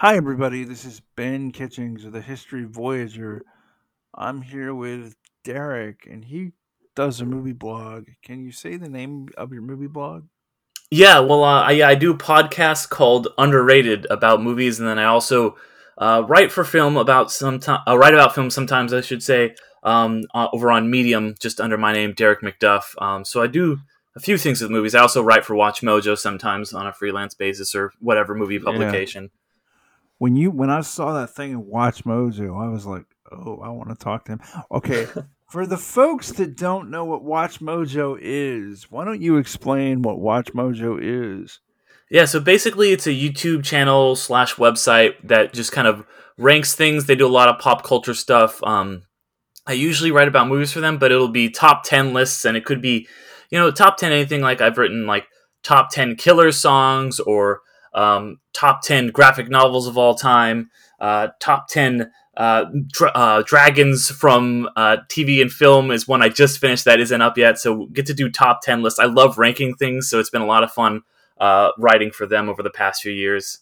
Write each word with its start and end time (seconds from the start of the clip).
Hi, 0.00 0.16
everybody. 0.16 0.64
This 0.64 0.86
is 0.86 1.02
Ben 1.14 1.52
Kitchings 1.52 2.06
of 2.06 2.12
the 2.12 2.22
History 2.22 2.64
Voyager. 2.64 3.42
I'm 4.14 4.40
here 4.40 4.74
with 4.74 5.14
Derick, 5.44 6.08
and 6.10 6.24
he 6.24 6.52
does 6.96 7.20
a 7.20 7.26
movie 7.26 7.52
blog. 7.52 8.06
Can 8.24 8.42
you 8.42 8.50
say 8.50 8.78
the 8.78 8.88
name 8.88 9.28
of 9.36 9.52
your 9.52 9.60
movie 9.60 9.88
blog? 9.88 10.24
Yeah, 10.90 11.18
well, 11.18 11.44
uh, 11.44 11.60
I, 11.60 11.82
I 11.82 11.94
do 11.96 12.14
podcasts 12.14 12.88
called 12.88 13.28
Underrated 13.36 14.06
about 14.08 14.42
movies, 14.42 14.80
and 14.80 14.88
then 14.88 14.98
I 14.98 15.04
also 15.04 15.58
uh, 15.98 16.24
write 16.26 16.50
for 16.50 16.64
film 16.64 16.96
about 16.96 17.30
some 17.30 17.60
uh, 17.68 17.98
write 17.98 18.14
about 18.14 18.34
film 18.34 18.48
sometimes, 18.48 18.94
I 18.94 19.02
should 19.02 19.22
say, 19.22 19.54
um, 19.82 20.22
uh, 20.34 20.48
over 20.54 20.70
on 20.70 20.90
Medium, 20.90 21.34
just 21.38 21.60
under 21.60 21.76
my 21.76 21.92
name, 21.92 22.14
Derick 22.14 22.40
McDuff. 22.40 22.84
Um, 23.02 23.26
so 23.26 23.42
I 23.42 23.48
do 23.48 23.80
a 24.16 24.20
few 24.20 24.38
things 24.38 24.62
with 24.62 24.70
movies. 24.70 24.94
I 24.94 25.00
also 25.00 25.22
write 25.22 25.44
for 25.44 25.54
WatchMojo 25.54 26.16
sometimes 26.16 26.72
on 26.72 26.86
a 26.86 26.92
freelance 26.94 27.34
basis 27.34 27.74
or 27.74 27.92
whatever 28.00 28.34
movie 28.34 28.58
publication. 28.58 29.30
When 30.20 30.36
you 30.36 30.50
when 30.50 30.68
I 30.68 30.82
saw 30.82 31.14
that 31.14 31.30
thing 31.34 31.52
in 31.52 31.64
WatchMojo, 31.64 32.62
I 32.62 32.68
was 32.68 32.84
like, 32.84 33.06
"Oh, 33.32 33.58
I 33.64 33.70
want 33.70 33.88
to 33.88 33.94
talk 33.94 34.26
to 34.26 34.32
him." 34.32 34.40
Okay, 34.70 35.06
for 35.48 35.66
the 35.66 35.78
folks 35.78 36.30
that 36.32 36.58
don't 36.58 36.90
know 36.90 37.06
what 37.06 37.24
WatchMojo 37.24 38.18
is, 38.20 38.90
why 38.90 39.06
don't 39.06 39.22
you 39.22 39.38
explain 39.38 40.02
what 40.02 40.18
WatchMojo 40.18 40.98
is? 41.00 41.60
Yeah, 42.10 42.26
so 42.26 42.38
basically, 42.38 42.92
it's 42.92 43.06
a 43.06 43.18
YouTube 43.18 43.64
channel 43.64 44.14
slash 44.14 44.56
website 44.56 45.14
that 45.24 45.54
just 45.54 45.72
kind 45.72 45.88
of 45.88 46.04
ranks 46.36 46.74
things. 46.74 47.06
They 47.06 47.14
do 47.14 47.26
a 47.26 47.38
lot 47.38 47.48
of 47.48 47.58
pop 47.58 47.82
culture 47.82 48.12
stuff. 48.12 48.62
Um, 48.62 49.04
I 49.66 49.72
usually 49.72 50.10
write 50.10 50.28
about 50.28 50.48
movies 50.48 50.70
for 50.70 50.80
them, 50.80 50.98
but 50.98 51.12
it'll 51.12 51.28
be 51.28 51.48
top 51.48 51.82
ten 51.82 52.12
lists, 52.12 52.44
and 52.44 52.58
it 52.58 52.66
could 52.66 52.82
be, 52.82 53.08
you 53.50 53.58
know, 53.58 53.70
top 53.70 53.96
ten 53.96 54.12
anything. 54.12 54.42
Like 54.42 54.60
I've 54.60 54.76
written 54.76 55.06
like 55.06 55.28
top 55.62 55.88
ten 55.90 56.14
killer 56.14 56.52
songs 56.52 57.20
or 57.20 57.62
um, 57.92 58.38
top 58.52 58.82
ten 58.82 59.08
graphic 59.08 59.48
novels 59.48 59.86
of 59.86 59.96
all 59.98 60.14
time, 60.14 60.70
uh, 61.00 61.28
top 61.40 61.68
ten 61.68 62.10
uh, 62.36 62.64
dra- 62.88 63.12
uh, 63.14 63.42
dragons 63.44 64.10
from 64.10 64.68
uh, 64.76 64.98
TV 65.08 65.42
and 65.42 65.50
film 65.50 65.90
is 65.90 66.08
one 66.08 66.22
I 66.22 66.28
just 66.28 66.58
finished 66.58 66.84
that 66.86 67.00
isn't 67.00 67.20
up 67.20 67.36
yet. 67.36 67.58
So 67.58 67.86
get 67.86 68.06
to 68.06 68.14
do 68.14 68.30
top 68.30 68.60
ten 68.62 68.82
lists. 68.82 68.98
I 68.98 69.06
love 69.06 69.36
ranking 69.38 69.74
things, 69.74 70.08
so 70.08 70.18
it's 70.18 70.30
been 70.30 70.42
a 70.42 70.46
lot 70.46 70.62
of 70.62 70.70
fun 70.72 71.02
uh, 71.38 71.70
writing 71.78 72.10
for 72.10 72.26
them 72.26 72.48
over 72.48 72.62
the 72.62 72.70
past 72.70 73.02
few 73.02 73.12
years. 73.12 73.58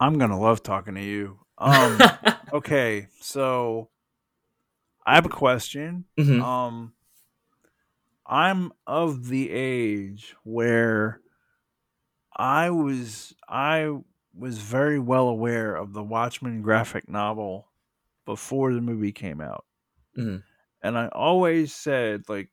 I'm 0.00 0.18
gonna 0.18 0.38
love 0.40 0.62
talking 0.62 0.94
to 0.94 1.02
you. 1.02 1.38
Um, 1.58 1.98
okay, 2.52 3.08
so 3.20 3.90
I 5.04 5.16
have 5.16 5.26
a 5.26 5.30
question. 5.30 6.04
Mhm. 6.18 6.40
Um, 6.42 6.92
I'm 8.26 8.72
of 8.86 9.28
the 9.28 9.50
age 9.50 10.36
where 10.44 11.20
I 12.38 12.70
was 12.70 13.34
I 13.48 13.90
was 14.34 14.58
very 14.58 14.98
well 14.98 15.28
aware 15.28 15.74
of 15.74 15.92
the 15.92 16.02
Watchmen 16.02 16.62
graphic 16.62 17.08
novel 17.08 17.68
before 18.24 18.72
the 18.72 18.80
movie 18.80 19.12
came 19.12 19.40
out. 19.40 19.64
Mhm. 20.16 20.42
And 20.82 20.96
I 20.98 21.08
always 21.08 21.74
said 21.74 22.28
like 22.28 22.50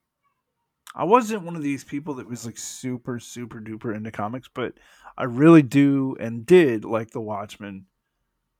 I 0.95 1.03
wasn't 1.03 1.43
one 1.43 1.55
of 1.55 1.63
these 1.63 1.83
people 1.83 2.15
that 2.15 2.27
was 2.29 2.45
like 2.45 2.57
super 2.57 3.19
super 3.19 3.59
duper 3.61 3.95
into 3.95 4.11
comics, 4.11 4.49
but 4.53 4.75
I 5.17 5.25
really 5.25 5.61
do 5.61 6.15
and 6.19 6.45
did 6.45 6.85
like 6.85 7.11
the 7.11 7.21
Watchmen 7.21 7.87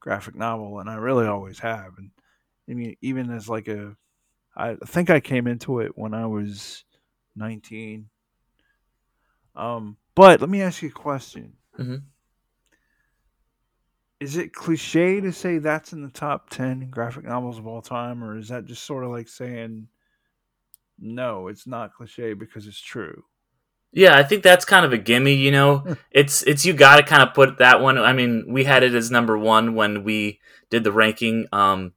graphic 0.02 0.36
novel 0.36 0.80
and 0.80 0.90
I 0.90 0.96
really 0.96 1.28
always 1.28 1.60
have. 1.60 1.98
And 1.98 2.12
I 2.70 2.74
mean 2.76 2.98
even 3.02 3.32
as 3.32 3.50
like 3.50 3.68
a 3.68 3.98
I 4.56 4.76
think 4.86 5.10
I 5.10 5.20
came 5.22 5.48
into 5.48 5.80
it 5.82 5.98
when 5.98 6.14
I 6.14 6.28
was 6.28 6.86
19. 7.36 8.10
Um 9.56 9.98
but 10.16 10.42
let 10.42 10.50
me 10.50 10.62
ask 10.62 10.82
you 10.82 10.90
a 10.90 10.92
question. 10.92 11.54
Mhm. 11.80 12.04
Is 14.20 14.38
it 14.38 14.54
cliche 14.54 15.20
to 15.22 15.32
say 15.32 15.58
that's 15.58 15.92
in 15.94 16.02
the 16.02 16.10
top 16.10 16.50
10 16.50 16.90
graphic 16.90 17.26
novels 17.26 17.58
of 17.60 17.68
all 17.68 17.82
time 17.82 18.24
or 18.24 18.38
is 18.38 18.48
that 18.48 18.66
just 18.66 18.84
sort 18.84 19.04
of 19.04 19.12
like 19.12 19.28
saying 19.28 19.88
no, 20.98 21.48
it's 21.50 21.68
not 21.68 21.94
cliche 21.94 22.34
because 22.34 22.66
it's 22.68 22.80
true? 22.80 23.26
Yeah, 23.92 24.18
I 24.18 24.24
think 24.24 24.44
that's 24.44 24.66
kind 24.66 24.86
of 24.86 24.94
a 24.94 24.98
gimme. 24.98 25.34
You 25.34 25.52
know, 25.52 25.96
it's 26.12 26.44
it's 26.44 26.66
you 26.66 26.74
got 26.74 26.98
to 26.98 27.04
kind 27.04 27.22
of 27.24 27.34
put 27.34 27.58
that 27.60 27.82
one. 27.82 27.98
I 27.98 28.14
mean, 28.14 28.46
we 28.48 28.64
had 28.64 28.84
it 28.84 28.94
as 28.94 29.12
number 29.12 29.38
one 29.38 29.76
when 29.76 30.04
we 30.04 30.40
did 30.70 30.84
the 30.84 30.92
ranking. 30.92 31.48
Um, 31.52 31.94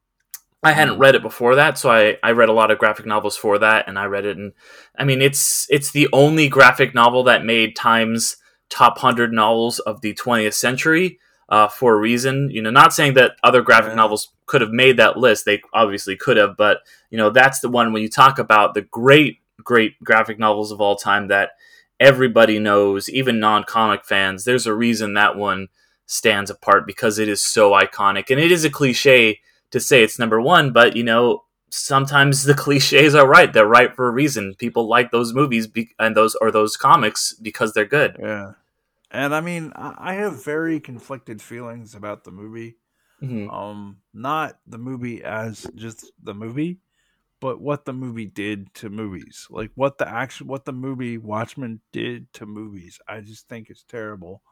I 0.62 0.72
hadn't 0.72 0.98
read 0.98 1.14
it 1.14 1.22
before 1.22 1.54
that, 1.54 1.78
so 1.78 1.88
I, 1.90 2.16
I 2.22 2.32
read 2.32 2.48
a 2.48 2.52
lot 2.52 2.72
of 2.72 2.78
graphic 2.78 3.06
novels 3.06 3.36
for 3.36 3.58
that, 3.58 3.86
and 3.86 3.96
I 3.98 4.06
read 4.06 4.24
it, 4.26 4.36
and 4.36 4.52
I 4.98 5.04
mean, 5.04 5.22
it's 5.22 5.66
it's 5.70 5.92
the 5.92 6.08
only 6.12 6.48
graphic 6.48 6.94
novel 6.94 7.22
that 7.24 7.44
made 7.44 7.76
Time's 7.76 8.36
top 8.68 8.98
hundred 8.98 9.32
novels 9.32 9.78
of 9.78 10.00
the 10.00 10.14
20th 10.14 10.54
century 10.54 11.20
uh, 11.48 11.68
for 11.68 11.94
a 11.94 11.98
reason. 11.98 12.50
You 12.50 12.60
know, 12.60 12.70
not 12.70 12.92
saying 12.92 13.14
that 13.14 13.36
other 13.44 13.62
graphic 13.62 13.90
Yeah. 13.90 13.96
novels 13.96 14.32
could 14.46 14.60
have 14.60 14.72
made 14.72 14.96
that 14.96 15.16
list; 15.16 15.44
they 15.44 15.62
obviously 15.72 16.16
could 16.16 16.36
have, 16.36 16.56
but 16.56 16.78
you 17.10 17.18
know, 17.18 17.30
that's 17.30 17.60
the 17.60 17.68
one 17.68 17.92
when 17.92 18.02
you 18.02 18.08
talk 18.10 18.40
about 18.40 18.74
the 18.74 18.82
great 18.82 19.38
great 19.62 20.02
graphic 20.02 20.40
novels 20.40 20.72
of 20.72 20.80
all 20.80 20.96
time 20.96 21.28
that 21.28 21.50
everybody 22.00 22.58
knows, 22.58 23.08
even 23.08 23.38
non-comic 23.38 24.04
fans. 24.04 24.44
There's 24.44 24.66
a 24.66 24.74
reason 24.74 25.14
that 25.14 25.36
one 25.36 25.68
stands 26.06 26.50
apart 26.50 26.86
because 26.86 27.18
it 27.20 27.28
is 27.28 27.40
so 27.40 27.70
iconic, 27.72 28.28
and 28.30 28.40
it 28.40 28.50
is 28.50 28.64
a 28.64 28.70
cliche 28.70 29.38
to 29.70 29.80
say 29.80 30.02
it's 30.02 30.18
number 30.18 30.40
one, 30.40 30.72
but 30.72 30.96
you 30.96 31.04
know, 31.04 31.44
sometimes 31.70 32.44
the 32.44 32.54
cliches 32.54 33.14
are 33.14 33.26
right. 33.26 33.52
They're 33.52 33.66
right 33.66 33.94
for 33.94 34.08
a 34.08 34.12
reason. 34.12 34.54
People 34.58 34.88
like 34.88 35.10
those 35.10 35.32
movies 35.34 35.66
be- 35.66 35.94
and 35.98 36.16
those 36.16 36.34
or 36.36 36.50
those 36.50 36.76
comics 36.76 37.32
because 37.34 37.72
they're 37.72 37.84
good. 37.84 38.16
Yeah. 38.18 38.52
And 39.10 39.34
I 39.34 39.40
mean, 39.40 39.72
I 39.74 40.14
have 40.14 40.44
very 40.44 40.80
conflicted 40.80 41.40
feelings 41.40 41.94
about 41.94 42.24
the 42.24 42.30
movie. 42.30 42.76
Mhm. 43.22 43.52
Um, 43.52 43.98
not 44.12 44.58
the 44.66 44.78
movie 44.78 45.24
as 45.24 45.66
just 45.74 46.12
the 46.22 46.34
movie, 46.34 46.78
but 47.40 47.60
what 47.60 47.84
the 47.86 47.92
movie 47.94 48.26
did 48.26 48.72
to 48.74 48.90
movies. 48.90 49.46
Like 49.50 49.70
what 49.74 49.96
the 49.98 50.06
action, 50.08 50.46
what 50.46 50.66
the 50.66 50.72
movie 50.72 51.16
Watchmen 51.18 51.80
did 51.90 52.32
to 52.34 52.46
movies. 52.46 53.00
I 53.08 53.20
just 53.20 53.48
think 53.48 53.70
it's 53.70 53.82
terrible. 53.82 54.42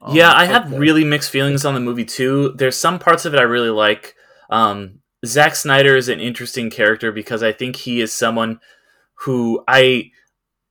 Um, 0.00 0.16
yeah, 0.16 0.32
I 0.34 0.46
have 0.46 0.72
really 0.72 1.04
mixed 1.04 1.30
feelings 1.30 1.64
on 1.64 1.74
the 1.74 1.80
movie 1.80 2.04
too. 2.06 2.54
There's 2.56 2.76
some 2.76 2.98
parts 2.98 3.24
of 3.24 3.34
it 3.34 3.38
I 3.40 3.42
really 3.44 3.70
like. 3.70 4.16
Um, 4.50 5.00
Zack 5.24 5.54
Snyder 5.54 5.96
is 5.96 6.08
an 6.08 6.20
interesting 6.20 6.70
character 6.70 7.12
because 7.12 7.42
I 7.42 7.52
think 7.52 7.76
he 7.76 8.00
is 8.00 8.12
someone 8.12 8.60
who 9.14 9.62
I 9.68 10.10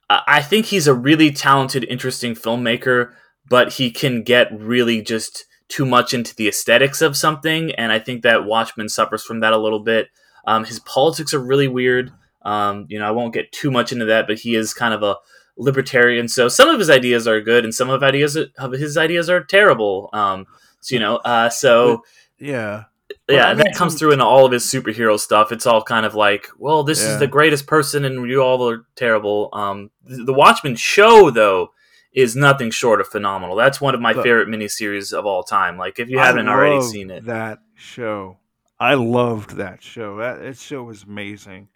I 0.09 0.41
think 0.41 0.65
he's 0.65 0.87
a 0.87 0.93
really 0.93 1.31
talented, 1.31 1.85
interesting 1.85 2.35
filmmaker, 2.35 3.13
but 3.49 3.73
he 3.73 3.91
can 3.91 4.23
get 4.23 4.51
really 4.51 5.01
just 5.01 5.45
too 5.69 5.85
much 5.85 6.13
into 6.13 6.35
the 6.35 6.49
aesthetics 6.49 7.01
of 7.01 7.15
something, 7.15 7.71
and 7.75 7.93
I 7.93 7.99
think 7.99 8.23
that 8.23 8.45
Watchmen 8.45 8.89
suffers 8.89 9.23
from 9.23 9.39
that 9.39 9.53
a 9.53 9.57
little 9.57 9.79
bit. 9.79 10.09
Um, 10.45 10.65
his 10.65 10.79
politics 10.81 11.33
are 11.33 11.39
really 11.39 11.69
weird. 11.69 12.11
Um, 12.41 12.87
you 12.89 12.99
know, 12.99 13.07
I 13.07 13.11
won't 13.11 13.33
get 13.33 13.53
too 13.53 13.71
much 13.71 13.93
into 13.93 14.05
that, 14.05 14.27
but 14.27 14.39
he 14.39 14.55
is 14.55 14.73
kind 14.73 14.93
of 14.93 15.01
a 15.01 15.15
libertarian. 15.57 16.27
So 16.27 16.49
some 16.49 16.67
of 16.67 16.79
his 16.79 16.89
ideas 16.89 17.25
are 17.25 17.39
good, 17.39 17.63
and 17.63 17.73
some 17.73 17.89
of 17.89 18.03
ideas 18.03 18.35
of 18.35 18.71
his 18.73 18.97
ideas 18.97 19.29
are 19.29 19.43
terrible. 19.43 20.09
Um, 20.11 20.45
so 20.81 20.95
you 20.95 20.99
know, 20.99 21.17
uh, 21.17 21.49
so 21.49 22.03
Yeah. 22.39 22.85
But 23.27 23.35
yeah, 23.35 23.45
I 23.47 23.53
mean, 23.53 23.63
that 23.65 23.75
comes 23.75 23.95
through 23.97 24.11
in 24.13 24.21
all 24.21 24.45
of 24.45 24.51
his 24.51 24.63
superhero 24.65 25.17
stuff. 25.19 25.51
It's 25.51 25.65
all 25.65 25.81
kind 25.83 26.05
of 26.05 26.15
like, 26.15 26.47
well, 26.57 26.83
this 26.83 27.01
Yeah. 27.01 27.13
is 27.13 27.19
the 27.19 27.27
greatest 27.27 27.67
person, 27.67 28.03
and 28.03 28.27
you 28.29 28.41
all 28.41 28.67
are 28.69 28.85
terrible. 28.95 29.49
Um, 29.53 29.91
the, 30.03 30.23
the 30.25 30.33
Watchmen 30.33 30.75
show, 30.75 31.29
though, 31.29 31.71
is 32.13 32.35
nothing 32.35 32.71
short 32.71 32.99
of 32.99 33.07
phenomenal. 33.07 33.55
That's 33.55 33.79
one 33.79 33.95
of 33.95 34.01
my 34.01 34.11
Look. 34.11 34.23
favorite 34.25 34.49
miniseries 34.49 35.13
of 35.13 35.25
all 35.25 35.43
time. 35.43 35.77
Like, 35.77 35.97
if 35.99 36.09
you 36.09 36.19
I 36.19 36.25
haven't 36.25 36.49
already 36.49 36.81
seen 36.81 37.09
it, 37.09 37.25
that 37.25 37.59
show. 37.75 38.37
I 38.79 38.95
loved 38.95 39.51
that 39.57 39.81
show. 39.83 40.17
That 40.17 40.41
that 40.41 40.57
show 40.57 40.83
was 40.83 41.03
amazing. 41.03 41.69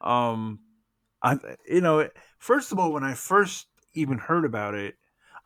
Um, 0.00 0.60
I 1.22 1.38
you 1.68 1.80
know, 1.80 2.08
first 2.38 2.70
of 2.72 2.78
all, 2.78 2.92
when 2.92 3.02
I 3.04 3.14
first 3.14 3.66
even 3.94 4.18
heard 4.18 4.44
about 4.44 4.74
it, 4.74 4.96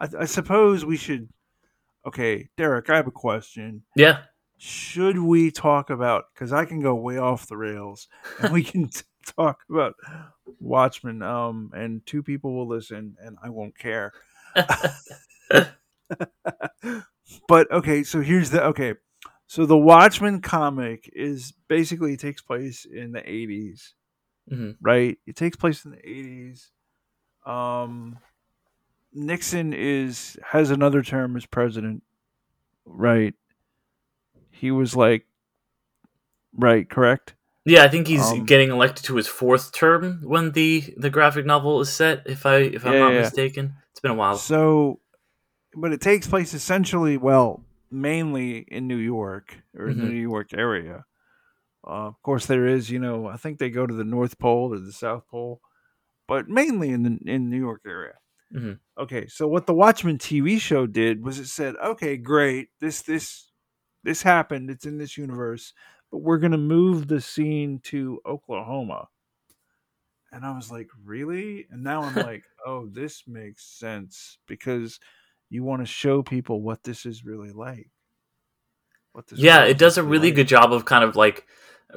I, 0.01 0.09
I 0.21 0.25
suppose 0.25 0.85
we 0.85 0.97
should. 0.97 1.29
Okay, 2.07 2.49
Derick, 2.57 2.91
I 2.91 2.97
have 2.97 3.07
a 3.07 3.11
question. 3.13 3.83
yeah, 3.95 4.19
Should 4.59 5.19
we 5.19 5.51
talk 5.51 5.91
about? 5.91 6.25
Because 6.35 6.53
I 6.53 6.65
can 6.65 6.81
go 6.81 6.95
way 6.95 7.19
off 7.19 7.47
the 7.47 7.57
rails, 7.57 8.09
and 8.41 8.53
we 8.53 8.63
can 8.65 8.89
t- 8.89 9.03
talk 9.37 9.61
about 9.71 9.95
Watchmen. 10.61 11.23
Um, 11.23 11.71
and 11.75 12.05
two 12.07 12.23
people 12.23 12.55
will 12.55 12.67
listen, 12.69 13.17
and 13.21 13.37
I 13.43 13.51
won't 13.51 13.77
care. 13.79 14.13
but 17.49 17.71
okay, 17.71 18.03
so 18.05 18.21
here's 18.21 18.51
the 18.51 18.63
okay. 18.65 18.95
So 19.47 19.65
the 19.67 19.77
Watchmen 19.77 20.41
comic 20.41 21.09
is 21.13 21.53
basically 21.69 22.17
takes 22.17 22.43
place 22.43 22.85
in 22.85 23.13
the 23.13 23.21
80s, 23.21 23.93
Mhm. 24.51 24.77
right? 24.81 25.17
It 25.27 25.37
takes 25.37 25.57
place 25.57 25.85
in 25.85 25.93
the 25.93 26.09
80s. 26.09 26.71
Um 27.45 28.19
Nixon 29.13 29.73
is 29.73 30.37
has 30.45 30.71
another 30.71 31.03
term 31.03 31.37
as 31.37 31.47
president, 31.47 32.03
right? 32.85 33.35
He 34.57 34.71
was 34.71 34.97
like 34.97 35.27
right, 36.55 36.89
correct? 36.89 37.35
yeah. 37.65 37.85
I 37.85 37.89
think 37.89 38.07
he's 38.07 38.33
Um, 38.33 38.47
getting 38.47 38.71
elected 38.71 39.05
to 39.07 39.17
his 39.17 39.29
fourth 39.29 39.73
term 39.73 40.21
when 40.25 40.53
the 40.53 40.95
the 40.97 41.11
graphic 41.11 41.47
novel 41.47 41.81
is 41.81 41.93
set. 41.93 42.23
If 42.27 42.47
I 42.47 42.57
if 42.59 42.85
I'm 42.85 42.93
Yeah, 42.93 42.99
not 42.99 43.13
yeah. 43.13 43.23
mistaken, 43.23 43.75
it's 43.91 44.01
been 44.01 44.13
a 44.13 44.15
while. 44.15 44.39
So 44.39 45.01
but 45.77 45.93
it 45.93 46.01
takes 46.01 46.27
place 46.27 46.55
essentially 46.55 47.17
well, 47.17 47.65
mainly 47.91 48.59
in 48.69 48.87
New 48.89 48.97
York 48.97 49.59
or 49.77 49.89
in 49.91 50.01
the 50.01 50.09
New 50.09 50.21
York 50.21 50.55
area. 50.55 51.05
Uh, 51.87 52.09
of 52.09 52.21
course, 52.23 52.47
there 52.47 52.67
is, 52.67 52.91
you 52.91 52.99
know, 52.99 53.27
I 53.27 53.37
think 53.37 53.59
they 53.59 53.71
go 53.71 53.87
to 53.87 53.95
the 53.95 54.05
North 54.05 54.39
Pole 54.39 54.75
or 54.75 54.79
the 54.81 54.93
South 54.93 55.27
Pole, 55.29 55.61
but 56.29 56.49
mainly 56.49 56.91
in 56.91 57.03
the 57.05 57.19
in 57.27 57.51
New 57.51 57.59
York 57.61 57.83
area. 57.87 58.15
hmm 58.53 58.79
Okay, 58.99 59.27
so 59.29 59.49
what 59.49 59.67
the 59.67 59.75
Watchmen 59.75 60.19
TV 60.19 60.59
show 60.59 60.87
did 60.87 61.25
was 61.25 61.39
it 61.39 61.49
said, 61.49 61.77
okay, 61.85 62.17
great, 62.17 62.69
this 62.81 63.03
this 63.03 63.46
this 64.07 64.23
happened, 64.23 64.71
it's 64.71 64.87
in 64.87 64.99
this 64.99 65.19
universe, 65.19 65.75
but 66.13 66.21
we're 66.21 66.39
gonna 66.39 66.59
move 66.59 67.09
the 67.09 67.21
scene 67.21 67.81
to 67.85 68.21
Oklahoma. 68.27 69.09
And 70.33 70.45
I 70.45 70.55
was 70.57 70.71
like, 70.71 70.89
really? 71.05 71.67
And 71.71 71.85
now 71.85 72.05
I'm 72.05 72.17
like, 72.19 72.45
oh, 72.67 72.87
this 72.87 73.25
makes 73.27 73.65
sense 73.65 74.39
because 74.47 75.01
you 75.51 75.65
want 75.65 75.83
to 75.83 75.87
show 75.87 76.23
people 76.23 76.63
what 76.63 76.85
this 76.85 77.07
is 77.07 77.25
really 77.25 77.53
like, 77.53 77.91
what 79.13 79.29
this 79.29 79.45
Yeah, 79.45 79.65
it 79.65 79.79
does 79.79 79.99
a 79.99 80.03
really 80.05 80.31
really 80.31 80.31
like. 80.31 80.33
good 80.33 80.49
job 80.49 80.73
of 80.73 80.85
kind 80.85 81.05
of 81.05 81.17
like 81.17 81.47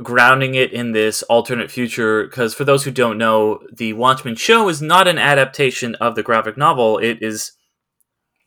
grounding 0.03 0.55
it 0.55 0.71
in 0.71 0.91
this 0.91 1.23
alternate 1.23 1.71
future. 1.71 2.23
Because 2.25 2.53
for 2.53 2.63
those 2.65 2.83
who 2.83 2.91
don't 2.91 3.17
know, 3.17 3.59
the 3.71 3.93
Watchmen 3.93 4.35
show 4.35 4.69
is 4.69 4.81
not 4.81 5.07
an 5.07 5.17
adaptation 5.17 5.95
of 5.95 6.15
the 6.15 6.23
graphic 6.23 6.57
novel. 6.57 6.97
It 6.97 7.19
is 7.21 7.53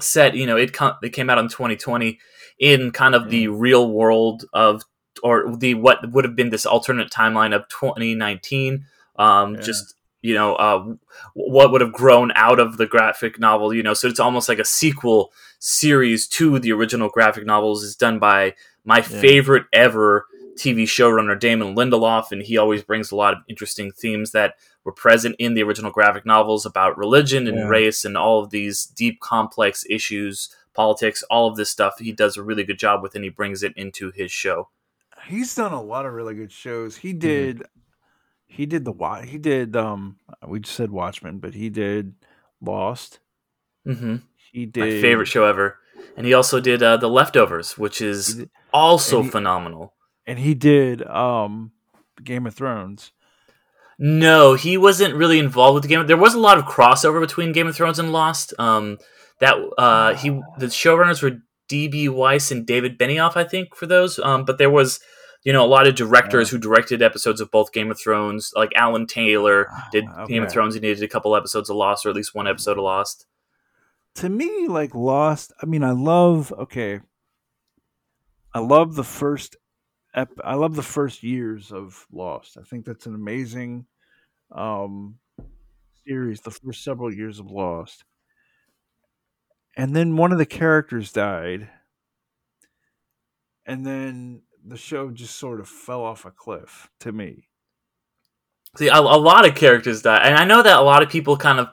set, 0.03 0.35
you 0.35 0.47
know, 0.47 0.57
it, 0.57 0.73
com- 0.73 0.97
it 1.03 1.11
came 1.11 1.31
out 1.31 1.39
in 1.39 1.49
2020 1.49 2.19
in 2.59 2.91
kind 2.91 3.15
of 3.15 3.31
the 3.31 3.49
real 3.49 3.91
world 3.91 4.45
of, 4.53 4.83
or 5.23 5.55
the 5.57 5.75
what 5.75 6.11
would 6.11 6.25
have 6.25 6.37
been 6.37 6.51
this 6.51 6.67
alternate 6.67 7.11
timeline 7.11 7.55
of 7.55 7.69
2019. 7.69 8.87
Um, 9.17 9.55
yeah, 9.55 9.61
just 9.61 9.95
you 10.23 10.35
know, 10.35 10.55
uh, 10.55 10.95
what 11.35 11.73
would 11.73 11.81
have 11.81 11.93
grown 11.93 12.33
out 12.35 12.61
of 12.61 12.77
the 12.77 12.87
graphic 12.87 13.39
novel. 13.39 13.75
You 13.75 13.83
know, 13.83 13.95
so 13.95 14.09
it's 14.09 14.21
almost 14.21 14.49
like 14.49 14.59
a 14.59 14.65
sequel 14.65 15.33
series 15.59 16.27
to 16.29 16.59
the 16.59 16.73
original 16.73 17.09
graphic 17.09 17.45
novels. 17.45 17.83
Is 17.83 17.97
done 17.97 18.19
by 18.19 18.55
my 18.85 18.99
yeah, 18.99 19.03
favorite 19.03 19.67
ever 19.73 20.27
TV 20.57 20.85
showrunner 20.85 21.39
Damon 21.39 21.75
Lindelof, 21.75 22.31
and 22.31 22.43
he 22.43 22.57
always 22.57 22.83
brings 22.83 23.11
a 23.11 23.17
lot 23.17 23.35
of 23.35 23.41
interesting 23.49 23.93
themes 23.93 24.31
that 24.33 24.55
were 24.85 24.93
present 24.93 25.37
in 25.39 25.55
the 25.55 25.63
original 25.63 25.91
graphic 25.91 26.27
novels 26.27 26.67
about 26.67 26.99
religion 26.99 27.47
and 27.47 27.57
yeah. 27.59 27.69
race 27.69 28.05
and 28.05 28.17
all 28.17 28.43
of 28.43 28.51
these 28.51 28.85
deep, 28.85 29.21
complex 29.21 29.85
issues, 29.89 30.55
politics, 30.75 31.23
all 31.31 31.49
of 31.49 31.57
this 31.57 31.71
stuff. 31.71 31.99
He 31.99 32.13
does 32.13 32.37
a 32.37 32.43
really 32.43 32.65
good 32.65 32.79
job 32.79 33.03
with, 33.03 33.15
and 33.15 33.25
he 33.25 33.31
brings 33.31 33.63
it 33.63 33.73
into 33.77 34.11
his 34.11 34.33
show. 34.33 34.69
He's 35.27 35.55
done 35.55 35.73
a 35.73 35.83
lot 35.83 36.05
of 36.07 36.13
really 36.15 36.35
good 36.35 36.51
shows. 36.53 36.97
He 36.97 37.13
hmm 37.13 37.19
did, 37.19 37.63
he 38.47 38.67
did 38.67 38.85
the 38.85 38.93
Wa- 38.93 39.23
he 39.23 39.39
did 39.39 39.77
um 39.77 40.17
we 40.47 40.61
just 40.61 40.77
said 40.77 40.91
Watchmen, 40.91 41.39
but 41.39 41.55
he 41.55 41.71
did 41.71 42.15
Lost. 42.61 43.21
hmm 43.85 44.17
He 44.53 44.71
My 44.77 44.91
favorite 44.91 45.27
show 45.27 45.45
ever. 45.45 45.79
And 46.17 46.27
he 46.27 46.35
also 46.35 46.61
did 46.61 46.83
uh, 46.83 46.97
The 46.97 47.09
Leftovers, 47.09 47.79
which 47.79 48.01
is 48.01 48.35
did 48.35 48.39
and 48.43 48.51
also 48.73 49.23
he 49.23 49.29
phenomenal. 49.31 49.95
and 50.27 50.39
he 50.39 50.55
did 50.55 51.03
um 51.07 51.73
Game 52.23 52.47
of 52.47 52.55
Thrones. 52.55 53.13
No, 53.99 54.55
he 54.55 54.77
wasn't 54.77 55.15
really 55.15 55.39
involved 55.39 55.75
with 55.75 55.83
the 55.83 55.89
game. 55.89 56.07
There 56.07 56.17
was 56.17 56.35
a 56.35 56.39
lot 56.41 56.59
of 56.59 56.65
crossover 56.65 57.21
between 57.21 57.53
Game 57.53 57.67
of 57.67 57.77
Thrones 57.77 57.99
and 57.99 58.13
Lost. 58.13 58.55
Um, 58.59 58.99
that 59.41 59.57
uh, 59.77 60.15
he 60.15 60.31
the 60.59 60.67
showrunners 60.67 61.23
were 61.23 61.39
D.B. 61.69 62.09
Weiss 62.09 62.51
and 62.51 62.67
David 62.67 62.99
Benioff, 62.99 63.37
I 63.37 63.45
think, 63.45 63.75
for 63.75 63.87
those. 63.87 64.19
Um, 64.19 64.45
but 64.45 64.59
there 64.59 64.71
was, 64.71 65.01
you 65.43 65.53
know, 65.53 65.65
a 65.65 65.67
lot 65.67 65.87
of 65.87 65.95
directors 65.95 66.51
who 66.51 66.59
directed 66.59 67.03
episodes 67.03 67.41
of 67.41 67.51
both 67.51 67.73
Game 67.73 67.91
of 67.91 67.99
Thrones, 68.01 68.53
like 68.55 68.73
Alan 68.77 69.07
Taylor 69.07 69.69
did 69.91 70.05
Game 70.29 70.43
of 70.43 70.49
okay. 70.49 70.53
Thrones. 70.53 70.75
He 70.75 70.81
did 70.81 71.03
a 71.03 71.09
couple 71.09 71.35
episodes 71.35 71.71
of 71.71 71.77
Lost, 71.77 72.07
or 72.07 72.11
at 72.11 72.17
least 72.17 72.35
one 72.35 72.47
episode 72.47 72.79
of 72.79 72.85
Lost. 72.85 73.27
To 74.17 74.29
me, 74.29 74.69
like 74.69 74.95
Lost, 74.95 75.53
I 75.63 75.67
mean, 75.67 75.83
I 75.83 75.93
love 75.93 76.53
okay, 76.53 77.01
I 78.55 78.61
love 78.61 78.95
the 78.95 79.05
first 79.05 79.57
ep- 80.15 80.41
I 80.45 80.55
love 80.55 80.75
the 80.75 80.83
first 80.83 81.23
years 81.23 81.73
of 81.73 82.07
Lost. 82.13 82.57
I 82.59 82.63
think 82.63 82.85
that's 82.85 83.07
an 83.07 83.15
amazing 83.15 83.87
um 84.55 85.17
series, 86.07 86.41
the 86.41 86.51
first 86.51 86.85
several 86.85 87.13
years 87.13 87.39
of 87.39 87.51
Lost. 87.51 88.05
And 89.77 89.97
then 89.97 90.17
one 90.17 90.33
of 90.33 90.39
the 90.39 90.47
characters 90.47 91.13
died, 91.13 91.69
and 93.65 93.87
then 93.87 94.43
the 94.67 94.77
show 94.77 95.11
just 95.11 95.37
sort 95.37 95.61
of 95.61 95.69
fell 95.69 96.03
off 96.03 96.25
a 96.25 96.31
cliff 96.31 96.91
to 97.01 97.13
me. 97.13 97.49
See, 98.77 98.89
a, 98.89 98.97
a 98.97 99.01
lot 99.01 99.47
of 99.47 99.55
characters 99.55 100.03
die, 100.03 100.19
and 100.19 100.37
I 100.37 100.45
know 100.45 100.63
that 100.63 100.79
a 100.79 100.83
lot 100.83 101.03
of 101.03 101.09
people 101.09 101.37
kind 101.37 101.59
of 101.59 101.69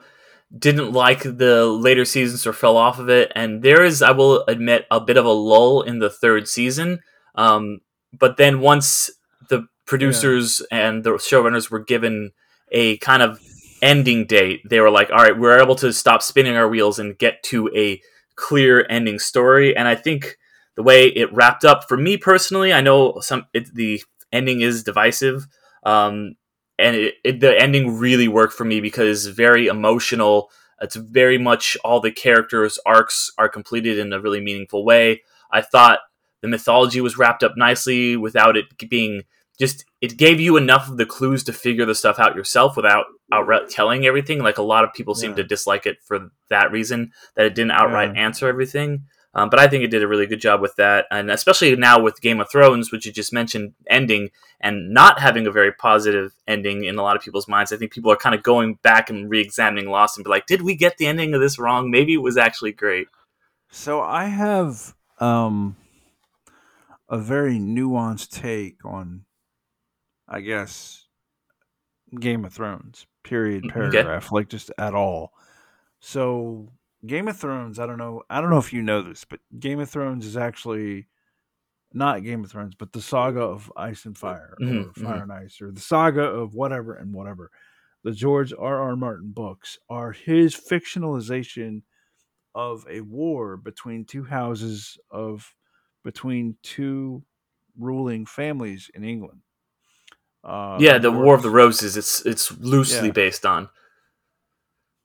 didn't 0.56 0.92
like 0.92 1.22
the 1.22 1.66
later 1.66 2.04
seasons 2.04 2.46
or 2.46 2.52
fell 2.52 2.76
off 2.76 2.98
of 2.98 3.08
it. 3.08 3.30
And 3.34 3.62
there 3.62 3.84
is, 3.84 4.02
I 4.02 4.10
will 4.10 4.44
admit, 4.46 4.86
a 4.90 5.00
bit 5.00 5.16
of 5.16 5.24
a 5.24 5.30
lull 5.30 5.82
in 5.82 5.98
the 5.98 6.10
third 6.10 6.48
season. 6.48 7.00
Um, 7.34 7.80
but 8.12 8.36
then 8.36 8.60
once 8.60 9.10
the 9.48 9.58
Yeah. 9.58 9.64
producers 9.86 10.62
and 10.70 11.04
the 11.04 11.10
showrunners 11.12 11.70
were 11.70 11.80
given 11.80 12.32
a 12.72 12.96
kind 12.98 13.22
of 13.22 13.40
ending 13.82 14.26
date, 14.26 14.62
they 14.68 14.80
were 14.80 14.90
like, 14.90 15.10
all 15.10 15.16
right, 15.16 15.38
we're 15.38 15.60
able 15.60 15.74
to 15.76 15.92
stop 15.92 16.22
spinning 16.22 16.56
our 16.56 16.68
wheels 16.68 16.98
and 16.98 17.18
get 17.18 17.42
to 17.44 17.70
a 17.74 18.00
clear 18.36 18.86
ending 18.88 19.18
story. 19.18 19.76
And 19.76 19.88
I 19.88 19.94
think 19.94 20.36
the 20.76 20.82
way 20.82 21.06
it 21.06 21.32
wrapped 21.32 21.64
up 21.64 21.88
for 21.88 21.96
me 21.96 22.16
personally, 22.16 22.72
I 22.72 22.80
know 22.80 23.20
some 23.20 23.46
it, 23.52 23.74
the 23.74 24.02
ending 24.32 24.60
is 24.60 24.84
divisive. 24.84 25.46
Um, 25.84 26.36
and 26.78 26.96
it, 26.96 27.14
it, 27.24 27.40
the 27.40 27.58
ending 27.60 27.98
really 27.98 28.28
worked 28.28 28.54
for 28.54 28.64
me 28.64 28.80
because 28.80 29.26
it's 29.26 29.36
very 29.36 29.66
emotional. 29.66 30.50
It's 30.80 30.96
very 30.96 31.36
much 31.36 31.76
all 31.84 32.00
the 32.00 32.12
characters' 32.12 32.78
arcs 32.86 33.30
are 33.36 33.48
completed 33.48 33.98
in 33.98 34.12
a 34.12 34.20
really 34.20 34.40
meaningful 34.40 34.84
way. 34.84 35.22
I 35.50 35.60
thought 35.60 35.98
the 36.42 36.48
mythology 36.48 37.00
was 37.00 37.18
wrapped 37.18 37.42
up 37.42 37.52
nicely 37.56 38.16
without 38.16 38.56
it 38.56 38.66
being 38.88 39.22
just. 39.58 39.84
It 40.00 40.16
gave 40.16 40.40
you 40.40 40.56
enough 40.56 40.88
of 40.88 40.96
the 40.96 41.04
clues 41.04 41.44
to 41.44 41.52
figure 41.52 41.84
the 41.84 41.94
stuff 41.94 42.18
out 42.18 42.34
yourself 42.34 42.76
without 42.76 43.04
outright 43.30 43.68
telling 43.68 44.06
everything. 44.06 44.38
Like 44.38 44.56
a 44.58 44.62
lot 44.62 44.84
of 44.84 44.94
people 44.94 45.14
seem 45.14 45.34
to 45.36 45.44
dislike 45.44 45.84
it 45.86 45.98
for 46.02 46.30
that 46.48 46.72
reason 46.72 47.12
that 47.36 47.44
it 47.46 47.54
didn't 47.54 47.72
outright 47.72 48.14
Yeah. 48.14 48.22
answer 48.22 48.48
everything. 48.48 49.04
Um, 49.32 49.48
but 49.48 49.60
I 49.60 49.68
think 49.68 49.84
it 49.84 49.92
did 49.92 50.02
a 50.02 50.08
really 50.08 50.26
good 50.26 50.40
job 50.40 50.60
with 50.60 50.74
that, 50.76 51.06
and 51.12 51.30
especially 51.30 51.76
now 51.76 52.00
with 52.00 52.20
Game 52.20 52.40
of 52.40 52.50
Thrones, 52.50 52.90
which 52.90 53.06
you 53.06 53.12
just 53.12 53.32
mentioned, 53.32 53.74
ending 53.88 54.30
and 54.60 54.92
not 54.92 55.20
having 55.20 55.46
a 55.46 55.52
very 55.52 55.70
positive 55.70 56.32
ending 56.48 56.82
in 56.82 56.98
a 56.98 57.02
lot 57.02 57.14
of 57.14 57.22
people's 57.22 57.46
minds. 57.46 57.72
I 57.72 57.76
think 57.76 57.92
people 57.92 58.10
are 58.10 58.16
kind 58.16 58.34
of 58.34 58.42
going 58.42 58.74
back 58.82 59.08
and 59.08 59.30
re-examining 59.30 59.88
Lost 59.88 60.16
and 60.18 60.24
be 60.24 60.30
like, 60.30 60.46
"Did 60.46 60.62
we 60.62 60.74
get 60.74 60.96
the 60.96 61.06
ending 61.06 61.32
of 61.32 61.40
this 61.40 61.60
wrong? 61.60 61.92
Maybe 61.92 62.14
it 62.14 62.22
was 62.22 62.36
actually 62.36 62.72
great." 62.72 63.06
So 63.70 64.00
I 64.00 64.24
have 64.24 64.94
um 65.20 65.76
a 67.10 67.18
very 67.18 67.58
nuanced 67.58 68.30
take 68.30 68.82
on 68.86 69.26
I 70.26 70.40
guess 70.40 71.08
Game 72.18 72.44
of 72.44 72.52
Thrones. 72.52 73.06
Period 73.22 73.64
Mm, 73.64 73.70
Okay. 73.88 74.08
paragraph 74.08 74.32
like 74.32 74.48
just 74.48 74.70
at 74.78 74.94
all. 74.94 75.32
So 76.00 76.72
Game 77.06 77.28
of 77.28 77.36
Thrones, 77.38 77.78
I 77.78 77.86
don't 77.86 77.98
know 77.98 78.22
I 78.30 78.40
don't 78.40 78.50
know 78.50 78.58
if 78.58 78.72
you 78.72 78.82
know 78.82 79.02
this, 79.02 79.24
but 79.24 79.40
Game 79.58 79.80
of 79.80 79.90
Thrones 79.90 80.26
is 80.26 80.36
actually 80.36 81.08
not 81.92 82.24
Game 82.24 82.44
of 82.44 82.50
Thrones, 82.50 82.74
but 82.76 82.92
the 82.92 83.02
saga 83.02 83.40
of 83.42 83.72
Ice 83.76 84.04
and 84.06 84.16
Fire 84.18 84.58
hmm 84.58 84.82
or 84.82 84.92
Fire 84.94 85.22
and 85.22 85.32
Ice 85.32 85.60
or 85.62 85.72
the 85.72 85.80
saga 85.80 86.22
of 86.24 86.54
whatever 86.54 86.94
and 86.94 87.14
whatever. 87.14 87.50
The 88.04 88.12
George 88.12 88.52
R. 88.52 88.80
R. 88.82 88.96
Martin 88.96 89.32
books 89.32 89.78
are 89.90 90.12
his 90.12 90.54
fictionalization 90.56 91.82
of 92.54 92.86
a 92.90 93.00
war 93.02 93.56
between 93.56 94.04
two 94.04 94.24
houses 94.24 94.98
of 95.10 95.54
between 96.04 96.56
two 96.62 97.24
ruling 97.78 98.26
families 98.26 98.90
in 98.94 99.04
England. 99.04 99.42
Uh, 100.44 100.82
Yeah, 100.82 100.98
the 100.98 101.12
War 101.12 101.34
of 101.36 101.42
the 101.42 101.50
Roses. 101.50 101.96
It's 101.96 102.24
it's 102.26 102.50
loosely 102.58 103.10
Yeah, 103.10 103.12
based 103.12 103.44
on. 103.46 103.68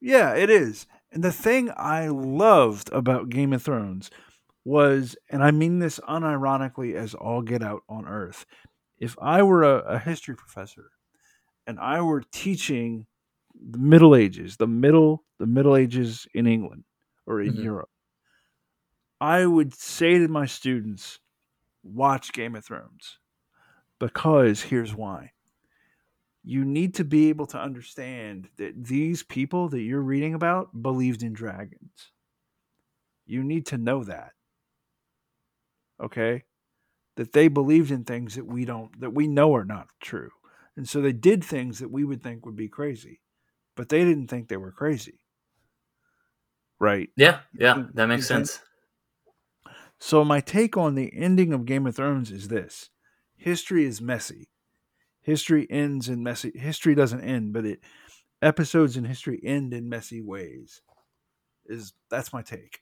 yeah, 0.01 0.33
it 0.33 0.49
is. 0.49 0.85
And 1.11 1.23
the 1.23 1.31
thing 1.31 1.71
I 1.75 2.07
loved 2.07 2.91
about 2.91 3.29
Game 3.29 3.53
of 3.53 3.63
Thrones 3.63 4.09
was, 4.65 5.15
and 5.29 5.43
I 5.43 5.51
mean 5.51 5.79
this 5.79 5.99
unironically 6.07 6.95
as 6.95 7.13
all 7.13 7.41
get 7.41 7.63
out 7.63 7.83
on 7.89 8.07
Earth. 8.07 8.45
If 8.99 9.17
I 9.21 9.43
were 9.43 9.63
a, 9.63 9.79
a 9.95 9.99
history 9.99 10.35
professor 10.35 10.91
and 11.67 11.79
I 11.79 12.01
were 12.01 12.23
teaching 12.31 13.07
the 13.55 13.79
Middle 13.79 14.15
Ages, 14.15 14.57
the 14.57 14.67
middle, 14.67 15.25
the 15.39 15.47
Middle 15.47 15.75
Ages 15.77 16.27
in 16.33 16.47
England 16.47 16.85
or 17.27 17.41
in 17.41 17.55
hmm 17.55 17.57
Europe, 17.57 17.89
I 19.19 19.45
would 19.45 19.73
say 19.73 20.19
to 20.19 20.27
my 20.27 20.45
students, 20.45 21.19
watch 21.83 22.33
Game 22.33 22.55
of 22.55 22.65
Thrones 22.65 23.19
because 23.99 24.61
here's 24.63 24.95
why. 24.95 25.31
You 26.43 26.63
need 26.63 26.93
to 26.95 27.03
be 27.03 27.29
able 27.29 27.47
to 27.47 27.59
understand 27.59 28.49
that 28.57 28.85
these 28.85 29.23
people 29.23 29.67
that 29.69 29.81
you're 29.81 30.01
reading 30.01 30.33
about 30.33 30.81
believed 30.81 31.23
in 31.23 31.33
dragons. 31.33 32.11
You 33.25 33.43
need 33.43 33.65
to 33.67 33.77
know 33.77 34.03
that, 34.03 34.33
okay? 36.01 36.43
That 37.15 37.33
they 37.33 37.47
believed 37.47 37.91
in 37.91 38.03
things 38.03 38.35
that 38.35 38.45
we 38.45 38.65
don't 38.65 38.99
that 38.99 39.11
we 39.11 39.27
know 39.27 39.55
are 39.55 39.65
not 39.65 39.87
true. 40.01 40.31
And 40.77 40.87
so 40.87 41.01
they 41.01 41.13
did 41.13 41.43
things 41.43 41.79
that 41.79 41.91
we 41.91 42.03
would 42.03 42.21
think 42.23 42.45
would 42.45 42.55
be 42.55 42.69
crazy, 42.69 43.21
but 43.75 43.89
they 43.89 44.03
didn't 44.03 44.27
think 44.27 44.49
they 44.49 44.57
were 44.57 44.71
crazy, 44.71 45.19
right? 46.79 47.09
Yeah, 47.15 47.41
yeah, 47.53 47.85
that 47.93 48.07
makes 48.07 48.27
sense. 48.27 48.59
So 49.99 50.23
my 50.23 50.41
take 50.41 50.77
on 50.77 50.95
the 50.95 51.11
ending 51.15 51.53
of 51.53 51.65
Game 51.65 51.87
of 51.87 51.95
Thrones 51.95 52.31
is 52.31 52.47
this: 52.47 52.89
history 53.35 53.85
is 53.85 54.01
messy. 54.01 54.49
History 55.21 55.65
ends 55.69 56.07
in 56.07 56.21
messy. 56.23 56.51
History 56.55 56.93
doesn't 56.93 57.21
end, 57.21 57.53
but 57.53 57.65
it 57.65 57.79
episodes 58.41 58.95
in 58.97 59.05
history 59.05 59.39
end 59.43 59.73
in 59.73 59.89
messy 59.89 60.21
ways. 60.21 60.81
Is 61.65 61.93
that's 62.09 62.31
my 62.31 62.41
take. 62.41 62.79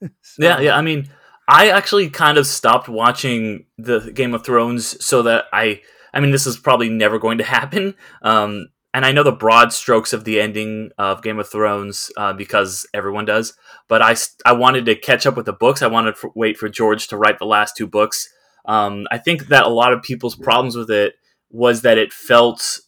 so, 0.00 0.08
yeah, 0.38 0.60
yeah. 0.60 0.76
I 0.76 0.82
mean, 0.82 1.08
I 1.46 1.68
actually 1.68 2.08
kind 2.08 2.38
of 2.38 2.46
stopped 2.46 2.88
watching 2.88 3.66
the 3.76 4.10
Game 4.12 4.34
of 4.34 4.44
Thrones 4.44 5.04
so 5.04 5.22
that 5.22 5.46
I. 5.52 5.82
I 6.14 6.20
mean, 6.20 6.30
this 6.30 6.46
is 6.46 6.58
probably 6.58 6.90
never 6.90 7.18
going 7.18 7.38
to 7.38 7.44
happen. 7.58 7.94
Um, 8.22 8.68
and 8.94 9.06
I 9.06 9.12
know 9.12 9.22
the 9.22 9.32
broad 9.32 9.72
strokes 9.72 10.12
of 10.12 10.24
the 10.24 10.40
ending 10.40 10.90
of 10.98 11.22
Game 11.22 11.38
of 11.38 11.48
Thrones 11.48 12.10
uh, 12.16 12.32
because 12.32 12.86
everyone 12.92 13.24
does. 13.24 13.54
But 13.88 14.02
I, 14.02 14.14
I 14.44 14.52
wanted 14.52 14.84
to 14.86 14.94
catch 14.94 15.26
up 15.26 15.36
with 15.36 15.46
the 15.46 15.52
books. 15.52 15.80
I 15.80 15.86
wanted 15.86 16.16
to 16.16 16.32
wait 16.34 16.58
for 16.58 16.68
George 16.68 17.08
to 17.08 17.16
write 17.16 17.38
the 17.38 17.46
last 17.46 17.76
two 17.76 17.86
books. 17.86 18.28
Um, 18.66 19.06
I 19.10 19.18
think 19.18 19.48
that 19.48 19.64
a 19.64 19.70
lot 19.70 19.92
of 19.92 20.02
people's 20.02 20.36
problems 20.36 20.76
with 20.76 20.90
it 20.90 21.14
was 21.50 21.82
that 21.82 21.98
it 21.98 22.12
felt 22.12 22.80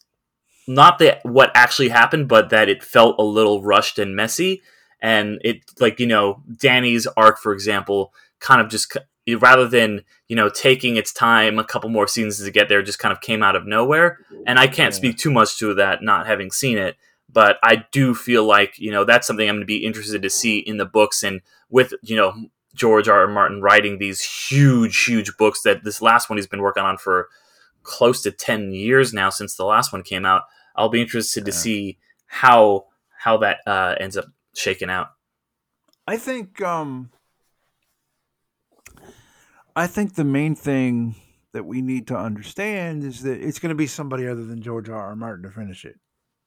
not 0.66 0.98
that 0.98 1.20
what 1.24 1.50
actually 1.54 1.88
happened, 1.88 2.28
but 2.28 2.50
that 2.50 2.68
it 2.68 2.82
felt 2.82 3.16
a 3.18 3.22
little 3.22 3.62
rushed 3.62 3.98
and 3.98 4.14
messy. 4.14 4.62
And 5.00 5.38
it, 5.42 5.62
like 5.80 6.00
you 6.00 6.06
know, 6.06 6.42
Dany's 6.50 7.06
arc, 7.06 7.38
for 7.38 7.52
example, 7.52 8.12
kind 8.40 8.60
of 8.60 8.68
just 8.68 8.96
rather 9.38 9.66
than 9.66 10.02
you 10.28 10.36
know 10.36 10.48
taking 10.48 10.96
its 10.96 11.12
time 11.12 11.58
a 11.58 11.64
couple 11.64 11.88
more 11.90 12.06
seasons 12.06 12.44
to 12.44 12.50
get 12.50 12.68
there 12.68 12.82
just 12.82 12.98
kind 12.98 13.12
of 13.12 13.20
came 13.20 13.42
out 13.42 13.56
of 13.56 13.66
nowhere. 13.66 14.18
And 14.46 14.58
i 14.58 14.66
can't 14.66 14.94
speak 14.94 15.16
too 15.16 15.30
much 15.30 15.58
to 15.58 15.74
that 15.74 16.02
not 16.02 16.26
having 16.26 16.50
seen 16.50 16.78
it 16.78 16.96
but 17.32 17.56
i 17.62 17.84
do 17.90 18.14
feel 18.14 18.44
like 18.44 18.78
you 18.78 18.90
know 18.90 19.04
that's 19.04 19.26
something 19.26 19.48
i'm 19.48 19.56
going 19.56 19.62
to 19.62 19.66
be 19.66 19.84
interested 19.84 20.20
to 20.22 20.30
see 20.30 20.58
in 20.58 20.76
the 20.76 20.84
books 20.84 21.22
and 21.22 21.40
with 21.70 21.94
you 22.02 22.14
know 22.14 22.34
george 22.74 23.08
r. 23.08 23.20
r 23.20 23.26
martin 23.26 23.62
writing 23.62 23.98
these 23.98 24.22
huge 24.22 25.04
huge 25.04 25.34
books 25.38 25.62
that 25.62 25.82
this 25.82 26.02
last 26.02 26.28
one 26.28 26.36
he's 26.36 26.46
been 26.46 26.60
working 26.60 26.82
on 26.82 26.98
for 26.98 27.28
close 27.84 28.22
to 28.22 28.32
10 28.32 28.72
years 28.72 29.14
now 29.14 29.30
since 29.30 29.54
the 29.54 29.64
last 29.64 29.92
one 29.92 30.02
came 30.02 30.24
out. 30.24 30.42
I'll 30.74 30.88
be 30.88 31.00
interested 31.00 31.44
to 31.44 31.52
see 31.52 31.98
how 32.26 32.86
how 33.18 33.36
that 33.38 33.58
uh, 33.66 33.94
ends 34.00 34.16
up 34.16 34.26
shaking 34.56 34.90
out. 34.90 35.08
I 36.06 36.16
think 36.16 36.60
um 36.60 37.10
I 39.76 39.86
think 39.86 40.14
the 40.14 40.24
main 40.24 40.54
thing 40.54 41.16
that 41.52 41.64
we 41.64 41.82
need 41.82 42.08
to 42.08 42.16
understand 42.16 43.04
is 43.04 43.22
that 43.22 43.40
it's 43.40 43.58
going 43.58 43.70
to 43.70 43.76
be 43.76 43.86
somebody 43.86 44.26
other 44.26 44.44
than 44.44 44.60
George 44.60 44.88
R. 44.88 45.00
R. 45.00 45.16
Martin 45.16 45.44
to 45.44 45.50
finish 45.50 45.84
it. 45.84 45.98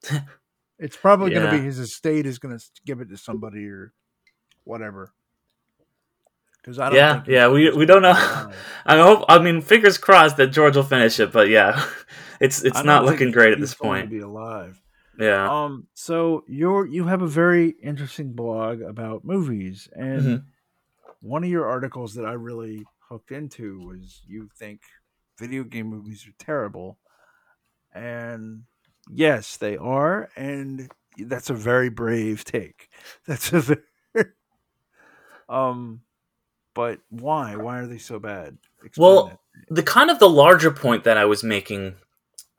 it's 0.78 0.96
probably 0.96 1.32
yeah. 1.32 1.40
going 1.40 1.52
to 1.52 1.58
be 1.58 1.64
his 1.64 1.78
estate 1.78 2.26
is 2.26 2.38
going 2.38 2.56
to 2.56 2.64
give 2.86 3.00
it 3.00 3.08
to 3.08 3.16
somebody 3.16 3.66
or 3.66 3.92
whatever. 4.64 5.12
Because 6.60 6.78
I 6.78 6.90
don't. 6.90 6.96
Yeah, 6.96 7.22
yeah, 7.26 7.48
we 7.48 7.70
we 7.70 7.86
don't 7.86 8.02
know. 8.02 8.12
I 8.86 8.98
hope. 8.98 9.24
I 9.28 9.38
mean, 9.38 9.62
fingers 9.62 9.96
crossed 9.96 10.36
that 10.36 10.48
George 10.48 10.76
will 10.76 10.82
finish 10.82 11.18
it, 11.20 11.32
but 11.32 11.48
yeah, 11.48 11.82
it's 12.40 12.62
it's 12.62 12.84
not 12.84 13.04
looking 13.04 13.30
great 13.30 13.52
at 13.52 13.60
this 13.60 13.74
point. 13.74 14.10
To 14.10 14.16
be 14.16 14.20
alive. 14.20 14.80
Yeah. 15.18 15.48
Um. 15.50 15.86
So 15.94 16.44
you're 16.46 16.86
you 16.86 17.06
have 17.06 17.22
a 17.22 17.26
very 17.26 17.74
interesting 17.82 18.32
blog 18.32 18.82
about 18.82 19.24
movies, 19.24 19.88
and 19.92 20.20
mm-hmm. 20.20 20.46
one 21.20 21.44
of 21.44 21.48
your 21.48 21.66
articles 21.66 22.14
that 22.14 22.26
I 22.26 22.32
really 22.32 22.84
hooked 23.08 23.32
into 23.32 23.80
was 23.80 24.22
you 24.26 24.48
think 24.58 24.80
video 25.38 25.64
game 25.64 25.86
movies 25.86 26.26
are 26.26 26.44
terrible. 26.44 26.98
And 27.92 28.64
yes, 29.10 29.56
they 29.56 29.76
are. 29.76 30.28
And 30.36 30.90
that's 31.18 31.50
a 31.50 31.54
very 31.54 31.88
brave 31.88 32.44
take. 32.44 32.88
That's 33.26 33.52
a 33.52 33.60
very. 33.60 33.82
um, 35.48 36.02
but 36.74 37.00
why? 37.10 37.56
Why 37.56 37.80
are 37.80 37.86
they 37.86 37.98
so 37.98 38.18
bad? 38.18 38.58
Explain 38.84 39.04
well, 39.04 39.40
the 39.68 39.82
kind 39.82 40.10
of 40.10 40.20
the 40.20 40.28
larger 40.28 40.70
point 40.70 41.04
that 41.04 41.16
I 41.16 41.24
was 41.24 41.42
making 41.42 41.96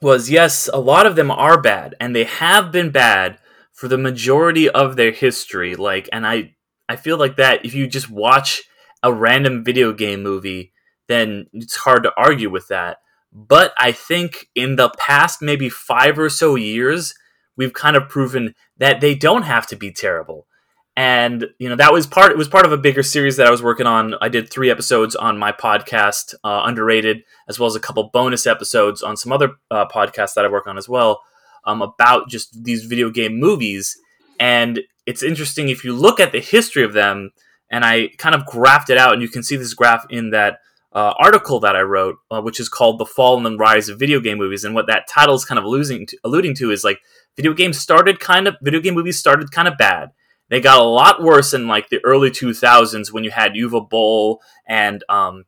was 0.02 0.30
yes, 0.30 0.70
a 0.74 0.80
lot 0.80 1.06
of 1.06 1.16
them 1.16 1.32
are 1.32 1.62
bad, 1.62 1.96
and 2.00 2.16
they 2.16 2.26
have 2.26 2.72
been 2.72 2.92
bad 2.92 3.40
for 3.72 3.88
the 3.88 3.98
majority 3.98 4.70
of 4.70 4.98
their 4.98 5.12
history. 5.12 5.76
Like, 5.76 6.10
and 6.12 6.28
I, 6.28 6.56
I 6.90 6.98
feel 6.98 7.18
like 7.18 7.38
that 7.38 7.66
if 7.66 7.74
you 7.74 7.88
just 7.88 8.10
watch 8.10 8.64
a 9.04 9.14
random 9.14 9.64
video 9.64 9.94
game 9.94 10.24
movie, 10.24 10.74
then 11.08 11.48
it's 11.54 11.78
hard 11.78 12.04
to 12.04 12.14
argue 12.18 12.50
with 12.50 12.68
that. 12.68 12.98
But 13.32 13.74
I 13.78 13.92
think 13.92 14.50
in 14.56 14.76
the 14.76 14.90
past 14.98 15.42
maybe 15.42 15.70
five 15.70 16.18
or 16.18 16.30
so 16.30 16.56
years, 16.56 17.14
we've 17.56 17.74
kind 17.74 17.96
of 17.96 18.10
proven 18.10 18.56
that 18.78 19.02
they 19.02 19.16
don't 19.16 19.44
have 19.44 19.68
to 19.68 19.76
be 19.76 19.92
terrible. 19.92 20.48
And 20.96 21.46
you 21.60 21.70
know 21.70 21.78
that 21.78 21.94
was 21.94 22.08
part. 22.08 22.32
It 22.32 22.38
was 22.38 22.50
part 22.50 22.66
of 22.66 22.74
a 22.74 22.78
bigger 22.78 23.04
series 23.04 23.38
that 23.38 23.48
I 23.48 23.52
was 23.52 23.64
working 23.64 23.86
on. 23.86 24.16
I 24.20 24.28
did 24.28 24.50
three 24.50 24.70
episodes 24.70 25.16
on 25.16 25.38
my 25.38 25.54
podcast, 25.54 26.34
uh, 26.44 26.64
underrated, 26.66 27.24
as 27.48 27.58
well 27.58 27.68
as 27.68 27.76
a 27.76 27.80
couple 27.80 28.10
bonus 28.12 28.46
episodes 28.46 29.02
on 29.02 29.16
some 29.16 29.32
other 29.32 29.52
uh, 29.72 29.86
podcasts 29.86 30.34
that 30.34 30.44
I 30.44 30.50
work 30.50 30.68
on 30.68 30.78
as 30.78 30.90
well, 30.90 31.22
um, 31.66 31.82
about 31.82 32.28
just 32.28 32.66
these 32.66 32.84
video 32.84 33.10
game 33.10 33.40
movies. 33.40 33.98
And 34.42 34.82
it's 35.06 35.24
interesting 35.24 35.70
if 35.70 35.86
you 35.86 35.94
look 35.94 36.20
at 36.20 36.34
the 36.34 36.42
history 36.42 36.84
of 36.84 36.92
them 36.92 37.32
and 37.70 37.86
I 37.86 38.10
kind 38.18 38.36
of 38.36 38.46
graphed 38.46 38.90
it 38.90 38.98
out, 38.98 39.14
and 39.14 39.22
you 39.22 39.30
can 39.30 39.44
see 39.44 39.56
this 39.56 39.74
graph 39.74 40.06
in 40.10 40.32
that 40.32 40.60
uh, 40.92 41.14
article 41.20 41.60
that 41.60 41.76
I 41.76 41.82
wrote, 41.82 42.18
uh, 42.32 42.42
which 42.42 42.60
is 42.60 42.70
called 42.70 43.00
"The 43.00 43.06
Fall 43.06 43.38
and 43.38 43.46
the 43.46 43.58
Rise 43.58 43.90
of 43.90 44.00
Video 44.00 44.20
Game 44.20 44.38
Movies," 44.38 44.64
and 44.64 44.74
what 44.74 44.88
that 44.88 45.08
title 45.08 45.36
is 45.36 45.46
kind 45.46 45.60
of 45.60 45.66
to, 45.66 46.18
alluding 46.24 46.56
to 46.56 46.72
is 46.72 46.84
like 46.84 47.00
video 47.36 47.54
games 47.54 47.78
started 47.78 48.20
kind 48.20 48.48
of 48.48 48.56
video 48.62 48.80
game 48.80 48.96
movies 48.96 49.20
started 49.20 49.52
kind 49.52 49.68
of 49.68 49.78
bad. 49.78 50.12
They 50.50 50.60
got 50.60 50.82
a 50.82 50.84
lot 50.84 51.22
worse 51.22 51.54
in 51.54 51.68
like 51.68 51.90
the 51.90 52.04
early 52.04 52.32
2000s 52.32 53.12
when 53.12 53.24
you 53.24 53.30
had 53.30 53.54
Uwe 53.54 53.88
Boll 53.88 54.42
and 54.68 55.04
um, 55.08 55.46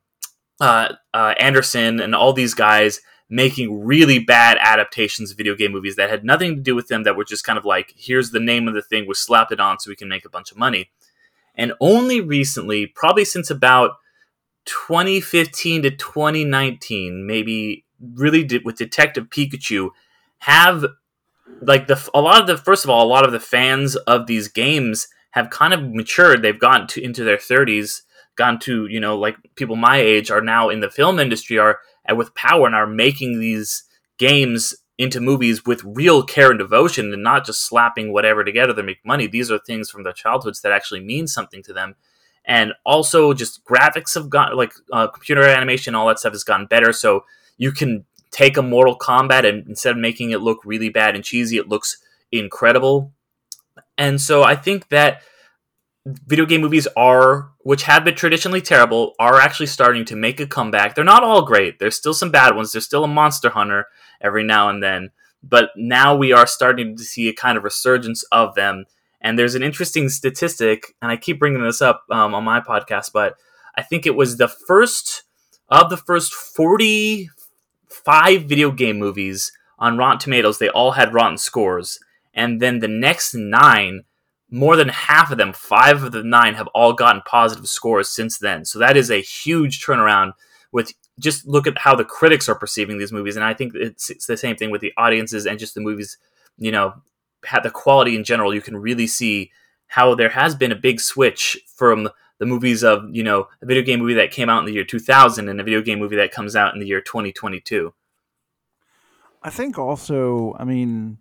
uh, 0.60 0.94
uh, 1.14 1.34
Anderson 1.40 2.00
and 2.00 2.14
all 2.14 2.34
these 2.34 2.54
guys 2.54 3.02
making 3.28 3.84
really 3.84 4.20
bad 4.20 4.58
adaptations 4.60 5.32
of 5.32 5.38
video 5.38 5.56
game 5.56 5.72
movies 5.72 5.96
that 5.96 6.10
had 6.10 6.24
nothing 6.24 6.58
to 6.58 6.62
do 6.62 6.76
with 6.76 6.88
them 6.88 7.04
that 7.04 7.16
were 7.16 7.24
just 7.24 7.46
kind 7.46 7.58
of 7.58 7.66
like 7.66 7.94
here's 7.98 8.32
the 8.32 8.40
name 8.40 8.68
of 8.68 8.74
the 8.74 8.82
thing 8.82 9.06
we 9.08 9.14
slapped 9.14 9.54
it 9.54 9.60
on 9.60 9.80
so 9.80 9.90
we 9.90 9.96
can 9.96 10.10
make 10.10 10.26
a 10.26 10.30
bunch 10.30 10.52
of 10.52 10.58
money 10.58 10.92
and 11.62 11.74
only 11.80 12.20
recently, 12.20 12.88
probably 12.88 13.24
since 13.24 13.52
about 13.52 13.92
2015 14.66 15.84
to 15.84 15.92
2019, 15.92 17.28
maybe 17.28 17.86
really 18.16 18.44
did 18.44 18.66
with 18.66 18.78
Detective 18.78 19.30
Pikachu, 19.30 19.92
have 20.40 20.86
like 21.62 21.86
the 21.86 22.10
a 22.16 22.20
lot 22.20 22.42
of 22.42 22.48
the 22.48 22.58
first 22.58 22.84
of 22.84 22.90
all, 22.90 23.06
a 23.06 23.08
lot 23.08 23.24
of 23.24 23.32
the 23.32 23.40
fans 23.40 23.96
of 23.96 24.26
these 24.26 24.48
games 24.48 25.08
have 25.32 25.52
kind 25.52 25.72
of 25.72 25.84
matured. 25.84 26.42
They've 26.42 26.60
gone 26.60 26.88
to 26.88 27.04
into 27.04 27.24
their 27.24 27.38
30s, 27.38 28.02
gone 28.36 28.58
to 28.62 28.88
you 28.88 29.00
know 29.00 29.16
like 29.16 29.36
people 29.54 29.76
my 29.76 29.98
age 29.98 30.32
are 30.32 30.42
now 30.42 30.70
in 30.70 30.80
the 30.80 30.90
film 30.90 31.20
industry 31.20 31.60
are 31.60 31.78
with 32.16 32.34
power 32.34 32.66
and 32.66 32.74
are 32.74 32.88
making 32.88 33.40
these 33.40 33.84
games 34.18 34.74
into 35.02 35.20
movies 35.20 35.66
with 35.66 35.84
real 35.84 36.22
care 36.22 36.52
and 36.52 36.60
devotion 36.60 37.12
and 37.12 37.24
not 37.24 37.44
just 37.44 37.66
slapping 37.66 38.14
whatever 38.14 38.44
together 38.44 38.72
to 38.72 38.84
make 38.84 39.04
money. 39.04 39.26
These 39.26 39.50
are 39.50 39.58
things 39.58 39.90
from 39.90 40.04
their 40.04 40.14
childhoods 40.14 40.62
that 40.62 40.72
actually 40.72 41.00
mean 41.00 41.26
something 41.26 41.64
to 41.64 41.74
them. 41.74 41.96
And 42.46 42.74
also, 42.86 43.34
just 43.34 43.66
graphics 43.66 44.14
have 44.14 44.30
gotten 44.30 44.56
like 44.58 44.74
uh, 44.94 45.08
computer 45.08 45.42
animation, 45.42 45.96
all 45.96 46.08
that 46.08 46.20
stuff 46.20 46.34
has 46.34 46.44
gotten 46.44 46.68
better. 46.68 46.94
So 46.94 47.26
you 47.58 47.72
can 47.72 48.06
take 48.30 48.58
a 48.58 48.62
Mortal 48.62 48.96
Kombat 48.96 49.44
and 49.44 49.68
instead 49.68 49.96
of 49.96 49.98
making 49.98 50.30
it 50.30 50.42
look 50.42 50.60
really 50.64 50.90
bad 50.90 51.16
and 51.16 51.24
cheesy, 51.24 51.58
it 51.58 51.68
looks 51.68 51.98
incredible. 52.32 53.12
And 53.98 54.22
so 54.22 54.44
I 54.44 54.56
think 54.56 54.90
that 54.90 55.24
video 56.06 56.46
game 56.46 56.62
movies 56.62 56.88
are, 56.96 57.50
which 57.62 57.84
have 57.84 58.04
been 58.04 58.16
traditionally 58.16 58.62
terrible, 58.62 59.16
are 59.20 59.40
actually 59.40 59.66
starting 59.66 60.06
to 60.06 60.16
make 60.16 60.40
a 60.40 60.46
comeback. 60.46 60.94
They're 60.94 61.04
not 61.04 61.24
all 61.24 61.44
great. 61.44 61.80
There's 61.80 61.96
still 61.96 62.14
some 62.14 62.30
bad 62.30 62.56
ones. 62.56 62.72
There's 62.72 62.86
still 62.86 63.04
a 63.04 63.08
Monster 63.08 63.50
Hunter 63.50 63.88
every 64.22 64.44
now 64.44 64.70
and 64.70 64.82
then. 64.82 65.12
But 65.44 65.72
now 65.76 66.16
we 66.16 66.32
are 66.32 66.48
starting 66.48 66.96
to 66.98 67.04
see 67.04 67.28
a 67.28 67.34
kind 67.34 67.58
of 67.58 67.64
resurgence 67.64 68.24
of 68.32 68.56
them. 68.56 68.86
And 69.20 69.38
there's 69.38 69.56
an 69.56 69.64
interesting 69.64 70.10
statistic, 70.10 70.96
and 71.02 71.12
I 71.12 71.18
keep 71.18 71.40
bringing 71.40 71.64
this 71.64 71.82
up 71.82 72.04
um, 72.10 72.34
on 72.34 72.44
my 72.44 72.60
podcast, 72.60 73.12
but 73.14 73.36
I 73.76 73.84
think 73.84 74.06
it 74.06 74.16
was 74.16 74.38
the 74.38 74.48
first 74.48 75.24
of 75.70 75.90
the 75.90 75.98
first 75.98 76.34
45 76.34 78.44
video 78.44 78.72
game 78.72 78.98
movies 78.98 79.52
on 79.80 79.98
Rotten 79.98 80.20
Tomatoes, 80.20 80.60
they 80.60 80.70
all 80.70 80.92
had 80.92 81.14
rotten 81.14 81.38
scores. 81.38 82.00
And 82.34 82.62
then 82.62 82.80
the 82.80 82.88
next 82.88 83.34
nine 83.34 84.04
more 84.54 84.76
than 84.76 84.90
half 84.90 85.32
of 85.32 85.38
them, 85.38 85.54
five 85.54 86.04
of 86.04 86.12
the 86.12 86.24
nine, 86.24 86.56
have 86.56 86.68
all 86.68 86.94
gotten 86.94 87.22
positive 87.26 87.68
scores 87.68 88.10
since 88.10 88.38
then. 88.38 88.66
So 88.66 88.80
that 88.80 88.98
is 88.98 89.10
a 89.10 89.22
huge 89.22 89.84
turnaround. 89.84 90.34
With 90.74 90.94
just 91.22 91.48
look 91.48 91.68
at 91.68 91.78
how 91.78 91.96
the 91.96 92.04
critics 92.04 92.50
are 92.50 92.56
perceiving 92.56 92.98
these 92.98 93.12
movies, 93.12 93.36
and 93.36 93.46
I 93.46 93.54
think 93.54 93.74
it's, 93.76 94.10
it's 94.10 94.26
the 94.26 94.38
same 94.38 94.56
thing 94.56 94.72
with 94.72 94.82
the 94.82 94.94
audiences 94.98 95.46
and 95.46 95.60
just 95.60 95.76
the 95.76 95.82
movies. 95.82 96.18
You 96.58 96.72
know, 96.72 96.96
had 97.46 97.64
the 97.64 97.72
quality 97.72 98.16
in 98.16 98.24
general. 98.24 98.54
You 98.54 98.62
can 98.62 98.78
really 98.78 99.08
see 99.08 99.52
how 99.88 100.16
there 100.16 100.30
has 100.30 100.56
been 100.56 100.72
a 100.72 100.76
big 100.76 101.00
switch 101.00 101.60
from 101.68 102.10
the 102.40 102.46
movies 102.46 102.84
of 102.84 103.04
you 103.12 103.24
know 103.24 103.48
a 103.62 103.66
video 103.66 103.84
game 103.84 104.00
movie 104.00 104.16
that 104.16 104.32
came 104.32 104.50
out 104.50 104.60
in 104.60 104.66
the 104.66 104.74
year 104.74 104.84
2000 104.84 105.48
and 105.48 105.62
a 105.62 105.64
video 105.64 105.82
game 105.82 106.00
movie 106.00 106.16
that 106.16 106.32
comes 106.32 106.56
out 106.56 106.74
in 106.74 106.80
the 106.80 106.88
year 106.88 107.02
2022. 107.02 107.94
I 109.44 109.50
think 109.50 109.80
also, 109.80 110.56
I 110.60 110.66
mean, 110.66 111.18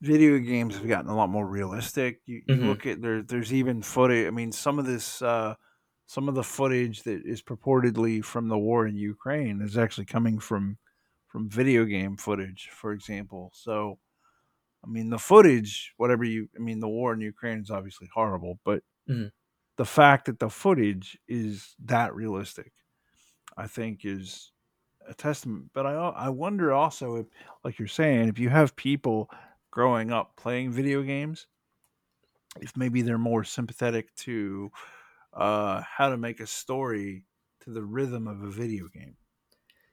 video 0.00 0.38
games 0.38 0.76
have 0.76 0.86
gotten 0.88 1.10
a 1.10 1.16
lot 1.16 1.28
more 1.28 1.46
realistic. 1.46 2.20
You, 2.26 2.42
you 2.46 2.54
mm-hmm. 2.54 2.68
look 2.68 2.86
at 2.86 3.02
there, 3.02 3.22
there's 3.22 3.52
even 3.52 3.82
footage. 3.82 4.26
I 4.26 4.30
mean, 4.30 4.52
some 4.52 4.78
of 4.78 4.86
this 4.86 5.20
uh, 5.20 5.54
some 6.06 6.28
of 6.28 6.34
the 6.34 6.44
footage 6.44 7.02
that 7.04 7.24
is 7.26 7.42
purportedly 7.42 8.24
from 8.24 8.48
the 8.48 8.58
war 8.58 8.86
in 8.86 8.96
Ukraine 8.96 9.60
is 9.62 9.76
actually 9.78 10.06
coming 10.06 10.38
from 10.38 10.78
from 11.28 11.50
video 11.50 11.84
game 11.84 12.16
footage, 12.16 12.70
for 12.70 12.92
example. 12.92 13.50
So, 13.54 13.98
I 14.84 14.88
mean, 14.88 15.10
the 15.10 15.18
footage, 15.18 15.94
whatever 15.98 16.24
you, 16.24 16.48
I 16.56 16.60
mean, 16.60 16.80
the 16.80 16.88
war 16.88 17.14
in 17.14 17.20
Ukraine 17.20 17.60
is 17.60 17.70
obviously 17.70 18.08
horrible, 18.14 18.60
but 18.64 18.84
Mhm. 19.06 19.30
the 19.76 19.84
fact 19.84 20.26
that 20.26 20.38
the 20.38 20.50
footage 20.50 21.18
is 21.28 21.74
that 21.80 22.14
realistic, 22.14 22.72
I 23.56 23.66
think, 23.66 24.04
is 24.04 24.52
a 25.08 25.14
testament. 25.14 25.70
But 25.74 25.86
I, 25.86 25.94
I 25.94 26.28
wonder 26.30 26.72
also 26.72 27.16
if, 27.16 27.26
like 27.64 27.78
you're 27.78 27.88
saying, 27.88 28.28
if 28.28 28.38
you 28.38 28.50
have 28.50 28.76
people 28.76 29.30
growing 29.70 30.12
up 30.12 30.36
playing 30.36 30.72
video 30.72 31.02
games, 31.02 31.48
if 32.60 32.76
maybe 32.76 33.02
they're 33.02 33.18
more 33.18 33.44
sympathetic 33.44 34.14
to 34.16 34.70
uh, 35.36 35.82
how 35.82 36.08
to 36.08 36.16
make 36.16 36.40
a 36.40 36.46
story 36.46 37.24
to 37.62 37.70
the 37.70 37.82
rhythm 37.82 38.26
of 38.26 38.42
a 38.42 38.50
video 38.50 38.88
game. 38.88 39.16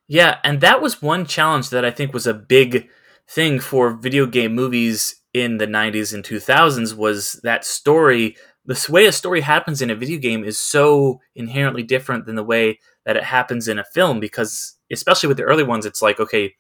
Yeah, 0.07 0.37
and 0.43 0.61
that 0.61 0.81
was 0.81 1.01
one 1.01 1.25
challenge 1.25 1.69
that 1.69 1.85
I 1.85 1.91
think 1.91 2.13
was 2.13 2.27
a 2.27 2.33
big 2.33 2.89
thing 3.27 3.59
for 3.59 3.91
video 3.91 4.25
game 4.25 4.53
movies 4.53 5.15
in 5.33 5.57
the 5.57 5.65
90s 5.65 6.13
and 6.13 6.23
2000s 6.23 6.95
was 6.95 7.39
that 7.43 7.65
story 7.65 8.35
the 8.65 8.87
way 8.89 9.05
a 9.05 9.11
story 9.11 9.41
happens 9.41 9.81
in 9.81 9.89
a 9.89 9.95
video 9.95 10.19
game 10.19 10.43
is 10.43 10.59
so 10.59 11.19
inherently 11.35 11.83
different 11.83 12.25
than 12.25 12.35
the 12.35 12.43
way 12.43 12.79
that 13.05 13.17
it 13.17 13.23
happens 13.23 13.67
in 13.67 13.79
a 13.79 13.83
film 13.83 14.19
because 14.19 14.77
especially 14.91 15.27
with 15.27 15.37
the 15.37 15.43
early 15.43 15.63
ones 15.63 15.85
it's 15.85 16.01
like 16.01 16.19
okay 16.19 16.53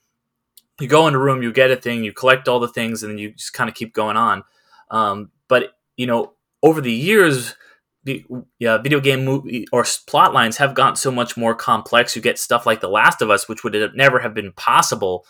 you 0.79 0.87
go 0.87 1.07
in 1.07 1.13
a 1.13 1.19
room 1.19 1.43
you 1.43 1.51
get 1.51 1.69
a 1.69 1.75
thing 1.75 2.03
you 2.03 2.11
collect 2.11 2.47
all 2.47 2.59
the 2.59 2.67
things 2.67 3.03
and 3.03 3.11
then 3.11 3.17
you 3.17 3.31
just 3.33 3.53
kind 3.53 3.69
of 3.69 3.75
keep 3.75 3.93
going 3.93 4.17
on 4.17 4.43
um, 4.89 5.29
but 5.47 5.73
you 5.97 6.07
know 6.07 6.33
over 6.63 6.81
the 6.81 6.91
years 6.91 7.55
yeah, 8.05 8.77
video 8.77 8.99
game 8.99 9.23
movie 9.23 9.65
or 9.71 9.85
plot 10.07 10.33
lines 10.33 10.57
have 10.57 10.73
gotten 10.73 10.95
so 10.95 11.11
much 11.11 11.37
more 11.37 11.55
complex. 11.55 12.15
You 12.15 12.21
get 12.21 12.37
stuff 12.37 12.65
like 12.65 12.81
The 12.81 12.89
Last 12.89 13.21
of 13.21 13.29
Us, 13.29 13.47
which 13.47 13.63
would 13.63 13.73
have 13.73 13.95
never 13.95 14.19
have 14.19 14.33
been 14.33 14.51
possible 14.51 15.25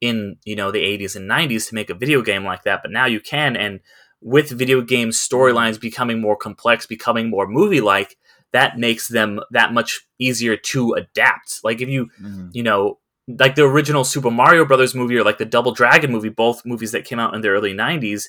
in 0.00 0.36
you 0.44 0.54
know 0.54 0.70
the 0.70 0.82
80s 0.82 1.16
and 1.16 1.28
90s 1.28 1.68
to 1.68 1.74
make 1.74 1.90
a 1.90 1.94
video 1.94 2.22
game 2.22 2.44
like 2.44 2.64
that, 2.64 2.80
but 2.82 2.90
now 2.90 3.06
you 3.06 3.20
can. 3.20 3.56
And 3.56 3.80
with 4.20 4.50
video 4.50 4.82
game 4.82 5.10
storylines 5.10 5.80
becoming 5.80 6.20
more 6.20 6.36
complex, 6.36 6.86
becoming 6.86 7.30
more 7.30 7.46
movie 7.46 7.80
like, 7.80 8.16
that 8.52 8.78
makes 8.78 9.08
them 9.08 9.40
that 9.50 9.72
much 9.72 10.06
easier 10.18 10.56
to 10.56 10.92
adapt. 10.94 11.60
Like 11.64 11.80
if 11.80 11.88
you 11.88 12.06
mm-hmm. 12.20 12.48
you 12.52 12.62
know 12.62 12.98
like 13.26 13.54
the 13.54 13.64
original 13.64 14.04
Super 14.04 14.30
Mario 14.30 14.64
Brothers 14.64 14.94
movie 14.94 15.16
or 15.16 15.24
like 15.24 15.38
the 15.38 15.44
Double 15.44 15.72
Dragon 15.72 16.10
movie, 16.10 16.30
both 16.30 16.64
movies 16.64 16.92
that 16.92 17.04
came 17.04 17.18
out 17.18 17.34
in 17.34 17.42
the 17.42 17.48
early 17.48 17.74
90s 17.74 18.24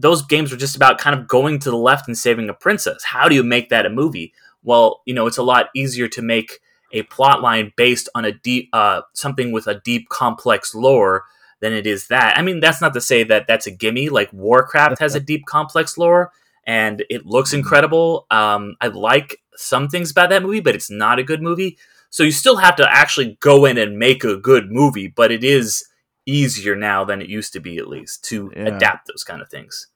those 0.00 0.22
games 0.22 0.50
were 0.50 0.56
just 0.56 0.76
about 0.76 0.98
kind 0.98 1.18
of 1.18 1.28
going 1.28 1.58
to 1.60 1.70
the 1.70 1.76
left 1.76 2.08
and 2.08 2.16
saving 2.16 2.48
a 2.48 2.54
princess. 2.54 3.04
How 3.04 3.28
do 3.28 3.34
you 3.34 3.42
make 3.42 3.68
that 3.68 3.86
a 3.86 3.90
movie? 3.90 4.32
Well, 4.62 5.02
you 5.04 5.14
know, 5.14 5.26
it's 5.26 5.38
a 5.38 5.42
lot 5.42 5.68
easier 5.74 6.08
to 6.08 6.22
make 6.22 6.60
a 6.92 7.02
plot 7.04 7.40
line 7.42 7.72
based 7.76 8.08
on 8.14 8.24
a 8.24 8.32
deep 8.32 8.68
uh, 8.72 9.02
something 9.12 9.52
with 9.52 9.66
a 9.66 9.80
deep 9.80 10.08
complex 10.08 10.74
lore 10.74 11.24
than 11.60 11.72
it 11.72 11.86
is 11.86 12.08
that. 12.08 12.36
I 12.38 12.42
mean, 12.42 12.60
that's 12.60 12.80
not 12.80 12.94
to 12.94 13.00
say 13.00 13.22
that 13.24 13.46
that's 13.46 13.66
a 13.66 13.70
gimme. 13.70 14.08
Like 14.08 14.32
Warcraft 14.32 14.98
has 14.98 15.14
a 15.14 15.20
deep 15.30 15.46
complex 15.46 15.98
lore 15.98 16.32
and 16.66 17.04
it 17.10 17.26
looks 17.26 17.50
mm-hmm. 17.50 17.58
incredible. 17.58 18.26
Um, 18.30 18.76
I 18.80 18.88
like 18.88 19.40
some 19.56 19.88
things 19.88 20.10
about 20.10 20.30
that 20.30 20.42
movie, 20.42 20.60
but 20.60 20.74
it's 20.74 20.90
not 20.90 21.18
a 21.18 21.24
good 21.24 21.42
movie. 21.42 21.78
So 22.08 22.22
you 22.22 22.32
still 22.32 22.56
have 22.56 22.76
to 22.76 22.90
actually 22.90 23.38
go 23.40 23.66
in 23.66 23.78
and 23.78 23.98
make 23.98 24.24
a 24.24 24.36
good 24.36 24.70
movie, 24.70 25.06
but 25.06 25.30
it 25.30 25.44
is 25.44 25.84
easier 26.30 26.76
now 26.76 27.04
than 27.04 27.20
it 27.20 27.28
used 27.28 27.52
to 27.54 27.60
be, 27.60 27.78
at 27.78 27.88
least, 27.88 28.24
to 28.26 28.52
yeah. 28.54 28.76
adapt 28.76 29.08
those 29.08 29.24
kind 29.24 29.42
of 29.42 29.48
things. 29.48 29.88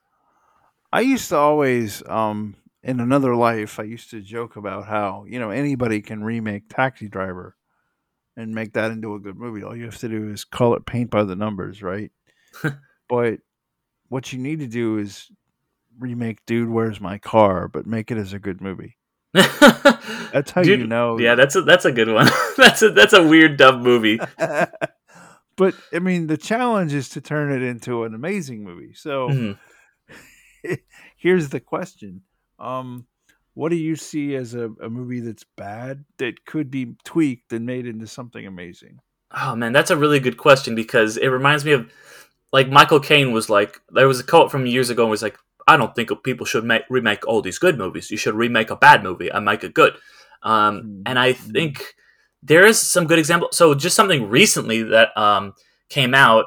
I 0.91 1.01
used 1.01 1.29
to 1.29 1.37
always, 1.37 2.03
um, 2.07 2.55
in 2.83 2.99
another 2.99 3.35
life, 3.35 3.79
I 3.79 3.83
used 3.83 4.11
to 4.11 4.21
joke 4.21 4.55
about 4.55 4.85
how 4.85 5.25
you 5.27 5.39
know 5.39 5.49
anybody 5.49 6.01
can 6.01 6.23
remake 6.23 6.69
Taxi 6.69 7.09
Driver 7.09 7.55
and 8.37 8.53
make 8.53 8.73
that 8.73 8.91
into 8.91 9.15
a 9.15 9.19
good 9.19 9.37
movie. 9.37 9.63
All 9.63 9.75
you 9.75 9.85
have 9.85 9.97
to 9.99 10.09
do 10.09 10.31
is 10.31 10.43
call 10.43 10.75
it 10.75 10.85
paint 10.85 11.09
by 11.09 11.23
the 11.23 11.35
numbers, 11.35 11.81
right? 11.81 12.11
but 13.09 13.39
what 14.09 14.31
you 14.31 14.39
need 14.39 14.59
to 14.59 14.67
do 14.67 14.97
is 14.97 15.31
remake 15.99 16.45
Dude, 16.45 16.69
Where's 16.69 17.01
My 17.01 17.17
Car, 17.17 17.67
but 17.67 17.85
make 17.85 18.11
it 18.11 18.17
as 18.17 18.33
a 18.33 18.39
good 18.39 18.61
movie. 18.61 18.97
that's 19.33 20.51
how 20.51 20.63
Dude, 20.63 20.79
you 20.79 20.87
know. 20.87 21.19
Yeah, 21.19 21.35
that's 21.35 21.55
a 21.55 21.61
that's 21.61 21.85
a 21.85 21.91
good 21.91 22.09
one. 22.09 22.27
that's 22.57 22.81
a 22.81 22.91
that's 22.91 23.13
a 23.13 23.25
weird 23.25 23.57
dumb 23.57 23.81
movie. 23.81 24.19
But 25.57 25.75
I 25.93 25.99
mean, 25.99 26.27
the 26.27 26.37
challenge 26.37 26.93
is 26.93 27.09
to 27.09 27.21
turn 27.21 27.51
it 27.51 27.61
into 27.61 28.03
an 28.03 28.13
amazing 28.13 28.63
movie. 28.63 28.93
So. 28.93 29.29
Mm-hmm 29.29 29.51
here's 31.17 31.49
the 31.49 31.59
question. 31.59 32.21
Um, 32.59 33.07
what 33.53 33.69
do 33.69 33.75
you 33.75 33.95
see 33.95 34.35
as 34.35 34.53
a, 34.53 34.69
a 34.81 34.89
movie 34.89 35.21
that's 35.21 35.45
bad 35.55 36.05
that 36.17 36.45
could 36.45 36.69
be 36.69 36.95
tweaked 37.03 37.53
and 37.53 37.65
made 37.65 37.85
into 37.85 38.07
something 38.07 38.45
amazing? 38.45 38.99
Oh 39.31 39.55
man, 39.55 39.73
that's 39.73 39.91
a 39.91 39.97
really 39.97 40.19
good 40.19 40.37
question 40.37 40.75
because 40.75 41.17
it 41.17 41.27
reminds 41.27 41.65
me 41.65 41.73
of 41.73 41.91
like 42.51 42.69
Michael 42.69 42.99
Caine 42.99 43.31
was 43.31 43.49
like 43.49 43.81
there 43.89 44.07
was 44.07 44.19
a 44.19 44.23
quote 44.23 44.51
from 44.51 44.65
years 44.65 44.89
ago 44.89 45.03
and 45.03 45.11
was 45.11 45.21
like 45.21 45.37
I 45.67 45.77
don't 45.77 45.95
think 45.95 46.11
people 46.23 46.45
should 46.45 46.63
make, 46.63 46.83
remake 46.89 47.25
all 47.27 47.41
these 47.41 47.57
good 47.57 47.77
movies. 47.77 48.11
You 48.11 48.17
should 48.17 48.35
remake 48.35 48.69
a 48.69 48.75
bad 48.75 49.03
movie 49.03 49.29
and 49.29 49.43
make 49.43 49.63
it 49.63 49.73
good. 49.73 49.93
Um, 50.43 50.77
mm-hmm. 50.77 51.01
And 51.07 51.17
I 51.17 51.33
think 51.33 51.95
there 52.43 52.65
is 52.65 52.79
some 52.79 53.07
good 53.07 53.19
example. 53.19 53.49
So 53.51 53.73
just 53.73 53.95
something 53.95 54.29
recently 54.29 54.83
that 54.83 55.15
um, 55.17 55.53
came 55.89 56.13
out. 56.13 56.45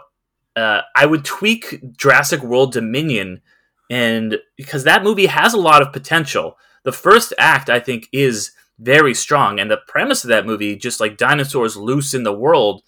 Uh, 0.57 0.83
I 0.97 1.07
would 1.07 1.25
tweak 1.25 1.97
Jurassic 1.97 2.43
World 2.43 2.73
Dominion 2.73 3.43
and 3.91 4.39
because 4.57 4.85
that 4.85 5.03
movie 5.03 5.27
has 5.27 5.55
a 5.55 5.61
lot 5.61 5.83
of 5.83 5.93
potential. 5.93 6.57
The 6.85 6.93
first 6.93 7.33
act, 7.39 7.71
I 7.71 7.81
think, 7.81 8.09
is 8.13 8.53
very 8.79 9.15
strong, 9.15 9.59
and 9.59 9.71
the 9.71 9.81
premise 9.89 10.25
of 10.25 10.29
that 10.29 10.47
movie, 10.47 10.77
just 10.77 11.01
like 11.01 11.17
dinosaurs 11.17 11.77
loose 11.77 12.15
in 12.15 12.23
the 12.23 12.33
world, 12.33 12.83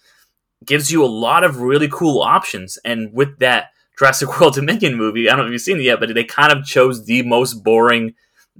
gives 0.65 0.91
you 0.91 1.03
a 1.03 1.07
lot 1.07 1.43
of 1.43 1.61
really 1.61 1.89
cool 1.89 2.21
options. 2.21 2.77
And 2.85 3.11
with 3.13 3.39
that 3.39 3.69
Jurassic 3.97 4.29
World 4.39 4.53
Dominion 4.53 4.95
movie, 4.95 5.29
I 5.29 5.35
don't 5.35 5.45
know 5.45 5.47
if 5.47 5.53
you've 5.53 5.61
seen 5.61 5.79
it 5.79 5.83
yet, 5.83 5.99
but 5.99 6.13
they 6.13 6.23
kind 6.23 6.51
of 6.51 6.65
chose 6.65 7.05
the 7.05 7.23
most 7.23 7.63
boring, 7.63 8.13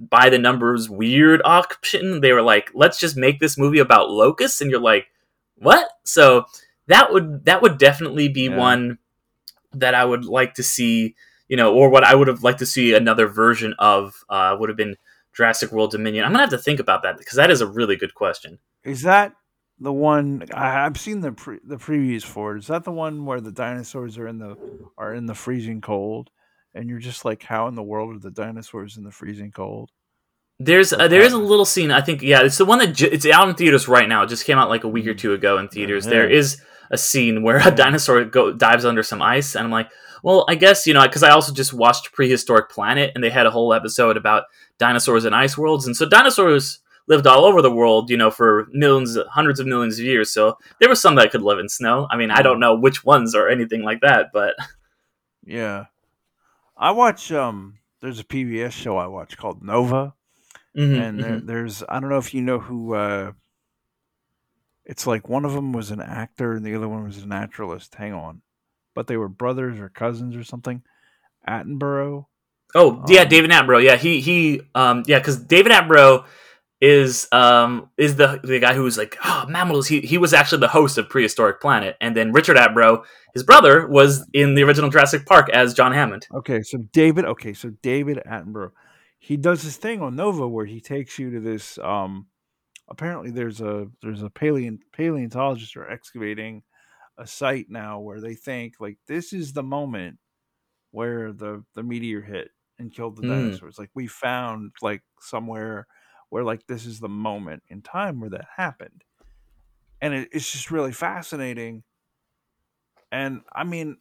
by 0.10 0.30
the 0.30 0.40
numbers, 0.40 0.90
weird 0.90 1.42
option. 1.46 2.22
They 2.22 2.34
were 2.34 2.42
like, 2.42 2.72
"Let's 2.74 3.00
just 3.00 3.16
make 3.16 3.40
this 3.40 3.58
movie 3.58 3.80
about 3.80 4.10
locusts," 4.10 4.62
and 4.62 4.72
you're 4.72 4.80
like, 4.80 5.08
"What?" 5.56 5.90
So 6.04 6.46
that 6.88 7.14
would 7.14 7.46
that 7.46 7.62
would 7.62 7.78
definitely 7.78 8.28
be 8.28 8.46
yeah. 8.50 8.58
one 8.58 8.98
that 9.74 9.96
I 9.96 10.04
would 10.04 10.26
like 10.26 10.56
to 10.56 10.64
see 10.64 11.16
you 11.52 11.58
know, 11.58 11.74
or 11.74 11.90
what 11.90 12.06
I 12.06 12.16
would 12.16 12.30
have 12.30 12.44
liked 12.44 12.60
to 12.60 12.66
see 12.66 12.94
another 12.94 13.28
version 13.28 13.76
of 13.78 14.24
uh, 14.30 14.56
would 14.58 14.70
have 14.70 14.78
been 14.78 14.96
Jurassic 15.34 15.74
World 15.74 15.92
Dominion. 15.92 16.24
I'm 16.24 16.32
gonna 16.32 16.44
have 16.44 16.50
to 16.52 16.58
think 16.58 16.80
about 16.80 17.04
that 17.04 17.18
because 17.18 17.36
that 17.36 17.52
is 17.52 17.60
a 17.60 17.68
really 17.68 17.98
good 17.98 18.14
question. 18.14 18.58
Is 18.86 19.02
that 19.02 19.34
the 19.78 19.92
one 19.92 20.46
I, 20.54 20.72
have 20.72 20.98
seen 20.98 21.20
the 21.20 21.34
pre, 21.34 21.60
the 21.62 21.76
previews 21.76 22.24
for? 22.24 22.56
Is 22.56 22.68
that 22.68 22.86
the 22.86 22.92
one 22.94 23.26
where 23.26 23.42
the 23.42 23.52
dinosaurs 23.52 24.18
are 24.18 24.30
in 24.30 24.40
the 24.40 24.56
are 24.98 25.14
in 25.14 25.26
the 25.26 25.36
freezing 25.36 25.82
cold, 25.82 26.30
and 26.74 26.90
you're 26.90 27.00
just 27.00 27.26
like, 27.26 27.44
how 27.44 27.68
in 27.68 27.76
the 27.76 27.84
world 27.84 28.16
are 28.16 28.20
the 28.20 28.32
dinosaurs 28.32 28.98
in 28.98 29.04
the 29.04 29.12
freezing 29.12 29.52
cold? 29.52 29.92
There's 30.60 30.94
uh, 30.94 31.08
there 31.08 31.22
is 31.22 31.34
a 31.34 31.40
little 31.40 31.66
scene. 31.66 31.92
I 31.92 32.02
think 32.02 32.22
yeah, 32.22 32.44
it's 32.44 32.58
the 32.58 32.66
one 32.66 32.78
that 32.80 33.02
it's 33.02 33.26
out 33.26 33.50
in 33.50 33.56
theaters 33.56 33.88
right 33.88 34.08
now. 34.08 34.24
It 34.24 34.30
just 34.30 34.46
came 34.46 34.60
out 34.60 34.70
like 34.70 34.84
a 34.84 34.88
week 34.88 35.08
or 35.08 35.14
mm. 35.14 35.18
two 35.18 35.34
ago 35.34 35.58
in 35.58 35.68
theaters. 35.68 36.06
Yeah. 36.06 36.12
There 36.12 36.30
is 36.30 36.62
a 36.92 36.98
scene 36.98 37.42
where 37.42 37.66
a 37.68 37.72
dinosaur 37.76 38.24
go, 38.26 38.54
dives 38.54 38.86
under 38.86 39.02
some 39.02 39.24
ice, 39.24 39.56
and 39.56 39.66
I'm 39.66 39.72
like, 39.72 39.90
well, 40.22 40.46
I 40.48 40.54
guess 40.56 40.86
you 40.86 40.94
know 40.94 41.02
because 41.02 41.24
I 41.24 41.32
also 41.32 41.52
just 41.52 41.74
watched 41.74 42.12
Prehistoric 42.12 42.70
Planet, 42.70 43.12
and 43.16 43.24
they 43.24 43.32
had 43.32 43.48
a 43.48 43.52
whole 43.52 43.74
episode 43.74 44.18
about 44.18 44.44
dinosaurs 44.78 45.26
and 45.26 45.34
ice 45.34 45.58
worlds, 45.58 45.88
and 45.88 45.96
so 45.96 46.08
dinosaurs 46.08 46.80
lived 47.08 47.26
all 47.26 47.46
over 47.46 47.62
the 47.62 47.72
world, 47.72 48.10
you 48.10 48.18
know, 48.18 48.30
for 48.30 48.68
millions, 48.72 49.18
hundreds 49.32 49.60
of 49.60 49.66
millions 49.66 49.98
of 49.98 50.06
years. 50.06 50.32
So 50.32 50.58
there 50.80 50.90
were 50.90 50.96
some 50.96 51.16
that 51.16 51.32
could 51.32 51.42
live 51.42 51.60
in 51.60 51.68
snow. 51.68 52.08
I 52.12 52.16
mean, 52.16 52.30
I 52.30 52.42
don't 52.44 52.60
know 52.60 52.76
which 52.76 53.04
ones 53.04 53.34
or 53.34 53.50
anything 53.50 53.82
like 53.82 54.02
that, 54.02 54.28
but 54.32 54.54
yeah, 55.44 55.86
I 56.82 56.92
watch. 56.92 57.32
Um, 57.32 57.78
there's 58.02 58.20
a 58.20 58.26
PBS 58.26 58.72
show 58.72 58.98
I 58.98 59.08
watch 59.08 59.38
called 59.38 59.64
Nova, 59.64 60.14
mm-hmm, 60.78 61.02
and 61.02 61.24
there, 61.24 61.32
mm-hmm. 61.32 61.46
there's 61.46 61.84
I 61.88 62.02
don't 62.02 62.10
know 62.10 62.18
if 62.18 62.34
you 62.34 62.42
know 62.42 62.60
who. 62.60 62.96
Uh, 62.96 63.32
it's 64.84 65.08
like 65.08 65.30
one 65.30 65.46
of 65.46 65.54
them 65.54 65.72
was 65.72 65.92
an 65.92 66.02
actor 66.02 66.54
and 66.54 66.66
the 66.66 66.76
other 66.76 66.90
one 66.90 67.06
was 67.06 67.20
a 67.20 67.28
naturalist. 67.28 67.96
Hang 67.96 68.14
on 68.14 68.42
but 68.94 69.08
they 69.08 69.18
were 69.18 69.30
brothers 69.30 69.80
or 69.80 69.90
cousins 69.90 70.36
or 70.36 70.44
something. 70.44 70.82
Attenborough. 71.48 72.26
Oh 72.76 72.92
um, 72.92 73.06
yeah, 73.08 73.26
David 73.26 73.52
Attenborough. 73.52 73.84
Yeah, 73.84 73.98
he 73.98 74.22
he 74.22 74.62
um 74.76 75.04
yeah, 75.08 75.20
because 75.20 75.38
David 75.38 75.72
Attenborough 75.72 76.26
is 76.82 77.28
um 77.32 77.90
is 77.98 78.16
the 78.16 78.40
the 78.44 78.60
guy 78.60 78.74
who 78.74 78.84
was 78.84 78.98
like 78.98 79.18
oh 79.24 79.46
mammals. 79.48 79.88
He 79.88 80.02
he 80.02 80.18
was 80.18 80.34
actually 80.34 80.60
the 80.60 80.68
host 80.68 80.98
of 80.98 81.08
Prehistoric 81.10 81.62
Planet, 81.62 81.96
and 82.02 82.18
then 82.18 82.32
Richard 82.32 82.58
Attenborough, 82.58 83.04
his 83.34 83.44
brother, 83.44 83.88
was 83.88 84.28
in 84.34 84.56
the 84.56 84.64
original 84.64 84.90
Jurassic 84.90 85.26
Park 85.26 85.50
as 85.50 85.74
John 85.74 85.94
Hammond. 85.94 86.28
Okay, 86.34 86.62
so 86.64 86.80
David. 86.92 87.26
Okay, 87.26 87.54
so 87.54 87.70
David 87.82 88.22
Attenborough, 88.26 88.72
he 89.20 89.38
does 89.38 89.62
this 89.62 89.78
thing 89.78 90.02
on 90.02 90.16
Nova 90.16 90.48
where 90.48 90.66
he 90.66 90.82
takes 90.82 91.20
you 91.20 91.30
to 91.32 91.40
this 91.40 91.78
um 91.80 92.28
apparently 92.90 93.32
there's 93.32 93.62
a 93.62 93.88
there's 94.02 94.24
a 94.24 94.30
paleo 94.30 94.78
paleontologist 94.92 95.78
or 95.78 95.90
excavating 95.90 96.64
a 97.18 97.28
site 97.28 97.68
now 97.70 98.00
where 98.00 98.20
they 98.20 98.34
think 98.34 98.74
like 98.80 98.98
this 99.08 99.34
is 99.34 99.54
the 99.54 99.64
moment 99.64 100.18
where 100.92 101.32
the 101.32 101.64
the 101.76 101.84
meteor 101.84 102.22
hit 102.22 102.50
and 102.80 102.94
killed 102.94 103.16
the 103.16 103.22
mm. 103.22 103.30
dinosaurs. 103.30 103.78
Like 103.80 103.92
we 103.94 104.08
found 104.08 104.72
like 104.82 105.04
somewhere 105.20 105.88
where 106.32 106.44
like 106.44 106.66
this 106.68 106.88
is 106.88 107.00
the 107.00 107.10
moment 107.10 107.62
in 107.70 107.84
time 107.84 108.20
where 108.20 108.32
that 108.32 108.48
happened. 108.58 109.04
And 110.02 110.14
it, 110.16 110.30
it's 110.32 110.52
just 110.52 110.72
really 110.72 110.94
fascinating. 110.94 111.84
And 113.12 113.42
i 113.54 113.64
mean 113.64 113.98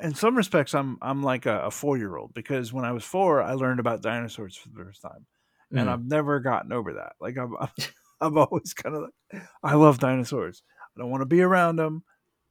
in 0.00 0.14
some 0.14 0.36
respects 0.36 0.74
i'm 0.74 0.96
i'm 1.02 1.22
like 1.24 1.46
a, 1.46 1.62
a 1.62 1.70
four 1.72 1.98
year 1.98 2.16
old 2.16 2.32
because 2.34 2.72
when 2.72 2.84
i 2.84 2.92
was 2.92 3.04
four 3.04 3.42
i 3.42 3.52
learned 3.54 3.80
about 3.80 4.02
dinosaurs 4.02 4.56
for 4.56 4.68
the 4.68 4.76
first 4.76 5.02
time. 5.02 5.26
And 5.74 5.88
Mm. 5.88 5.92
i've 5.92 6.04
never 6.04 6.40
gotten 6.40 6.72
over 6.72 6.94
that. 6.94 7.14
Like 7.20 7.36
i'm 7.36 7.56
i'm, 7.58 7.68
I'm 8.20 8.38
always 8.38 8.74
kind 8.74 8.94
of 8.96 9.02
like 9.32 9.42
i 9.62 9.74
love 9.74 9.98
dinosaurs. 9.98 10.62
I 10.96 11.00
don't 11.00 11.10
want 11.10 11.22
to 11.22 11.26
be 11.26 11.42
around 11.42 11.76
them 11.76 12.04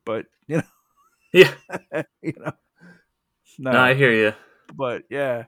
but 0.05 0.25
you 0.47 0.57
know 0.57 0.63
Yeah, 1.33 1.53
you 2.21 2.33
know 2.37 2.51
no, 3.59 3.71
no, 3.71 3.79
I 3.79 3.93
hear 3.93 4.11
you. 4.11 4.33
but 4.75 5.03
yeah. 5.09 5.45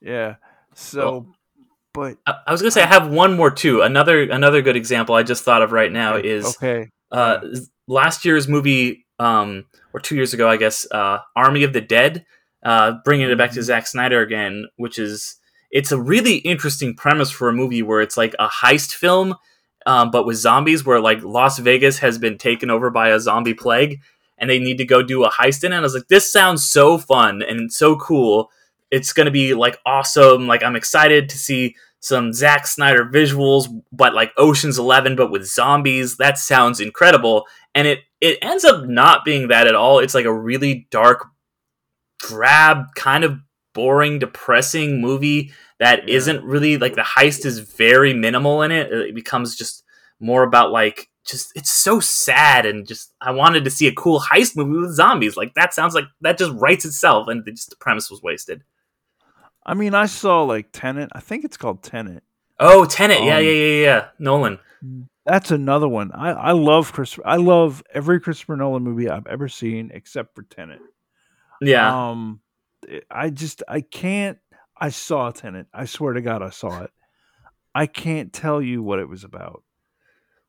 Yeah. 0.00 0.36
So 0.74 1.34
but 1.94 2.16
I, 2.26 2.34
I 2.46 2.52
was 2.52 2.60
gonna 2.62 2.70
say 2.70 2.82
I 2.82 2.86
have 2.86 3.10
one 3.10 3.36
more 3.36 3.50
too. 3.50 3.82
Another 3.82 4.22
another 4.22 4.62
good 4.62 4.76
example 4.76 5.14
I 5.14 5.22
just 5.22 5.44
thought 5.44 5.62
of 5.62 5.72
right 5.72 5.90
now 5.92 6.16
okay, 6.16 6.28
is 6.28 6.56
okay 6.56 6.90
uh, 7.12 7.40
last 7.88 8.24
year's 8.24 8.46
movie, 8.48 9.06
um, 9.18 9.66
or 9.92 10.00
two 10.00 10.14
years 10.14 10.32
ago, 10.32 10.48
I 10.48 10.56
guess, 10.56 10.86
uh, 10.92 11.18
Army 11.34 11.64
of 11.64 11.72
the 11.72 11.80
Dead, 11.80 12.24
uh, 12.64 12.94
bringing 13.04 13.28
it 13.28 13.36
back 13.36 13.50
to 13.52 13.60
Mhm. 13.60 13.64
Zack 13.64 13.86
Snyder 13.86 14.20
again, 14.20 14.66
which 14.76 14.98
is 14.98 15.36
it's 15.70 15.92
a 15.92 16.00
really 16.00 16.36
interesting 16.36 16.94
premise 16.94 17.30
for 17.30 17.48
a 17.48 17.52
movie 17.52 17.82
where 17.82 18.00
it's 18.00 18.16
like 18.16 18.34
a 18.38 18.48
heist 18.48 18.92
film, 18.94 19.34
um, 19.86 20.10
but 20.10 20.26
with 20.26 20.36
zombies, 20.36 20.84
where 20.84 21.00
like 21.00 21.22
Las 21.22 21.58
Vegas 21.58 21.98
has 21.98 22.18
been 22.18 22.38
taken 22.38 22.70
over 22.70 22.90
by 22.90 23.10
a 23.10 23.20
zombie 23.20 23.54
plague, 23.54 24.00
and 24.38 24.48
they 24.48 24.58
need 24.58 24.78
to 24.78 24.84
go 24.84 25.02
do 25.02 25.24
a 25.24 25.30
heist 25.30 25.64
in 25.64 25.72
it. 25.72 25.76
And 25.76 25.82
I 25.82 25.86
was 25.86 25.94
like, 25.94 26.08
this 26.08 26.30
sounds 26.30 26.64
so 26.64 26.98
fun 26.98 27.42
and 27.42 27.72
so 27.72 27.96
cool. 27.96 28.50
It's 28.90 29.12
gonna 29.12 29.30
be 29.30 29.54
like 29.54 29.78
awesome. 29.86 30.46
Like 30.46 30.62
I'm 30.62 30.76
excited 30.76 31.28
to 31.28 31.38
see 31.38 31.76
some 32.00 32.32
Zack 32.32 32.66
Snyder 32.66 33.04
visuals, 33.04 33.66
but 33.92 34.14
like 34.14 34.32
Ocean's 34.38 34.78
Eleven, 34.78 35.16
but 35.16 35.30
with 35.30 35.44
zombies. 35.46 36.16
That 36.16 36.38
sounds 36.38 36.80
incredible. 36.80 37.46
And 37.74 37.86
it 37.86 38.00
it 38.20 38.38
ends 38.42 38.64
up 38.64 38.84
not 38.86 39.24
being 39.24 39.48
that 39.48 39.66
at 39.66 39.74
all. 39.74 39.98
It's 39.98 40.14
like 40.14 40.24
a 40.24 40.32
really 40.34 40.86
dark, 40.90 41.26
drab, 42.18 42.86
kind 42.94 43.24
of 43.24 43.38
boring, 43.74 44.18
depressing 44.18 45.00
movie 45.00 45.52
that 45.78 46.08
Yeah. 46.08 46.18
not 46.32 46.42
really 46.42 46.76
like 46.76 46.94
the 46.94 47.02
heist 47.02 47.44
is 47.46 47.60
very 47.60 48.12
minimal 48.12 48.62
in 48.62 48.72
it. 48.72 48.92
It 48.92 49.14
becomes 49.14 49.56
just 49.56 49.84
more 50.18 50.42
about 50.42 50.70
like 50.72 51.08
just 51.26 51.52
it's 51.54 51.70
so 51.70 52.00
sad 52.00 52.66
and 52.66 52.86
just 52.86 53.12
I 53.20 53.30
wanted 53.30 53.64
to 53.64 53.70
see 53.70 53.86
a 53.86 53.94
cool 53.94 54.20
heist 54.20 54.56
movie 54.56 54.80
with 54.80 54.94
zombies. 54.94 55.36
Like 55.36 55.54
that 55.54 55.72
sounds 55.74 55.94
like 55.94 56.04
that 56.22 56.38
just 56.38 56.52
writes 56.54 56.84
itself 56.84 57.28
and 57.28 57.44
just 57.46 57.70
the 57.70 57.76
premise 57.76 58.10
was 58.10 58.22
wasted. 58.22 58.62
I 59.64 59.74
mean 59.74 59.94
i 59.94 60.06
saw 60.06 60.42
like 60.42 60.68
Tenet 60.72 61.10
i 61.12 61.20
think 61.20 61.44
it's 61.44 61.56
called 61.56 61.82
Tenet 61.82 62.22
Oh, 62.62 62.84
Tenet. 62.84 63.22
yeah, 63.24 63.36
Um, 63.38 63.44
yeah, 63.44 63.50
yeah, 63.52 63.82
yeah. 63.84 64.08
Nolan. 64.18 64.58
That's 65.24 65.50
another 65.50 65.88
one. 65.88 66.12
I, 66.12 66.30
I 66.32 66.52
love 66.52 66.92
Chris. 66.92 67.18
I 67.24 67.36
love 67.36 67.82
every 67.94 68.20
Christopher 68.20 68.54
Nolan 68.54 68.82
movie 68.82 69.08
I've 69.08 69.26
ever 69.26 69.48
seen 69.48 69.90
except 69.94 70.34
for 70.34 70.42
Tenet. 70.42 70.80
Yeah. 71.62 72.10
Um, 72.10 72.40
I 73.10 73.30
just 73.30 73.62
I 73.66 73.80
can't. 73.80 74.36
I 74.78 74.90
saw 74.90 75.30
Tenet. 75.30 75.68
I 75.72 75.86
swear 75.86 76.12
to 76.12 76.20
God, 76.20 76.42
I 76.42 76.50
saw 76.50 76.82
it. 76.82 76.90
I 77.74 77.86
can't 77.86 78.30
tell 78.30 78.60
you 78.60 78.82
what 78.82 78.98
it 78.98 79.08
was 79.08 79.24
about. 79.24 79.62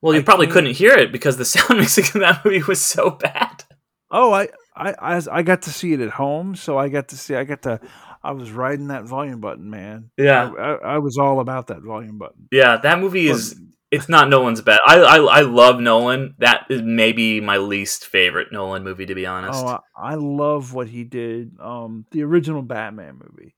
well, 0.02 0.14
you 0.14 0.20
I 0.20 0.24
probably 0.24 0.48
can't- 0.48 0.54
couldn't 0.54 0.74
hear 0.76 0.92
it 0.94 1.14
because 1.14 1.38
the 1.38 1.46
sound 1.56 1.80
mixing 1.80 2.04
in 2.14 2.20
that 2.28 2.44
movie 2.44 2.62
was 2.64 2.82
so 2.82 3.10
bad. 3.12 3.64
Oh, 4.10 4.34
I 4.34 4.50
I 4.76 4.94
I, 5.00 5.22
I 5.32 5.44
got 5.44 5.62
to 5.62 5.70
see 5.72 5.94
it 5.94 6.02
at 6.02 6.10
home, 6.12 6.56
so 6.58 6.78
I 6.78 6.90
got 6.90 7.08
to 7.08 7.18
see. 7.18 7.36
I 7.36 7.46
got 7.46 7.62
to. 7.62 7.80
I 8.24 8.32
was 8.32 8.52
riding 8.52 8.88
that 8.88 9.06
volume 9.06 9.40
button, 9.42 9.70
man. 9.70 10.12
Yeah. 10.18 10.52
I, 10.52 10.96
I 10.96 10.98
was 11.00 11.18
all 11.18 11.40
about 11.40 11.68
that 11.68 11.82
volume 11.82 12.18
button. 12.18 12.48
Yeah, 12.52 12.78
that 12.78 13.00
movie 13.00 13.28
is 13.28 13.54
But- 13.56 13.64
it's 13.92 14.08
not 14.08 14.30
Nolan's 14.30 14.62
best. 14.62 14.80
I, 14.88 15.00
I 15.02 15.18
I 15.18 15.42
love 15.42 15.82
Nolan. 15.82 16.36
That 16.38 16.66
is 16.70 16.82
maybe 16.82 17.42
my 17.42 17.58
least 17.58 18.06
favorite 18.06 18.48
Nolan 18.52 18.86
movie 18.86 19.06
to 19.06 19.16
be 19.16 19.26
honest. 19.26 19.62
Oh, 19.62 19.68
I, 19.98 20.12
I 20.12 20.16
love 20.16 20.74
what 20.74 20.88
he 20.88 21.04
did. 21.04 21.58
Um, 21.60 22.06
the 22.12 22.24
original 22.24 22.62
Batman 22.62 23.16
movie, 23.22 23.54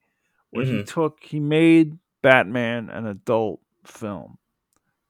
where 0.50 0.64
he 0.64 0.72
Mhm. 0.82 0.86
took 0.88 1.22
he 1.22 1.38
made 1.38 1.98
Batman 2.20 2.90
an 2.90 3.06
adult 3.06 3.60
film, 3.84 4.38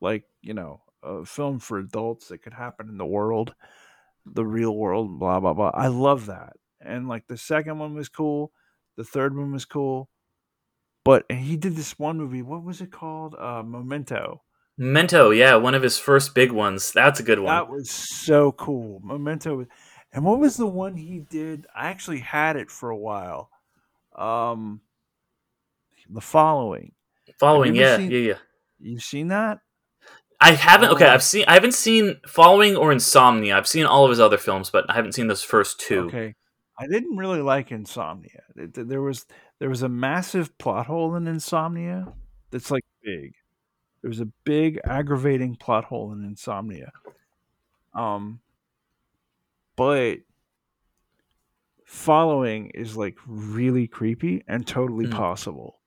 like 0.02 0.24
you 0.42 0.52
know, 0.52 0.82
a 1.02 1.24
film 1.24 1.58
for 1.58 1.78
adults 1.78 2.28
that 2.28 2.42
could 2.42 2.52
happen 2.52 2.90
in 2.90 2.98
the 2.98 3.06
world, 3.06 3.54
the 4.26 4.44
real 4.44 4.76
world. 4.76 5.18
Blah 5.18 5.40
blah 5.40 5.54
blah. 5.54 5.70
I 5.72 5.86
love 5.86 6.26
that. 6.26 6.52
And 6.82 7.08
like 7.08 7.28
the 7.28 7.38
second 7.38 7.78
one 7.78 7.94
was 7.94 8.10
cool, 8.10 8.52
the 8.96 9.04
third 9.04 9.36
one 9.36 9.52
was 9.52 9.64
cool, 9.64 10.08
but 11.04 11.24
he 11.30 11.56
did 11.56 11.76
this 11.76 11.98
one 11.98 12.18
movie. 12.18 12.42
What 12.42 12.64
was 12.64 12.80
it 12.80 12.90
called? 12.92 13.34
Uh, 13.38 13.62
Memento. 13.64 14.42
Memento, 14.76 15.30
yeah, 15.30 15.54
one 15.56 15.74
of 15.74 15.82
his 15.82 15.98
first 15.98 16.34
big 16.34 16.50
ones. 16.50 16.92
That's 16.92 17.20
a 17.20 17.22
good 17.22 17.38
one. 17.38 17.54
That 17.54 17.68
was 17.70 17.90
so 17.90 18.52
cool. 18.52 19.00
Memento. 19.04 19.56
was- 19.56 19.66
And 20.12 20.24
what 20.24 20.38
was 20.40 20.56
the 20.56 20.66
one 20.66 20.96
he 20.96 21.20
did? 21.20 21.66
I 21.74 21.88
actually 21.88 22.18
had 22.20 22.56
it 22.56 22.70
for 22.70 22.90
a 22.90 22.96
while. 22.96 23.50
Um, 24.16 24.80
the 26.08 26.20
following. 26.20 26.92
Following, 27.40 27.74
yeah, 27.74 27.96
seen- 27.96 28.10
yeah, 28.10 28.18
yeah. 28.18 28.38
You've 28.80 29.02
seen 29.02 29.28
that? 29.28 29.58
I 30.40 30.52
haven't. 30.52 30.90
Okay, 30.90 31.06
Oh. 31.06 31.12
I've 31.14 31.22
seen. 31.22 31.44
I 31.48 31.54
haven't 31.54 31.72
seen 31.74 32.20
Following 32.26 32.76
or 32.76 32.92
Insomnia. 32.92 33.56
I've 33.56 33.66
seen 33.68 33.86
all 33.86 34.04
of 34.04 34.10
his 34.10 34.20
other 34.20 34.36
films, 34.36 34.68
but 34.70 34.84
I 34.90 34.94
haven't 34.94 35.12
seen 35.12 35.26
those 35.28 35.42
first 35.42 35.80
two. 35.80 36.06
Okay. 36.06 36.34
I 36.78 36.86
didn't 36.88 37.16
really 37.16 37.40
like 37.40 37.70
Insomnia. 37.72 38.42
It- 38.56 38.88
there 38.88 39.02
was 39.02 39.26
there 39.60 39.68
was 39.68 39.82
a 39.82 39.88
massive 39.88 40.56
plot 40.58 40.86
hole 40.86 41.14
in 41.16 41.26
Insomnia 41.28 42.12
that's 42.50 42.70
like 42.70 42.84
big. 43.02 43.34
There 44.02 44.08
was 44.10 44.20
a 44.20 44.26
big 44.44 44.80
aggravating 44.84 45.56
plot 45.56 45.84
hole 45.84 46.12
in 46.12 46.24
Insomnia. 46.24 46.92
Um, 47.94 48.40
but 49.76 50.18
following 51.84 52.70
is 52.74 52.96
like 52.96 53.16
really 53.26 53.86
creepy 53.86 54.42
and 54.48 54.66
totally 54.66 55.06
Mhm. 55.06 55.12
possible. 55.12 55.80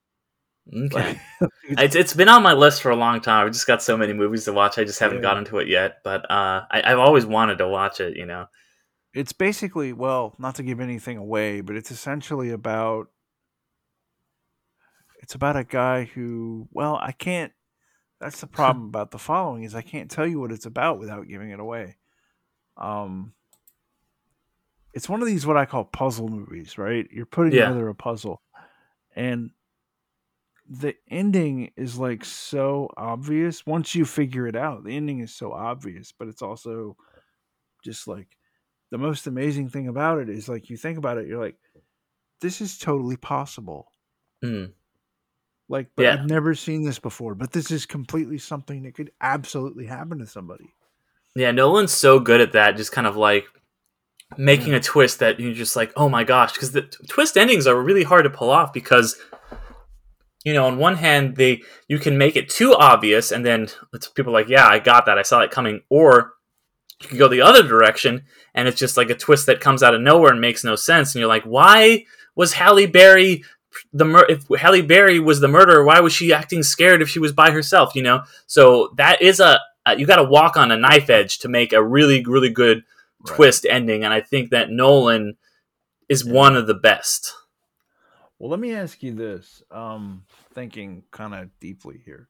Okay, 0.74 1.20
Like, 1.42 1.52
it's 1.70 1.96
it's 1.96 2.14
been 2.14 2.28
on 2.28 2.44
my 2.44 2.54
list 2.54 2.82
for 2.82 2.92
a 2.92 2.96
long 2.96 3.22
time. 3.22 3.46
I've 3.46 3.54
just 3.54 3.68
got 3.68 3.82
so 3.82 3.96
many 3.96 4.14
movies 4.14 4.46
to 4.46 4.54
watch. 4.54 4.78
I 4.78 4.84
just 4.84 5.00
haven't 5.00 5.18
Yeah. 5.20 5.22
gotten 5.24 5.46
to 5.46 5.60
it 5.60 5.68
yet. 5.70 6.00
But 6.04 6.30
uh, 6.30 6.66
I, 6.70 6.82
I've 6.92 7.00
always 7.00 7.26
wanted 7.26 7.58
to 7.60 7.68
watch 7.68 8.02
it. 8.02 8.18
You 8.18 8.26
know. 8.26 8.48
It's 9.18 9.34
basically 9.34 9.94
well 9.94 10.36
not 10.38 10.56
to 10.56 10.64
give 10.64 10.80
anything 10.80 11.18
away 11.18 11.62
but 11.62 11.76
it's 11.76 11.92
essentially 11.92 12.50
about 12.50 13.10
it's 15.22 15.36
about 15.36 15.56
a 15.58 15.64
guy 15.64 16.04
who 16.06 16.68
well 16.72 16.98
i 17.02 17.12
can't 17.12 17.54
that's 18.20 18.42
the 18.42 18.48
problem 18.48 18.86
about 18.88 19.12
the 19.12 19.20
following 19.20 19.64
is 19.64 19.76
i 19.76 19.82
can't 19.82 20.12
tell 20.12 20.28
you 20.28 20.40
what 20.40 20.52
it's 20.52 20.66
about 20.66 21.00
without 21.00 21.28
giving 21.28 21.52
it 21.52 21.60
away. 21.60 21.98
Um 22.78 23.34
it's 24.94 25.10
one 25.10 25.22
of 25.22 25.28
these 25.28 25.46
what 25.46 25.58
i 25.58 25.66
call 25.66 25.86
puzzle 25.86 26.28
movies 26.30 26.78
right? 26.78 27.08
You're 27.12 27.26
putting 27.26 27.54
Yeah. 27.54 27.58
together 27.58 27.88
a 27.88 27.96
puzzle. 27.96 28.42
And 29.16 29.52
the 30.70 30.96
ending 31.10 31.72
is 31.78 31.98
like 31.98 32.26
so 32.26 32.90
obvious 32.98 33.66
once 33.66 33.96
you 33.96 34.06
figure 34.06 34.48
it 34.48 34.56
out. 34.56 34.84
The 34.84 34.96
ending 34.96 35.20
is 35.20 35.34
so 35.34 35.54
obvious 35.54 36.12
but 36.12 36.28
it's 36.28 36.42
also 36.42 36.98
just 37.84 38.08
like 38.08 38.37
the 38.92 38.98
most 38.98 39.28
amazing 39.28 39.70
thing 39.70 39.88
about 39.88 40.20
it 40.20 40.30
is 40.30 40.48
like 40.50 40.70
you 40.70 40.78
think 40.78 40.98
about 40.98 41.18
it 41.18 41.28
you're 41.28 41.42
like 41.44 41.56
this 42.42 42.62
is 42.62 42.78
totally 42.78 43.18
possible 43.18 43.92
Mm. 44.44 44.72
like 45.68 45.88
but 45.96 46.04
Yeah. 46.04 46.14
i've 46.14 46.30
never 46.30 46.54
seen 46.54 46.84
this 46.84 47.00
before 47.00 47.34
but 47.36 47.52
this 47.52 47.72
is 47.72 47.86
completely 47.88 48.38
something 48.38 48.84
that 48.84 48.94
could 48.94 49.12
absolutely 49.20 49.86
happen 49.88 50.20
to 50.20 50.28
somebody 50.28 50.74
Yeah, 51.36 51.52
Nolan's 51.52 51.92
so 51.92 52.20
good 52.20 52.42
at 52.42 52.54
that, 52.54 52.78
just 52.78 52.92
kind 52.92 53.06
of 53.08 53.16
like 53.16 53.46
making 54.38 54.74
a 54.74 54.80
twist 54.80 55.20
that 55.20 55.40
you're 55.40 55.54
just 55.54 55.76
like, 55.76 55.92
oh 55.96 56.10
my 56.10 56.24
gosh, 56.24 56.54
because 56.54 56.72
the 56.72 56.82
t- 56.84 56.98
twist 57.08 57.38
endings 57.38 57.66
are 57.68 57.80
really 57.80 58.04
hard 58.04 58.24
to 58.24 58.30
pull 58.30 58.50
off 58.50 58.74
because, 58.74 59.16
you 60.44 60.54
know, 60.54 60.66
on 60.66 60.78
one 60.80 60.96
hand, 60.96 61.36
they 61.36 61.62
you 61.88 62.00
can 62.00 62.18
make 62.18 62.36
it 62.36 62.50
too 62.50 62.74
obvious, 62.74 63.32
and 63.32 63.46
then 63.46 63.68
it's, 63.94 64.08
people 64.10 64.32
are 64.32 64.40
like, 64.42 64.50
yeah, 64.50 64.68
I 64.68 64.80
got 64.80 65.06
that, 65.06 65.18
I 65.20 65.22
saw 65.22 65.42
it 65.42 65.52
coming, 65.52 65.82
or 65.90 66.34
you 67.02 67.08
can 67.10 67.18
go 67.18 67.28
the 67.28 67.42
other 67.42 67.64
direction, 67.64 68.24
and 68.56 68.68
it's 68.68 68.80
just 68.80 68.98
like 68.98 69.10
a 69.10 69.16
twist 69.16 69.46
that 69.46 69.60
comes 69.62 69.84
out 69.84 69.94
of 69.94 70.02
nowhere 70.02 70.32
and 70.32 70.42
makes 70.42 70.64
no 70.64 70.76
sense, 70.76 71.14
and 71.14 71.20
you're 71.20 71.28
like, 71.30 71.44
why 71.44 72.06
was 72.36 72.54
Halle 72.54 72.86
Berry 72.88 73.44
the 73.94 74.06
mur- 74.06 74.26
if 74.28 74.48
Halle 74.60 74.82
Berry 74.82 75.20
was 75.20 75.40
the 75.40 75.48
murderer, 75.48 75.84
why 75.84 76.00
was 76.00 76.12
she 76.14 76.34
acting 76.34 76.64
scared 76.64 77.02
if 77.02 77.10
she 77.10 77.20
was 77.20 77.32
by 77.32 77.52
herself? 77.52 77.94
You 77.96 78.02
know, 78.02 78.24
so 78.48 78.92
that 78.98 79.22
is 79.22 79.40
a 79.40 79.60
uh, 79.86 79.96
you 79.98 80.06
got 80.08 80.16
to 80.18 80.24
walk 80.24 80.58
on 80.58 80.72
a 80.72 80.78
knife 80.78 81.10
edge 81.10 81.38
to 81.40 81.48
make 81.48 81.74
a 81.74 81.84
really 81.84 82.24
really 82.26 82.50
good 82.50 82.84
Right. 83.28 83.36
twist 83.36 83.66
ending, 83.70 84.04
and 84.04 84.14
I 84.14 84.22
think 84.22 84.52
that 84.52 84.70
Nolan 84.70 85.38
is 86.10 86.26
Yeah. 86.26 86.34
one 86.34 86.56
of 86.56 86.66
the 86.68 86.74
best. 86.76 87.34
well 88.40 88.50
let 88.52 88.60
me 88.60 88.74
ask 88.74 89.02
you 89.04 89.14
this 89.14 89.64
um 89.72 90.24
thinking 90.54 91.04
kind 91.12 91.34
of 91.36 91.50
deeply 91.60 92.00
here 92.06 92.30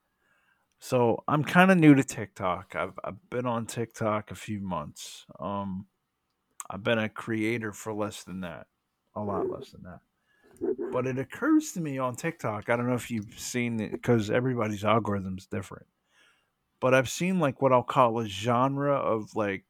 so 0.80 1.24
i'm 1.28 1.44
kind 1.44 1.72
of 1.72 1.78
new 1.78 1.96
to 1.96 2.04
tiktok 2.04 2.76
I've, 2.76 3.00
I've 3.04 3.30
been 3.30 3.46
on 3.46 3.66
tiktok 3.66 4.32
a 4.32 4.36
few 4.36 4.60
months 4.60 5.26
um 5.40 5.88
i've 6.70 6.84
been 6.84 7.00
a 7.00 7.10
creator 7.10 7.74
for 7.74 7.94
less 7.94 8.24
than 8.24 8.42
that 8.42 8.68
a 9.16 9.22
lot 9.22 9.50
less 9.50 9.72
than 9.72 9.84
that 9.84 10.02
But 10.92 11.08
it 11.08 11.20
occurs 11.20 11.74
to 11.74 11.82
me 11.82 11.98
on 12.00 12.16
TikTok. 12.16 12.70
I 12.70 12.76
don't 12.76 12.88
know 12.88 12.96
if 12.96 13.12
you've 13.12 13.40
seen 13.40 13.80
it 13.80 13.92
because 13.92 14.30
everybody's 14.32 14.84
algorithm's 14.86 15.48
different. 15.48 15.88
But 16.80 16.94
I've 16.94 17.10
seen 17.10 17.40
like 17.40 17.62
what 17.62 17.74
I'll 17.74 17.84
call 17.84 18.20
a 18.20 18.28
genre 18.28 18.96
of 18.96 19.36
like 19.36 19.66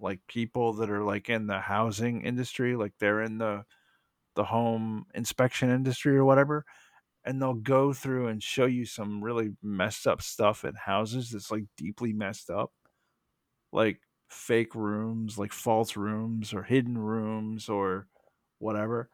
like 0.00 0.26
people 0.26 0.74
that 0.74 0.90
are 0.90 1.04
like 1.04 1.30
in 1.30 1.46
the 1.46 1.60
housing 1.60 2.22
industry, 2.22 2.76
like 2.76 2.94
they're 2.98 3.22
in 3.22 3.38
the 3.38 3.64
the 4.36 4.44
home 4.44 5.06
inspection 5.14 5.70
industry 5.70 6.16
or 6.16 6.24
whatever, 6.24 6.66
and 7.24 7.40
they'll 7.40 7.54
go 7.54 7.92
through 7.92 8.28
and 8.28 8.42
show 8.42 8.66
you 8.66 8.84
some 8.84 9.22
really 9.22 9.50
messed 9.62 10.06
up 10.06 10.22
stuff 10.22 10.64
in 10.64 10.74
houses 10.74 11.30
that's 11.30 11.50
like 11.50 11.64
deeply 11.76 12.12
messed 12.12 12.50
up. 12.50 12.72
Like 13.72 14.00
fake 14.28 14.74
rooms, 14.74 15.38
like 15.38 15.52
false 15.52 15.96
rooms 15.96 16.52
or 16.52 16.62
hidden 16.62 16.98
rooms 16.98 17.68
or 17.68 18.06
whatever. 18.58 19.08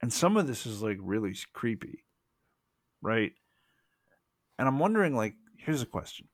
And 0.00 0.12
some 0.12 0.36
of 0.36 0.46
this 0.46 0.66
is 0.66 0.82
like 0.82 0.98
really 1.00 1.34
creepy, 1.52 2.04
right? 3.00 3.32
And 4.58 4.68
I'm 4.68 4.78
wondering 4.78 5.14
like 5.14 5.34
here's 5.56 5.82
a 5.82 5.86
question. 5.86 6.28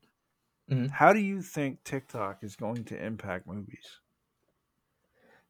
Mhm. 0.70 0.90
How 0.90 1.12
do 1.12 1.20
you 1.20 1.40
think 1.40 1.82
TikTok 1.84 2.42
is 2.42 2.56
going 2.56 2.84
to 2.84 3.02
impact 3.02 3.46
movies? 3.46 4.00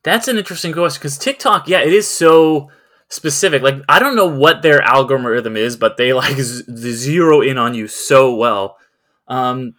That's 0.04 0.28
an 0.28 0.38
interesting 0.38 0.72
question 0.72 1.00
because 1.00 1.18
TikTok, 1.18 1.68
yeah, 1.68 1.80
it 1.80 1.92
is 1.92 2.06
so 2.08 2.70
specific. 3.08 3.62
Like 3.62 3.76
I 3.88 3.98
don't 3.98 4.16
know 4.16 4.26
what 4.26 4.62
their 4.62 4.80
algorithm 4.82 5.56
is, 5.56 5.76
but 5.76 5.96
they 5.96 6.12
like 6.12 6.36
z- 6.36 6.64
zero 6.68 7.40
in 7.40 7.58
on 7.58 7.74
you 7.74 7.88
so 7.88 8.34
well. 8.34 8.76
Um, 9.26 9.74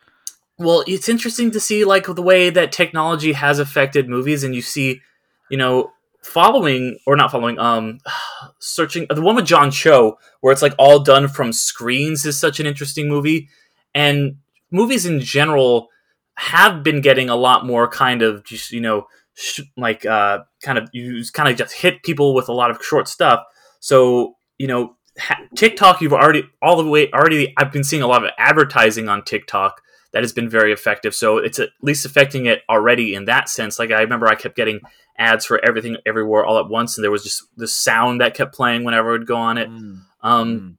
well, 0.58 0.84
it's 0.88 1.10
interesting 1.10 1.52
to 1.52 1.60
see 1.60 1.86
like 1.86 2.06
the 2.06 2.22
way 2.22 2.50
that 2.50 2.72
technology 2.72 3.34
has 3.34 3.60
affected 3.60 4.10
movies, 4.10 4.44
and 4.44 4.54
you 4.54 4.62
see, 4.62 5.02
you 5.50 5.58
know, 5.58 5.92
following 6.22 7.00
or 7.06 7.16
not 7.16 7.32
following, 7.32 7.58
um, 7.60 8.00
searching 8.60 9.08
the 9.10 9.22
one 9.22 9.36
with 9.36 9.46
John 9.46 9.72
Cho, 9.72 10.18
where 10.42 10.52
it's 10.52 10.62
like 10.62 10.76
all 10.78 11.00
done 11.00 11.28
from 11.28 11.54
screens, 11.54 12.26
is 12.26 12.38
such 12.38 12.60
an 12.60 12.66
interesting 12.66 13.08
movie, 13.08 13.50
and 13.96 14.38
movies 14.72 15.06
in 15.06 15.22
general 15.22 15.90
have 16.36 16.84
been 16.84 17.02
getting 17.02 17.30
a 17.30 17.36
lot 17.36 17.66
more 17.66 17.88
kind 17.88 18.22
of 18.22 18.44
just 18.44 18.72
you 18.72 18.82
know 18.82 19.08
sh- 19.40 19.62
like 19.78 20.06
uh, 20.06 20.40
kind 20.62 20.78
of 20.78 20.90
you 20.94 21.24
kind 21.34 21.50
of 21.50 21.58
just 21.58 21.74
hit 21.74 22.04
people 22.04 22.34
with 22.36 22.50
a 22.50 22.54
lot 22.54 22.70
of 22.72 22.84
short 22.84 23.08
stuff. 23.08 23.44
So 23.80 24.36
you 24.58 24.68
know, 24.68 24.96
ha- 25.18 25.42
TikTok, 25.56 26.02
you've 26.02 26.14
already 26.14 26.44
all 26.62 26.76
the 26.82 26.90
way 26.90 27.10
already. 27.12 27.54
I've 27.58 27.72
been 27.72 27.84
seeing 27.84 28.02
a 28.04 28.08
lot 28.08 28.24
of 28.24 28.32
advertising 28.38 29.08
on 29.10 29.24
TikTok 29.24 29.82
that 30.12 30.24
has 30.24 30.34
been 30.34 30.50
very 30.50 30.74
effective. 30.74 31.14
So 31.14 31.38
it's 31.38 31.60
at 31.60 31.70
least 31.82 32.06
affecting 32.06 32.46
it 32.46 32.62
already 32.70 33.14
in 33.14 33.26
that 33.26 33.48
sense. 33.48 33.80
Like 33.80 33.92
I 33.92 34.02
remember, 34.02 34.28
I 34.28 34.36
kept 34.36 34.56
getting 34.56 34.82
ads 35.18 35.46
for 35.46 35.64
everything 35.66 35.98
everywhere 36.06 36.46
all 36.46 36.60
at 36.60 36.70
once, 36.70 36.98
and 36.98 37.04
there 37.04 37.12
was 37.12 37.24
just 37.24 37.44
the 37.56 37.68
sound 37.68 38.22
that 38.22 38.34
kept 38.34 38.54
playing 38.54 38.84
whenever 38.84 39.10
I 39.10 39.12
would 39.14 39.28
go 39.28 39.38
on 39.38 39.58
it. 39.58 39.70
Mm, 39.70 40.02
Um, 40.22 40.60
mm. 40.60 40.76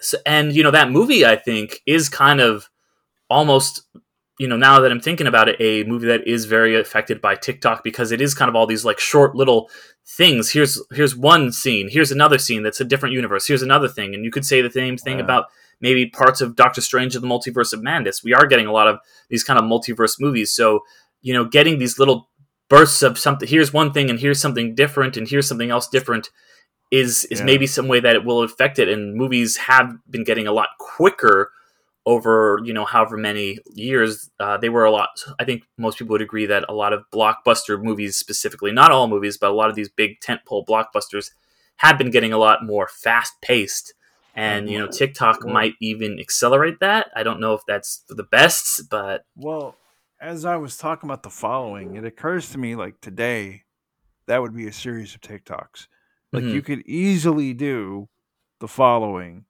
so, 0.00 0.18
and 0.24 0.52
you 0.54 0.62
know 0.62 0.70
that 0.70 0.90
movie 0.90 1.26
I 1.26 1.36
think 1.36 1.80
is 1.86 2.08
kind 2.08 2.40
of 2.40 2.70
almost 3.28 3.82
you 4.40 4.48
know 4.48 4.56
now 4.56 4.80
that 4.80 4.90
I'm 4.90 5.00
thinking 5.00 5.26
about 5.26 5.48
it 5.50 5.56
a 5.60 5.84
movie 5.84 6.06
that 6.06 6.26
is 6.26 6.46
very 6.46 6.74
affected 6.80 7.20
by 7.20 7.34
TikTok 7.34 7.84
because 7.84 8.10
it 8.10 8.20
is 8.20 8.34
kind 8.34 8.48
of 8.48 8.56
all 8.56 8.66
these 8.66 8.84
like 8.84 8.98
short 8.98 9.34
little 9.36 9.68
things. 10.16 10.50
Here's 10.52 10.82
here's 10.92 11.14
one 11.14 11.52
scene. 11.52 11.88
Here's 11.90 12.10
another 12.10 12.38
scene 12.38 12.62
that's 12.62 12.80
a 12.80 12.84
different 12.84 13.14
universe. 13.14 13.46
Here's 13.46 13.62
another 13.62 13.88
thing. 13.88 14.14
And 14.14 14.24
you 14.24 14.30
could 14.30 14.46
say 14.46 14.62
the 14.62 14.70
same 14.70 14.96
thing 14.96 15.18
Yeah. 15.18 15.24
about 15.24 15.44
maybe 15.80 16.06
parts 16.06 16.40
of 16.40 16.56
Doctor 16.56 16.80
Strange 16.80 17.14
of 17.16 17.22
the 17.22 17.28
Multiverse 17.28 17.72
of 17.74 17.82
Madness. 17.82 18.24
We 18.24 18.32
are 18.34 18.46
getting 18.46 18.66
a 18.66 18.72
lot 18.72 18.88
of 18.88 18.98
these 19.28 19.44
kind 19.44 19.58
of 19.58 19.64
multiverse 19.66 20.16
movies. 20.18 20.50
So 20.52 20.80
you 21.22 21.34
know 21.34 21.44
getting 21.44 21.78
these 21.78 21.98
little 21.98 22.30
bursts 22.70 23.02
of 23.02 23.18
something 23.18 23.46
here's 23.48 23.72
one 23.74 23.92
thing 23.92 24.08
and 24.10 24.20
here's 24.20 24.40
something 24.40 24.74
different 24.74 25.16
and 25.18 25.28
here's 25.28 25.46
something 25.48 25.70
else 25.70 25.86
different 25.88 26.30
is 26.90 27.24
is 27.26 27.40
Yeah. 27.40 27.44
maybe 27.44 27.66
some 27.66 27.88
way 27.88 28.00
that 28.00 28.16
it 28.16 28.24
will 28.24 28.42
affect 28.42 28.78
it. 28.78 28.88
And 28.88 29.14
movies 29.14 29.56
have 29.68 29.88
been 30.08 30.24
getting 30.24 30.46
a 30.46 30.52
lot 30.52 30.68
quicker 30.78 31.50
over 32.06 32.60
you 32.64 32.72
know 32.72 32.84
however 32.84 33.16
many 33.16 33.58
years 33.74 34.30
uh, 34.40 34.56
they 34.56 34.68
were 34.70 34.84
a 34.84 34.90
lot 34.90 35.10
i 35.38 35.44
think 35.44 35.64
most 35.76 35.98
people 35.98 36.12
would 36.12 36.22
agree 36.22 36.46
that 36.46 36.64
a 36.68 36.72
lot 36.74 36.92
of 36.94 37.02
blockbuster 37.12 37.82
movies 37.82 38.16
specifically 38.16 38.72
not 38.72 38.90
all 38.90 39.06
movies 39.06 39.36
but 39.36 39.50
a 39.50 39.54
lot 39.54 39.68
of 39.68 39.76
these 39.76 39.88
big 39.90 40.18
tentpole 40.20 40.64
blockbusters 40.66 41.30
have 41.76 41.98
been 41.98 42.10
getting 42.10 42.32
a 42.32 42.38
lot 42.38 42.64
more 42.64 42.88
fast 42.88 43.34
paced 43.42 43.92
and 44.34 44.70
you 44.70 44.78
know 44.78 44.86
tiktok 44.86 45.44
Well- 45.44 45.52
might 45.52 45.74
even 45.80 46.18
accelerate 46.18 46.80
that 46.80 47.10
i 47.14 47.22
don't 47.22 47.38
know 47.40 47.52
if 47.54 47.60
that's 47.66 48.02
for 48.08 48.14
the 48.14 48.22
best 48.24 48.88
but 48.90 49.24
Well, 49.36 49.76
as 50.20 50.44
I 50.44 50.56
was 50.56 50.76
talking 50.76 51.08
about 51.08 51.22
the 51.22 51.30
following, 51.30 51.96
it 51.96 52.04
occurs 52.04 52.50
to 52.50 52.58
me 52.58 52.76
like 52.76 53.00
today 53.00 53.62
that 54.26 54.42
would 54.42 54.54
be 54.54 54.66
a 54.68 54.72
series 54.72 55.14
of 55.14 55.22
TikToks. 55.22 55.86
Like 56.30 56.44
Mhm. 56.44 56.52
you 56.52 56.60
could 56.62 56.82
easily 56.86 57.54
do 57.54 58.08
the 58.60 58.68
following 58.68 59.46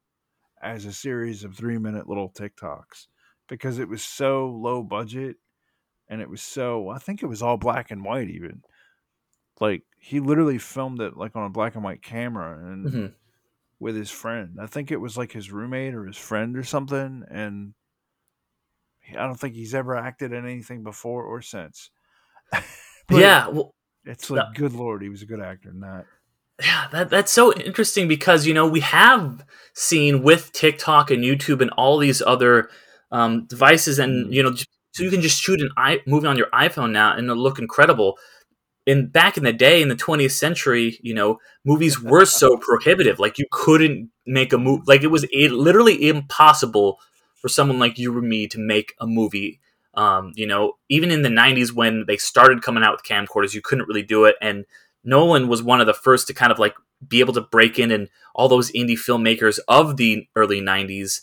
as 0.62 0.84
a 0.84 0.92
series 0.92 1.44
of 1.44 1.54
three 1.54 1.78
minute 1.78 2.08
little 2.08 2.30
TikToks 2.30 3.06
because 3.48 3.78
it 3.78 3.88
was 3.88 4.02
so 4.02 4.46
low 4.46 4.82
budget 4.82 5.36
and 6.08 6.20
it 6.20 6.28
was 6.28 6.42
so 6.42 6.88
I 6.88 6.98
think 6.98 7.22
it 7.22 7.26
was 7.26 7.42
all 7.42 7.56
black 7.56 7.90
and 7.90 8.04
white 8.04 8.28
even. 8.28 8.62
Like 9.60 9.82
he 9.98 10.20
literally 10.20 10.58
filmed 10.58 11.00
it 11.00 11.16
like 11.16 11.36
on 11.36 11.44
a 11.44 11.50
black 11.50 11.74
and 11.74 11.84
white 11.84 12.02
camera 12.02 12.58
and 12.58 12.86
mhm. 12.86 13.12
with 13.78 13.96
his 13.96 14.10
friend. 14.10 14.58
I 14.60 14.66
think 14.66 14.90
it 14.90 15.00
was 15.00 15.16
like 15.16 15.32
his 15.32 15.52
roommate 15.52 15.94
or 15.94 16.06
his 16.06 16.16
friend 16.16 16.56
or 16.56 16.64
something. 16.64 17.24
And 17.30 17.74
I 19.10 19.26
don't 19.26 19.38
think 19.38 19.54
he's 19.54 19.74
ever 19.74 19.96
acted 19.96 20.32
in 20.32 20.44
anything 20.44 20.82
before 20.82 21.24
or 21.24 21.42
since. 21.42 21.90
Yeah 23.10 23.48
well, 23.48 23.74
it's 24.04 24.30
like, 24.30 24.54
good 24.54 24.72
lord, 24.72 25.02
he 25.02 25.08
was 25.08 25.22
a 25.22 25.26
good 25.26 25.40
actor 25.40 25.70
in 25.70 25.80
that. 25.80 26.06
Yeah, 26.60 26.88
that, 26.92 27.10
that's 27.10 27.32
so 27.32 27.52
interesting 27.54 28.08
because 28.08 28.46
you 28.46 28.54
know 28.54 28.66
we 28.66 28.80
have 28.80 29.44
seen 29.74 30.22
with 30.22 30.52
TikTok 30.52 31.10
and 31.10 31.24
YouTube 31.24 31.60
and 31.60 31.70
all 31.72 31.98
these 31.98 32.20
other 32.22 32.68
um, 33.12 33.46
devices, 33.46 33.98
and 33.98 34.26
Mhm. 34.26 34.32
you 34.32 34.42
know, 34.42 34.54
so 34.92 35.02
you 35.04 35.10
can 35.10 35.20
just 35.20 35.40
shoot 35.40 35.60
an 35.60 35.70
i 35.76 36.00
movie 36.06 36.26
on 36.26 36.36
your 36.36 36.48
iPhone 36.52 36.90
now 36.90 37.12
and 37.16 37.24
it'll 37.30 37.42
look 37.42 37.58
incredible. 37.58 38.18
In 38.86 39.08
back 39.08 39.36
in 39.38 39.44
the 39.44 39.52
day, 39.52 39.82
in 39.82 39.88
the 39.88 39.96
20th 39.96 40.32
century, 40.32 40.98
you 41.02 41.14
know, 41.14 41.38
movies 41.64 42.00
were 42.02 42.26
so 42.26 42.56
prohibitive. 42.58 43.18
Like 43.20 43.38
you 43.38 43.46
couldn't 43.52 44.10
make 44.26 44.52
a 44.54 44.58
movie. 44.58 44.82
Like 44.86 45.02
it 45.04 45.08
was 45.08 45.24
it, 45.32 45.52
literally 45.52 46.08
impossible 46.08 46.98
for 47.36 47.48
someone 47.48 47.78
like 47.78 47.98
you 47.98 48.16
or 48.16 48.22
me 48.22 48.48
to 48.48 48.58
make 48.60 48.94
a 49.00 49.06
movie. 49.06 49.60
Um, 49.94 50.32
you 50.36 50.46
know, 50.46 50.74
even 50.90 51.10
in 51.12 51.22
the 51.22 51.30
90s 51.30 51.72
when 51.74 52.04
they 52.06 52.16
started 52.18 52.62
coming 52.62 52.84
out 52.84 52.92
with 52.94 53.04
camcorders, 53.04 53.54
you 53.54 53.62
couldn't 53.62 53.88
really 53.88 54.02
do 54.04 54.24
it. 54.26 54.36
And 54.42 54.64
Nolan 55.04 55.48
was 55.48 55.62
one 55.62 55.80
of 55.80 55.86
the 55.86 55.94
first 55.94 56.26
to 56.26 56.34
kind 56.34 56.52
of 56.52 56.58
like 56.58 56.74
be 57.06 57.20
able 57.20 57.32
to 57.34 57.40
break 57.40 57.78
in, 57.78 57.90
and 57.90 58.08
all 58.34 58.48
those 58.48 58.70
indie 58.72 58.98
filmmakers 58.98 59.58
of 59.68 59.96
the 59.96 60.26
early 60.36 60.60
90s 60.60 61.22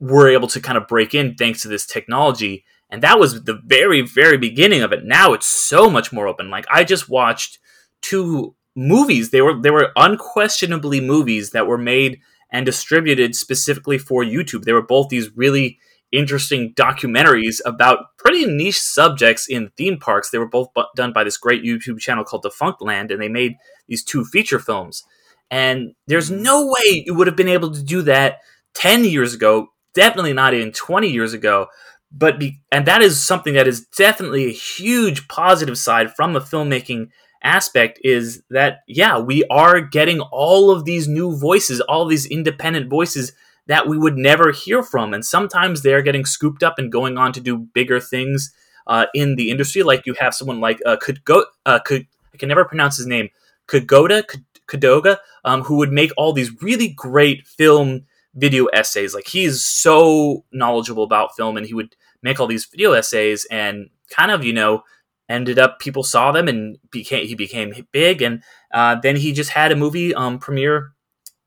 were 0.00 0.28
able 0.28 0.48
to 0.48 0.60
kind 0.60 0.76
of 0.76 0.88
break 0.88 1.14
in 1.14 1.34
thanks 1.34 1.62
to 1.62 1.68
this 1.68 1.86
technology. 1.86 2.64
And 2.90 3.02
that 3.02 3.18
was 3.18 3.44
the 3.44 3.60
very, 3.64 4.02
very 4.02 4.36
beginning 4.36 4.82
of 4.82 4.92
it. 4.92 5.04
Now 5.04 5.32
it's 5.32 5.46
so 5.46 5.88
much 5.88 6.12
more 6.12 6.28
open. 6.28 6.50
Like 6.50 6.66
I 6.70 6.84
just 6.84 7.08
watched 7.08 7.58
two 8.02 8.54
movies. 8.76 9.30
They 9.30 9.40
were 9.40 9.60
they 9.60 9.70
were 9.70 9.92
unquestionably 9.96 11.00
movies 11.00 11.50
that 11.50 11.66
were 11.66 11.78
made 11.78 12.20
and 12.50 12.66
distributed 12.66 13.34
specifically 13.34 13.98
for 13.98 14.22
YouTube. 14.22 14.64
They 14.64 14.72
were 14.72 14.82
both 14.82 15.08
these 15.08 15.36
really 15.36 15.78
interesting 16.16 16.74
documentaries 16.74 17.60
about 17.64 18.16
pretty 18.18 18.46
niche 18.46 18.80
subjects 18.80 19.46
in 19.48 19.70
theme 19.76 19.98
parks. 19.98 20.30
They 20.30 20.38
were 20.38 20.48
both 20.48 20.68
bu- 20.74 20.84
done 20.96 21.12
by 21.12 21.24
this 21.24 21.36
great 21.36 21.64
YouTube 21.64 21.98
channel 21.98 22.24
called 22.24 22.44
Defunctland, 22.44 23.12
and 23.12 23.20
they 23.20 23.28
made 23.28 23.54
these 23.88 24.04
two 24.04 24.24
feature 24.24 24.58
films. 24.58 25.04
And 25.50 25.94
there's 26.06 26.30
mm. 26.30 26.40
no 26.40 26.66
way 26.66 27.04
you 27.06 27.14
would 27.14 27.26
have 27.26 27.36
been 27.36 27.48
able 27.48 27.72
to 27.72 27.82
do 27.82 28.02
that 28.02 28.38
10 28.74 29.04
years 29.04 29.34
ago, 29.34 29.68
definitely 29.94 30.32
not 30.32 30.54
even 30.54 30.72
20 30.72 31.08
years 31.08 31.32
ago. 31.32 31.66
But 32.10 32.38
be, 32.38 32.60
and 32.70 32.86
that 32.86 33.02
is 33.02 33.22
something 33.22 33.54
that 33.54 33.66
is 33.66 33.86
definitely 33.86 34.46
a 34.46 34.52
huge 34.52 35.26
positive 35.28 35.76
side 35.76 36.14
from 36.14 36.32
the 36.32 36.40
filmmaking 36.40 37.08
aspect 37.42 37.98
is 38.02 38.42
that 38.50 38.78
yeah, 38.88 39.18
we 39.18 39.44
are 39.44 39.80
getting 39.80 40.20
all 40.20 40.70
of 40.70 40.84
these 40.84 41.06
new 41.06 41.36
voices, 41.36 41.80
all 41.82 42.06
these 42.06 42.26
independent 42.26 42.88
voices 42.88 43.32
that 43.66 43.88
we 43.88 43.96
would 43.96 44.16
never 44.16 44.52
hear 44.52 44.82
from. 44.82 45.14
And 45.14 45.24
sometimes 45.24 45.82
they're 45.82 46.02
getting 46.02 46.24
scooped 46.24 46.62
up 46.62 46.78
and 46.78 46.92
going 46.92 47.16
on 47.16 47.32
to 47.32 47.40
do 47.40 47.56
bigger 47.56 48.00
things 48.00 48.52
uh, 48.86 49.06
in 49.14 49.36
the 49.36 49.50
industry. 49.50 49.82
Like 49.82 50.06
you 50.06 50.14
have 50.20 50.34
someone 50.34 50.60
like 50.60 50.80
uh, 50.84 50.96
could 51.00 51.24
go, 51.24 51.46
uh, 51.64 51.78
could 51.80 52.06
I 52.34 52.36
can 52.36 52.48
never 52.48 52.64
pronounce 52.64 52.96
his 52.96 53.06
name, 53.06 53.28
Kagoda 53.68 54.24
Kadoga, 54.66 55.18
um, 55.44 55.62
who 55.62 55.76
would 55.76 55.92
make 55.92 56.10
all 56.16 56.32
these 56.32 56.62
really 56.62 56.88
great 56.88 57.46
film 57.46 58.04
video 58.34 58.66
essays. 58.66 59.14
Like 59.14 59.28
he's 59.28 59.64
so 59.64 60.44
knowledgeable 60.52 61.04
about 61.04 61.36
film, 61.36 61.56
and 61.56 61.66
he 61.66 61.74
would 61.74 61.94
make 62.22 62.40
all 62.40 62.46
these 62.46 62.66
video 62.66 62.92
essays, 62.92 63.46
and 63.50 63.88
kind 64.10 64.30
of 64.30 64.44
you 64.44 64.52
know 64.52 64.82
ended 65.28 65.58
up 65.58 65.78
people 65.78 66.02
saw 66.02 66.32
them 66.32 66.48
and 66.48 66.78
became 66.90 67.26
he 67.26 67.34
became 67.34 67.72
big, 67.92 68.20
and 68.20 68.42
uh, 68.72 68.96
then 68.96 69.16
he 69.16 69.32
just 69.32 69.50
had 69.50 69.72
a 69.72 69.76
movie 69.76 70.14
um, 70.14 70.38
premiere 70.38 70.93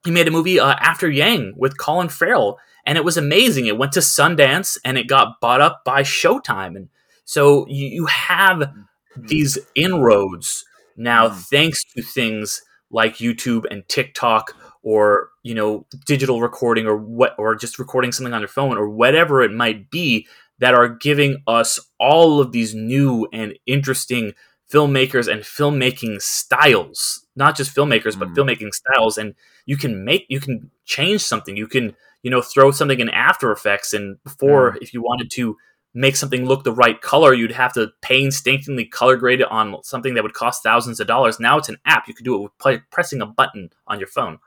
he 0.05 0.11
made 0.11 0.27
a 0.27 0.31
movie 0.31 0.59
uh, 0.59 0.75
after 0.79 1.09
Yang 1.09 1.53
with 1.57 1.77
Colin 1.77 2.09
Farrell, 2.09 2.59
and 2.85 2.97
it 2.97 3.03
was 3.03 3.17
amazing. 3.17 3.65
It 3.65 3.77
went 3.77 3.91
to 3.93 3.99
Sundance 3.99 4.77
and 4.85 4.97
it 4.97 5.07
got 5.07 5.39
bought 5.41 5.61
up 5.61 5.81
by 5.85 6.03
Showtime, 6.03 6.75
and 6.75 6.89
so 7.25 7.65
you, 7.67 7.87
you 7.87 8.05
have 8.05 8.71
these 9.15 9.57
inroads 9.75 10.63
now 10.95 11.29
Mm. 11.29 11.35
thanks 11.49 11.83
to 11.95 12.01
things 12.01 12.61
like 12.89 13.17
YouTube 13.17 13.65
and 13.69 13.87
TikTok 13.89 14.55
or 14.83 15.29
you 15.43 15.53
know 15.53 15.85
digital 16.05 16.39
recording 16.41 16.85
or 16.87 16.95
what 16.97 17.35
or 17.37 17.55
just 17.55 17.79
recording 17.79 18.11
something 18.11 18.33
on 18.33 18.41
your 18.41 18.47
phone 18.47 18.77
or 18.77 18.89
whatever 18.89 19.41
it 19.41 19.51
might 19.51 19.89
be 19.91 20.27
that 20.59 20.73
are 20.73 20.87
giving 20.87 21.43
us 21.47 21.79
all 21.99 22.39
of 22.39 22.51
these 22.51 22.73
new 22.73 23.27
and 23.33 23.53
interesting 23.65 24.33
filmmakers 24.71 25.31
and 25.31 25.41
filmmaking 25.43 26.21
styles 26.21 27.25
not 27.37 27.55
just 27.55 27.75
filmmakers 27.75 28.17
but 28.17 28.29
Mm. 28.29 28.35
filmmaking 28.35 28.73
styles. 28.73 29.17
And 29.17 29.35
you 29.65 29.77
can 29.77 30.03
make 30.03 30.25
you 30.27 30.39
can 30.39 30.71
change 30.85 31.21
something. 31.21 31.55
You 31.55 31.67
can 31.67 31.95
you 32.23 32.31
know 32.31 32.41
throw 32.41 32.71
something 32.71 32.99
in 32.99 33.09
after 33.09 33.51
effects 33.51 33.93
and 33.93 34.21
before 34.23 34.77
if 34.81 34.93
you 34.93 35.01
wanted 35.01 35.29
to 35.31 35.55
make 35.93 36.15
something 36.15 36.45
look 36.45 36.63
the 36.63 36.71
right 36.71 36.99
color 37.01 37.33
you'd 37.33 37.51
have 37.51 37.73
to 37.73 37.91
painstakingly 38.01 38.85
color 38.85 39.15
grade 39.15 39.39
it 39.41 39.49
on 39.49 39.81
something 39.83 40.13
that 40.15 40.23
would 40.23 40.33
cost 40.33 40.61
thousands 40.63 40.99
of 40.99 41.07
dollars. 41.07 41.39
Now 41.39 41.57
it's 41.57 41.69
an 41.69 41.77
app. 41.85 42.07
You 42.07 42.13
can 42.13 42.25
do 42.25 42.35
it 42.35 42.51
with 42.61 42.81
pressing 42.91 43.21
a 43.21 43.25
button 43.25 43.69
on 43.87 43.99
your 43.99 44.07
phone. 44.07 44.39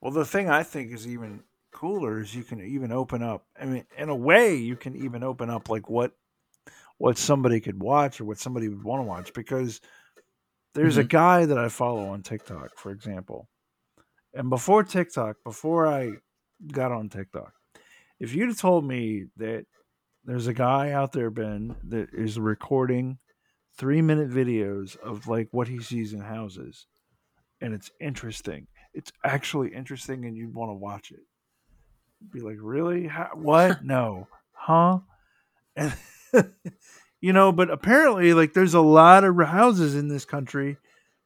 Well, 0.00 0.12
the 0.12 0.24
thing 0.24 0.50
I 0.50 0.62
think 0.62 0.92
is 0.92 1.06
even 1.08 1.40
cooler 1.72 2.20
is 2.20 2.34
you 2.34 2.44
can 2.44 2.60
even 2.60 2.92
open 2.92 3.22
up. 3.22 3.44
I 3.60 3.64
mean, 3.64 3.84
in 3.96 4.08
a 4.10 4.14
way, 4.14 4.54
you 4.54 4.76
can 4.76 4.94
even 4.96 5.22
open 5.22 5.48
up 5.50 5.68
like 5.70 5.88
what 5.88 6.12
what 7.04 7.18
somebody 7.18 7.60
could 7.60 7.82
watch 7.82 8.18
or 8.18 8.24
what 8.24 8.38
somebody 8.38 8.66
would 8.66 8.82
want 8.82 8.98
to 8.98 9.06
watch 9.06 9.34
because 9.34 9.78
there's 10.74 10.96
a 10.96 11.02
mm-hmm. 11.02 11.08
guy 11.08 11.44
that 11.44 11.58
I 11.58 11.68
follow 11.68 12.08
on 12.08 12.22
TikTok, 12.22 12.78
for 12.78 12.92
example. 12.92 13.46
And 14.32 14.48
before 14.48 14.84
TikTok, 14.84 15.36
before 15.44 15.86
I 15.86 16.12
got 16.72 16.92
on 16.92 17.10
TikTok, 17.10 17.52
if 18.18 18.34
you'd 18.34 18.48
have 18.48 18.58
told 18.58 18.86
me 18.86 19.26
that 19.36 19.66
there's 20.24 20.46
a 20.46 20.54
guy 20.54 20.92
out 20.92 21.12
there, 21.12 21.28
Ben, 21.28 21.76
that 21.88 22.08
is 22.14 22.38
recording 22.38 23.18
three 23.76 24.00
minute 24.00 24.30
videos 24.30 24.96
of 24.96 25.28
like 25.28 25.48
what 25.50 25.68
he 25.68 25.80
sees 25.80 26.14
in 26.14 26.20
houses, 26.20 26.86
and 27.60 27.74
it's 27.74 27.90
interesting. 28.00 28.66
It's 28.94 29.12
actually 29.22 29.74
interesting, 29.74 30.24
and 30.24 30.38
you'd 30.38 30.54
want 30.54 30.70
to 30.70 30.74
watch 30.74 31.10
it. 31.10 31.20
Be 32.32 32.40
like, 32.40 32.56
really? 32.62 33.08
How, 33.08 33.28
what? 33.34 33.84
no, 33.84 34.26
huh? 34.52 35.00
And 35.76 35.92
you 37.20 37.32
know, 37.32 37.52
but 37.52 37.70
apparently, 37.70 38.34
like, 38.34 38.52
there's 38.52 38.74
a 38.74 38.80
lot 38.80 39.24
of 39.24 39.36
houses 39.38 39.94
in 39.94 40.08
this 40.08 40.24
country 40.24 40.76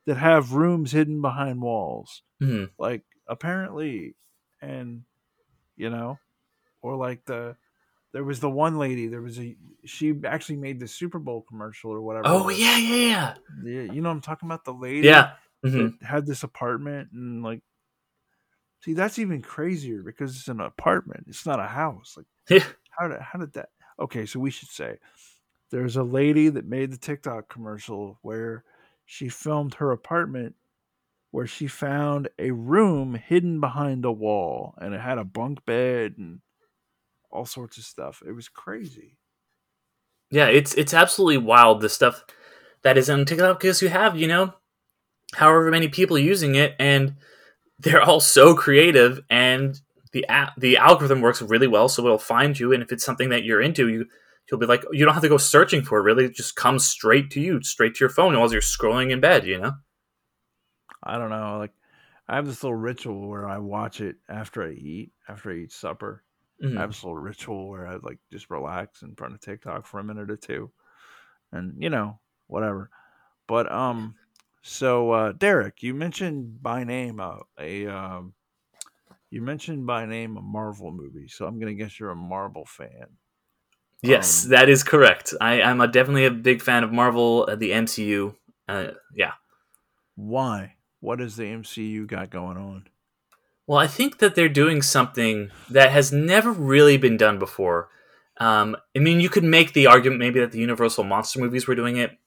that 0.07 0.16
have 0.16 0.53
rooms 0.53 0.92
hidden 0.92 1.21
behind 1.21 1.61
walls. 1.62 2.23
Mhm. 2.42 2.71
Like, 2.79 3.03
apparently, 3.27 4.14
and 4.62 5.03
you 5.77 5.90
know, 5.90 6.18
or 6.83 6.97
like 6.97 7.25
the 7.25 7.57
there 8.12 8.25
was 8.25 8.40
the 8.40 8.51
one 8.51 8.79
lady. 8.79 9.07
There 9.07 9.21
was 9.23 9.38
a 9.38 9.57
she 9.85 10.14
actually 10.25 10.57
made 10.57 10.81
the 10.81 10.88
Super 10.88 11.18
Bowl 11.18 11.44
commercial 11.49 11.90
or 11.92 12.01
whatever. 12.01 12.27
oh 12.29 12.49
yeah 12.49 12.79
yeah 12.79 13.35
Yeah, 13.64 13.83
you 13.83 14.01
know 14.01 14.11
I'm 14.11 14.21
talking 14.23 14.49
about 14.49 14.64
the 14.64 14.73
lady 14.73 15.07
yeah 15.09 15.33
hmm 15.62 15.88
that 16.01 16.07
had 16.07 16.27
this 16.27 16.42
apartment 16.42 17.11
and 17.12 17.42
like 17.42 17.61
see 18.81 18.94
that's 18.94 19.18
even 19.18 19.42
crazier 19.42 20.03
because 20.03 20.37
it's 20.37 20.49
an 20.49 20.61
apartment 20.61 21.25
it's 21.29 21.44
not 21.44 21.61
a 21.61 21.66
house 21.66 22.14
like 22.16 22.27
yeah 22.49 22.64
how 22.90 23.09
did, 23.09 23.21
how 23.21 23.38
did 23.38 23.53
that 23.55 23.68
okay 23.99 24.27
so 24.27 24.39
we 24.41 24.51
should 24.51 24.69
say 24.69 24.99
there's 25.71 25.97
a 25.97 26.03
lady 26.03 26.49
that 26.49 26.67
made 26.67 26.91
the 26.91 26.97
tiktok 26.97 27.49
commercial 27.49 28.19
where 28.23 28.65
she 29.05 29.29
filmed 29.29 29.75
her 29.75 29.93
apartment 29.93 30.55
where 31.31 31.47
she 31.47 31.67
found 31.67 32.29
a 32.39 32.51
room 32.51 33.15
hidden 33.15 33.61
behind 33.61 34.05
a 34.05 34.13
wall 34.13 34.75
and 34.79 34.95
it 34.95 35.01
had 35.01 35.19
a 35.19 35.25
bunk 35.25 35.65
bed 35.67 36.15
and 36.17 36.41
all 37.31 37.45
sorts 37.45 37.77
of 37.79 37.85
stuff. 37.85 38.23
It 38.27 38.33
was 38.33 38.49
crazy. 38.49 39.19
Yeah, 40.31 40.47
it's 40.47 40.75
it's 40.75 40.95
absolutely 40.95 41.39
wild 41.39 41.81
the 41.81 41.89
stuff 41.89 42.25
that 42.83 42.99
is 42.99 43.09
on 43.11 43.25
TikTok 43.25 43.61
because 43.61 43.83
you 43.83 43.89
have, 43.89 44.17
you 44.17 44.27
know, 44.27 44.55
however 45.35 45.71
many 45.71 45.89
people 45.89 46.19
using 46.19 46.55
it 46.55 46.75
and 46.79 47.17
they're 47.79 48.03
all 48.03 48.21
so 48.21 48.55
creative 48.55 49.21
and 49.31 49.81
the 50.12 50.27
app, 50.27 50.53
the 50.59 50.77
algorithm 50.77 51.21
works 51.21 51.42
really 51.42 51.66
well 51.66 51.88
so 51.88 52.05
it'll 52.05 52.18
find 52.18 52.59
you 52.59 52.73
and 52.73 52.83
if 52.83 52.92
it's 52.92 53.05
something 53.05 53.29
that 53.29 53.44
you're 53.44 53.61
into 53.62 53.88
you 53.88 54.07
you'll 54.51 54.61
be 54.61 54.66
like 54.66 54.85
you 54.92 55.05
don't 55.05 55.14
have 55.14 55.23
to 55.23 55.29
go 55.29 55.37
searching 55.37 55.83
for 55.83 55.99
it 55.99 56.03
really 56.03 56.25
it 56.25 56.35
just 56.35 56.57
comes 56.57 56.85
straight 56.85 57.31
to 57.31 57.40
you 57.40 57.62
straight 57.62 57.94
to 57.94 58.01
your 58.01 58.11
phone 58.11 58.37
while 58.37 58.51
you're 58.51 58.61
scrolling 58.61 59.11
in 59.11 59.21
bed 59.21 59.47
you 59.47 59.59
know 59.59 59.73
i 61.03 61.18
don't 61.18 61.31
know 61.31 61.59
like 61.59 61.73
i 62.29 62.37
have 62.37 62.47
this 62.47 62.62
little 62.62 62.77
ritual 62.77 63.29
where 63.29 63.49
i 63.49 63.59
watch 63.59 64.01
it 64.01 64.16
after 64.29 64.62
i 64.62 64.71
eat 64.73 65.11
after 65.29 65.51
i 65.51 65.57
eat 65.57 65.73
supper 65.73 66.23
Mhm. 66.62 66.77
I 66.77 66.81
have 66.81 66.90
this 66.90 67.05
little 67.05 67.16
ritual 67.16 67.68
where 67.68 67.87
I 67.87 67.97
like 68.03 68.18
just 68.33 68.51
relax 68.51 69.03
in 69.03 69.14
front 69.14 69.35
of 69.35 69.40
TikTok 69.40 69.87
for 69.87 70.01
a 70.01 70.05
minute 70.05 70.31
or 70.31 70.37
two, 70.37 70.71
and 71.53 71.81
you 71.81 71.88
know 71.88 72.18
whatever. 72.49 72.90
But 73.47 73.71
um, 73.71 74.16
so 74.62 75.12
uh, 75.12 75.33
Derick, 75.33 75.83
you 75.83 75.94
mentioned 75.94 76.61
by 76.62 76.83
name 76.85 77.21
a, 77.21 77.42
a 77.61 77.87
um, 77.87 78.35
you 79.31 79.43
mentioned 79.43 79.87
by 79.87 80.07
name 80.07 80.37
a 80.37 80.43
Marvel 80.43 80.91
movie, 80.91 81.29
so 81.29 81.47
I'm 81.47 81.59
gonna 81.59 81.75
guess 81.75 81.99
you're 82.01 82.11
a 82.11 82.17
Marvel 82.17 82.64
fan. 82.64 83.07
yes 84.03 84.45
Um, 84.45 84.51
that 84.51 84.69
is 84.69 84.85
correct 84.85 85.35
I, 85.41 85.61
i'm 85.61 85.81
a, 85.81 85.88
definitely 85.88 86.25
a 86.27 86.31
big 86.31 86.62
fan 86.62 86.85
of 86.85 86.93
marvel 86.93 87.49
uh, 87.51 87.57
the 87.57 87.71
mcu 87.73 88.35
uh, 88.69 88.93
yeah 89.12 89.33
Why? 90.14 90.75
What 91.01 91.21
has 91.21 91.37
the 91.37 91.45
MCU 91.45 92.07
got 92.07 92.31
going 92.31 92.57
on? 92.57 92.88
Well, 93.67 93.79
I 93.79 93.87
think 93.87 94.19
that 94.19 94.35
they're 94.35 94.49
doing 94.49 94.83
something 94.83 95.51
that 95.71 95.93
has 95.93 96.12
never 96.12 96.51
really 96.53 96.97
been 96.97 97.17
done 97.17 97.38
before. 97.38 97.88
Um, 98.38 98.77
I 98.97 98.99
mean, 98.99 99.21
you 99.21 99.29
could 99.29 99.45
make 99.45 99.73
the 99.75 99.87
argument 99.87 100.21
maybe 100.21 100.41
that 100.41 100.53
the 100.53 100.59
Universal 100.59 101.05
monster 101.05 101.38
movies 101.38 101.69
were 101.69 101.75
doing 101.75 101.97
it. 101.99 102.19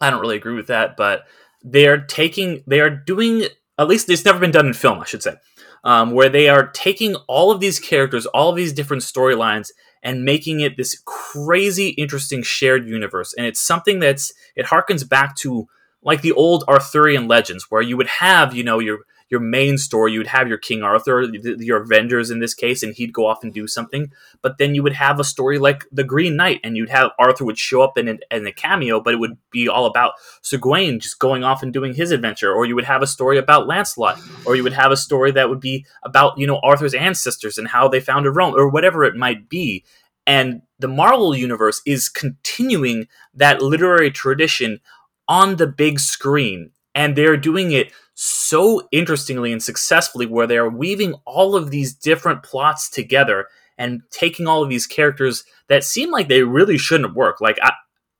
I 0.00 0.10
don't 0.10 0.20
really 0.20 0.36
agree 0.36 0.54
with 0.54 0.66
that, 0.66 0.96
but 0.96 1.24
they 1.64 1.86
are 1.86 1.98
taking, 1.98 2.62
they 2.66 2.80
are 2.80 2.90
doing, 2.90 3.44
at 3.78 3.88
least 3.88 4.10
it's 4.10 4.24
never 4.24 4.38
been 4.38 4.50
done 4.50 4.66
in 4.66 4.74
film, 4.74 5.00
I 5.00 5.04
should 5.04 5.22
say, 5.22 5.36
um, 5.84 6.12
where 6.12 6.28
they 6.28 6.48
are 6.48 6.70
taking 6.70 7.14
all 7.28 7.50
of 7.50 7.60
these 7.60 7.78
characters, 7.78 8.26
all 8.26 8.50
of 8.50 8.56
these 8.56 8.72
different 8.72 9.02
storylines, 9.02 9.70
and 10.02 10.24
making 10.24 10.60
it 10.60 10.76
this 10.76 11.00
crazy, 11.04 11.88
interesting 11.90 12.42
shared 12.42 12.86
universe. 12.86 13.34
And 13.36 13.46
it's 13.46 13.60
something 13.60 14.00
that's, 14.00 14.32
it 14.56 14.66
harkens 14.66 15.08
back 15.08 15.36
to 15.36 15.68
like 16.02 16.22
the 16.22 16.32
old 16.32 16.64
Arthurian 16.66 17.28
legends, 17.28 17.66
where 17.70 17.82
you 17.82 17.96
would 17.96 18.06
have, 18.06 18.54
you 18.54 18.64
know, 18.64 18.78
your 18.78 19.00
your 19.30 19.40
main 19.40 19.78
story, 19.78 20.12
you 20.12 20.18
would 20.18 20.26
have 20.26 20.48
your 20.48 20.58
King 20.58 20.82
Arthur, 20.82 21.22
your 21.22 21.82
Avengers 21.82 22.30
in 22.30 22.40
this 22.40 22.52
case, 22.52 22.82
and 22.82 22.92
he'd 22.94 23.12
go 23.12 23.26
off 23.26 23.44
and 23.44 23.54
do 23.54 23.68
something. 23.68 24.12
But 24.42 24.58
then 24.58 24.74
you 24.74 24.82
would 24.82 24.94
have 24.94 25.20
a 25.20 25.24
story 25.24 25.58
like 25.58 25.86
the 25.92 26.02
Green 26.02 26.34
Knight, 26.34 26.60
and 26.64 26.76
you'd 26.76 26.90
have 26.90 27.12
Arthur 27.18 27.44
would 27.44 27.58
show 27.58 27.80
up 27.80 27.96
in, 27.96 28.08
an, 28.08 28.18
in 28.32 28.44
a 28.44 28.52
cameo, 28.52 29.00
but 29.00 29.14
it 29.14 29.18
would 29.18 29.38
be 29.52 29.68
all 29.68 29.86
about 29.86 30.14
Sir 30.42 30.58
Gawain 30.58 30.98
just 30.98 31.20
going 31.20 31.44
off 31.44 31.62
and 31.62 31.72
doing 31.72 31.94
his 31.94 32.10
adventure. 32.10 32.52
Or 32.52 32.66
you 32.66 32.74
would 32.74 32.84
have 32.84 33.02
a 33.02 33.06
story 33.06 33.38
about 33.38 33.68
Lancelot, 33.68 34.20
or 34.44 34.56
you 34.56 34.64
would 34.64 34.72
have 34.72 34.90
a 34.90 34.96
story 34.96 35.30
that 35.30 35.48
would 35.48 35.60
be 35.60 35.86
about 36.02 36.36
you 36.36 36.46
know 36.46 36.58
Arthur's 36.64 36.94
ancestors 36.94 37.56
and 37.56 37.68
how 37.68 37.86
they 37.86 38.00
founded 38.00 38.34
Rome, 38.34 38.54
or 38.54 38.68
whatever 38.68 39.04
it 39.04 39.14
might 39.14 39.48
be. 39.48 39.84
And 40.26 40.62
the 40.78 40.88
Marvel 40.88 41.36
universe 41.36 41.80
is 41.86 42.08
continuing 42.08 43.06
that 43.34 43.62
literary 43.62 44.10
tradition 44.10 44.80
on 45.28 45.56
the 45.56 45.66
big 45.68 46.00
screen, 46.00 46.72
and 46.96 47.14
they're 47.14 47.36
doing 47.36 47.70
it 47.70 47.92
so 48.22 48.86
interestingly 48.92 49.50
and 49.50 49.62
successfully 49.62 50.26
where 50.26 50.46
they 50.46 50.58
are 50.58 50.68
weaving 50.68 51.14
all 51.24 51.56
of 51.56 51.70
these 51.70 51.94
different 51.94 52.42
plots 52.42 52.90
together 52.90 53.46
and 53.78 54.02
taking 54.10 54.46
all 54.46 54.62
of 54.62 54.68
these 54.68 54.86
characters 54.86 55.44
that 55.68 55.82
seem 55.82 56.10
like 56.10 56.28
they 56.28 56.42
really 56.42 56.76
shouldn't 56.76 57.14
work. 57.14 57.40
Like 57.40 57.56
I, 57.62 57.72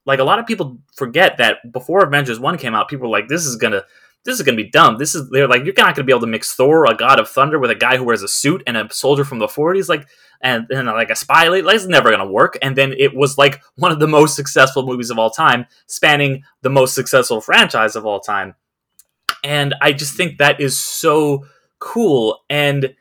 like 0.07 0.19
a 0.19 0.25
lot 0.25 0.39
of 0.39 0.47
people 0.47 0.79
forget 0.97 1.37
that 1.37 1.71
before 1.71 2.03
Avengers 2.03 2.41
1 2.41 2.57
came 2.57 2.75
out 2.75 2.89
people 2.89 3.11
were 3.11 3.19
like 3.19 3.29
this 3.29 3.45
is 3.45 3.57
going 3.57 3.75
to 3.75 3.85
this 4.25 4.37
is 4.37 4.43
going 4.43 4.57
to 4.57 4.65
be 4.65 4.71
dumb. 4.71 4.97
This 4.97 5.15
is 5.15 5.29
they're 5.29 5.47
like 5.47 5.67
you're 5.67 5.75
not 5.77 5.95
going 5.95 5.97
to 5.97 6.05
be 6.05 6.13
able 6.13 6.21
to 6.21 6.27
mix 6.27 6.55
Thor 6.55 6.87
a 6.87 6.95
god 6.95 7.21
of 7.21 7.29
thunder 7.29 7.59
with 7.59 7.71
a 7.71 7.75
guy 7.75 7.99
who 7.99 8.05
wears 8.05 8.23
a 8.23 8.29
suit 8.29 8.63
and 8.67 8.79
a 8.79 8.91
soldier 8.91 9.25
from 9.25 9.39
the 9.39 9.49
40s 9.49 9.91
like 9.91 10.09
and, 10.41 10.67
and 10.71 10.87
like 10.87 11.11
a 11.11 11.17
spy. 11.17 11.49
Like 11.49 11.75
it's 11.75 11.85
never 11.85 12.09
going 12.09 12.27
to 12.27 12.33
work. 12.33 12.57
And 12.63 12.75
then 12.75 12.95
it 12.97 13.15
was 13.15 13.37
like 13.37 13.61
one 13.77 13.93
of 13.93 14.01
the 14.01 14.09
most 14.09 14.35
successful 14.35 14.87
movies 14.87 15.11
of 15.11 15.19
all 15.19 15.29
time 15.29 15.67
spanning 15.89 16.43
the 16.63 16.71
most 16.71 16.95
successful 16.95 17.43
franchise 17.43 17.97
of 17.97 18.07
all 18.07 18.21
time 18.21 18.55
and 19.45 19.75
I 19.81 19.93
just 19.93 20.17
think 20.17 20.39
that 20.39 20.61
is 20.61 20.79
so 20.79 21.47
cool. 21.79 22.41
And 22.49 22.95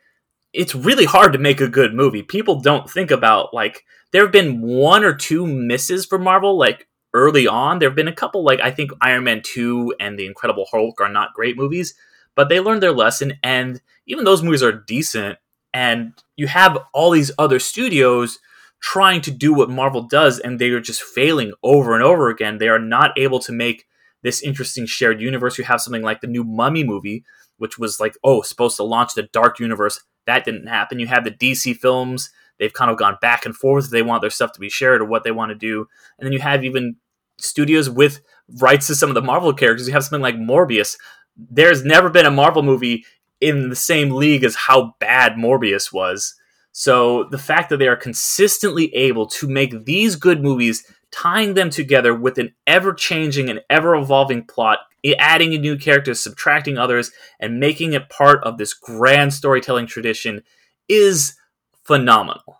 it's 0.52 0.74
really 0.74 1.04
hard 1.04 1.32
to 1.32 1.38
make 1.38 1.60
a 1.60 1.68
good 1.68 1.94
movie. 1.94 2.22
People 2.22 2.60
don't 2.60 2.90
think 2.90 3.10
about 3.10 3.54
like 3.54 3.84
there 4.12 4.22
have 4.22 4.32
been 4.32 4.60
one 4.60 5.04
or 5.04 5.14
two 5.14 5.46
misses 5.46 6.06
for 6.06 6.18
Marvel, 6.18 6.58
like 6.58 6.88
early 7.14 7.46
on. 7.46 7.78
There 7.78 7.88
have 7.88 7.96
been 7.96 8.08
a 8.08 8.14
couple, 8.14 8.44
like 8.44 8.60
I 8.60 8.70
think 8.70 8.90
Iron 9.00 9.24
Man 9.24 9.42
2 9.42 9.94
and 10.00 10.18
The 10.18 10.26
Incredible 10.26 10.66
Hulk 10.70 11.00
are 11.00 11.08
not 11.08 11.34
great 11.34 11.56
movies, 11.56 11.94
but 12.34 12.48
they 12.48 12.60
learned 12.60 12.82
their 12.82 12.92
lesson, 12.92 13.34
and 13.42 13.80
even 14.06 14.24
those 14.24 14.42
movies 14.42 14.62
are 14.62 14.72
decent. 14.72 15.38
And 15.72 16.14
you 16.36 16.48
have 16.48 16.78
all 16.92 17.10
these 17.10 17.30
other 17.38 17.60
studios 17.60 18.40
trying 18.80 19.20
to 19.20 19.30
do 19.30 19.52
what 19.54 19.70
Marvel 19.70 20.02
does, 20.02 20.38
and 20.38 20.58
they 20.58 20.70
are 20.70 20.80
just 20.80 21.02
failing 21.02 21.52
over 21.62 21.94
and 21.94 22.02
over 22.02 22.28
again. 22.28 22.58
They 22.58 22.68
are 22.68 22.78
not 22.78 23.16
able 23.16 23.38
to 23.40 23.52
make 23.52 23.86
this 24.22 24.42
interesting 24.42 24.86
shared 24.86 25.20
universe. 25.20 25.58
You 25.58 25.64
have 25.64 25.80
something 25.80 26.02
like 26.02 26.20
the 26.20 26.26
new 26.26 26.44
Mummy 26.44 26.84
movie, 26.84 27.24
which 27.58 27.78
was 27.78 28.00
like, 28.00 28.16
oh, 28.24 28.42
supposed 28.42 28.76
to 28.76 28.84
launch 28.84 29.14
the 29.14 29.24
dark 29.24 29.58
universe. 29.58 30.00
That 30.26 30.44
didn't 30.44 30.66
happen. 30.66 30.98
You 30.98 31.06
have 31.06 31.24
the 31.24 31.30
DC 31.30 31.76
films. 31.76 32.30
They've 32.58 32.72
kind 32.72 32.90
of 32.90 32.98
gone 32.98 33.16
back 33.20 33.46
and 33.46 33.56
forth. 33.56 33.90
They 33.90 34.02
want 34.02 34.20
their 34.20 34.30
stuff 34.30 34.52
to 34.52 34.60
be 34.60 34.68
shared 34.68 35.00
or 35.00 35.06
what 35.06 35.24
they 35.24 35.30
want 35.30 35.50
to 35.50 35.54
do. 35.54 35.88
And 36.18 36.26
then 36.26 36.32
you 36.32 36.40
have 36.40 36.64
even 36.64 36.96
studios 37.38 37.88
with 37.88 38.20
rights 38.60 38.86
to 38.88 38.94
some 38.94 39.08
of 39.08 39.14
the 39.14 39.22
Marvel 39.22 39.52
characters. 39.52 39.86
You 39.86 39.94
have 39.94 40.04
something 40.04 40.22
like 40.22 40.36
Morbius. 40.36 40.96
there's 41.36 41.84
never 41.84 42.10
been 42.10 42.26
a 42.26 42.30
Marvel 42.30 42.62
movie 42.62 43.04
in 43.40 43.70
the 43.70 43.76
same 43.76 44.10
league 44.10 44.44
as 44.44 44.54
how 44.54 44.94
bad 45.00 45.36
Morbius 45.36 45.92
was. 45.92 46.34
So 46.72 47.24
the 47.24 47.38
fact 47.38 47.70
that 47.70 47.78
they 47.78 47.88
are 47.88 47.96
consistently 47.96 48.94
able 48.94 49.26
to 49.26 49.48
make 49.48 49.84
these 49.84 50.16
good 50.16 50.42
movies, 50.42 50.84
tying 51.10 51.54
them 51.54 51.70
together 51.70 52.14
with 52.14 52.38
an 52.38 52.54
ever 52.66 52.92
changing 52.92 53.48
and 53.48 53.60
ever 53.68 53.94
evolving 53.94 54.44
plot, 54.44 54.78
adding 55.18 55.50
new 55.60 55.76
characters, 55.76 56.20
subtracting 56.20 56.78
others, 56.78 57.10
and 57.38 57.60
making 57.60 57.92
it 57.92 58.08
part 58.08 58.42
of 58.44 58.58
this 58.58 58.74
grand 58.74 59.32
storytelling 59.34 59.86
tradition 59.86 60.42
is 60.88 61.36
phenomenal. 61.84 62.58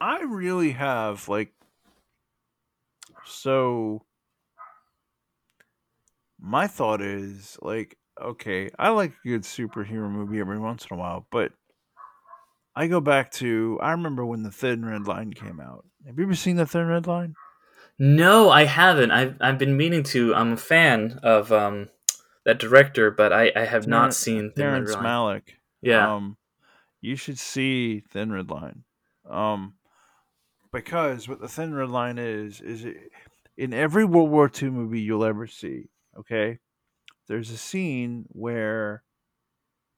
I 0.00 0.20
really 0.22 0.72
have 0.72 1.28
like 1.28 1.52
so 3.24 4.02
my 6.38 6.66
thought 6.66 7.00
is 7.00 7.56
like 7.62 7.96
okay, 8.20 8.70
I 8.78 8.90
like 8.90 9.12
a 9.24 9.28
good 9.28 9.42
superhero 9.42 10.10
movie 10.10 10.40
every 10.40 10.58
once 10.58 10.86
in 10.88 10.96
a 10.96 11.00
while, 11.00 11.26
but 11.30 11.52
I 12.76 12.86
go 12.86 13.00
back 13.00 13.30
to 13.32 13.78
I 13.82 13.92
remember 13.92 14.24
when 14.24 14.42
the 14.42 14.50
Thin 14.50 14.84
Red 14.84 15.06
Line 15.06 15.32
came 15.32 15.60
out. 15.60 15.84
Have 16.06 16.18
you 16.18 16.24
ever 16.24 16.34
seen 16.34 16.56
the 16.56 16.66
Thin 16.66 16.86
Red 16.86 17.06
Line? 17.06 17.34
No, 17.98 18.50
I 18.50 18.64
haven't. 18.64 19.10
I've 19.10 19.36
I've 19.40 19.58
been 19.58 19.76
meaning 19.76 20.02
to. 20.04 20.34
I'm 20.34 20.52
a 20.52 20.56
fan 20.56 21.20
of 21.22 21.52
um 21.52 21.88
that 22.44 22.58
director, 22.58 23.10
but 23.10 23.32
I, 23.32 23.52
I 23.54 23.64
have 23.64 23.86
not 23.86 24.14
seen 24.14 24.50
Thin 24.50 24.64
Terrence 24.64 24.90
Red 24.90 25.02
Line. 25.02 25.04
Malick. 25.04 25.42
Yeah. 25.80 26.14
Um, 26.14 26.36
you 27.00 27.16
should 27.16 27.38
see 27.38 28.00
Thin 28.00 28.32
Red 28.32 28.50
Line. 28.50 28.84
Um, 29.28 29.74
because 30.72 31.28
what 31.28 31.40
the 31.40 31.48
Thin 31.48 31.74
Red 31.74 31.90
Line 31.90 32.18
is 32.18 32.60
is 32.60 32.84
it, 32.84 32.96
in 33.56 33.72
every 33.72 34.04
World 34.04 34.30
War 34.30 34.50
II 34.50 34.70
movie 34.70 35.00
you'll 35.00 35.24
ever 35.24 35.46
see. 35.46 35.90
Okay, 36.18 36.58
there's 37.28 37.50
a 37.50 37.56
scene 37.56 38.26
where, 38.28 39.02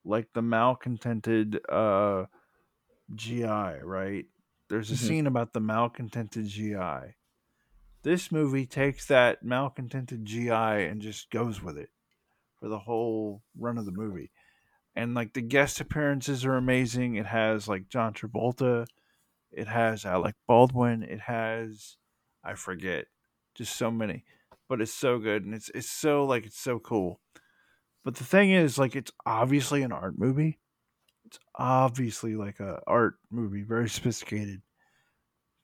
like 0.05 0.29
the 0.35 0.43
malcontented 0.43 1.61
uh, 1.69 2.25
GI, 3.15 3.45
right? 3.83 4.27
There's 4.69 4.91
a 4.91 4.95
mm-hmm. 4.95 5.07
scene 5.07 5.27
about 5.27 5.53
the 5.53 5.61
malcontented 5.61 6.47
GI. 6.47 7.15
This 8.03 8.31
movie 8.31 8.67
takes 8.67 9.07
that 9.07 9.43
malcontented 9.43 10.25
GI 10.25 10.51
and 10.51 11.01
just 11.01 11.31
goes 11.31 11.63
with 11.63 11.77
it 11.77 11.91
for 12.59 12.69
the 12.69 12.79
whole 12.79 13.43
run 13.59 13.79
of 13.79 13.85
the 13.85 13.93
movie. 13.93 14.31
And 14.95 15.15
like 15.15 15.35
the 15.35 15.43
guest 15.43 15.81
appearances 15.81 16.45
are 16.45 16.57
amazing. 16.57 17.17
It 17.17 17.27
has 17.27 17.69
like 17.69 17.89
John 17.89 18.15
Travolta, 18.15 18.87
it 19.51 19.69
has 19.69 20.05
Alec 20.05 20.35
Baldwin, 20.47 21.03
it 21.03 21.21
has 21.21 21.97
I 22.43 22.55
forget, 22.55 23.07
just 23.55 23.77
so 23.77 23.91
many. 23.91 24.25
But 24.69 24.81
it's 24.81 24.95
so 24.95 25.19
good 25.19 25.45
and 25.45 25.55
it's 25.55 25.71
it's 25.75 25.91
so 25.91 26.25
like 26.25 26.47
it's 26.47 26.59
so 26.59 26.79
cool. 26.79 27.21
But 28.05 28.17
the 28.17 28.25
thing 28.25 28.53
is 28.53 28.79
like 28.79 28.97
it's 28.97 29.13
obviously 29.27 29.83
an 29.83 29.93
art 29.93 30.19
movie. 30.19 30.59
It's 31.27 31.39
obviously 31.55 32.37
like 32.37 32.61
a 32.61 32.81
art 32.87 33.17
movie, 33.31 33.63
very 33.63 33.89
sophisticated. 33.91 34.63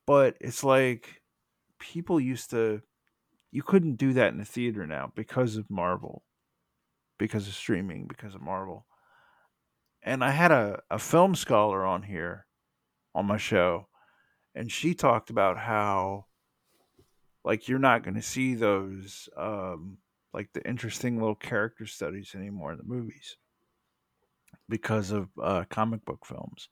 But 0.06 0.36
it's 0.40 0.64
like 0.64 1.22
people 1.78 2.20
used 2.20 2.50
to 2.50 2.82
you 3.50 3.62
couldn't 3.62 3.96
do 3.96 4.14
that 4.14 4.32
in 4.32 4.38
the 4.38 4.44
theater 4.44 4.86
now 4.86 5.12
because 5.14 5.56
of 5.56 5.70
Marvel. 5.70 6.24
Because 7.18 7.46
of 7.46 7.54
streaming, 7.54 8.06
because 8.08 8.34
of 8.34 8.40
Marvel 8.40 8.86
and 10.02 10.24
I 10.24 10.30
had 10.30 10.50
a, 10.50 10.80
a 10.90 10.98
film 10.98 11.34
scholar 11.34 11.84
on 11.84 12.02
here 12.02 12.46
on 13.14 13.26
my 13.26 13.36
show, 13.36 13.88
and 14.54 14.70
she 14.70 14.94
talked 14.94 15.30
about 15.30 15.58
how 15.58 16.26
like 17.44 17.68
you're 17.68 17.78
not 17.78 18.02
going 18.02 18.14
to 18.14 18.22
see 18.22 18.54
those 18.54 19.28
um, 19.36 19.98
like 20.32 20.52
the 20.52 20.66
interesting 20.68 21.18
little 21.18 21.34
character 21.34 21.86
studies 21.86 22.34
anymore 22.34 22.72
in 22.72 22.78
the 22.78 22.84
movies 22.84 23.36
because 24.72 25.10
of 25.10 25.28
uh, 25.40 25.64
comic 25.68 26.02
book 26.06 26.24
films. 26.24 26.70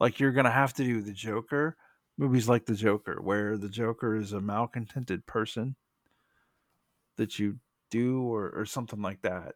Like 0.00 0.18
you're 0.18 0.32
going 0.32 0.46
to 0.46 0.50
have 0.50 0.72
to 0.74 0.84
do 0.84 1.02
the 1.02 1.12
Joker 1.12 1.76
movies 2.16 2.48
like 2.48 2.64
the 2.64 2.74
Joker, 2.74 3.20
where 3.20 3.58
the 3.58 3.68
Joker 3.68 4.16
is 4.16 4.32
a 4.32 4.40
malcontented 4.40 5.26
person 5.26 5.76
that 7.16 7.38
you 7.38 7.58
do 7.90 8.22
or, 8.22 8.48
or 8.50 8.64
something 8.64 9.02
like 9.02 9.20
that. 9.22 9.54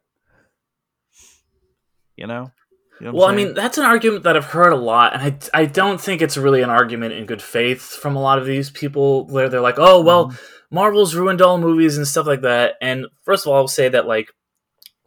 You 2.15 2.27
know? 2.27 2.51
You 2.99 3.07
know 3.07 3.13
well, 3.13 3.27
I 3.27 3.35
mean, 3.35 3.55
that's 3.55 3.79
an 3.79 3.85
argument 3.85 4.23
that 4.23 4.37
I've 4.37 4.45
heard 4.45 4.73
a 4.73 4.77
lot, 4.77 5.13
and 5.13 5.21
I, 5.53 5.61
I 5.61 5.65
don't 5.65 5.99
think 5.99 6.21
it's 6.21 6.37
really 6.37 6.61
an 6.61 6.69
argument 6.69 7.13
in 7.13 7.25
good 7.25 7.41
faith 7.41 7.81
from 7.81 8.15
a 8.15 8.21
lot 8.21 8.39
of 8.39 8.45
these 8.45 8.69
people 8.69 9.25
where 9.27 9.49
they're 9.49 9.61
like, 9.61 9.77
oh, 9.77 10.01
well, 10.01 10.27
mm-hmm. 10.27 10.75
Marvel's 10.75 11.15
ruined 11.15 11.41
all 11.41 11.57
movies 11.57 11.97
and 11.97 12.07
stuff 12.07 12.27
like 12.27 12.41
that. 12.41 12.75
And 12.81 13.05
first 13.23 13.45
of 13.45 13.51
all, 13.51 13.57
I'll 13.57 13.67
say 13.67 13.89
that, 13.89 14.07
like, 14.07 14.31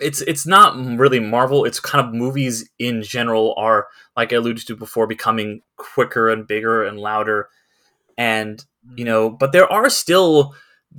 it's 0.01 0.21
it's 0.23 0.47
not 0.47 0.77
really 0.99 1.21
Marvel. 1.21 1.65
It's 1.65 1.81
kind 1.81 2.07
of 2.07 2.15
movies 2.15 2.69
in 2.79 3.03
general 3.03 3.55
are, 3.57 3.89
like 4.17 4.33
I 4.33 4.37
alluded 4.37 4.67
to 4.67 4.77
before, 4.77 5.07
becoming 5.07 5.63
quicker 5.77 6.29
and 6.29 6.47
bigger 6.47 6.85
and 6.85 6.99
louder. 6.99 7.49
And, 8.19 8.65
you 8.97 9.05
know, 9.05 9.29
mm-hmm. 9.29 9.37
but 9.37 9.53
there 9.53 9.71
are 9.71 9.89
still 9.91 10.55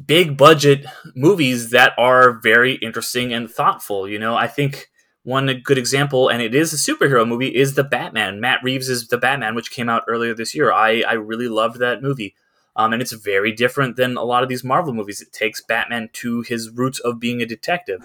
big 0.05 0.37
budget 0.37 0.85
movies 1.15 1.71
that 1.71 1.93
are 1.97 2.39
very 2.39 2.75
interesting 2.75 3.33
and 3.33 3.49
thoughtful. 3.49 4.07
You 4.07 4.19
know, 4.19 4.35
I 4.35 4.47
think 4.47 4.89
one 5.23 5.61
good 5.63 5.77
example, 5.77 6.29
and 6.29 6.41
it 6.41 6.55
is 6.55 6.73
a 6.73 6.77
superhero 6.77 7.27
movie, 7.27 7.55
is 7.55 7.75
The 7.75 7.83
Batman. 7.83 8.39
Matt 8.39 8.63
Reeves 8.63 8.89
is 8.89 9.07
The 9.07 9.17
Batman, 9.17 9.53
which 9.53 9.69
came 9.69 9.89
out 9.89 10.03
earlier 10.07 10.33
this 10.33 10.55
year. 10.55 10.71
I, 10.71 11.01
I 11.01 11.13
really 11.13 11.47
loved 11.47 11.79
that 11.79 12.01
movie. 12.01 12.35
Um, 12.75 12.93
and 12.93 13.01
it's 13.01 13.11
very 13.11 13.51
different 13.51 13.97
than 13.97 14.15
a 14.17 14.23
lot 14.23 14.43
of 14.43 14.49
these 14.49 14.63
Marvel 14.63 14.93
movies. 14.93 15.21
It 15.21 15.33
takes 15.33 15.61
Batman 15.61 16.09
to 16.13 16.41
his 16.41 16.69
roots 16.69 16.99
of 16.99 17.19
being 17.19 17.41
a 17.41 17.45
detective. 17.45 18.01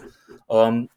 Um, 0.50 0.88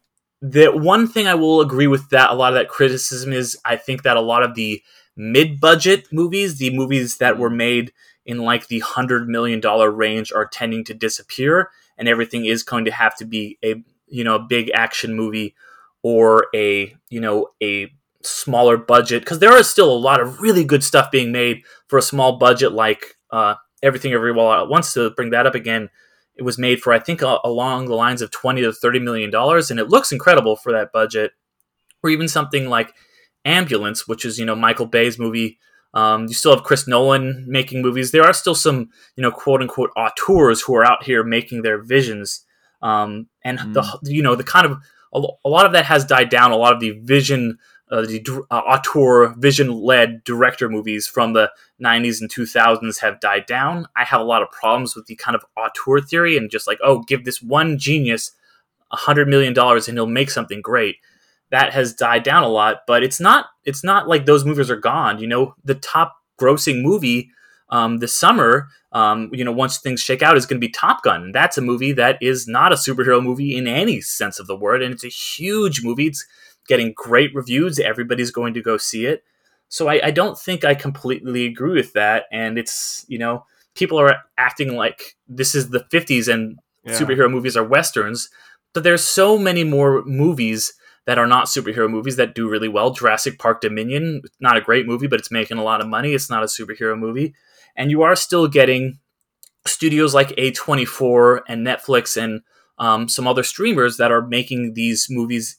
the 0.42 0.68
one 0.68 1.06
thing 1.06 1.26
I 1.26 1.34
will 1.34 1.60
agree 1.60 1.86
with 1.86 2.08
that 2.10 2.30
a 2.30 2.34
lot 2.34 2.52
of 2.52 2.58
that 2.58 2.68
criticism 2.68 3.32
is 3.32 3.58
I 3.64 3.76
think 3.76 4.02
that 4.02 4.16
a 4.16 4.22
lot 4.22 4.42
of 4.42 4.54
the 4.54 4.82
mid-budget 5.16 6.12
movies, 6.12 6.58
the 6.58 6.74
movies 6.74 7.18
that 7.18 7.38
were 7.38 7.50
made 7.50 7.92
in 8.24 8.38
like 8.38 8.68
the 8.68 8.80
hundred 8.80 9.28
million 9.28 9.60
dollar 9.60 9.90
range, 9.90 10.32
are 10.32 10.46
tending 10.46 10.82
to 10.84 10.94
disappear, 10.94 11.70
and 11.98 12.08
everything 12.08 12.46
is 12.46 12.62
going 12.62 12.86
to 12.86 12.90
have 12.90 13.16
to 13.16 13.24
be 13.24 13.58
a 13.62 13.82
you 14.08 14.24
know 14.24 14.36
a 14.36 14.40
big 14.40 14.70
action 14.74 15.14
movie 15.14 15.54
or 16.02 16.46
a 16.54 16.94
you 17.10 17.20
know 17.20 17.48
a 17.62 17.92
smaller 18.22 18.76
budget 18.76 19.22
because 19.22 19.38
there 19.38 19.56
is 19.56 19.68
still 19.68 19.90
a 19.90 19.96
lot 19.96 20.20
of 20.20 20.40
really 20.40 20.64
good 20.64 20.84
stuff 20.84 21.10
being 21.10 21.32
made 21.32 21.62
for 21.88 21.98
a 21.98 22.02
small 22.02 22.38
budget 22.38 22.72
like 22.72 23.16
uh, 23.32 23.54
everything 23.82 24.12
everywhere 24.12 24.58
at 24.58 24.68
once 24.68 24.94
to 24.94 25.10
bring 25.10 25.30
that 25.30 25.46
up 25.46 25.54
again 25.54 25.88
it 26.36 26.42
was 26.42 26.58
made 26.58 26.80
for 26.80 26.92
i 26.92 26.98
think 26.98 27.22
uh, 27.22 27.38
along 27.44 27.86
the 27.86 27.94
lines 27.94 28.22
of 28.22 28.30
20 28.30 28.62
to 28.62 28.72
30 28.72 29.00
million 29.00 29.30
dollars 29.30 29.70
and 29.70 29.80
it 29.80 29.88
looks 29.88 30.12
incredible 30.12 30.56
for 30.56 30.72
that 30.72 30.92
budget 30.92 31.32
or 32.02 32.10
even 32.10 32.28
something 32.28 32.68
like 32.68 32.92
ambulance 33.44 34.06
which 34.06 34.24
is 34.24 34.38
you 34.38 34.44
know 34.44 34.56
michael 34.56 34.86
bay's 34.86 35.18
movie 35.18 35.58
um, 35.92 36.28
you 36.28 36.34
still 36.34 36.54
have 36.54 36.64
chris 36.64 36.86
nolan 36.86 37.44
making 37.48 37.82
movies 37.82 38.12
there 38.12 38.24
are 38.24 38.32
still 38.32 38.54
some 38.54 38.90
you 39.16 39.22
know 39.22 39.30
quote 39.30 39.60
unquote 39.60 39.90
auteurs 39.96 40.62
who 40.62 40.74
are 40.74 40.84
out 40.84 41.02
here 41.04 41.24
making 41.24 41.62
their 41.62 41.82
visions 41.82 42.44
um, 42.82 43.26
and 43.44 43.58
mm. 43.58 43.74
the 43.74 43.98
you 44.10 44.22
know 44.22 44.34
the 44.34 44.44
kind 44.44 44.66
of 44.66 44.78
a, 45.12 45.22
a 45.44 45.48
lot 45.48 45.66
of 45.66 45.72
that 45.72 45.86
has 45.86 46.04
died 46.04 46.28
down. 46.28 46.50
A 46.50 46.56
lot 46.56 46.72
of 46.72 46.80
the 46.80 46.92
vision, 47.02 47.58
uh, 47.90 48.02
the 48.02 48.44
uh, 48.50 48.58
auteur, 48.58 49.34
vision-led 49.36 50.22
director 50.24 50.68
movies 50.68 51.06
from 51.06 51.32
the 51.32 51.50
90s 51.82 52.20
and 52.20 52.32
2000s 52.32 53.00
have 53.00 53.20
died 53.20 53.46
down. 53.46 53.86
I 53.96 54.04
have 54.04 54.20
a 54.20 54.24
lot 54.24 54.42
of 54.42 54.50
problems 54.50 54.94
with 54.94 55.06
the 55.06 55.16
kind 55.16 55.34
of 55.34 55.44
auteur 55.56 56.00
theory 56.00 56.36
and 56.36 56.50
just 56.50 56.66
like, 56.66 56.78
oh, 56.82 57.02
give 57.02 57.24
this 57.24 57.42
one 57.42 57.78
genius 57.78 58.32
a 58.92 58.96
hundred 58.96 59.28
million 59.28 59.52
dollars 59.54 59.88
and 59.88 59.96
he'll 59.96 60.06
make 60.06 60.30
something 60.30 60.60
great. 60.60 60.96
That 61.50 61.72
has 61.72 61.92
died 61.92 62.22
down 62.22 62.44
a 62.44 62.48
lot, 62.48 62.82
but 62.86 63.02
it's 63.02 63.18
not. 63.18 63.46
It's 63.64 63.82
not 63.82 64.06
like 64.06 64.24
those 64.24 64.44
movies 64.44 64.70
are 64.70 64.76
gone. 64.76 65.18
You 65.18 65.26
know, 65.26 65.56
the 65.64 65.74
top 65.74 66.14
grossing 66.40 66.80
movie 66.80 67.30
um, 67.70 67.98
this 67.98 68.14
summer, 68.14 68.68
um, 68.92 69.30
you 69.32 69.44
know, 69.44 69.52
once 69.52 69.78
things 69.78 70.00
shake 70.00 70.22
out, 70.22 70.36
is 70.36 70.46
going 70.46 70.60
to 70.60 70.66
be 70.66 70.70
Top 70.72 71.02
Gun. 71.02 71.32
That's 71.32 71.58
a 71.58 71.62
movie 71.62 71.92
that 71.92 72.18
is 72.20 72.46
not 72.46 72.72
a 72.72 72.76
superhero 72.76 73.22
movie 73.22 73.56
in 73.56 73.66
any 73.66 74.00
sense 74.00 74.38
of 74.38 74.46
the 74.46 74.56
word, 74.56 74.82
and 74.82 74.92
it's 74.92 75.04
a 75.04 75.08
huge 75.08 75.82
movie. 75.82 76.06
It's 76.06 76.26
getting 76.70 76.94
great 76.96 77.34
reviews. 77.34 77.78
Everybody's 77.78 78.30
going 78.30 78.54
to 78.54 78.62
go 78.62 78.78
see 78.78 79.04
it. 79.04 79.22
So 79.68 79.88
I, 79.88 80.06
I 80.06 80.10
don't 80.10 80.38
think 80.38 80.64
I 80.64 80.74
completely 80.74 81.44
agree 81.44 81.74
with 81.74 81.92
that. 81.92 82.24
And 82.32 82.56
it's 82.56 83.04
you 83.08 83.18
know, 83.18 83.44
people 83.74 84.00
are 84.00 84.16
acting 84.38 84.74
like 84.74 85.16
this 85.28 85.54
is 85.54 85.68
the 85.68 85.84
'50s 85.92 86.32
and 86.32 86.58
yeah. 86.84 86.98
superhero 86.98 87.30
movies 87.30 87.56
are 87.56 87.64
westerns, 87.64 88.30
but 88.72 88.84
there's 88.84 89.04
so 89.04 89.36
many 89.36 89.64
more 89.64 90.02
movies 90.06 90.72
that 91.04 91.18
are 91.18 91.26
not 91.26 91.46
superhero 91.46 91.90
movies 91.90 92.16
that 92.16 92.34
do 92.34 92.48
really 92.48 92.68
well. 92.68 92.92
Jurassic 92.92 93.38
Park 93.38 93.60
Dominion, 93.60 94.22
not 94.40 94.56
a 94.56 94.62
great 94.62 94.86
movie, 94.86 95.08
but 95.08 95.18
it's 95.18 95.30
making 95.30 95.58
a 95.58 95.64
lot 95.64 95.82
of 95.82 95.88
money. 95.88 96.14
It's 96.14 96.30
not 96.30 96.42
a 96.42 96.46
superhero 96.46 96.98
movie 96.98 97.34
and 97.76 97.90
you 97.90 98.02
are 98.02 98.16
still 98.16 98.48
getting 98.48 98.98
studios 99.66 100.14
like 100.14 100.28
A24 100.30 101.40
and 101.48 101.66
Netflix 101.66 102.16
and 102.20 102.42
um, 102.78 103.08
some 103.08 103.26
other 103.26 103.42
streamers 103.42 103.96
that 103.98 104.10
are 104.10 104.26
making 104.26 104.74
these 104.74 105.06
movies 105.10 105.58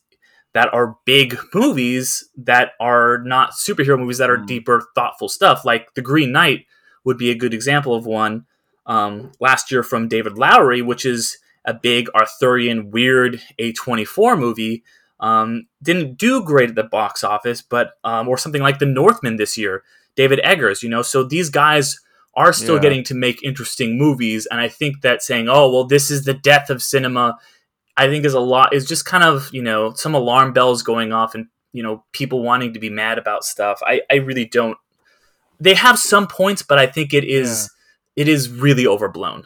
that 0.53 0.73
are 0.73 0.97
big 1.05 1.37
movies 1.53 2.29
that 2.37 2.71
are 2.79 3.19
not 3.19 3.51
superhero 3.51 3.97
movies 3.97 4.17
that 4.17 4.29
are 4.29 4.37
mm. 4.37 4.45
deeper, 4.45 4.83
thoughtful 4.95 5.29
stuff. 5.29 5.63
Like 5.63 5.93
The 5.93 6.01
Green 6.01 6.31
Knight 6.31 6.65
would 7.03 7.17
be 7.17 7.31
a 7.31 7.35
good 7.35 7.53
example 7.53 7.95
of 7.95 8.05
one 8.05 8.45
um, 8.85 9.31
last 9.39 9.71
year 9.71 9.83
from 9.83 10.07
David 10.07 10.37
Lowery, 10.37 10.81
which 10.81 11.05
is 11.05 11.37
a 11.63 11.73
big 11.73 12.09
Arthurian 12.15 12.91
weird 12.91 13.41
A24 13.59 14.37
movie 14.37 14.83
um, 15.21 15.67
didn't 15.81 16.17
do 16.17 16.43
great 16.43 16.69
at 16.69 16.75
the 16.75 16.83
box 16.83 17.23
office, 17.23 17.61
but 17.61 17.93
um, 18.03 18.27
or 18.27 18.37
something 18.37 18.61
like 18.61 18.79
The 18.79 18.87
Northman 18.87 19.35
this 19.35 19.57
year, 19.57 19.83
David 20.15 20.41
Eggers, 20.43 20.81
you 20.83 20.89
know. 20.89 21.03
So 21.03 21.23
these 21.23 21.49
guys 21.49 21.99
are 22.33 22.51
still 22.51 22.75
Yeah. 22.75 22.81
getting 22.81 23.03
to 23.05 23.13
make 23.13 23.43
interesting 23.43 23.97
movies, 23.97 24.47
and 24.49 24.59
I 24.59 24.67
think 24.67 25.01
that 25.01 25.21
saying, 25.21 25.47
"Oh, 25.47 25.71
well, 25.71 25.83
this 25.85 26.09
is 26.09 26.25
the 26.25 26.33
death 26.33 26.69
of 26.69 26.81
cinema," 26.81 27.37
I 28.01 28.07
think 28.09 28.25
is 28.25 28.33
a 28.33 28.39
lot 28.39 28.73
is 28.73 28.87
just 28.87 29.05
kind 29.05 29.23
of 29.23 29.49
you 29.53 29.61
know 29.61 29.93
some 29.93 30.15
alarm 30.15 30.53
bells 30.53 30.81
going 30.81 31.13
off, 31.13 31.35
and 31.35 31.45
you 31.71 31.83
know 31.83 32.03
people 32.13 32.41
wanting 32.41 32.73
to 32.73 32.79
be 32.79 32.89
mad 32.89 33.19
about 33.19 33.43
stuff. 33.43 33.79
I 33.85 34.01
I 34.09 34.15
really 34.15 34.45
don't. 34.45 34.77
They 35.59 35.75
have 35.75 35.99
some 35.99 36.25
points, 36.27 36.63
but 36.63 36.79
I 36.79 36.87
think 36.87 37.13
it 37.13 37.23
is 37.23 37.69
it 38.15 38.27
is 38.27 38.49
really 38.49 38.87
overblown. 38.87 39.45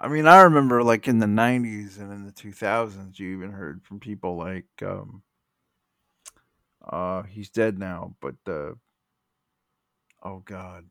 I 0.00 0.08
mean, 0.08 0.26
I 0.26 0.40
remember 0.40 0.82
like 0.82 1.06
in 1.06 1.18
the 1.18 1.26
'90s 1.26 1.98
and 1.98 2.10
in 2.12 2.24
the 2.24 2.32
2000s, 2.32 3.18
you 3.18 3.36
even 3.36 3.52
heard 3.52 3.82
from 3.82 4.00
people 4.00 4.36
like, 4.36 4.66
um, 4.82 5.22
uh, 6.82 7.24
he's 7.24 7.50
dead 7.50 7.78
now, 7.78 8.14
but 8.22 8.36
uh, 8.46 8.72
oh 10.22 10.38
god, 10.46 10.84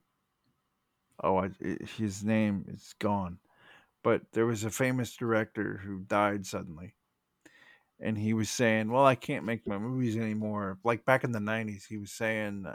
oh, 1.24 1.38
I, 1.38 1.46
i 1.64 1.78
his 1.98 2.24
name 2.24 2.66
is 2.68 2.94
gone. 3.00 3.40
But 4.06 4.32
there 4.32 4.46
was 4.48 4.64
a 4.64 4.72
famous 4.72 5.18
director 5.18 5.80
who 5.80 6.06
died 6.06 6.48
suddenly, 6.48 6.96
and 8.00 8.18
he 8.18 8.34
was 8.34 8.50
saying, 8.50 8.92
"Well, 8.92 9.06
I 9.06 9.16
can't 9.16 9.46
make 9.46 9.66
my 9.68 9.78
movies 9.78 10.18
anymore." 10.18 10.80
Like 10.84 11.06
back 11.06 11.24
in 11.24 11.32
the 11.32 11.40
'90s, 11.40 11.86
he 11.86 11.98
was 11.98 12.12
saying, 12.12 12.66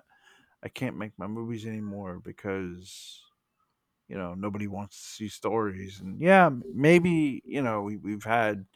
"I 0.62 0.68
can't 0.70 0.96
make 0.98 1.18
my 1.18 1.28
movies 1.28 1.66
anymore 1.66 2.20
because." 2.20 3.22
you 4.08 4.18
know 4.18 4.34
nobody 4.34 4.66
wants 4.68 4.96
to 5.00 5.08
see 5.16 5.28
stories 5.28 6.00
and 6.00 6.20
yeah 6.20 6.50
maybe 6.74 7.42
you 7.44 7.62
know 7.62 7.82
we, 7.82 7.96
we've 7.96 8.24
had 8.24 8.66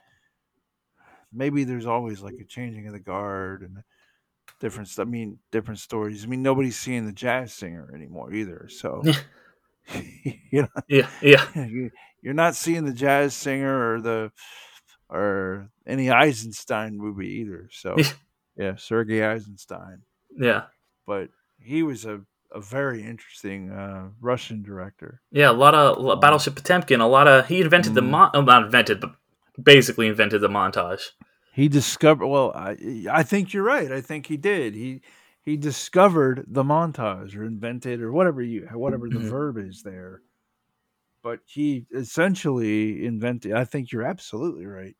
maybe 1.32 1.64
there's 1.64 1.86
always 1.86 2.20
like 2.20 2.38
a 2.40 2.44
changing 2.44 2.86
of 2.86 2.92
the 2.92 3.00
guard 3.00 3.62
and 3.62 3.82
different 4.60 4.90
i 4.98 5.04
mean 5.04 5.38
different 5.52 5.80
stories 5.80 6.24
i 6.24 6.28
mean 6.28 6.42
nobody's 6.42 6.78
seeing 6.78 7.06
the 7.06 7.12
jazz 7.12 7.52
singer 7.54 7.90
anymore 7.94 8.32
either 8.32 8.68
so 8.68 9.02
you 10.50 10.62
know 10.62 10.68
Yeah, 10.88 11.10
yeah, 11.22 11.44
you- 11.66 11.90
you're 12.24 12.34
not 12.34 12.56
seeing 12.56 12.84
the 12.84 12.92
jazz 12.92 13.34
singer 13.34 13.92
or 13.94 14.00
the 14.00 14.32
or 15.08 15.68
any 15.86 16.10
eisenstein 16.10 16.96
movie 16.96 17.28
either 17.40 17.68
so 17.70 17.96
yeah 18.56 18.74
sergei 18.76 19.22
eisenstein 19.24 19.98
yeah. 20.36 20.62
but 21.06 21.28
he 21.60 21.82
was 21.82 22.04
a, 22.04 22.20
a 22.52 22.60
very 22.60 23.02
interesting 23.04 23.70
uh, 23.70 24.08
russian 24.20 24.62
director 24.62 25.20
Yeah, 25.30 25.50
a 25.50 25.52
lot 25.52 25.74
of 25.74 25.98
lo- 25.98 26.16
Battleship 26.16 26.54
Potemkin. 26.56 27.00
A 27.00 27.06
lot 27.06 27.28
of 27.28 27.46
he 27.46 27.60
invented 27.60 27.94
the 27.94 28.00
Mm. 28.00 28.10
mon- 28.10 28.30
oh, 28.34 28.40
not 28.42 28.64
invented, 28.64 29.00
but 29.00 29.12
basically 29.62 30.06
invented 30.08 30.40
the 30.40 30.48
montage. 30.48 31.10
He 31.52 31.68
discovered. 31.68 32.26
Well, 32.26 32.50
I 32.54 32.76
I 33.10 33.22
think 33.22 33.52
you're 33.52 33.62
right. 33.76 33.90
I 33.92 34.00
think 34.00 34.26
he 34.26 34.36
did. 34.36 34.74
He 34.74 35.02
he 35.42 35.56
discovered 35.56 36.44
the 36.48 36.64
montage 36.64 37.36
or 37.36 37.44
invented 37.44 38.00
or 38.02 38.10
whatever 38.10 38.42
you 38.42 38.66
whatever 38.72 39.08
the 39.08 39.20
Mhm. 39.20 39.30
verb 39.30 39.56
is 39.58 39.82
there. 39.84 40.20
But 41.24 41.40
he 41.46 41.86
essentially 41.90 43.06
invented. 43.06 43.54
I 43.54 43.64
think 43.64 43.90
you're 43.90 44.04
absolutely 44.04 44.66
right. 44.66 44.94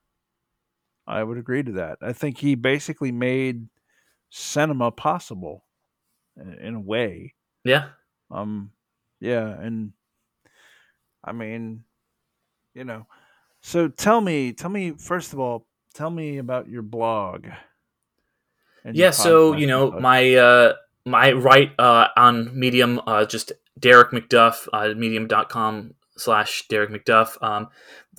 I 1.07 1.23
would 1.23 1.37
agree 1.37 1.63
to 1.63 1.73
that. 1.73 1.99
I 2.01 2.15
think 2.15 2.39
he 2.39 2.55
basically 2.55 3.13
made 3.13 3.69
cinema 4.31 4.91
possible 4.91 5.67
in, 6.41 6.55
in 6.55 6.75
a 6.77 6.81
way. 6.81 7.35
Yeah, 7.63 7.89
Um, 8.31 8.73
yeah, 9.21 9.49
and 9.49 9.93
I 11.23 11.33
mean, 11.33 11.85
you 12.73 12.85
know. 12.85 13.07
So 13.61 13.89
tell 13.89 14.23
me, 14.23 14.53
tell 14.55 14.71
me 14.71 14.93
first 14.93 15.35
of 15.35 15.41
all, 15.41 15.67
tell 15.93 16.11
me 16.11 16.39
about 16.39 16.69
your 16.69 16.83
blog. 16.83 17.47
yeah. 18.91 19.11
So 19.11 19.53
you 19.53 19.67
know 19.67 19.91
such. 19.91 20.01
my 20.01 20.35
uh, 20.35 20.73
my 21.05 21.33
write 21.33 21.73
uh, 21.79 22.09
on 22.17 22.59
Medium, 22.59 23.01
uh, 23.07 23.27
just 23.27 23.53
Derick 23.79 24.11
McDuff, 24.11 24.69
uh, 24.73 24.95
Medium.com 24.95 25.95
slash 26.17 26.65
Derick 26.69 26.91
McDuff. 26.91 27.37
Um, 27.43 27.69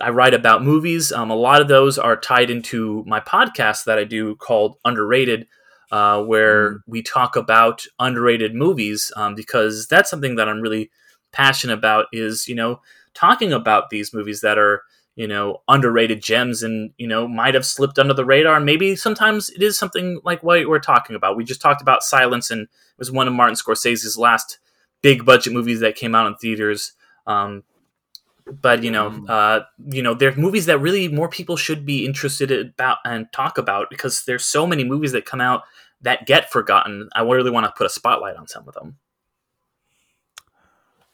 I 0.01 0.09
write 0.09 0.33
about 0.33 0.63
movies. 0.63 1.11
Um, 1.11 1.29
a 1.31 1.35
lot 1.35 1.61
of 1.61 1.67
those 1.67 1.97
are 1.97 2.17
tied 2.17 2.49
into 2.49 3.03
my 3.07 3.19
podcast 3.19 3.85
that 3.85 3.97
I 3.97 4.03
do 4.03 4.35
called 4.35 4.75
Underrated, 4.83 5.47
uh, 5.91 6.21
where 6.23 6.71
Mm. 6.71 6.79
we 6.87 7.01
talk 7.01 7.35
about 7.35 7.85
underrated 7.99 8.53
movies 8.55 9.11
um, 9.15 9.35
because 9.35 9.87
that's 9.87 10.09
something 10.09 10.35
that 10.35 10.49
I'm 10.49 10.61
really 10.61 10.91
passionate 11.31 11.73
about. 11.77 12.07
Is 12.11 12.47
you 12.47 12.55
know 12.55 12.81
talking 13.13 13.53
about 13.53 13.89
these 13.89 14.13
movies 14.13 14.41
that 14.41 14.57
are 14.57 14.81
you 15.15 15.27
know 15.27 15.61
underrated 15.69 16.21
gems 16.21 16.63
and 16.63 16.91
you 16.97 17.07
know 17.07 17.27
might 17.27 17.53
have 17.53 17.65
slipped 17.65 17.97
under 17.99 18.13
the 18.13 18.25
radar. 18.25 18.59
Maybe 18.59 18.95
sometimes 18.97 19.49
it 19.51 19.61
is 19.63 19.77
something 19.77 20.19
like 20.25 20.43
what 20.43 20.67
we're 20.67 20.79
talking 20.79 21.15
about. 21.15 21.37
We 21.37 21.45
just 21.45 21.61
talked 21.61 21.81
about 21.81 22.03
Silence, 22.03 22.51
and 22.51 22.63
it 22.63 22.69
was 22.99 23.11
one 23.11 23.27
of 23.27 23.33
Martin 23.33 23.55
Scorsese's 23.55 24.17
last 24.17 24.59
big 25.01 25.23
budget 25.23 25.53
movies 25.53 25.79
that 25.79 25.95
came 25.95 26.15
out 26.15 26.27
in 26.27 26.35
theaters. 26.35 26.93
Um, 27.27 27.63
but 28.51 28.83
you 28.83 28.91
know, 28.91 29.09
Mm. 29.11 29.29
uh, 29.29 29.61
you 29.87 30.01
know, 30.01 30.13
there's 30.13 30.37
movies 30.37 30.65
that 30.67 30.79
really 30.79 31.07
more 31.07 31.29
people 31.29 31.57
should 31.57 31.85
be 31.85 32.05
interested 32.05 32.51
about 32.51 32.97
and 33.05 33.31
talk 33.31 33.57
about 33.57 33.89
because 33.89 34.25
there's 34.25 34.45
so 34.45 34.67
many 34.67 34.83
movies 34.83 35.11
that 35.13 35.25
come 35.25 35.41
out 35.41 35.63
that 36.01 36.25
get 36.27 36.51
forgotten. 36.51 37.09
I 37.15 37.21
really 37.23 37.51
want 37.51 37.65
to 37.65 37.71
put 37.75 37.85
a 37.85 37.89
spotlight 37.89 38.35
on 38.35 38.47
some 38.47 38.67
of 38.67 38.73
them. 38.75 38.97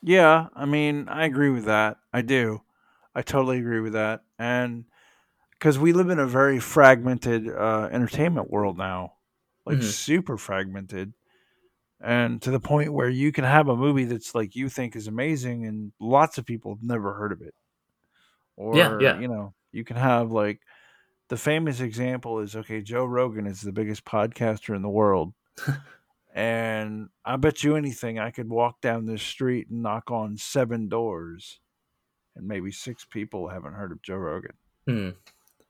Yeah, 0.01 0.47
I 0.55 0.65
mean, 0.65 1.07
I 1.09 1.25
agree 1.25 1.49
with 1.49 1.65
that. 1.65 1.97
I 2.11 2.21
do. 2.21 2.61
I 3.13 3.21
totally 3.21 3.59
agree 3.59 3.79
with 3.82 3.93
that. 3.93 4.23
And 4.39 4.86
because 5.53 5.77
we 5.77 5.93
live 5.93 6.09
in 6.09 6.19
a 6.19 6.25
very 6.27 6.59
fragmented 6.59 7.47
uh, 7.47 7.89
entertainment 7.91 8.49
world 8.49 8.77
now, 8.77 9.13
like 9.65 9.77
Mhm. 9.77 9.84
super 9.84 10.38
fragmented, 10.38 11.13
and 12.03 12.41
to 12.41 12.51
the 12.51 12.59
point 12.59 12.93
where 12.93 13.09
you 13.09 13.31
can 13.31 13.43
have 13.43 13.67
a 13.67 13.75
movie 13.75 14.05
that's 14.05 14.35
like 14.35 14.55
you 14.55 14.69
think 14.69 14.95
is 14.95 15.07
amazing, 15.07 15.65
and 15.65 15.91
lots 15.99 16.37
of 16.37 16.45
people 16.45 16.75
have 16.75 16.83
never 16.83 17.13
heard 17.13 17.31
of 17.31 17.41
it. 17.41 17.53
Or 18.57 18.75
Yeah, 18.75 18.97
yeah. 18.99 19.19
you 19.19 19.27
know, 19.27 19.53
you 19.71 19.83
can 19.83 19.97
have 19.97 20.31
like 20.31 20.59
the 21.29 21.37
famous 21.37 21.79
example 21.79 22.39
is 22.39 22.55
okay, 22.55 22.81
Joe 22.81 23.05
Rogan 23.05 23.47
is 23.47 23.61
the 23.61 23.71
biggest 23.71 24.05
podcaster 24.05 24.75
in 24.75 24.81
the 24.81 24.89
world. 24.89 25.33
And 26.33 27.09
I 27.25 27.35
bet 27.35 27.63
you 27.63 27.75
anything, 27.75 28.17
I 28.17 28.31
could 28.31 28.49
walk 28.49 28.81
down 28.81 29.05
this 29.05 29.21
street 29.21 29.67
and 29.69 29.83
knock 29.83 30.11
on 30.11 30.37
seven 30.37 30.87
doors, 30.87 31.59
and 32.35 32.47
maybe 32.47 32.71
six 32.71 33.05
people 33.05 33.49
haven't 33.49 33.73
heard 33.73 33.91
of 33.91 34.01
Joe 34.01 34.15
Rogan. 34.15 34.53
Hmm. 34.87 35.09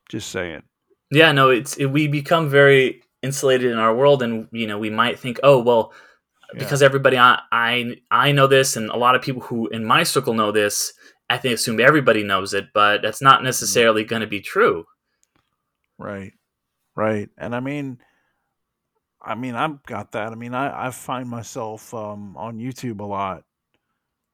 Just 0.10 0.30
saying. 0.30 0.64
Yeah, 1.10 1.32
no, 1.32 1.50
it's 1.50 1.78
it, 1.78 1.88
we 1.88 2.08
become 2.08 2.48
very 2.48 3.02
insulated 3.24 3.72
in 3.72 3.80
our 3.80 3.96
world, 3.96 4.22
and 4.22 4.48
you 4.52 4.68
know, 4.68 4.78
we 4.78 4.92
might 4.92 5.20
think, 5.20 5.40
oh, 5.42 5.62
well, 5.62 5.94
because 6.58 6.82
everybody 6.82 7.18
I, 7.18 7.40
I 7.52 7.96
I 8.10 8.32
know 8.32 8.48
this, 8.48 8.76
and 8.76 8.90
a 8.90 8.98
lot 8.98 9.16
of 9.16 9.22
people 9.22 9.42
who 9.42 9.68
in 9.68 9.86
my 9.86 10.04
circle 10.04 10.34
know 10.34 10.52
this. 10.52 10.94
I 11.30 11.38
think 11.38 11.56
assume 11.56 11.80
everybody 11.80 12.24
knows 12.24 12.54
it, 12.54 12.68
but 12.74 13.02
that's 13.02 13.22
not 13.22 13.42
necessarily 13.42 14.04
going 14.04 14.20
to 14.22 14.28
be 14.28 14.42
true. 14.42 14.84
Right. 15.98 16.34
Right. 16.94 17.30
And 17.38 17.56
I 17.56 17.62
mean, 17.62 18.00
I 19.22 19.36
mean, 19.36 19.56
I've 19.56 19.82
got 19.84 20.12
that. 20.12 20.34
I 20.34 20.36
mean, 20.36 20.54
I, 20.54 20.88
I 20.88 20.92
find 20.92 21.30
myself 21.30 21.94
um, 21.94 22.36
on 22.36 22.58
YouTube 22.58 23.00
a 23.00 23.06
lot 23.06 23.44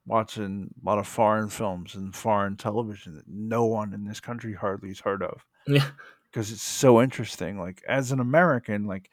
watching 0.07 0.73
a 0.81 0.85
lot 0.89 0.97
of 0.97 1.07
foreign 1.07 1.49
films 1.49 1.93
and 1.95 2.15
foreign 2.15 2.55
television 2.55 3.15
that 3.15 3.27
no 3.27 3.65
one 3.65 3.93
in 3.93 4.05
this 4.05 4.21
country 4.21 4.53
hardly 4.53 4.87
has 4.87 4.99
heard 4.99 5.21
of 5.21 5.45
Yeah, 5.67 5.85
because 6.31 6.51
it's 6.51 6.63
so 6.63 7.01
interesting. 7.01 7.59
Like, 7.59 7.83
as 7.87 8.11
an 8.11 8.19
American, 8.19 8.85
like, 8.85 9.11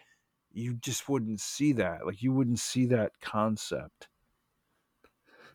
you 0.55 0.75
just 0.75 1.09
wouldn't 1.09 1.41
see 1.41 1.73
that. 1.75 2.07
Like, 2.07 2.23
you 2.23 2.33
wouldn't 2.33 2.61
see 2.61 2.87
that 2.87 3.13
concept. 3.21 4.09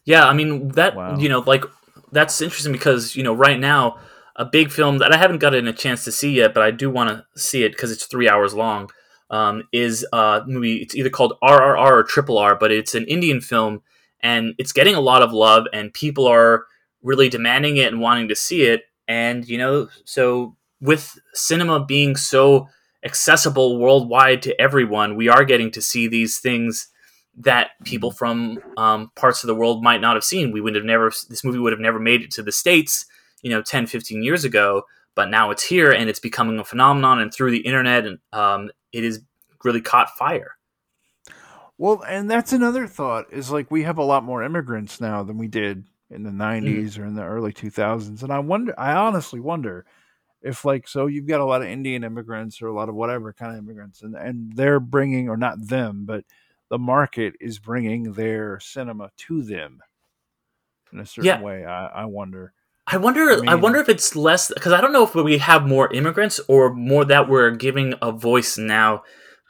yeah. 0.05 0.25
I 0.27 0.33
mean 0.33 0.69
that 0.69 0.95
Wow. 0.95 1.17
you 1.17 1.29
know, 1.29 1.39
like 1.39 1.63
that's 2.11 2.41
interesting 2.41 2.71
because 2.71 3.15
you 3.15 3.23
know, 3.23 3.33
right 3.33 3.59
now, 3.59 3.97
a 4.35 4.45
big 4.45 4.71
film 4.71 4.97
that 4.99 5.11
I 5.13 5.17
haven't 5.17 5.39
gotten 5.39 5.67
a 5.67 5.73
chance 5.73 6.03
to 6.05 6.11
see 6.11 6.33
yet, 6.33 6.53
but 6.53 6.63
I 6.63 6.71
do 6.71 6.89
want 6.89 7.09
to 7.09 7.39
see 7.39 7.63
it 7.63 7.71
because 7.71 7.91
it's 7.91 8.05
three 8.05 8.29
hours 8.29 8.53
long. 8.53 8.89
Um, 9.31 9.67
is 9.71 10.05
a 10.11 10.41
movie. 10.47 10.77
It's 10.77 10.95
either 10.95 11.09
called 11.11 11.33
RRR 11.43 11.77
or 11.77 12.03
Triple 12.03 12.39
R, 12.39 12.55
but 12.55 12.71
it's 12.71 12.95
an 12.95 13.05
Indian 13.05 13.41
film, 13.41 13.83
and 14.21 14.55
it's 14.57 14.71
getting 14.71 14.95
a 14.95 15.01
lot 15.01 15.21
of 15.21 15.31
love, 15.33 15.67
and 15.71 15.93
people 15.93 16.25
are 16.25 16.65
really 17.03 17.29
demanding 17.29 17.77
it 17.77 17.91
and 17.93 18.01
wanting 18.01 18.27
to 18.29 18.35
see 18.35 18.63
it. 18.63 18.83
And 19.07 19.47
you 19.47 19.59
know, 19.59 19.87
so 20.03 20.55
with 20.81 21.19
cinema 21.35 21.85
being 21.85 22.15
so 22.15 22.69
accessible 23.03 23.77
worldwide 23.79 24.41
to 24.43 24.59
everyone, 24.61 25.15
we 25.15 25.29
are 25.29 25.45
getting 25.45 25.71
to 25.71 25.81
see 25.81 26.07
these 26.07 26.39
things 26.39 26.87
that 27.37 27.69
people 27.85 28.11
from 28.11 28.59
um, 28.77 29.11
parts 29.15 29.43
of 29.43 29.47
the 29.47 29.55
world 29.55 29.81
might 29.83 30.01
not 30.01 30.15
have 30.15 30.23
seen. 30.23 30.51
We 30.51 30.61
would 30.61 30.75
have 30.75 30.83
never, 30.83 31.09
this 31.29 31.43
movie 31.43 31.59
would 31.59 31.71
have 31.71 31.79
never 31.79 31.99
made 31.99 32.21
it 32.21 32.31
to 32.31 32.43
the 32.43 32.51
States, 32.51 33.05
you 33.41 33.49
know, 33.49 33.61
10, 33.61 33.87
15 33.87 34.23
years 34.23 34.43
ago, 34.43 34.83
but 35.15 35.29
now 35.29 35.49
it's 35.51 35.63
here 35.63 35.91
and 35.91 36.09
it's 36.09 36.19
becoming 36.19 36.59
a 36.59 36.65
phenomenon. 36.65 37.19
And 37.19 37.33
through 37.33 37.51
the 37.51 37.59
internet, 37.65 38.05
and 38.05 38.19
um, 38.33 38.69
it 38.91 39.03
has 39.05 39.21
really 39.63 39.81
caught 39.81 40.09
fire. 40.17 40.51
Well, 41.77 42.03
and 42.07 42.29
that's 42.29 42.51
another 42.51 42.87
thought 42.87 43.31
is 43.31 43.51
like 43.51 43.71
we 43.71 43.83
have 43.83 43.97
a 43.97 44.03
lot 44.03 44.23
more 44.25 44.43
immigrants 44.43 44.99
now 44.99 45.23
than 45.23 45.37
we 45.37 45.47
did 45.47 45.85
in 46.09 46.23
the 46.23 46.29
Mhm. 46.31 46.37
90s 46.37 46.97
or 46.97 47.05
in 47.05 47.15
the 47.15 47.23
early 47.23 47.53
2000s 47.53 48.23
and 48.23 48.33
I 48.33 48.39
wonder 48.39 48.73
I 48.77 48.93
honestly 48.93 49.39
wonder 49.39 49.85
if 50.41 50.65
like 50.65 50.87
so 50.87 51.07
you've 51.07 51.27
got 51.27 51.41
a 51.41 51.45
lot 51.45 51.61
of 51.61 51.67
Indian 51.67 52.03
immigrants 52.03 52.61
or 52.61 52.67
a 52.67 52.73
lot 52.73 52.89
of 52.89 52.95
whatever 52.95 53.33
kind 53.33 53.51
of 53.53 53.59
immigrants 53.59 54.01
and 54.01 54.15
and 54.15 54.53
they're 54.55 54.79
bringing 54.79 55.29
or 55.29 55.37
not 55.37 55.67
them 55.67 56.05
but 56.05 56.23
the 56.69 56.79
market 56.79 57.33
is 57.41 57.59
bringing 57.59 58.13
their 58.13 58.59
cinema 58.59 59.11
to 59.17 59.41
them 59.41 59.81
in 60.93 60.99
a 60.99 61.05
certain 61.05 61.25
Yeah. 61.25 61.41
way 61.41 61.65
I, 61.65 61.87
I 61.87 62.05
wonder 62.05 62.53
I 62.91 62.97
wonder. 62.97 63.43
I, 63.47 63.51
I 63.51 63.55
wonder 63.55 63.79
if 63.79 63.87
it's 63.87 64.15
less 64.15 64.47
because 64.51 64.73
I 64.73 64.81
don't 64.81 64.91
know 64.93 65.03
if 65.03 65.13
we 65.13 65.37
have 65.37 65.67
more 65.67 65.93
immigrants 65.93 66.39
or 66.47 66.73
more 66.73 67.05
that 67.05 67.29
we're 67.29 67.51
giving 67.51 67.93
a 68.01 68.11
voice 68.11 68.57
now 68.57 69.03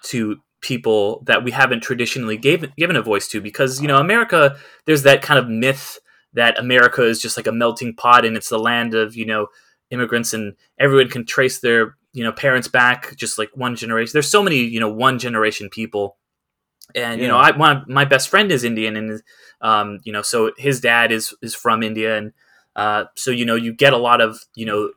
to 0.06 0.38
people 0.60 1.24
that 1.26 1.42
we 1.46 1.52
haven't 1.52 1.82
traditionally 1.82 2.36
gave, 2.36 2.76
given 2.76 2.98
a 2.98 3.02
voice 3.02 3.30
to. 3.30 3.40
Because 3.40 3.82
you 3.82 3.88
know, 3.88 3.98
America, 3.98 4.58
there's 4.86 5.04
that 5.04 5.22
kind 5.22 5.40
of 5.40 5.48
myth 5.48 6.00
that 6.34 6.60
America 6.60 7.02
is 7.04 7.22
just 7.22 7.38
like 7.38 7.48
a 7.48 7.52
melting 7.54 7.96
pot 7.96 8.26
and 8.26 8.36
it's 8.36 8.50
the 8.50 8.60
land 8.60 8.94
of 8.94 9.16
you 9.16 9.26
know 9.26 9.48
immigrants 9.92 10.34
and 10.34 10.56
everyone 10.78 11.10
can 11.10 11.26
trace 11.26 11.60
their 11.60 11.96
you 12.14 12.24
know 12.24 12.32
parents 12.32 12.68
back 12.68 13.16
just 13.16 13.38
like 13.38 13.50
one 13.54 13.76
generation. 13.76 14.12
There's 14.14 14.30
so 14.30 14.44
many 14.44 14.58
you 14.58 14.80
know 14.80 14.92
one 14.92 15.20
generation 15.20 15.70
people. 15.70 16.18
And 16.96 17.22
you 17.22 17.28
know, 17.28 17.38
I 17.38 17.56
my, 17.56 17.84
my 17.88 18.06
best 18.06 18.30
friend 18.30 18.52
is 18.52 18.64
Indian, 18.64 18.96
and 18.96 19.22
um, 19.62 20.00
you 20.04 20.12
know, 20.12 20.24
so 20.24 20.52
his 20.58 20.82
dad 20.82 21.12
is 21.12 21.36
is 21.42 21.54
from 21.54 21.84
India, 21.84 22.18
and 22.18 22.34
uh, 22.76 23.06
so 23.16 23.30
you 23.30 23.46
know, 23.46 23.54
you 23.54 23.74
get 23.74 23.94
a 23.94 23.98
lot 23.98 24.22
of 24.22 24.40
you 24.56 24.66
know, 24.66 24.92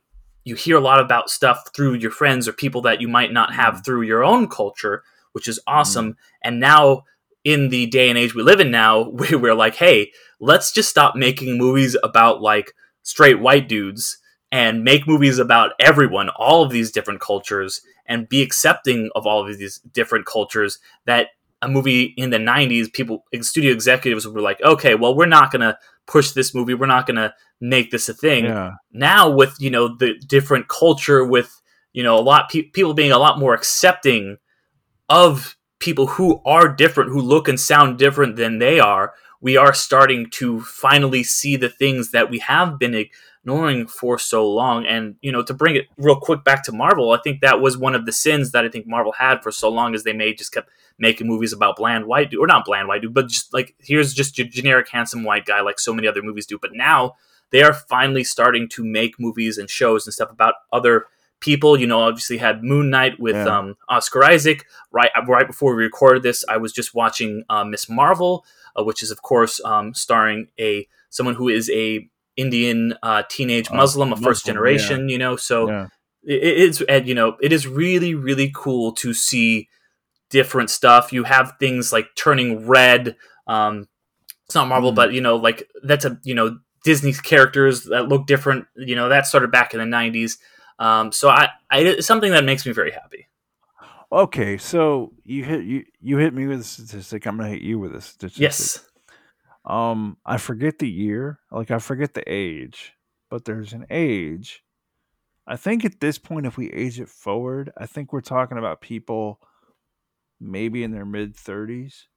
you 0.45 0.55
hear 0.55 0.79
a 0.79 0.81
lot 0.81 1.01
about 1.01 1.29
stuff 1.29 1.69
through 1.75 1.95
your 1.95 2.11
friends 2.11 2.49
or 2.49 2.55
people 2.55 2.81
that 2.83 3.03
you 3.03 3.09
might 3.09 3.31
not 3.31 3.55
have 3.55 3.85
through 3.85 4.03
your 4.03 4.25
own 4.25 4.49
culture, 4.49 5.03
which 5.33 5.47
is 5.47 5.61
awesome. 5.67 6.17
And 6.43 6.61
now, 6.61 7.03
in 7.45 7.69
the 7.69 7.85
day 7.85 8.09
and 8.09 8.19
age 8.19 8.35
we 8.35 8.43
live 8.43 8.61
in 8.61 8.71
now, 8.71 9.09
we, 9.11 9.37
we're 9.37 9.55
like, 9.55 9.75
hey, 9.75 10.13
let's 10.41 10.73
just 10.73 10.89
stop 10.89 11.15
making 11.15 11.59
movies 11.59 11.95
about 12.03 12.41
like 12.41 12.73
straight 13.03 13.39
white 13.39 13.69
dudes 13.69 14.17
and 14.53 14.85
make 14.85 15.09
movies 15.09 15.39
about 15.39 15.73
everyone, 15.81 16.29
all 16.29 16.63
of 16.63 16.71
these 16.71 16.93
different 16.93 17.21
cultures, 17.21 17.81
and 18.07 18.29
be 18.29 18.43
accepting 18.43 19.11
of 19.17 19.27
all 19.27 19.41
of 19.49 19.59
these 19.59 19.79
different 19.93 20.27
cultures. 20.27 20.79
That 21.07 21.29
a 21.63 21.69
movie 21.69 22.13
in 22.17 22.31
the 22.31 22.39
90s, 22.39 22.93
people, 22.93 23.25
studio 23.41 23.73
executives 23.73 24.29
were 24.29 24.41
like, 24.41 24.61
okay, 24.63 24.95
well, 24.95 25.15
we're 25.15 25.27
not 25.27 25.51
going 25.51 25.61
to 25.61 25.79
push 26.07 26.33
this 26.33 26.55
movie. 26.55 26.75
We're 26.75 26.87
not 26.87 27.07
going 27.07 27.17
to 27.17 27.33
make 27.61 27.91
this 27.91 28.09
a 28.09 28.15
thing. 28.15 28.45
yeah 28.45 28.73
Now, 28.93 29.31
with, 29.31 29.57
you 29.61 29.71
know, 29.71 29.97
the 29.97 30.19
different 30.27 30.69
culture, 30.69 31.25
with, 31.25 31.63
you 31.93 32.03
know, 32.03 32.19
a 32.19 32.21
lot, 32.21 32.51
pe- 32.51 32.63
people 32.63 32.95
being 32.95 33.13
a 33.13 33.19
lot 33.19 33.39
more 33.39 33.55
accepting 33.55 34.39
of 35.09 35.57
people 35.79 36.09
who 36.09 36.43
are 36.45 36.69
different, 36.69 37.11
who 37.11 37.21
look 37.21 37.47
and 37.49 37.59
sound 37.59 37.99
different 37.99 38.37
than 38.37 38.59
they 38.59 38.81
are, 38.81 39.15
we 39.41 39.57
are 39.57 39.75
starting 39.75 40.31
to 40.31 40.63
finally 40.63 41.23
see 41.23 41.57
the 41.57 41.69
things 41.69 42.11
that 42.11 42.31
we 42.31 42.39
have 42.41 42.79
been 42.79 43.05
ignoring 43.43 43.87
for 43.87 44.19
so 44.19 44.49
long. 44.49 44.87
And, 44.87 45.17
you 45.21 45.33
know, 45.33 45.43
to 45.43 45.55
bring 45.55 45.77
it 45.77 45.87
real 45.97 46.17
quick 46.17 46.45
back 46.45 46.63
to 46.65 46.73
Marvel, 46.73 47.13
I 47.13 47.21
think 47.23 47.41
that 47.41 47.61
was 47.61 47.77
one 47.77 47.95
of 47.95 48.07
the 48.07 48.13
sins 48.13 48.53
that 48.53 48.65
I 48.65 48.69
think 48.69 48.87
Marvel 48.87 49.13
had 49.13 49.43
for 49.43 49.51
so 49.51 49.69
long 49.69 49.95
is 49.95 50.05
they 50.05 50.13
made 50.13 50.39
just 50.39 50.53
kept 50.53 50.71
making 50.99 51.27
movies 51.27 51.53
about 51.53 51.77
bland 51.77 52.07
white 52.07 52.31
dude, 52.31 52.41
or 52.41 52.47
not 52.47 52.65
bland 52.65 52.89
white 52.89 53.03
dude, 53.03 53.15
but 53.15 53.29
just 53.29 53.53
like 53.53 53.75
here's 53.79 54.15
just 54.15 54.39
your 54.39 54.47
generic 54.47 54.89
handsome 54.89 55.25
white 55.25 55.45
guy 55.45 55.61
like 55.61 55.81
so 55.81 55.93
many 55.93 56.07
other 56.07 56.23
movies 56.23 56.47
do. 56.47 56.59
But 56.59 56.73
now 56.75 57.17
they 57.51 57.63
are 57.63 57.73
finally 57.73 58.25
starting 58.25 58.69
to 58.71 58.85
make 58.85 59.19
movies 59.19 59.59
and 59.59 59.69
shows 59.69 60.07
and 60.07 60.15
stuff 60.15 60.31
about 60.31 60.55
other 60.73 61.07
people. 61.41 61.79
You 61.79 61.87
know, 61.87 62.01
obviously 62.01 62.39
had 62.39 62.63
Moon 62.63 62.91
Knight 62.91 63.19
with 63.19 63.35
Yeah. 63.35 63.59
um, 63.59 63.77
Oscar 63.89 64.25
Isaac. 64.25 64.67
Right, 64.93 65.11
right 65.27 65.47
before 65.47 65.75
we 65.75 65.83
recorded 65.83 66.23
this, 66.23 66.45
I 66.49 66.59
was 66.59 66.73
just 66.73 66.95
watching 66.95 67.45
uh, 67.51 67.65
Miss 67.65 67.89
Marvel, 67.89 68.45
uh, 68.79 68.85
which 68.85 69.03
is 69.03 69.11
of 69.11 69.23
course 69.23 69.61
um, 69.65 69.95
starring 69.95 70.49
a 70.61 70.87
someone 71.11 71.35
who 71.35 71.49
is 71.49 71.69
a 71.71 72.09
Indian 72.37 72.95
uh, 73.03 73.23
teenage 73.29 73.71
Uh, 73.71 73.77
Muslim, 73.77 74.13
a 74.13 74.17
first 74.17 74.45
Muslim, 74.47 74.55
generation. 74.55 75.09
You 75.09 75.19
know, 75.19 75.37
so 75.37 75.69
yeah 75.69 75.89
it, 76.25 76.43
it's 76.43 76.81
and 76.83 77.07
you 77.09 77.15
know 77.15 77.37
it 77.41 77.53
is 77.53 77.67
really 77.67 78.15
really 78.15 78.51
cool 78.55 78.93
to 78.93 79.13
see 79.13 79.69
different 80.31 80.71
stuff. 80.71 81.13
You 81.13 81.25
have 81.25 81.55
things 81.59 81.93
like 81.93 82.07
turning 82.17 82.67
red. 82.67 83.17
Um, 83.47 83.89
it's 84.47 84.55
not 84.55 84.69
Marvel, 84.69 84.93
Mm. 84.93 84.97
but 84.97 85.13
you 85.13 85.21
know, 85.21 85.37
like 85.37 85.69
that's 85.83 86.05
a 86.05 86.19
you 86.25 86.35
know 86.35 86.59
Disney's 86.85 87.21
characters 87.21 87.85
that 87.85 88.09
look 88.09 88.27
different. 88.27 88.67
You 88.77 88.97
know, 88.97 89.09
that 89.09 89.27
started 89.27 89.51
back 89.51 89.75
in 89.75 89.81
the 89.81 89.87
'90s. 89.97 90.39
Um, 90.79 91.13
so 91.13 91.29
I, 91.29 91.49
I, 91.71 91.81
it's 91.81 92.07
something 92.07 92.33
that 92.33 92.45
makes 92.45 92.65
me 92.67 92.73
very 92.73 92.91
happy. 92.93 93.29
okay 94.11 94.59
so 94.59 95.13
you 95.25 95.45
hit 95.45 95.65
you 95.65 95.85
you 96.01 96.19
hit 96.19 96.35
me 96.35 96.47
with 96.47 96.61
a 96.61 96.65
statistic 96.65 97.25
I'm 97.27 97.37
gonna 97.37 97.51
hit 97.51 97.63
you 97.63 97.79
with 97.79 97.95
a 97.95 98.01
statistic 98.01 98.41
Yes. 98.41 98.81
Um, 99.65 100.19
I 100.27 100.39
forget 100.39 100.79
the 100.79 100.91
year, 100.91 101.41
like 101.51 101.71
I 101.71 101.79
forget 101.79 102.15
the 102.15 102.25
age, 102.31 102.95
but 103.31 103.45
there's 103.45 103.73
an 103.73 103.87
age. 103.91 104.65
I 105.47 105.57
think 105.57 105.85
at 105.85 106.01
this 106.01 106.19
point, 106.19 106.47
if 106.47 106.57
we 106.59 106.71
age 106.73 107.01
it 107.01 107.09
forward, 107.09 107.73
I 107.77 107.87
think 107.87 108.13
we're 108.13 108.21
talking 108.23 108.59
about 108.59 108.81
people 108.83 109.41
maybe 110.41 110.83
in 110.83 110.91
their 110.93 111.07
mid 111.07 111.37
30s 111.37 112.09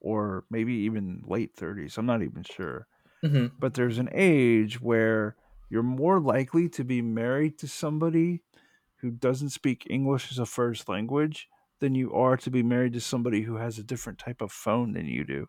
or 0.00 0.44
maybe 0.50 0.72
even 0.74 1.22
late 1.26 1.54
30s. 1.54 1.98
I'm 1.98 2.06
not 2.06 2.22
even 2.22 2.42
sure. 2.42 2.86
hmm 3.22 3.60
But 3.60 3.74
there's 3.74 3.98
an 3.98 4.10
age 4.12 4.80
where 4.80 5.36
you're 5.70 5.82
more 5.84 6.20
likely 6.20 6.68
to 6.70 6.84
be 6.84 7.02
married 7.02 7.58
to 7.60 7.68
somebody 7.68 8.44
who 8.96 9.10
doesn't 9.10 9.50
speak 9.50 9.86
English 9.90 10.32
as 10.32 10.38
a 10.38 10.46
first 10.46 10.88
language 10.88 11.48
than 11.80 11.94
you 11.94 12.12
are 12.14 12.36
to 12.38 12.50
be 12.50 12.62
married 12.62 12.94
to 12.94 13.00
somebody 13.00 13.42
who 13.42 13.56
has 13.56 13.78
a 13.78 13.84
different 13.84 14.18
type 14.18 14.40
of 14.42 14.52
phone 14.52 14.92
than 14.92 15.06
you 15.06 15.24
do. 15.24 15.48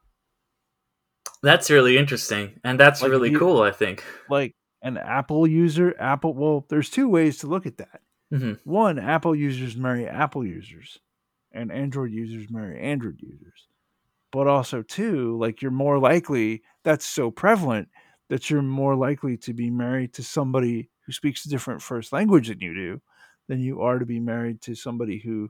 That's 1.44 1.70
really 1.72 1.98
interesting, 1.98 2.60
and 2.64 2.80
that's 2.80 3.02
Like, 3.02 3.12
really 3.12 3.32
you- 3.32 3.40
cool. 3.40 3.62
I 3.62 3.72
think. 3.72 4.04
like 4.30 4.56
an 4.84 4.98
Apple 4.98 5.46
user, 5.48 5.96
Apple, 6.00 6.34
well, 6.34 6.66
there's 6.70 6.90
two 6.90 7.08
ways 7.08 7.38
to 7.40 7.48
look 7.48 7.66
at 7.66 7.78
that. 7.78 8.02
hmm 8.32 8.54
One, 8.64 8.98
Apple 9.00 9.36
users 9.36 9.76
marry 9.76 10.08
Apple 10.08 10.46
users, 10.46 11.00
and 11.52 11.72
Android 11.72 12.12
users 12.12 12.50
marry 12.50 12.80
Android 12.80 13.20
users. 13.22 13.68
But 14.32 14.48
also, 14.48 14.82
two, 14.82 15.38
like 15.38 15.62
you're 15.62 15.72
more 15.72 16.00
likely, 16.00 16.64
that's 16.84 17.06
so 17.06 17.30
prevalent 17.32 17.90
that 18.30 18.50
you're 18.50 18.62
more 18.62 18.96
likely 18.96 19.36
to 19.38 19.54
be 19.54 19.70
married 19.70 20.14
to 20.14 20.24
somebody 20.24 20.90
who 21.06 21.12
speaks 21.12 21.46
a 21.46 21.50
different 21.50 21.82
first 21.82 22.14
language 22.14 22.48
than 22.48 22.60
you 22.62 22.74
do 22.74 23.02
than 23.50 23.60
you 23.60 23.82
are 23.82 24.00
to 24.00 24.06
be 24.06 24.20
married 24.20 24.62
to 24.62 24.74
somebody 24.76 25.20
who 25.20 25.50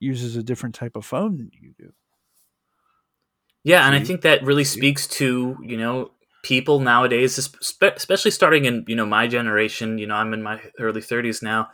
uses 0.00 0.36
a 0.36 0.42
different 0.42 0.74
type 0.74 0.96
of 0.96 1.04
phone 1.04 1.36
than 1.36 1.50
you 1.52 1.74
do. 1.78 1.92
Yeah, 3.64 3.86
and 3.86 3.94
I 3.94 4.04
think 4.04 4.20
that 4.20 4.44
really 4.44 4.64
speaks 4.64 5.06
to 5.08 5.56
you 5.62 5.76
know 5.78 6.10
people 6.42 6.80
nowadays, 6.80 7.38
especially 7.38 8.30
starting 8.30 8.66
in 8.66 8.84
you 8.86 8.94
know 8.94 9.06
my 9.06 9.26
generation. 9.26 9.98
You 9.98 10.06
know, 10.06 10.14
I'm 10.14 10.34
in 10.34 10.42
my 10.42 10.60
early 10.78 11.00
30s 11.00 11.42
now. 11.42 11.70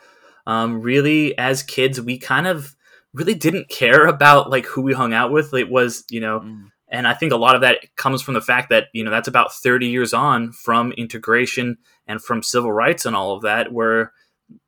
Um, 0.47 0.81
really, 0.81 1.37
as 1.37 1.63
kids, 1.65 2.01
we 2.01 2.17
kind 2.19 2.47
of 2.47 2.75
really 3.13 3.35
didn't 3.35 3.69
care 3.69 4.07
about 4.07 4.51
like 4.51 4.67
who 4.67 4.83
we 4.83 4.93
hung 4.93 5.13
out 5.13 5.33
with. 5.33 5.53
It 5.53 5.69
was 5.69 6.05
you 6.11 6.21
know, 6.21 6.45
and 6.89 7.09
I 7.09 7.15
think 7.15 7.33
a 7.33 7.37
lot 7.37 7.57
of 7.57 7.61
that 7.63 7.79
comes 7.97 8.23
from 8.23 8.35
the 8.35 8.41
fact 8.41 8.71
that 8.71 8.85
you 8.93 9.03
know 9.03 9.11
that's 9.11 9.29
about 9.29 9.53
30 9.53 9.89
years 9.89 10.15
on 10.15 10.53
from 10.53 10.93
integration 10.93 11.77
and 12.07 12.23
from 12.23 12.45
civil 12.45 12.73
rights 12.73 13.05
and 13.05 13.17
all 13.17 13.35
of 13.35 13.43
that, 13.43 13.73
where 13.73 14.13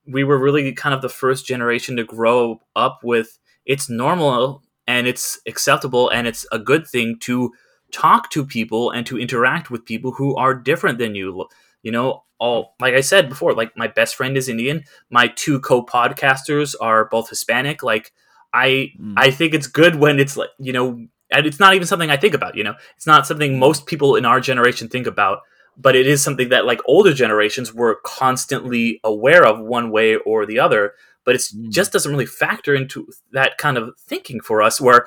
we 0.07 0.25
were 0.25 0.39
really 0.39 0.73
kind 0.73 0.95
of 0.95 1.03
the 1.03 1.09
first 1.09 1.47
generation 1.47 1.97
to 1.97 2.05
grow 2.05 2.61
up 2.75 3.01
with 3.05 3.39
it's 3.65 3.89
normal 3.89 4.63
and 4.87 5.07
it's 5.07 5.41
acceptable 5.47 6.09
and 6.11 6.27
it's 6.27 6.47
a 6.53 6.59
good 6.59 6.87
thing 6.87 7.19
to 7.21 7.53
talk 7.93 8.31
to 8.31 8.45
people 8.45 8.91
and 8.91 9.07
to 9.07 9.19
interact 9.19 9.71
with 9.71 9.85
people 9.85 10.13
who 10.13 10.35
are 10.37 10.55
different 10.55 10.99
than 10.99 11.15
you. 11.15 11.47
You 11.83 11.93
know 11.93 12.25
all 12.39 12.75
like 12.81 12.95
i 12.95 13.01
said 13.01 13.29
before 13.29 13.55
like 13.55 13.77
my 13.77 13.87
best 13.87 14.17
friend 14.17 14.37
is 14.37 14.49
indian. 14.49 14.85
My 15.11 15.29
two 15.29 15.61
co-podcasters 15.61 16.75
are 16.81 17.05
both 17.05 17.29
hispanic. 17.29 17.83
Like 17.83 18.13
i 18.53 18.93
Mm. 19.01 19.15
i 19.17 19.31
think 19.31 19.55
it's 19.55 19.67
good 19.67 19.97
when 19.97 20.19
it's 20.19 20.37
like 20.37 20.51
you 20.59 20.73
know 20.73 21.07
and 21.31 21.47
it's 21.47 21.61
not 21.61 21.75
even 21.75 21.87
something 21.87 22.11
i 22.11 22.17
think 22.17 22.35
about 22.35 22.57
you 22.57 22.65
know? 22.65 22.75
It's 22.97 23.07
not 23.07 23.27
something 23.27 23.59
most 23.59 23.87
people 23.87 24.17
in 24.17 24.25
our 24.25 24.41
generation 24.41 24.89
think 24.89 25.07
about 25.07 25.41
but 25.77 25.97
it 25.97 26.07
is 26.07 26.23
something 26.23 26.51
that 26.51 26.67
like 26.67 26.81
older 26.85 27.15
generations 27.15 27.73
were 27.73 28.01
constantly 28.05 29.01
aware 29.05 29.47
of 29.47 29.59
one 29.61 29.91
way 29.91 30.17
or 30.17 30.45
the 30.45 30.59
other 30.59 30.93
but 31.25 31.35
it 31.35 31.41
Mm. 31.55 31.71
just 31.71 31.93
doesn't 31.93 32.11
really 32.11 32.27
factor 32.27 32.75
into 32.75 33.09
that 33.33 33.59
kind 33.59 33.77
of 33.79 33.91
thinking 34.01 34.41
for 34.41 34.63
us 34.63 34.81
where 34.81 35.07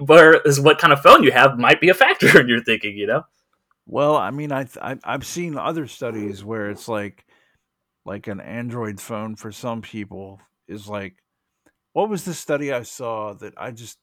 where 0.00 0.40
is 0.42 0.60
what 0.60 0.78
kind 0.78 0.92
of 0.92 1.00
phone 1.00 1.22
you 1.22 1.32
have 1.32 1.58
might 1.58 1.80
be 1.80 1.88
a 1.88 1.94
factor 1.94 2.26
in 2.40 2.48
your 2.48 2.62
thinking 2.62 2.96
you 2.96 3.06
know 3.06 3.22
Well, 3.86 4.16
I 4.16 4.30
mean, 4.30 4.52
I, 4.52 4.66
I 4.82 4.96
i've 5.04 5.26
seen 5.26 5.56
other 5.56 5.86
studies 5.86 6.42
where 6.44 6.70
it's 6.70 6.88
like, 6.88 7.24
like 8.04 8.26
an 8.28 8.40
Android 8.40 9.00
phone 9.00 9.36
for 9.36 9.50
some 9.52 9.82
people 9.82 10.40
is 10.68 10.88
like, 10.88 11.14
what 11.92 12.08
was 12.08 12.24
the 12.24 12.34
study 12.34 12.72
I 12.72 12.82
saw 12.82 13.34
that 13.34 13.54
I 13.56 13.70
just 13.72 13.98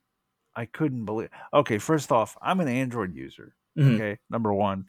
I 0.55 0.65
couldn't 0.65 1.05
believe? 1.05 1.29
Okay, 1.53 1.77
first 1.79 2.11
off, 2.11 2.37
I'm 2.41 2.59
an 2.59 2.67
Android 2.67 3.13
user. 3.15 3.55
Mhm. 3.77 3.95
Okay, 3.95 4.19
number 4.29 4.53
one, 4.53 4.85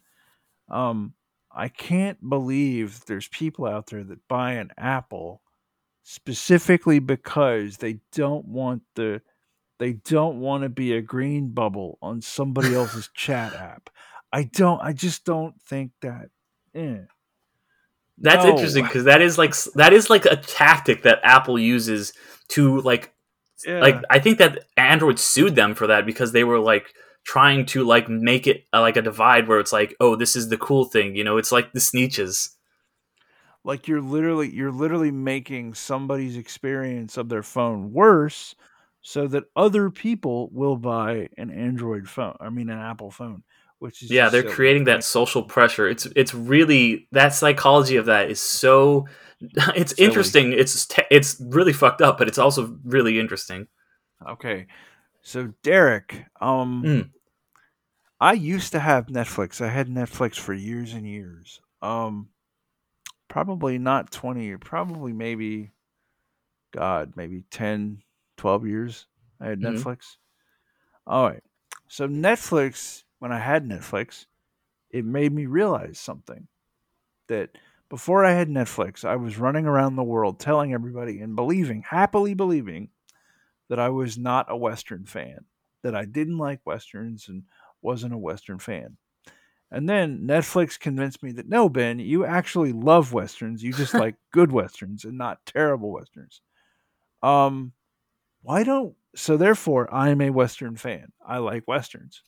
um, 0.69 1.15
I 1.51 1.69
can't 1.69 2.19
believe 2.29 3.05
there's 3.07 3.29
people 3.29 3.67
out 3.67 3.87
there 3.87 4.05
that 4.05 4.27
buy 4.29 4.53
an 4.55 4.71
Apple 4.77 5.43
specifically 6.05 7.01
because 7.01 7.79
they 7.79 7.99
don't 8.13 8.47
want 8.47 8.83
the 8.95 9.21
they 9.81 9.95
don't 9.95 10.39
want 10.39 10.63
to 10.63 10.69
be 10.69 10.93
a 10.93 11.03
green 11.03 11.49
bubble 11.51 11.99
on 12.01 12.21
somebody 12.23 12.75
else's 12.75 13.11
chat 13.13 13.55
app. 13.55 13.91
I 14.33 14.45
don't. 14.45 14.81
I 14.81 14.93
just 14.93 15.25
don't 15.25 15.61
think 15.63 15.91
that. 16.03 16.31
Eh. 16.75 16.99
That's 18.19 18.45
No. 18.45 18.51
interesting 18.51 18.85
because 18.85 19.05
that 19.05 19.21
is 19.21 19.37
like 19.37 19.55
that 19.75 19.93
is 19.93 20.09
like 20.09 20.25
a 20.27 20.37
tactic 20.37 21.03
that 21.03 21.19
Apple 21.25 21.59
uses 21.59 22.13
to 22.51 22.81
like 22.83 23.13
Yeah. 23.67 23.81
like 23.81 23.97
I 24.11 24.21
think 24.21 24.39
that 24.39 24.65
Android 24.77 25.19
sued 25.19 25.57
them 25.57 25.75
for 25.75 25.89
that 25.89 26.07
because 26.07 26.31
they 26.31 26.45
were 26.45 26.61
like 26.61 26.95
trying 27.25 27.67
to 27.67 27.83
like 27.83 28.09
make 28.09 28.47
it 28.47 28.65
uh, 28.73 28.81
like 28.81 28.97
a 28.97 29.03
divide 29.03 29.49
where 29.49 29.59
it's 29.59 29.73
like 29.73 29.97
oh 29.99 30.15
this 30.15 30.37
is 30.37 30.49
the 30.51 30.59
cool 30.59 30.85
thing 30.85 31.17
you 31.17 31.25
know 31.25 31.39
it's 31.39 31.51
like 31.51 31.73
the 31.73 31.81
Sneetches 31.81 32.51
like 33.65 33.89
you're 33.89 34.01
literally 34.03 34.55
you're 34.55 34.73
literally 34.73 35.11
making 35.11 35.75
somebody's 35.75 36.37
experience 36.37 37.17
of 37.17 37.29
their 37.29 37.43
phone 37.43 37.93
worse 37.93 38.55
so 39.03 39.27
that 39.29 39.45
other 39.57 39.91
people 39.91 40.49
will 40.53 40.77
buy 40.77 41.29
an 41.37 41.51
android 41.51 42.09
phone 42.09 42.37
i 42.41 42.49
mean 42.51 42.71
an 42.71 42.79
apple 42.79 43.11
phone 43.11 43.43
which 43.79 44.03
is 44.03 44.11
yeah 44.11 44.29
they're 44.29 44.43
silly. 44.43 44.55
creating 44.55 44.85
that 44.85 45.05
social 45.05 45.43
pressure 45.43 45.89
it's 45.89 46.07
it's 46.17 46.35
really 46.35 47.09
that 47.13 47.35
psychology 47.35 47.97
of 47.97 48.07
that 48.07 48.31
is 48.31 48.41
so 48.41 49.07
it's 49.77 49.93
Silly. 49.93 50.07
interesting 50.07 50.53
it's 50.53 50.87
te- 50.87 51.03
it's 51.11 51.41
really 51.41 51.73
fucked 51.73 52.03
up 52.03 52.19
but 52.19 52.29
it's 52.29 52.39
also 52.39 52.79
really 52.85 53.19
interesting 53.19 53.67
okay 54.27 54.67
so 55.23 55.53
derick 55.63 56.25
um 56.41 56.83
Mm. 56.85 57.11
i 58.21 58.33
used 58.33 58.73
to 58.73 58.81
have 58.81 59.07
netflix 59.07 59.61
i 59.61 59.69
had 59.69 59.89
netflix 59.89 60.37
for 60.37 60.55
years 60.55 60.93
and 60.95 61.07
years 61.07 61.61
um 61.83 62.29
probably 63.35 63.79
not 63.79 64.13
20 64.13 64.57
probably 64.59 65.13
maybe 65.13 65.73
god 66.73 67.15
maybe 67.17 67.43
10 67.51 68.01
12 68.37 68.65
years 68.65 69.07
i 69.41 69.47
had 69.49 69.61
Mhm. 69.61 69.75
netflix. 69.75 70.19
All 71.07 71.29
right. 71.29 71.43
So 71.89 72.09
netflix 72.09 73.03
when 73.19 73.33
i 73.33 73.39
had 73.41 73.65
netflix 73.65 74.27
it 74.91 75.05
made 75.05 75.33
me 75.33 75.47
realize 75.47 75.99
something 75.99 76.49
that 77.29 77.51
before 77.89 78.25
i 78.25 78.33
had 78.33 78.49
netflix 78.49 79.05
i 79.05 79.17
was 79.17 79.39
running 79.39 79.67
around 79.67 79.97
the 79.97 80.05
world 80.05 80.41
telling 80.41 80.73
everybody 80.75 81.21
and 81.21 81.37
believing 81.37 81.83
happily 81.83 82.35
believing 82.35 82.91
that 83.69 83.81
i 83.81 83.89
was 83.89 84.19
not 84.19 84.47
a 84.51 84.57
western 84.57 85.05
fan 85.07 85.45
that 85.83 85.95
i 85.95 86.05
didn't 86.05 86.39
like 86.39 86.61
westerns 86.67 87.29
and 87.29 87.45
wasn't 87.83 88.15
a 88.15 88.19
western 88.19 88.59
fan 88.59 88.97
and 89.75 89.89
then 89.89 90.21
Netflix 90.27 90.79
convinced 90.79 91.23
me 91.23 91.33
that 91.33 91.49
no, 91.49 91.69
Ben, 91.69 91.99
you 91.99 92.25
actually 92.25 92.73
love 92.73 93.13
westerns. 93.13 93.63
You 93.63 93.73
just 93.73 93.93
like 93.95 94.15
good 94.33 94.53
westerns 94.53 95.05
and 95.05 95.19
not 95.19 95.45
terrible 95.47 95.91
westerns. 95.93 96.41
Um, 97.23 97.73
why 98.43 98.63
don't 98.65 98.95
so? 99.17 99.37
Therefore, 99.37 99.93
I'm 99.93 100.21
a 100.21 100.31
western 100.31 100.77
fan. 100.77 101.13
I 101.27 101.39
like 101.39 101.65
westerns, 101.67 102.23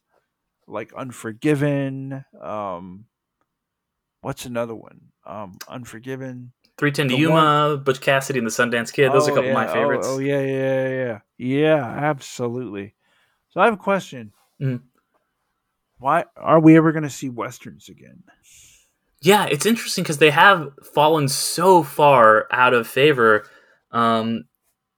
like 0.66 0.92
Unforgiven. 0.94 2.24
Um, 2.40 3.04
what's 4.22 4.44
another 4.46 4.74
one? 4.74 5.00
Um, 5.24 5.56
Unforgiven. 5.68 6.52
310 6.78 7.08
to 7.08 7.14
The 7.14 7.20
Yuma, 7.20 7.80
Butch 7.82 8.00
Cassidy, 8.02 8.38
and 8.38 8.46
the 8.46 8.50
Sundance 8.50 8.92
Kid. 8.92 9.10
Those 9.12 9.28
are 9.28 9.30
a 9.30 9.32
Oh, 9.32 9.36
couple 9.36 9.44
yeah. 9.50 9.60
of 9.60 9.66
my 9.66 9.72
favorites. 9.72 10.06
Oh, 10.10 10.16
oh, 10.16 10.18
yeah, 10.18 10.42
yeah, 10.42 10.88
yeah, 10.88 11.18
yeah. 11.38 11.84
Absolutely. 11.84 12.94
So 13.48 13.60
I 13.60 13.64
have 13.64 13.74
a 13.74 13.78
question. 13.78 14.32
Mhm. 14.60 14.82
Why 15.98 16.24
are 16.36 16.60
we 16.60 16.76
ever 16.76 16.92
going 16.92 17.02
to 17.04 17.10
see 17.10 17.28
westerns 17.28 17.88
again? 17.88 18.22
Yeah, 19.22 19.46
it's 19.46 19.66
interesting 19.66 20.04
because 20.04 20.18
they 20.18 20.30
have 20.30 20.68
fallen 20.94 21.28
so 21.28 21.82
far 21.82 22.46
out 22.50 22.74
of 22.74 22.86
favor. 22.86 23.46
Um, 23.90 24.44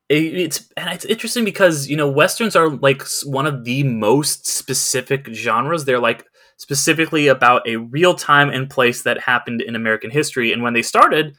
it- 0.08 0.34
it's 0.34 0.72
and 0.76 0.88
it's 0.92 1.04
interesting 1.04 1.44
because 1.44 1.88
you 1.88 1.96
know 1.96 2.08
westerns 2.08 2.56
are 2.56 2.68
like 2.70 3.02
one 3.24 3.46
of 3.46 3.64
the 3.64 3.84
most 3.84 4.46
specific 4.46 5.28
genres. 5.32 5.84
They're 5.84 6.00
like 6.00 6.26
specifically 6.56 7.28
about 7.28 7.66
a 7.68 7.76
real 7.76 8.14
time 8.14 8.50
and 8.50 8.68
place 8.68 9.02
that 9.02 9.20
happened 9.20 9.62
in 9.62 9.76
American 9.76 10.10
history. 10.10 10.52
And 10.52 10.62
when 10.62 10.72
they 10.74 10.82
started, 10.82 11.36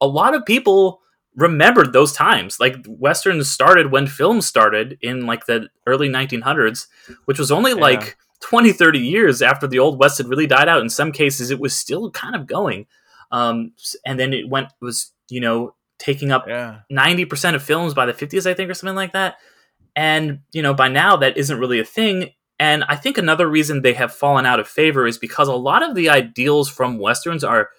a 0.00 0.06
lot 0.06 0.34
of 0.34 0.46
people 0.46 1.02
remembered 1.36 1.92
those 1.92 2.12
times. 2.12 2.58
Like 2.58 2.76
westerns 2.88 3.50
started 3.50 3.90
when 3.92 4.06
films 4.06 4.46
started 4.46 4.96
in 5.02 5.26
like 5.26 5.44
the 5.46 5.68
early 5.86 6.08
1900s, 6.08 6.86
which 7.26 7.38
was 7.38 7.52
only 7.52 7.72
Yeah. 7.72 7.80
like 7.80 8.16
20, 8.40 8.72
30 8.72 8.98
years 8.98 9.40
after 9.42 9.66
the 9.66 9.78
old 9.78 9.98
west 9.98 10.18
had 10.18 10.28
really 10.28 10.46
died 10.46 10.68
out. 10.68 10.82
In 10.82 10.88
some 10.90 11.12
cases, 11.12 11.50
it 11.50 11.58
was 11.60 11.76
still 11.76 12.10
kind 12.10 12.34
of 12.36 12.46
going. 12.46 12.86
Um, 13.32 13.72
and 14.06 14.18
then 14.20 14.32
it 14.32 14.48
went 14.48 14.68
was 14.80 15.12
you 15.28 15.40
know 15.40 15.74
taking 15.98 16.30
up 16.32 16.44
Yeah. 16.46 16.80
90% 16.92 17.54
of 17.54 17.62
films 17.62 17.94
by 17.94 18.04
the 18.06 18.12
50s, 18.12 18.46
I 18.50 18.54
think, 18.54 18.68
or 18.70 18.74
something 18.74 18.96
like 18.96 19.12
that. 19.12 19.36
And, 19.96 20.40
you 20.52 20.60
know, 20.60 20.74
by 20.74 20.88
now 20.88 21.16
that 21.16 21.36
isn't 21.38 21.58
really 21.58 21.78
a 21.78 21.84
thing. 21.84 22.30
And 22.58 22.84
I 22.88 22.96
think 22.96 23.16
another 23.16 23.48
reason 23.48 23.80
they 23.82 23.94
have 23.94 24.12
fallen 24.12 24.44
out 24.44 24.58
of 24.60 24.66
favor 24.68 25.06
is 25.06 25.18
because 25.18 25.46
a 25.48 25.54
lot 25.54 25.88
of 25.88 25.94
the 25.94 26.10
ideals 26.10 26.68
from 26.68 26.98
Westerns 26.98 27.44
are, 27.44 27.70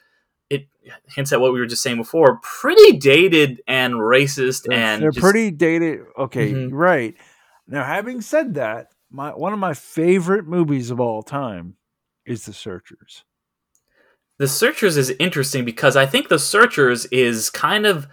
it 0.50 0.68
hints 1.14 1.34
at 1.34 1.42
what 1.42 1.52
we 1.54 1.60
were 1.60 1.66
just 1.66 1.84
saying 1.84 1.98
before, 1.98 2.40
pretty 2.42 2.94
dated 2.98 3.62
and 3.68 3.96
racist 3.96 4.64
They're, 4.64 4.78
and 4.78 5.04
they're 5.04 5.12
just- 5.12 5.22
pretty 5.22 5.52
dated. 5.52 6.00
Okay, 6.18 6.54
Mhm. 6.54 6.70
right. 6.72 7.16
Now, 7.68 7.84
having 7.84 8.22
said 8.22 8.54
that, 8.56 8.88
my 9.16 9.30
one 9.30 9.54
of 9.54 9.60
my 9.60 9.74
favorite 9.74 10.46
movies 10.46 10.92
of 10.92 11.00
all 11.00 11.24
time 11.24 11.76
is 12.26 12.46
The 12.46 12.54
Searchers. 12.54 13.24
The 14.38 14.48
Searchers 14.48 14.98
is 14.98 15.12
interesting 15.12 15.64
because 15.64 15.96
I 15.96 16.06
think 16.06 16.28
The 16.28 16.40
Searchers 16.40 17.06
is 17.06 17.50
kind 17.50 17.86
of 17.86 18.08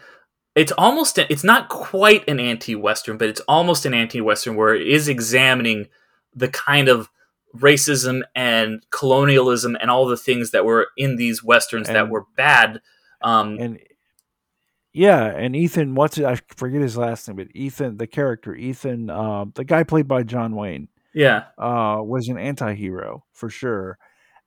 it's 0.55 0.73
almost 0.73 1.19
it's 1.19 1.45
not 1.45 1.69
quite 1.69 2.29
an 2.29 2.39
anti-western, 2.39 3.19
but 3.19 3.29
it's 3.29 3.41
almost 3.49 3.85
an 3.85 3.95
anti-western 3.95 4.55
where 4.55 4.75
it 4.75 4.87
is 4.87 5.09
examining 5.09 5.89
the 6.35 6.49
kind 6.49 6.89
of 6.89 7.09
racism 7.57 8.23
and 8.35 8.87
colonialism 8.91 9.77
and 9.81 9.91
all 9.91 10.07
the 10.07 10.17
things 10.17 10.53
that 10.53 10.65
were 10.65 10.89
in 10.97 11.17
these 11.17 11.43
westerns 11.43 11.89
that 11.89 12.09
were 12.09 12.25
bad. 12.37 12.81
Um, 13.21 13.59
And 13.59 13.79
yeah, 14.95 15.25
and 15.25 15.57
Ethan, 15.57 15.95
what's 15.95 16.19
it? 16.19 16.25
I 16.27 16.39
forget 16.57 16.83
his 16.83 16.99
last 16.99 17.27
name, 17.27 17.39
but 17.39 17.49
Ethan, 17.55 17.97
the 17.97 18.07
character 18.07 18.55
Ethan, 18.55 19.09
uh, 19.09 19.47
the 19.55 19.65
guy 19.65 19.85
played 19.85 20.07
by 20.07 20.23
John 20.23 20.55
Wayne, 20.55 20.89
yeah, 21.15 21.45
uh, 21.59 21.99
was 22.03 22.29
an 22.29 22.39
anti-hero 22.39 23.25
for 23.33 23.51
sure. 23.51 23.99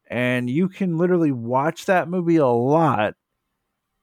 And 0.09 0.49
you 0.49 0.69
can 0.69 0.97
literally 0.97 1.31
watch 1.31 1.85
that 1.85 2.07
movie 2.09 2.35
a 2.37 2.47
lot, 2.47 3.15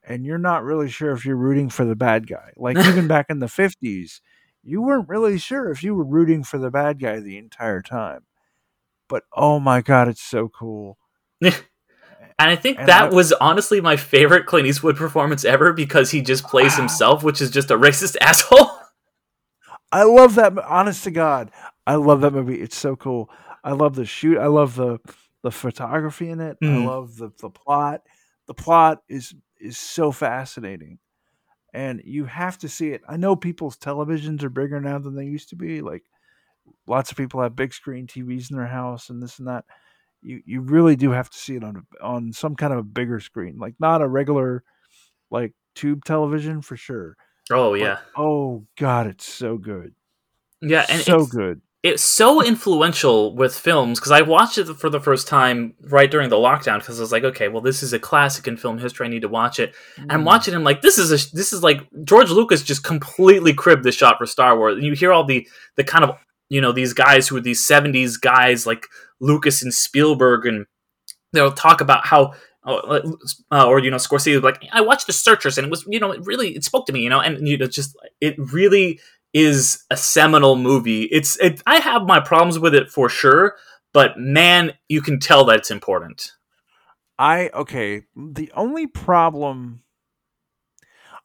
and 0.04 0.24
you're 0.24 0.38
not 0.38 0.64
really 0.64 0.90
sure 0.90 1.12
if 1.12 1.24
you're 1.24 1.36
rooting 1.36 1.68
for 1.70 1.84
the 1.84 1.96
bad 1.96 2.26
guy. 2.26 2.52
Like 2.56 2.76
even 2.86 3.06
back 3.06 3.26
in 3.28 3.38
the 3.38 3.48
fifties, 3.48 4.20
you 4.62 4.82
weren't 4.82 5.08
really 5.08 5.38
sure 5.38 5.70
if 5.70 5.82
you 5.82 5.94
were 5.94 6.04
rooting 6.04 6.42
for 6.44 6.58
the 6.58 6.70
bad 6.70 7.00
guy 7.00 7.20
the 7.20 7.38
entire 7.38 7.82
time. 7.82 8.26
But 9.08 9.24
oh 9.32 9.60
my 9.60 9.80
god, 9.82 10.08
it's 10.08 10.22
so 10.22 10.48
cool. 10.48 10.98
and 11.42 11.54
I 12.38 12.56
think 12.56 12.78
And 12.78 12.88
that 12.88 13.04
I- 13.12 13.14
was 13.14 13.32
honestly 13.34 13.80
my 13.80 13.96
favorite 13.96 14.46
Clint 14.46 14.66
Eastwood 14.66 14.96
performance 14.96 15.44
ever 15.44 15.72
because 15.72 16.10
he 16.10 16.20
just 16.22 16.44
plays 16.44 16.72
Wow. 16.72 16.80
himself, 16.80 17.22
which 17.22 17.40
is 17.40 17.50
just 17.50 17.70
a 17.70 17.78
racist 17.78 18.16
asshole. 18.20 18.70
I 19.92 20.04
love 20.04 20.34
that. 20.36 20.58
Honest 20.58 21.04
to 21.04 21.10
God, 21.10 21.50
I 21.86 21.96
love 21.96 22.22
that 22.22 22.32
movie. 22.32 22.60
It's 22.60 22.76
so 22.76 22.96
cool. 22.96 23.30
I 23.64 23.72
love 23.72 23.94
the 23.94 24.04
shoot. 24.06 24.38
I 24.38 24.46
love 24.46 24.74
the 24.76 24.98
the 25.42 25.50
photography 25.50 26.30
in 26.30 26.40
it. 26.40 26.58
I 26.66 26.76
Mhm. 26.76 26.84
love 26.84 27.16
the 27.16 27.30
the 27.40 27.50
plot. 27.50 28.02
The 28.46 28.54
plot 28.54 29.02
is 29.08 29.34
is 29.60 29.78
so 29.78 30.10
fascinating, 30.12 30.98
and 31.74 32.02
you 32.04 32.26
have 32.26 32.58
to 32.58 32.68
see 32.68 32.90
it. 32.90 33.02
I 33.08 33.16
know 33.18 33.36
people's 33.36 33.78
televisions 33.78 34.42
are 34.44 34.50
bigger 34.50 34.80
now 34.80 34.98
than 34.98 35.14
they 35.16 35.26
used 35.26 35.50
to 35.50 35.56
be. 35.56 35.82
Like 35.82 36.04
lots 36.86 37.10
of 37.10 37.16
people 37.16 37.40
have 37.42 37.56
big 37.56 37.72
screen 37.74 38.06
TVs 38.06 38.50
in 38.50 38.56
their 38.56 38.66
house 38.66 39.10
and 39.10 39.22
this 39.22 39.38
and 39.38 39.48
that. 39.48 39.64
You 40.22 40.42
you 40.46 40.60
really 40.62 40.96
do 40.96 41.10
have 41.12 41.30
to 41.30 41.38
see 41.38 41.56
it 41.56 41.64
on 41.64 41.76
a, 42.02 42.04
on 42.04 42.32
some 42.32 42.56
kind 42.56 42.72
of 42.72 42.80
a 42.80 42.84
bigger 42.84 43.20
screen, 43.20 43.58
like 43.58 43.74
not 43.80 44.02
a 44.02 44.08
regular 44.08 44.64
like 45.30 45.54
tube 45.74 46.04
television 46.04 46.62
for 46.62 46.76
sure. 46.76 47.16
Oh 47.54 47.70
But, 47.72 47.80
yeah, 47.80 47.98
oh 48.16 48.64
God, 48.78 49.06
it's 49.06 49.26
so 49.26 49.56
good. 49.56 49.94
yeah, 50.60 50.86
and 50.88 51.00
so 51.02 51.20
it's, 51.20 51.30
good. 51.32 51.60
it's 51.82 52.02
so 52.02 52.42
influential 52.44 53.34
with 53.34 53.54
films 53.56 53.98
because 53.98 54.12
I 54.12 54.22
watched 54.22 54.58
it 54.58 54.66
for 54.76 54.88
the 54.90 55.00
first 55.00 55.26
time 55.28 55.74
right 55.82 56.10
during 56.10 56.28
the 56.30 56.36
lockdown 56.36 56.78
because 56.78 56.98
I 56.98 57.02
was 57.02 57.12
like, 57.12 57.24
okay, 57.24 57.48
well, 57.48 57.60
this 57.62 57.82
is 57.82 57.92
a 57.92 57.98
classic 57.98 58.46
in 58.46 58.56
film 58.56 58.78
history. 58.78 59.06
I 59.06 59.10
need 59.10 59.22
to 59.22 59.28
watch 59.28 59.58
it. 59.58 59.74
And 59.96 60.10
I'm 60.12 60.22
Mm. 60.22 60.26
watching 60.26 60.54
him 60.54 60.64
like 60.64 60.80
this 60.82 60.98
is 60.98 61.10
a 61.10 61.34
this 61.34 61.52
is 61.52 61.62
like 61.62 61.80
George 62.04 62.30
Lucas 62.30 62.62
just 62.62 62.84
completely 62.84 63.52
cribbed 63.54 63.84
the 63.84 63.92
shot 63.92 64.18
for 64.18 64.26
Star 64.26 64.56
Wars. 64.56 64.76
And 64.76 64.84
you 64.84 64.92
hear 64.94 65.12
all 65.12 65.24
the 65.24 65.46
the 65.76 65.84
kind 65.84 66.04
of 66.04 66.16
you 66.48 66.60
know 66.60 66.72
these 66.72 66.92
guys 66.92 67.28
who 67.28 67.36
are 67.36 67.40
these 67.40 67.66
'70s 67.66 68.20
guys 68.20 68.66
like 68.66 68.86
Lucas 69.20 69.62
and 69.62 69.72
Spielberg, 69.74 70.46
and 70.46 70.66
they'll 71.32 71.52
talk 71.52 71.80
about 71.80 72.06
how. 72.06 72.34
Uh, 72.64 73.00
or 73.50 73.80
you 73.80 73.90
know 73.90 73.96
Scorsese 73.96 74.40
like 74.40 74.64
I 74.72 74.82
watched 74.82 75.08
The 75.08 75.12
Searchers 75.12 75.58
and 75.58 75.66
it 75.66 75.70
was 75.70 75.84
you 75.88 75.98
know 75.98 76.12
it 76.12 76.24
really 76.24 76.54
it 76.54 76.62
spoke 76.62 76.86
to 76.86 76.92
me 76.92 77.00
you 77.00 77.10
know 77.10 77.18
and 77.18 77.48
you 77.48 77.58
know 77.58 77.66
just 77.66 77.96
it 78.20 78.36
really 78.38 79.00
is 79.32 79.84
a 79.90 79.96
seminal 79.96 80.56
movie. 80.56 81.04
It's 81.04 81.36
it, 81.38 81.62
I 81.66 81.78
have 81.78 82.02
my 82.02 82.20
problems 82.20 82.58
with 82.58 82.74
it 82.74 82.90
for 82.90 83.08
sure, 83.08 83.56
but 83.92 84.18
man, 84.18 84.72
you 84.88 85.00
can 85.00 85.18
tell 85.18 85.44
that 85.46 85.56
it's 85.56 85.70
important. 85.70 86.32
I 87.18 87.50
okay. 87.54 88.02
The 88.16 88.52
only 88.54 88.86
problem 88.86 89.82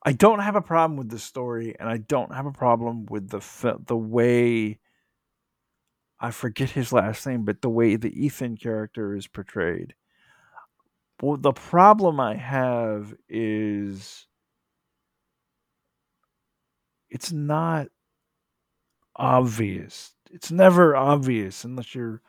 I 0.06 0.14
don't 0.14 0.40
have 0.40 0.56
a 0.56 0.62
problem 0.62 0.98
with 0.98 1.10
the 1.10 1.20
story, 1.20 1.76
and 1.80 1.90
I 1.90 1.98
don't 1.98 2.34
have 2.34 2.46
a 2.46 2.52
problem 2.52 3.06
with 3.08 3.30
the 3.30 3.78
the 3.86 3.98
way 3.98 4.80
I 6.20 6.32
forget 6.32 6.70
his 6.70 6.94
last 6.94 7.26
name, 7.28 7.44
but 7.44 7.62
the 7.62 7.70
way 7.70 7.96
the 7.96 8.26
Ethan 8.26 8.58
character 8.58 9.16
is 9.16 9.28
portrayed. 9.28 9.96
Well, 11.22 11.38
the 11.38 11.54
problem 11.54 12.20
I 12.20 12.36
have 12.36 13.14
is 13.28 14.28
it's 17.10 17.32
not 17.32 17.88
obvious. 19.16 20.14
It's 20.32 20.52
never 20.52 20.96
obvious 20.96 21.64
unless 21.64 21.96
you're 21.96 22.22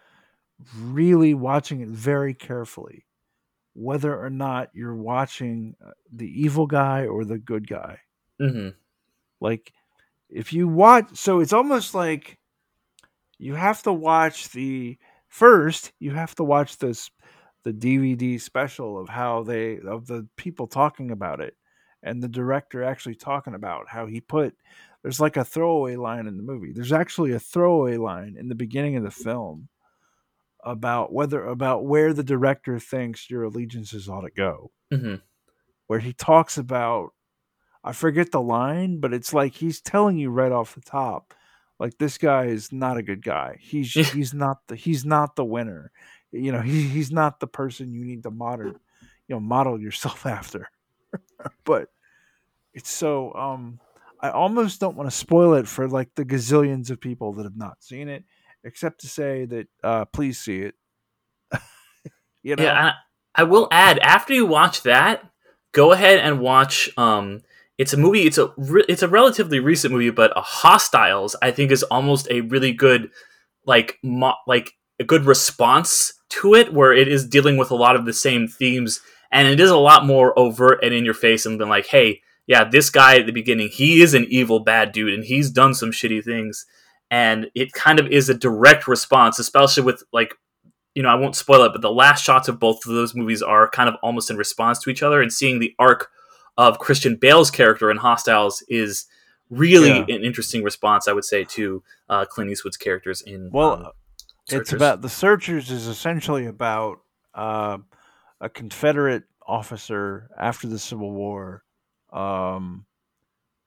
really 0.80 1.34
watching 1.34 1.80
it 1.80 1.88
very 1.88 2.34
carefully 2.34 3.04
whether 3.74 4.18
or 4.18 4.28
not 4.28 4.70
you're 4.72 4.94
watching 4.94 5.76
uh, 5.84 5.90
the 6.12 6.26
evil 6.26 6.66
guy 6.66 7.06
or 7.06 7.24
the 7.24 7.38
good 7.38 7.68
guy. 7.68 7.98
Mm-hmm. 8.40 8.70
Like 9.40 9.72
if 10.28 10.52
you 10.52 10.66
watch 10.66 11.16
so 11.16 11.40
it's 11.40 11.52
almost 11.52 11.94
like 11.94 12.38
you 13.38 13.54
have 13.54 13.82
to 13.84 13.92
watch 13.92 14.50
the 14.50 14.98
first 15.28 15.92
you 16.00 16.10
have 16.10 16.34
to 16.34 16.44
watch 16.44 16.78
this 16.78 17.10
the 17.64 17.72
DVD 17.72 18.40
special 18.40 18.98
of 18.98 19.08
how 19.08 19.42
they 19.42 19.78
of 19.80 20.06
the 20.06 20.26
people 20.36 20.66
talking 20.66 21.10
about 21.10 21.40
it 21.40 21.56
and 22.02 22.22
the 22.22 22.28
director 22.28 22.82
actually 22.82 23.14
talking 23.14 23.54
about 23.54 23.88
how 23.88 24.06
he 24.06 24.20
put 24.20 24.54
there's 25.02 25.20
like 25.20 25.36
a 25.36 25.44
throwaway 25.44 25.96
line 25.96 26.26
in 26.26 26.36
the 26.36 26.42
movie. 26.42 26.72
There's 26.72 26.92
actually 26.92 27.32
a 27.32 27.40
throwaway 27.40 27.96
line 27.96 28.36
in 28.38 28.48
the 28.48 28.54
beginning 28.54 28.96
of 28.96 29.04
the 29.04 29.10
film 29.10 29.68
about 30.64 31.12
whether 31.12 31.44
about 31.46 31.84
where 31.84 32.12
the 32.12 32.24
director 32.24 32.78
thinks 32.78 33.30
your 33.30 33.44
allegiances 33.44 34.08
ought 34.08 34.22
to 34.22 34.30
go. 34.30 34.72
Mm-hmm. 34.92 35.16
Where 35.86 36.00
he 36.00 36.12
talks 36.12 36.58
about 36.58 37.10
I 37.84 37.92
forget 37.92 38.32
the 38.32 38.42
line, 38.42 38.98
but 38.98 39.14
it's 39.14 39.32
like 39.32 39.54
he's 39.54 39.80
telling 39.80 40.18
you 40.18 40.30
right 40.30 40.52
off 40.52 40.74
the 40.74 40.80
top, 40.80 41.32
like 41.78 41.96
this 41.98 42.18
guy 42.18 42.46
is 42.46 42.72
not 42.72 42.96
a 42.96 43.02
good 43.02 43.22
guy. 43.22 43.56
He's 43.60 43.92
he's 43.92 44.34
not 44.34 44.58
the 44.66 44.76
he's 44.76 45.04
not 45.04 45.36
the 45.36 45.44
winner. 45.44 45.92
You 46.32 46.52
know, 46.52 46.60
he, 46.60 46.82
he's 46.82 47.10
not 47.10 47.40
the 47.40 47.46
person 47.46 47.92
you 47.92 48.04
need 48.04 48.22
to 48.24 48.30
model, 48.30 48.66
you 48.66 49.34
know, 49.34 49.40
model 49.40 49.80
yourself 49.80 50.26
after. 50.26 50.70
but 51.64 51.88
it's 52.74 52.90
so 52.90 53.32
um 53.34 53.80
I 54.20 54.30
almost 54.30 54.80
don't 54.80 54.96
want 54.96 55.08
to 55.08 55.16
spoil 55.16 55.54
it 55.54 55.68
for 55.68 55.88
like 55.88 56.14
the 56.16 56.24
gazillions 56.24 56.90
of 56.90 57.00
people 57.00 57.32
that 57.34 57.44
have 57.44 57.56
not 57.56 57.82
seen 57.82 58.08
it, 58.08 58.24
except 58.64 59.00
to 59.02 59.08
say 59.08 59.44
that 59.46 59.68
uh 59.82 60.04
please 60.06 60.38
see 60.38 60.60
it. 60.60 60.74
you 62.42 62.56
know? 62.56 62.64
Yeah, 62.64 62.92
I, 63.34 63.42
I 63.42 63.44
will 63.44 63.68
add 63.70 63.98
after 64.00 64.34
you 64.34 64.46
watch 64.46 64.82
that, 64.82 65.24
go 65.72 65.92
ahead 65.92 66.18
and 66.18 66.40
watch 66.40 66.90
um 66.96 67.42
it's 67.78 67.92
a 67.92 67.96
movie. 67.96 68.22
It's 68.26 68.38
a 68.38 68.52
re- 68.56 68.84
it's 68.88 69.02
a 69.02 69.08
relatively 69.08 69.60
recent 69.60 69.92
movie, 69.92 70.10
but 70.10 70.36
a 70.36 70.40
Hostiles 70.40 71.36
I 71.40 71.52
think 71.52 71.70
is 71.70 71.84
almost 71.84 72.26
a 72.30 72.40
really 72.40 72.72
good 72.72 73.10
like 73.64 73.98
mo- 74.02 74.34
like 74.48 74.72
a 74.98 75.04
good 75.04 75.24
response 75.24 76.12
to 76.30 76.54
it, 76.54 76.72
where 76.72 76.92
it 76.92 77.08
is 77.08 77.26
dealing 77.26 77.56
with 77.56 77.70
a 77.70 77.76
lot 77.76 77.96
of 77.96 78.04
the 78.04 78.12
same 78.12 78.48
themes, 78.48 79.00
and 79.30 79.48
it 79.48 79.60
is 79.60 79.70
a 79.70 79.76
lot 79.76 80.06
more 80.06 80.38
overt 80.38 80.82
and 80.82 80.94
in 80.94 81.04
your 81.04 81.14
face, 81.14 81.46
and 81.46 81.58
been 81.58 81.68
like, 81.68 81.86
hey, 81.86 82.22
yeah, 82.46 82.64
this 82.64 82.90
guy 82.90 83.16
at 83.18 83.26
the 83.26 83.32
beginning, 83.32 83.68
he 83.68 84.02
is 84.02 84.14
an 84.14 84.26
evil 84.28 84.60
bad 84.60 84.92
dude, 84.92 85.12
and 85.12 85.24
he's 85.24 85.50
done 85.50 85.74
some 85.74 85.90
shitty 85.90 86.24
things, 86.24 86.66
and 87.10 87.50
it 87.54 87.72
kind 87.72 87.98
of 87.98 88.06
is 88.08 88.28
a 88.28 88.34
direct 88.34 88.88
response, 88.88 89.38
especially 89.38 89.82
with 89.82 90.02
like. 90.12 90.34
You 90.94 91.04
know, 91.04 91.10
I 91.10 91.14
won't 91.14 91.36
spoil 91.36 91.62
it, 91.62 91.70
but 91.72 91.80
the 91.80 91.92
last 91.92 92.24
shots 92.24 92.48
of 92.48 92.58
both 92.58 92.84
of 92.84 92.92
those 92.92 93.14
movies 93.14 93.40
are 93.40 93.70
kind 93.70 93.88
of 93.88 93.94
almost 94.02 94.30
in 94.30 94.36
response 94.36 94.80
to 94.80 94.90
each 94.90 95.00
other, 95.00 95.22
and 95.22 95.32
seeing 95.32 95.60
the 95.60 95.72
arc 95.78 96.10
of 96.56 96.80
Christian 96.80 97.14
Bale's 97.14 97.52
character 97.52 97.88
in 97.88 97.98
Hostiles 97.98 98.64
is 98.68 99.06
really 99.48 99.90
yeah. 99.90 100.16
an 100.16 100.24
interesting 100.24 100.64
response, 100.64 101.06
I 101.06 101.12
would 101.12 101.24
say, 101.24 101.44
to 101.44 101.84
uh, 102.08 102.24
Clint 102.24 102.50
Eastwood's 102.50 102.76
characters 102.76 103.20
in. 103.20 103.50
Well, 103.52 103.74
um, 103.74 103.92
it's 104.50 104.72
about 104.72 105.02
the 105.02 105.08
Searchers 105.08 105.70
is 105.70 105.86
essentially 105.86 106.46
about 106.46 106.98
uh, 107.34 107.78
a 108.40 108.48
Confederate 108.48 109.24
officer 109.46 110.30
after 110.38 110.66
the 110.68 110.78
Civil 110.78 111.12
War 111.12 111.64
um, 112.12 112.86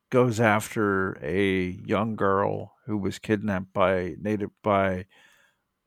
goes 0.10 0.40
after 0.40 1.18
a 1.24 1.80
young 1.86 2.16
girl 2.16 2.74
who 2.86 2.98
was 2.98 3.20
kidnapped 3.20 3.74
by 3.74 4.16
native 4.20 4.52
by. 4.64 5.06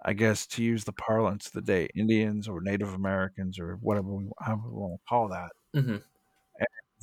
I 0.06 0.12
guess 0.12 0.46
to 0.48 0.62
use 0.62 0.84
the 0.84 0.92
parlance 0.92 1.46
of 1.46 1.52
the 1.54 1.62
day, 1.62 1.88
Indians 1.94 2.46
or 2.46 2.60
Native 2.60 2.92
Americans 2.92 3.58
or 3.58 3.76
whatever 3.80 4.08
we, 4.08 4.28
however 4.38 4.68
we 4.68 4.74
want 4.74 5.00
to 5.00 5.08
call 5.08 5.28
that. 5.28 5.50
Mm-hmm 5.74 5.96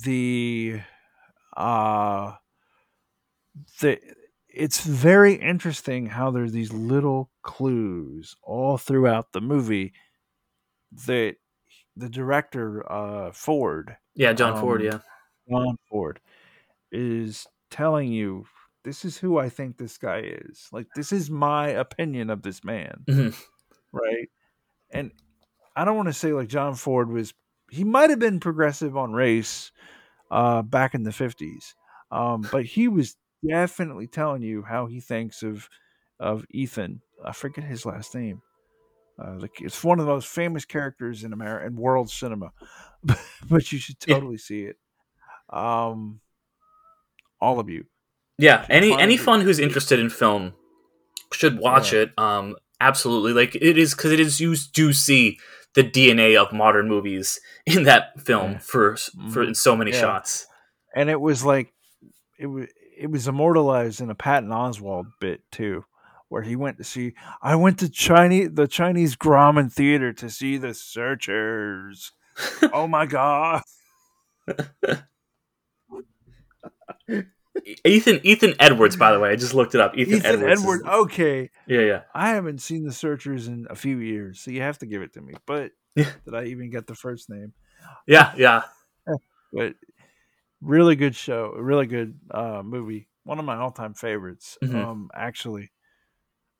the 0.02 0.80
uh 1.56 2.32
the 3.80 3.98
it's 4.54 4.84
very 4.84 5.34
interesting 5.34 6.06
how 6.06 6.30
there's 6.30 6.52
these 6.52 6.72
little 6.72 7.30
clues 7.42 8.36
all 8.42 8.78
throughout 8.78 9.32
the 9.32 9.40
movie 9.40 9.92
that 11.06 11.36
the 11.96 12.08
director 12.08 12.90
uh 12.90 13.32
Ford 13.32 13.96
yeah 14.14 14.32
John 14.32 14.54
um, 14.54 14.60
Ford 14.60 14.82
yeah 14.82 14.98
John 15.48 15.76
Ford 15.88 16.20
is 16.90 17.46
telling 17.70 18.12
you 18.12 18.46
this 18.84 19.04
is 19.04 19.16
who 19.16 19.38
I 19.38 19.48
think 19.48 19.76
this 19.76 19.98
guy 19.98 20.20
is 20.20 20.68
like 20.72 20.86
this 20.94 21.12
is 21.12 21.30
my 21.30 21.68
opinion 21.68 22.30
of 22.30 22.42
this 22.42 22.62
man 22.64 23.04
mm-hmm. 23.08 23.30
right 23.92 24.28
and 24.90 25.12
I 25.74 25.84
don't 25.84 25.96
want 25.96 26.08
to 26.08 26.14
say 26.14 26.32
like 26.32 26.48
John 26.48 26.74
Ford 26.74 27.10
was 27.10 27.32
he 27.70 27.84
might 27.84 28.10
have 28.10 28.18
been 28.18 28.40
progressive 28.40 28.96
on 28.96 29.12
race 29.12 29.72
uh, 30.30 30.62
back 30.62 30.94
in 30.94 31.04
the 31.04 31.10
50s. 31.10 31.74
Um, 32.10 32.46
but 32.52 32.64
he 32.66 32.88
was 32.88 33.16
definitely 33.46 34.06
telling 34.06 34.42
you 34.42 34.62
how 34.62 34.86
he 34.86 35.00
thinks 35.00 35.42
of 35.42 35.68
of 36.18 36.44
Ethan. 36.50 37.02
I 37.24 37.32
forget 37.32 37.64
his 37.64 37.84
last 37.84 38.14
name. 38.14 38.42
Uh, 39.18 39.46
it's 39.60 39.84
one 39.84 40.00
of 40.00 40.06
the 40.06 40.12
most 40.12 40.28
famous 40.28 40.64
characters 40.64 41.22
in 41.22 41.32
America 41.32 41.66
in 41.66 41.76
world 41.76 42.10
cinema, 42.10 42.52
but 43.48 43.70
you 43.72 43.78
should 43.78 44.00
totally 44.00 44.34
yeah. 44.34 44.38
see 44.38 44.62
it. 44.62 44.76
Um, 45.50 46.20
all 47.40 47.60
of 47.60 47.68
you. 47.68 47.84
Yeah, 48.38 48.64
any 48.70 48.98
any 48.98 49.16
fun 49.16 49.42
who's 49.42 49.58
interested 49.58 50.00
in 50.00 50.08
film 50.08 50.54
should 51.32 51.58
watch 51.58 51.92
yeah. 51.92 52.00
it. 52.00 52.18
Um, 52.18 52.56
absolutely, 52.80 53.32
like 53.32 53.54
it 53.54 53.76
is 53.76 53.94
because 53.94 54.12
it 54.12 54.20
is 54.20 54.40
you 54.40 54.56
do 54.72 54.92
see 54.92 55.38
the 55.74 55.84
DNA 55.84 56.40
of 56.40 56.52
modern 56.52 56.88
movies 56.88 57.40
in 57.66 57.84
that 57.84 58.20
film 58.20 58.52
yeah. 58.52 58.58
for 58.58 58.96
for 59.30 59.42
in 59.42 59.54
so 59.54 59.76
many 59.76 59.92
shots. 59.92 60.46
And 60.94 61.08
it 61.10 61.20
was 61.20 61.44
like 61.44 61.72
it 62.38 62.46
was 62.46 62.68
it 63.02 63.10
was 63.10 63.26
immortalized 63.26 64.00
in 64.00 64.10
a 64.10 64.14
Patton 64.14 64.50
Oswalt 64.50 65.06
bit 65.20 65.40
too, 65.50 65.84
where 66.28 66.42
he 66.42 66.54
went 66.54 66.78
to 66.78 66.84
see. 66.84 67.14
I 67.42 67.56
went 67.56 67.80
to 67.80 67.88
Chinese 67.88 68.50
the 68.52 68.68
Chinese 68.68 69.16
Grauman 69.16 69.72
Theater 69.72 70.12
to 70.12 70.30
see 70.30 70.56
the 70.56 70.72
Searchers. 70.72 72.12
oh 72.72 72.86
my 72.86 73.06
god. 73.06 73.62
Ethan 77.84 78.20
Ethan 78.22 78.54
Edwards, 78.60 78.96
by 78.96 79.12
the 79.12 79.18
way, 79.18 79.30
I 79.30 79.36
just 79.36 79.52
looked 79.52 79.74
it 79.74 79.80
up. 79.80 79.98
Ethan, 79.98 80.14
Ethan 80.14 80.30
Edwards. 80.36 80.60
Edward, 80.60 80.86
okay. 80.86 81.50
Yeah, 81.66 81.80
yeah. 81.80 82.00
I 82.14 82.30
haven't 82.30 82.62
seen 82.62 82.84
the 82.84 82.92
Searchers 82.92 83.48
in 83.48 83.66
a 83.68 83.74
few 83.74 83.98
years, 83.98 84.40
so 84.40 84.52
you 84.52 84.62
have 84.62 84.78
to 84.78 84.86
give 84.86 85.02
it 85.02 85.12
to 85.14 85.20
me. 85.20 85.34
But 85.44 85.72
did 85.96 86.34
I 86.34 86.44
even 86.44 86.70
get 86.70 86.86
the 86.86 86.94
first 86.94 87.28
name? 87.28 87.52
Yeah, 88.06 88.32
yeah. 88.36 88.62
but 89.52 89.74
really 90.62 90.96
good 90.96 91.14
show, 91.14 91.52
really 91.56 91.86
good 91.86 92.18
uh, 92.30 92.62
movie. 92.64 93.08
One 93.24 93.38
of 93.38 93.44
my 93.44 93.56
all-time 93.56 93.94
favorites, 93.94 94.58
mm-hmm. 94.62 94.76
um, 94.76 95.10
actually. 95.14 95.70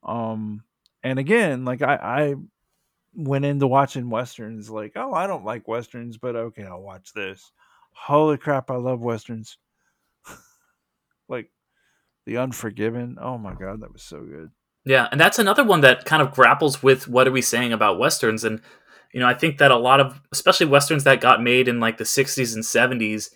Um, 0.03 0.63
and 1.03 1.19
again, 1.19 1.65
like 1.65 1.83
I, 1.83 1.95
I 1.95 2.35
went 3.15 3.45
into 3.45 3.67
watching 3.67 4.11
westerns, 4.11 4.71
like, 4.71 4.93
oh, 4.97 5.13
I 5.13 5.27
don't 5.27 5.45
like 5.45 5.69
westerns, 5.69 6.19
but 6.19 6.37
okay, 6.37 6.65
I'll 6.65 6.83
watch 6.83 7.13
this. 7.15 7.53
Holy 7.93 8.37
crap, 8.37 8.71
I 8.71 8.77
love 8.77 9.01
westerns 9.01 9.59
like 11.29 11.51
The 12.27 12.39
Unforgiven. 12.39 13.19
Oh 13.21 13.39
my 13.39 13.55
god, 13.55 13.81
that 13.81 13.93
was 13.93 14.03
so 14.03 14.21
good. 14.21 14.51
Yeah, 14.85 15.09
and 15.13 15.21
that's 15.21 15.39
another 15.39 15.63
one 15.63 15.81
that 15.83 16.05
kind 16.05 16.23
of 16.23 16.33
grapples 16.33 16.83
with 16.83 17.07
what 17.07 17.29
are 17.29 17.33
we 17.33 17.43
saying 17.43 17.73
about 17.73 17.99
westerns 17.99 18.45
and 18.45 18.61
you 19.13 19.21
know, 19.21 19.27
I 19.27 19.35
think 19.35 19.59
that 19.59 19.71
a 19.71 19.77
lot 19.77 20.01
of 20.01 20.23
especially 20.33 20.67
westerns 20.67 21.05
that 21.05 21.21
got 21.21 21.43
made 21.43 21.69
in 21.69 21.81
like 21.81 21.99
the 21.99 22.05
60s 22.05 22.55
and 22.55 22.65
70s 22.65 23.29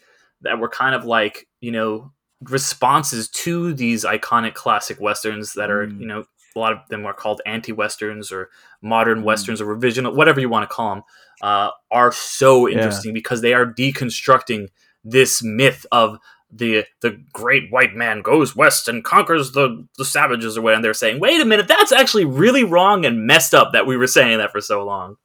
that 0.43 0.59
were 0.59 0.69
kind 0.69 0.95
of 0.95 1.05
like, 1.05 1.47
you 1.61 1.73
know, 1.73 2.13
responses 2.43 3.29
to 3.29 3.73
these 3.73 4.05
iconic 4.05 4.55
classic 4.55 5.01
westerns 5.01 5.55
that 5.55 5.71
are, 5.71 5.87
mm. 5.87 6.01
you 6.01 6.07
know, 6.07 6.25
a 6.55 6.59
lot 6.59 6.73
of 6.73 6.79
them 6.89 7.05
are 7.05 7.15
called 7.15 7.43
anti-westerns 7.47 8.33
or 8.33 8.49
modern 8.83 9.21
mm. 9.21 9.25
westerns 9.25 9.61
or 9.61 9.67
revisional 9.67 10.15
whatever 10.15 10.41
you 10.41 10.49
want 10.49 10.69
to 10.69 10.75
call 10.75 10.95
them 10.95 11.05
uh, 11.43 11.71
are 11.91 12.13
so 12.13 12.69
interesting 12.69 13.11
yeah. 13.11 13.15
because 13.15 13.43
they 13.43 13.53
are 13.53 13.67
deconstructing 13.67 14.69
this 15.05 15.43
myth 15.43 15.85
of 15.93 16.19
the 16.51 16.85
the 17.03 17.23
great 17.33 17.71
white 17.71 17.95
man 17.95 18.23
goes 18.23 18.55
west 18.55 18.89
and 18.89 19.05
conquers 19.05 19.53
the 19.53 19.87
the 19.99 20.05
savages 20.05 20.57
or 20.57 20.63
whatever. 20.63 20.77
And 20.77 20.85
they're 20.85 20.95
saying, 20.95 21.21
wait 21.21 21.41
a 21.41 21.45
minute, 21.45 21.69
that's 21.69 21.93
actually 21.93 22.25
really 22.25 22.65
wrong 22.65 23.05
and 23.05 23.27
messed 23.27 23.55
up 23.55 23.73
that 23.73 23.87
we 23.87 23.97
were 23.97 24.07
saying 24.07 24.39
that 24.39 24.53
for 24.53 24.61
so 24.61 24.85
long. 24.85 25.17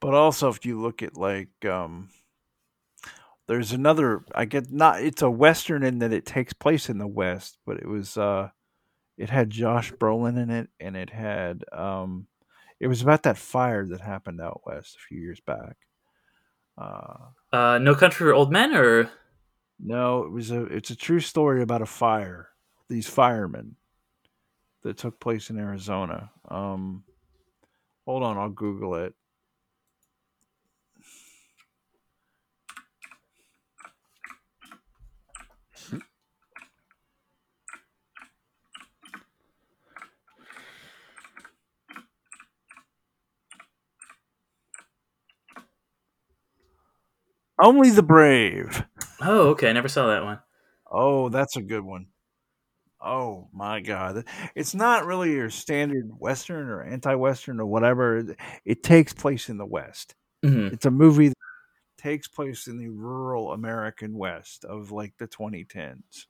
But 0.00 0.14
also, 0.14 0.48
if 0.48 0.64
you 0.64 0.80
look 0.80 1.02
at 1.02 1.16
like, 1.16 1.64
um, 1.64 2.08
there's 3.50 3.72
another. 3.72 4.24
I 4.32 4.44
get 4.44 4.70
not. 4.70 5.02
It's 5.02 5.22
a 5.22 5.30
western 5.30 5.82
in 5.82 5.98
that 5.98 6.12
it 6.12 6.24
takes 6.24 6.52
place 6.52 6.88
in 6.88 6.98
the 6.98 7.08
west, 7.08 7.58
but 7.66 7.78
it 7.78 7.88
was 7.88 8.16
uh, 8.16 8.50
It 9.18 9.28
had 9.28 9.50
Josh 9.50 9.92
Brolin 9.92 10.40
in 10.40 10.50
it, 10.50 10.68
and 10.78 10.96
it 10.96 11.10
had 11.10 11.64
um, 11.72 12.28
it 12.78 12.86
was 12.86 13.02
about 13.02 13.24
that 13.24 13.36
fire 13.36 13.84
that 13.86 14.00
happened 14.00 14.40
out 14.40 14.62
west 14.64 14.94
a 14.94 15.00
few 15.08 15.20
years 15.20 15.40
back. 15.40 15.76
Uh, 16.78 17.16
Uh, 17.52 17.78
no 17.78 17.96
Country 17.96 18.24
for 18.24 18.32
Old 18.34 18.52
Men, 18.52 18.72
or 18.72 19.10
no, 19.80 20.22
it 20.22 20.30
was 20.30 20.52
a 20.52 20.62
it's 20.66 20.90
a 20.90 20.96
true 20.96 21.20
story 21.20 21.60
about 21.60 21.82
a 21.82 21.86
fire. 21.86 22.50
These 22.88 23.08
firemen 23.08 23.74
that 24.84 24.96
took 24.96 25.18
place 25.18 25.50
in 25.50 25.58
Arizona. 25.58 26.30
Um, 26.48 27.02
hold 28.06 28.22
on, 28.22 28.38
I'll 28.38 28.48
Google 28.48 28.94
it. 28.94 29.12
Only 47.62 47.90
the 47.90 48.02
Brave. 48.02 48.84
oh, 49.20 49.48
okay, 49.50 49.68
I 49.68 49.72
never 49.72 49.88
saw 49.88 50.08
that 50.08 50.24
one. 50.24 50.40
Oh, 50.90 51.28
that's 51.28 51.56
a 51.56 51.62
good 51.62 51.84
one. 51.84 52.06
Oh 53.02 53.48
my 53.52 53.80
god. 53.80 54.24
It's 54.54 54.74
not 54.74 55.06
really 55.06 55.32
your 55.32 55.50
standard 55.50 56.10
western 56.18 56.68
or 56.68 56.82
anti-western 56.82 57.60
or 57.60 57.66
whatever. 57.66 58.36
It, 58.64 58.82
takes 58.82 59.12
place 59.12 59.48
in 59.48 59.56
the 59.56 59.66
west. 59.66 60.14
hmm 60.44 60.68
It's 60.68 60.86
a 60.86 60.90
movie 60.90 61.28
that 61.28 61.36
takes 61.96 62.28
place 62.28 62.66
in 62.66 62.78
the 62.78 62.88
rural 62.88 63.52
American 63.52 64.16
west 64.16 64.64
of 64.64 64.90
like 64.90 65.14
the 65.18 65.26
2010s. 65.26 66.26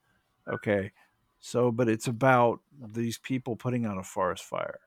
Okay. 0.52 0.92
So, 1.40 1.72
but 1.72 1.88
it's 1.88 2.06
about 2.06 2.60
these 2.92 3.18
people 3.18 3.56
putting 3.56 3.86
out 3.86 3.98
a 3.98 4.04
forest 4.04 4.44
fire. 4.44 4.80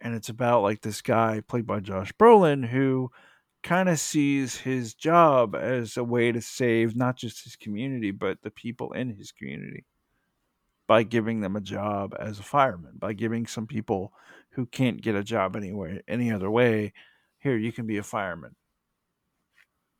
And 0.00 0.14
it's 0.14 0.28
about 0.28 0.62
like 0.62 0.80
this 0.80 1.02
guy 1.02 1.42
played 1.46 1.66
by 1.66 1.80
Josh 1.80 2.12
Brolin 2.12 2.66
who 2.66 3.10
kind 3.62 3.88
of 3.88 3.98
sees 3.98 4.56
his 4.56 4.94
job 4.94 5.54
as 5.56 5.96
a 5.96 6.04
way 6.04 6.32
to 6.32 6.40
save 6.40 6.96
not 6.96 7.16
just 7.16 7.44
his 7.44 7.56
community, 7.56 8.10
but 8.10 8.42
the 8.42 8.50
people 8.50 8.92
in 8.92 9.10
his 9.10 9.32
community 9.32 9.84
by 10.86 11.02
giving 11.02 11.40
them 11.40 11.56
a 11.56 11.60
job 11.60 12.14
as 12.18 12.38
a 12.38 12.42
fireman, 12.42 12.92
by 12.98 13.12
giving 13.12 13.46
some 13.46 13.66
people 13.66 14.12
who 14.50 14.64
can't 14.66 15.02
get 15.02 15.14
a 15.14 15.22
job 15.24 15.54
anywhere 15.56 16.00
any 16.08 16.32
other 16.32 16.50
way, 16.50 16.92
here 17.38 17.56
you 17.56 17.72
can 17.72 17.86
be 17.86 17.98
a 17.98 18.02
fireman. 18.02 18.54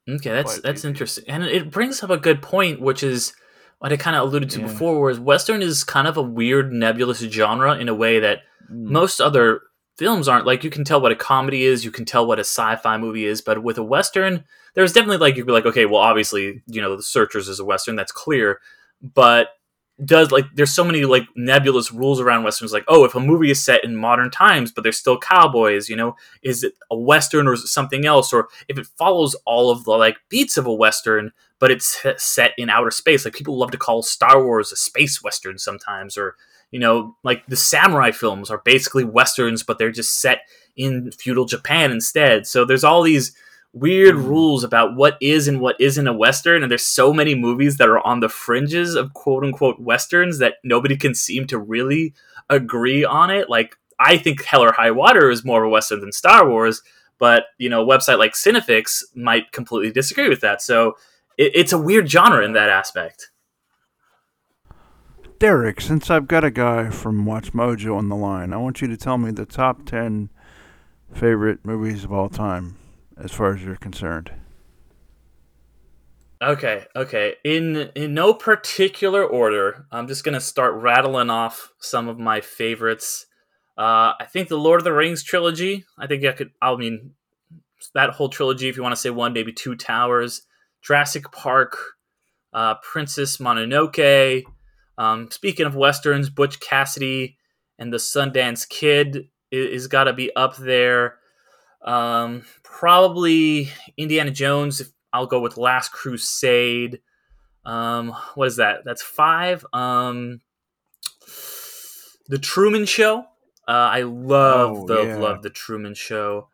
Okay, 0.08 0.30
that's 0.30 0.54
But 0.56 0.62
that's 0.62 0.84
it- 0.84 0.88
interesting, 0.88 1.24
and 1.28 1.44
it 1.44 1.70
brings 1.70 2.02
up 2.02 2.10
a 2.10 2.16
good 2.16 2.40
point, 2.40 2.80
which 2.80 3.02
is 3.02 3.34
what 3.78 3.92
I 3.92 3.96
kind 3.96 4.16
of 4.16 4.22
alluded 4.26 4.50
to 4.50 4.60
Yeah. 4.60 4.66
before. 4.68 5.00
Whereas 5.00 5.20
Western 5.20 5.60
is 5.62 5.84
kind 5.84 6.08
of 6.08 6.16
a 6.16 6.22
weird, 6.22 6.72
nebulous 6.72 7.18
genre 7.20 7.76
in 7.76 7.88
a 7.88 7.94
way 7.94 8.18
that 8.18 8.38
Mm. 8.70 8.90
most 8.90 9.20
other 9.20 9.60
films 9.98 10.28
aren't 10.28 10.46
like 10.46 10.62
you 10.62 10.70
can 10.70 10.84
tell 10.84 11.00
what 11.00 11.12
a 11.12 11.16
comedy 11.16 11.64
is 11.64 11.84
you 11.84 11.90
can 11.90 12.04
tell 12.04 12.26
what 12.26 12.38
a 12.38 12.42
sci-fi 12.42 12.96
movie 12.96 13.26
is 13.26 13.42
but 13.42 13.62
with 13.62 13.76
a 13.76 13.82
western 13.82 14.44
there's 14.74 14.92
definitely 14.92 15.18
like 15.18 15.36
you'd 15.36 15.46
be 15.46 15.52
like 15.52 15.66
okay 15.66 15.84
well 15.84 16.00
obviously 16.00 16.62
you 16.66 16.80
know 16.80 16.96
the 16.96 17.02
searchers 17.02 17.48
is 17.48 17.58
a 17.58 17.64
western 17.64 17.96
that's 17.96 18.12
clear 18.12 18.60
but 19.02 19.48
does 20.04 20.30
like 20.30 20.44
there's 20.54 20.72
so 20.72 20.84
many 20.84 21.04
like 21.04 21.24
nebulous 21.34 21.92
rules 21.92 22.20
around 22.20 22.44
westerns 22.44 22.72
like 22.72 22.84
oh 22.86 23.04
if 23.04 23.16
a 23.16 23.20
movie 23.20 23.50
is 23.50 23.62
set 23.62 23.82
in 23.82 23.96
modern 23.96 24.30
times 24.30 24.70
but 24.70 24.82
there's 24.82 24.96
still 24.96 25.18
cowboys 25.18 25.88
you 25.88 25.96
know 25.96 26.14
is 26.42 26.62
it 26.62 26.74
a 26.92 26.96
western 26.96 27.48
or 27.48 27.52
is 27.52 27.64
it 27.64 27.66
something 27.66 28.06
else 28.06 28.32
or 28.32 28.48
if 28.68 28.78
it 28.78 28.86
follows 28.96 29.34
all 29.44 29.70
of 29.70 29.82
the 29.82 29.90
like 29.90 30.18
beats 30.28 30.56
of 30.56 30.66
a 30.66 30.72
western 30.72 31.32
but 31.58 31.72
it's 31.72 32.06
set 32.18 32.52
in 32.56 32.70
outer 32.70 32.92
space 32.92 33.24
like 33.24 33.34
people 33.34 33.58
love 33.58 33.72
to 33.72 33.76
call 33.76 34.00
star 34.00 34.44
wars 34.44 34.70
a 34.70 34.76
space 34.76 35.24
western 35.24 35.58
sometimes 35.58 36.16
or 36.16 36.36
you 36.70 36.78
know, 36.78 37.16
like 37.24 37.46
the 37.46 37.56
samurai 37.56 38.10
films 38.10 38.50
are 38.50 38.62
basically 38.64 39.04
westerns, 39.04 39.62
but 39.62 39.78
they're 39.78 39.90
just 39.90 40.20
set 40.20 40.40
in 40.76 41.10
feudal 41.12 41.44
Japan 41.44 41.90
instead. 41.90 42.46
So 42.46 42.64
there's 42.64 42.84
all 42.84 43.02
these 43.02 43.34
weird 43.72 44.16
Mhm. 44.16 44.26
rules 44.26 44.64
about 44.64 44.96
what 44.96 45.16
is 45.20 45.46
and 45.48 45.60
what 45.60 45.76
isn't 45.80 46.06
a 46.06 46.12
western, 46.12 46.62
and 46.62 46.70
there's 46.70 46.86
so 46.86 47.12
many 47.12 47.34
movies 47.34 47.76
that 47.76 47.88
are 47.88 48.04
on 48.06 48.20
the 48.20 48.28
fringes 48.28 48.94
of 48.94 49.12
quote 49.14 49.44
unquote 49.44 49.78
westerns 49.80 50.38
that 50.38 50.54
nobody 50.64 50.96
can 50.96 51.14
seem 51.14 51.46
to 51.46 51.58
really 51.58 52.14
agree 52.48 53.04
on 53.04 53.30
it. 53.30 53.48
Like 53.50 53.76
I 54.00 54.16
think 54.16 54.44
Hell 54.44 54.62
or 54.64 54.72
High 54.72 54.90
Water 54.90 55.30
is 55.30 55.44
more 55.44 55.64
of 55.64 55.68
a 55.68 55.70
western 55.70 56.00
than 56.00 56.12
Star 56.12 56.48
Wars, 56.48 56.82
but 57.18 57.46
you 57.58 57.68
know, 57.68 57.82
a 57.82 57.86
website 57.86 58.18
like 58.18 58.32
Cinefix 58.34 59.02
might 59.14 59.52
completely 59.52 59.90
disagree 59.92 60.28
with 60.28 60.40
that. 60.40 60.62
So 60.62 60.96
it, 61.36 61.52
it's 61.54 61.72
a 61.72 61.78
weird 61.78 62.10
genre 62.10 62.44
in 62.44 62.52
that 62.52 62.70
aspect. 62.70 63.30
Derick, 65.38 65.80
since 65.80 66.10
I've 66.10 66.26
got 66.26 66.42
a 66.42 66.50
guy 66.50 66.90
from 66.90 67.24
WatchMojo 67.24 67.96
on 67.96 68.08
the 68.08 68.16
line, 68.16 68.52
I 68.52 68.56
want 68.56 68.80
you 68.80 68.88
to 68.88 68.96
tell 68.96 69.18
me 69.18 69.30
the 69.30 69.46
top 69.46 69.84
10 69.84 70.30
favorite 71.14 71.64
movies 71.64 72.02
of 72.02 72.12
all 72.12 72.28
time 72.28 72.76
as 73.16 73.30
far 73.30 73.54
as 73.54 73.62
you're 73.62 73.76
concerned. 73.76 74.32
Okay, 76.42 76.86
okay. 76.94 77.34
In 77.44 77.90
in 77.96 78.14
no 78.14 78.32
particular 78.32 79.24
order, 79.24 79.86
I'm 79.90 80.06
just 80.06 80.22
gonna 80.22 80.40
start 80.40 80.74
rattling 80.74 81.30
off 81.30 81.72
some 81.80 82.08
of 82.08 82.18
my 82.18 82.40
favorites. 82.40 83.26
Uh, 83.76 84.14
I 84.20 84.26
think 84.28 84.48
the 84.48 84.58
Lord 84.58 84.80
of 84.80 84.84
the 84.84 84.92
Rings 84.92 85.24
trilogy. 85.24 85.84
I 85.98 86.06
think 86.06 86.24
I 86.24 86.32
could. 86.32 86.50
I 86.62 86.76
mean, 86.76 87.12
that 87.94 88.10
whole 88.10 88.28
trilogy. 88.28 88.68
If 88.68 88.76
you 88.76 88.84
want 88.84 88.94
to 88.94 89.00
say 89.00 89.10
one, 89.10 89.32
maybe 89.32 89.52
two 89.52 89.74
towers. 89.74 90.42
Jurassic 90.80 91.32
Park, 91.32 91.76
uh, 92.52 92.76
Princess 92.82 93.38
Mononoke. 93.38 94.44
Um, 94.98 95.30
speaking 95.30 95.64
of 95.64 95.74
westerns, 95.76 96.28
Butch 96.28 96.60
Cassidy 96.60 97.38
and 97.78 97.92
the 97.92 97.96
Sundance 97.98 98.68
Kid 98.68 99.28
is, 99.50 99.82
is 99.82 99.86
got 99.86 100.04
to 100.04 100.12
be 100.12 100.34
up 100.36 100.56
there. 100.56 101.18
Um, 101.82 102.42
probably 102.64 103.70
Indiana 103.96 104.32
Jones. 104.32 104.80
If 104.80 104.88
I'll 105.12 105.26
go 105.26 105.40
with 105.40 105.56
Last 105.56 105.92
Crusade. 105.92 107.00
Um, 107.64 108.14
what 108.34 108.48
is 108.48 108.56
that? 108.56 108.84
That's 108.84 109.02
five. 109.02 109.64
Um, 109.72 110.40
the 112.28 112.38
Truman 112.38 112.84
Show. 112.84 113.20
Uh, 113.66 113.72
I 113.92 114.02
love, 114.02 114.70
Oh, 114.70 114.82
love, 114.94 115.06
yeah. 115.06 115.16
love 115.16 115.42
the 115.42 115.50
Truman 115.50 115.94
Show. 115.94 116.48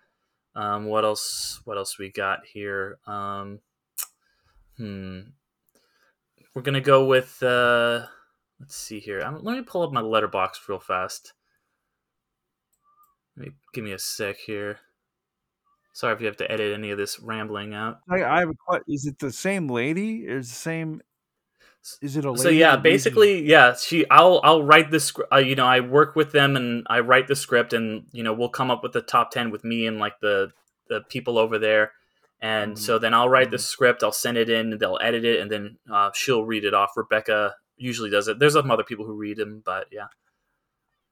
Um, 0.54 0.84
what 0.86 1.04
else? 1.04 1.60
What 1.64 1.78
else 1.78 1.98
we 1.98 2.10
got 2.10 2.40
here? 2.46 2.98
Um, 3.06 3.60
hmm. 4.76 5.20
We're 6.54 6.62
gonna 6.62 6.80
go 6.80 7.06
with. 7.06 7.42
Uh, 7.42 8.06
let's 8.64 8.76
see 8.76 8.98
here. 8.98 9.20
Um 9.20 9.40
let 9.42 9.56
me 9.56 9.62
pull 9.62 9.82
up 9.82 9.92
my 9.92 10.00
Letterboxd 10.00 10.66
real 10.68 10.78
fast. 10.80 11.34
Let 13.36 13.48
me, 13.48 13.52
give 13.74 13.84
me 13.84 13.92
a 13.92 13.98
sec 13.98 14.36
here. 14.38 14.78
Sorry 15.92 16.14
if 16.14 16.20
you 16.20 16.26
have 16.26 16.38
to 16.38 16.50
edit 16.50 16.72
any 16.72 16.90
of 16.90 16.96
this 16.98 17.20
rambling 17.20 17.74
out. 17.74 17.98
I, 18.10 18.22
I 18.24 18.38
have 18.40 18.48
a 18.48 18.54
question. 18.54 18.84
Is 18.88 19.06
it 19.06 19.18
the 19.18 19.30
same 19.30 19.68
lady? 19.68 20.20
Is 20.26 20.48
the 20.48 20.54
same? 20.54 21.02
Is 22.00 22.16
it 22.16 22.24
a 22.24 22.30
lady? 22.30 22.42
so 22.42 22.48
yeah 22.48 22.76
basically 22.76 23.44
yeah 23.46 23.74
she 23.76 24.08
i'll 24.10 24.40
i'll 24.42 24.62
write 24.62 24.90
this. 24.90 25.04
script 25.04 25.30
uh, 25.30 25.36
you 25.36 25.54
know 25.54 25.66
i 25.66 25.80
work 25.80 26.16
with 26.16 26.32
them 26.32 26.56
and 26.56 26.86
i 26.88 27.00
write 27.00 27.28
the 27.28 27.36
script 27.36 27.74
and 27.74 28.06
you 28.12 28.22
know 28.22 28.32
we'll 28.32 28.48
come 28.48 28.70
up 28.70 28.82
with 28.82 28.92
the 28.92 29.02
top 29.02 29.30
10 29.30 29.50
with 29.50 29.62
me 29.64 29.86
and 29.86 29.98
like 29.98 30.18
the 30.22 30.50
the 30.88 31.02
people 31.10 31.36
over 31.36 31.58
there 31.58 31.92
and 32.40 32.76
Mhm. 32.76 32.78
so 32.78 32.98
then 32.98 33.12
i'll 33.12 33.28
write 33.28 33.50
the 33.50 33.58
Mhm. 33.58 33.68
script 33.72 34.02
i'll 34.02 34.12
send 34.12 34.38
it 34.38 34.48
in 34.48 34.78
they'll 34.78 34.98
edit 35.02 35.26
it 35.26 35.40
and 35.40 35.50
then 35.50 35.76
uh, 35.92 36.10
she'll 36.14 36.46
read 36.46 36.64
it 36.64 36.72
off 36.72 36.96
rebecca 36.96 37.54
usually 37.76 38.10
does 38.10 38.28
it 38.28 38.38
there's 38.38 38.54
some 38.54 38.70
other 38.70 38.84
people 38.84 39.04
who 39.04 39.14
read 39.14 39.38
him, 39.38 39.62
but 39.64 39.88
yeah 39.90 40.06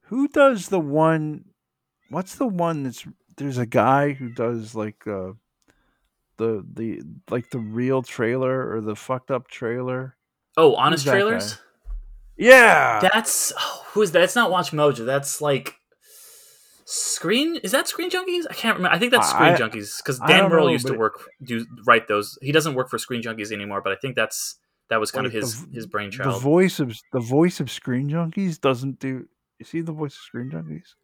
Who 0.07 0.29
does 0.29 0.69
the 0.69 0.81
one? 0.81 1.47
What's 2.11 2.35
the 2.35 2.47
one 2.47 2.83
that's? 2.83 3.07
There's 3.37 3.59
a 3.59 3.67
guy 3.67 4.13
who 4.13 4.29
does 4.29 4.75
like 4.75 5.07
uh, 5.07 5.33
the 6.37 6.65
the 6.71 7.03
like 7.31 7.51
the 7.51 7.59
real 7.59 8.03
trailer 8.03 8.75
or 8.75 8.81
the 8.81 8.97
fucked 8.97 9.31
up 9.31 9.49
trailer. 9.49 10.17
oh 10.57 10.75
honest 10.75 11.07
trailers 11.07 11.55
guy? 11.55 11.61
Yeah. 12.37 13.01
that's 13.01 13.53
oh, 13.59 13.85
who 13.93 14.03
is 14.03 14.13
that 14.13 14.23
it's 14.23 14.35
not 14.35 14.51
watch 14.51 14.73
mojo 14.73 15.07
that's 15.07 15.41
like 15.41 15.77
screen 16.85 17.57
is 17.63 17.73
that 17.73 17.89
screen 17.89 18.11
junkies 18.11 18.45
i 18.51 18.55
can't 18.55 18.77
remember 18.77 18.95
i 18.95 18.99
think 18.99 19.13
that's 19.13 19.31
screen 19.31 19.53
I- 19.53 19.57
junkies 19.57 19.99
because 19.99 20.19
dan 20.19 20.51
Murrell 20.51 20.67
know, 20.67 20.73
used 20.73 20.87
to 20.89 20.95
work 20.95 21.31
do 21.43 21.65
write 21.87 22.09
those 22.09 22.39
he 22.43 22.53
doesn't 22.53 22.75
work 22.75 22.91
for 22.91 22.99
screen 22.99 23.23
junkies 23.23 23.53
anymore 23.53 23.81
but 23.81 23.93
i 23.93 23.97
think 23.97 24.17
that's 24.17 24.57
that 24.91 25.01
was 25.01 25.11
kind 25.11 25.25
Like 25.27 25.35
of 25.35 25.41
his 25.43 25.67
the 25.67 25.73
his 25.73 25.87
the 25.87 26.39
voice 26.41 26.81
of 26.81 26.97
the 27.13 27.21
voice 27.21 27.61
of 27.61 27.71
Screen 27.71 28.11
Junkies 28.11 28.61
doesn't 28.61 28.99
do. 28.99 29.29
You 29.59 29.65
see 29.65 29.81
the 29.81 29.93
voice 29.93 30.15
of 30.15 30.23
Screen 30.23 30.51
Junkies? 30.51 30.95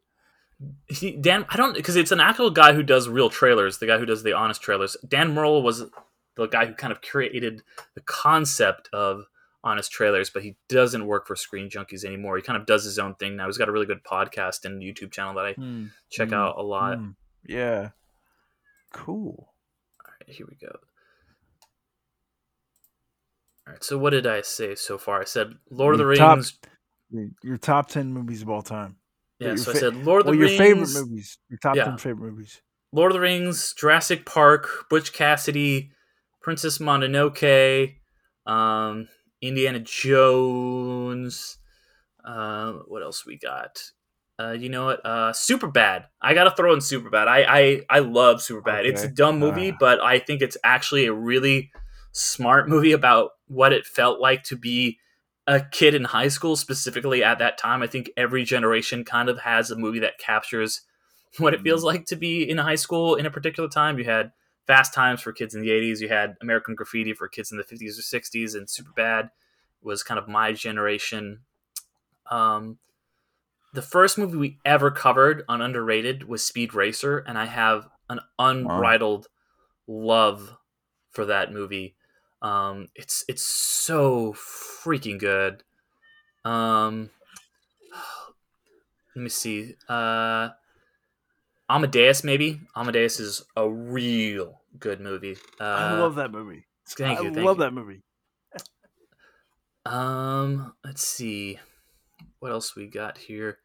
he, 0.88 1.12
dan 1.12 1.46
i 1.50 1.56
don't 1.56 1.74
because 1.76 1.94
it's 1.94 2.10
an 2.10 2.18
actual 2.18 2.50
guy 2.50 2.72
who 2.72 2.82
does 2.82 3.08
real 3.08 3.30
trailers 3.30 3.78
the 3.78 3.86
guy 3.86 3.96
who 3.96 4.04
does 4.04 4.24
the 4.24 4.32
honest 4.32 4.60
trailers 4.60 4.96
dan 5.06 5.32
Murrell 5.32 5.62
was 5.62 5.84
the 6.34 6.46
guy 6.48 6.66
who 6.66 6.74
kind 6.74 6.92
of 6.92 7.00
created 7.00 7.62
the 7.94 8.00
concept 8.00 8.88
of 8.92 9.26
honest 9.62 9.92
trailers 9.92 10.30
but 10.30 10.42
he 10.42 10.56
doesn't 10.68 11.06
work 11.06 11.28
for 11.28 11.36
screen 11.36 11.70
junkies 11.70 12.04
anymore 12.04 12.36
he 12.36 12.42
kind 12.42 12.56
of 12.60 12.66
does 12.66 12.82
his 12.82 12.98
own 12.98 13.14
thing 13.14 13.36
now 13.36 13.46
he's 13.46 13.56
got 13.56 13.68
a 13.68 13.72
really 13.72 13.86
good 13.86 14.02
podcast 14.02 14.64
and 14.64 14.82
youtube 14.82 15.12
channel 15.12 15.32
that 15.34 15.44
i 15.46 15.54
check 16.10 16.30
Mm, 16.30 16.32
out 16.32 16.58
a 16.58 16.62
lot 16.62 16.98
mm, 16.98 17.14
Yeah. 17.46 17.90
Cool. 18.92 19.48
All 20.04 20.12
right, 20.20 20.34
here 20.34 20.46
we 20.48 20.56
go. 20.56 20.76
All 23.68 23.72
right, 23.74 23.84
so 23.84 23.98
what 23.98 24.10
did 24.10 24.26
I 24.26 24.40
say 24.40 24.74
so 24.74 24.96
far? 24.96 25.20
I 25.20 25.24
said 25.24 25.52
Lord 25.70 25.94
of 25.94 25.98
the 25.98 26.04
Your 26.06 26.16
top- 26.16 26.36
Rings. 26.36 26.58
Your, 27.10 27.28
your 27.42 27.56
top 27.58 27.88
ten 27.88 28.10
movies 28.14 28.40
of 28.40 28.48
all 28.48 28.62
time. 28.62 28.96
Yeah, 29.40 29.56
so 29.56 29.72
I 29.72 29.74
said 29.74 29.94
Lord 30.06 30.20
of 30.22 30.26
the 30.26 30.30
well, 30.32 30.40
Rings. 30.40 30.52
your 30.52 30.58
favorite 30.58 30.90
movies. 30.94 31.38
Your 31.50 31.58
top 31.58 31.76
Yeah. 31.76 31.84
ten 31.84 31.98
favorite 31.98 32.30
movies. 32.32 32.62
Lord 32.92 33.12
of 33.12 33.14
the 33.14 33.20
Rings, 33.20 33.74
Jurassic 33.74 34.24
Park, 34.24 34.86
Butch 34.88 35.12
Cassidy, 35.12 35.90
Princess 36.40 36.78
Mononoke, 36.78 37.96
um, 38.46 39.06
Indiana 39.42 39.80
Jones. 39.80 41.58
Uh, 42.24 42.72
what 42.86 43.02
else 43.02 43.26
we 43.26 43.38
got? 43.38 43.82
Uh, 44.40 44.52
you 44.52 44.70
know 44.70 44.86
what? 44.86 45.00
Uh, 45.04 45.32
Superbad. 45.32 46.06
I 46.22 46.32
gotta 46.32 46.52
throw 46.56 46.72
in 46.72 46.78
Superbad. 46.78 47.28
I 47.28 47.42
I, 47.42 47.80
I 47.90 47.98
love 47.98 48.38
Superbad. 48.38 48.86
It's 48.86 49.02
a 49.02 49.08
dumb 49.08 49.38
movie, 49.38 49.72
Ah. 49.72 49.76
but 49.78 50.00
I 50.00 50.18
think 50.20 50.40
it's 50.40 50.56
actually 50.64 51.04
a 51.04 51.12
really 51.12 51.70
smart 52.12 52.68
movie 52.68 52.92
about 52.92 53.32
what 53.46 53.72
it 53.72 53.86
felt 53.86 54.20
like 54.20 54.42
to 54.44 54.56
be 54.56 54.98
a 55.46 55.60
kid 55.60 55.94
in 55.94 56.04
high 56.04 56.28
school, 56.28 56.56
specifically 56.56 57.24
at 57.24 57.38
that 57.38 57.56
time. 57.58 57.82
I 57.82 57.86
think 57.86 58.10
every 58.16 58.44
generation 58.44 59.04
kind 59.04 59.28
of 59.28 59.40
has 59.40 59.70
a 59.70 59.76
movie 59.76 60.00
that 60.00 60.18
captures 60.18 60.82
what 61.38 61.54
it 61.54 61.62
feels 61.62 61.84
like 61.84 62.04
to 62.06 62.16
be 62.16 62.48
in 62.48 62.58
high 62.58 62.74
school 62.74 63.14
in 63.14 63.26
a 63.26 63.30
particular 63.30 63.68
time. 63.68 63.98
You 63.98 64.04
had 64.04 64.32
Fast 64.66 64.92
Times 64.92 65.22
for 65.22 65.32
kids 65.32 65.54
in 65.54 65.62
the 65.62 65.70
80s, 65.70 66.00
you 66.00 66.08
had 66.08 66.36
American 66.42 66.74
Graffiti 66.74 67.14
for 67.14 67.28
kids 67.28 67.50
in 67.50 67.56
the 67.56 67.64
50s 67.64 67.98
or 67.98 68.02
60s, 68.02 68.54
and 68.54 68.66
Superbad 68.66 69.30
was 69.82 70.02
kind 70.02 70.18
of 70.18 70.28
my 70.28 70.52
generation. 70.52 71.40
Um, 72.30 72.78
the 73.72 73.82
first 73.82 74.18
movie 74.18 74.36
we 74.36 74.58
ever 74.64 74.90
covered 74.90 75.44
on 75.48 75.62
Underrated 75.62 76.28
was 76.28 76.44
Speed 76.44 76.74
Racer, 76.74 77.18
and 77.18 77.38
I 77.38 77.46
have 77.46 77.88
an 78.10 78.20
unbridled 78.38 79.28
love 79.86 80.56
for 81.10 81.24
that 81.26 81.52
movie. 81.52 81.94
Um, 82.40 82.88
it's 82.94 83.24
it's 83.28 83.42
so 83.42 84.32
freaking 84.34 85.18
good. 85.18 85.62
Um, 86.44 87.10
let 89.14 89.22
me 89.22 89.28
see. 89.28 89.74
Uh, 89.88 90.50
Amadeus, 91.68 92.24
maybe. 92.24 92.60
Amadeus 92.76 93.20
is 93.20 93.44
a 93.56 93.68
real 93.68 94.62
good 94.78 95.00
movie. 95.00 95.36
Uh, 95.60 95.64
I 95.64 95.92
love 95.98 96.14
that 96.14 96.30
movie. 96.30 96.66
thank 96.88 97.20
you, 97.20 97.30
I 97.30 97.34
thank 97.34 97.44
love 97.44 97.58
you. 97.58 97.64
that 97.64 97.74
movie. 97.74 98.02
Um, 99.84 100.74
let's 100.84 101.02
see. 101.02 101.58
What 102.38 102.52
else 102.52 102.76
we 102.76 102.86
got 102.86 103.18
here? 103.18 103.58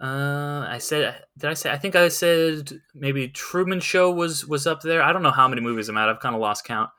Uh, 0.00 0.66
I 0.68 0.78
said, 0.78 1.22
did 1.38 1.50
I 1.50 1.54
say? 1.54 1.70
I 1.70 1.78
think 1.78 1.94
I 1.94 2.08
said 2.08 2.72
maybe 2.94 3.28
Truman 3.28 3.80
Show 3.80 4.10
was 4.10 4.46
was 4.46 4.66
up 4.66 4.80
there. 4.80 5.02
I 5.02 5.12
don't 5.12 5.22
know 5.22 5.30
how 5.30 5.46
many 5.46 5.60
movies 5.60 5.88
I'm 5.88 5.98
at. 5.98 6.08
I've 6.08 6.20
kind 6.20 6.34
of 6.34 6.40
lost 6.40 6.64
count. 6.64 6.90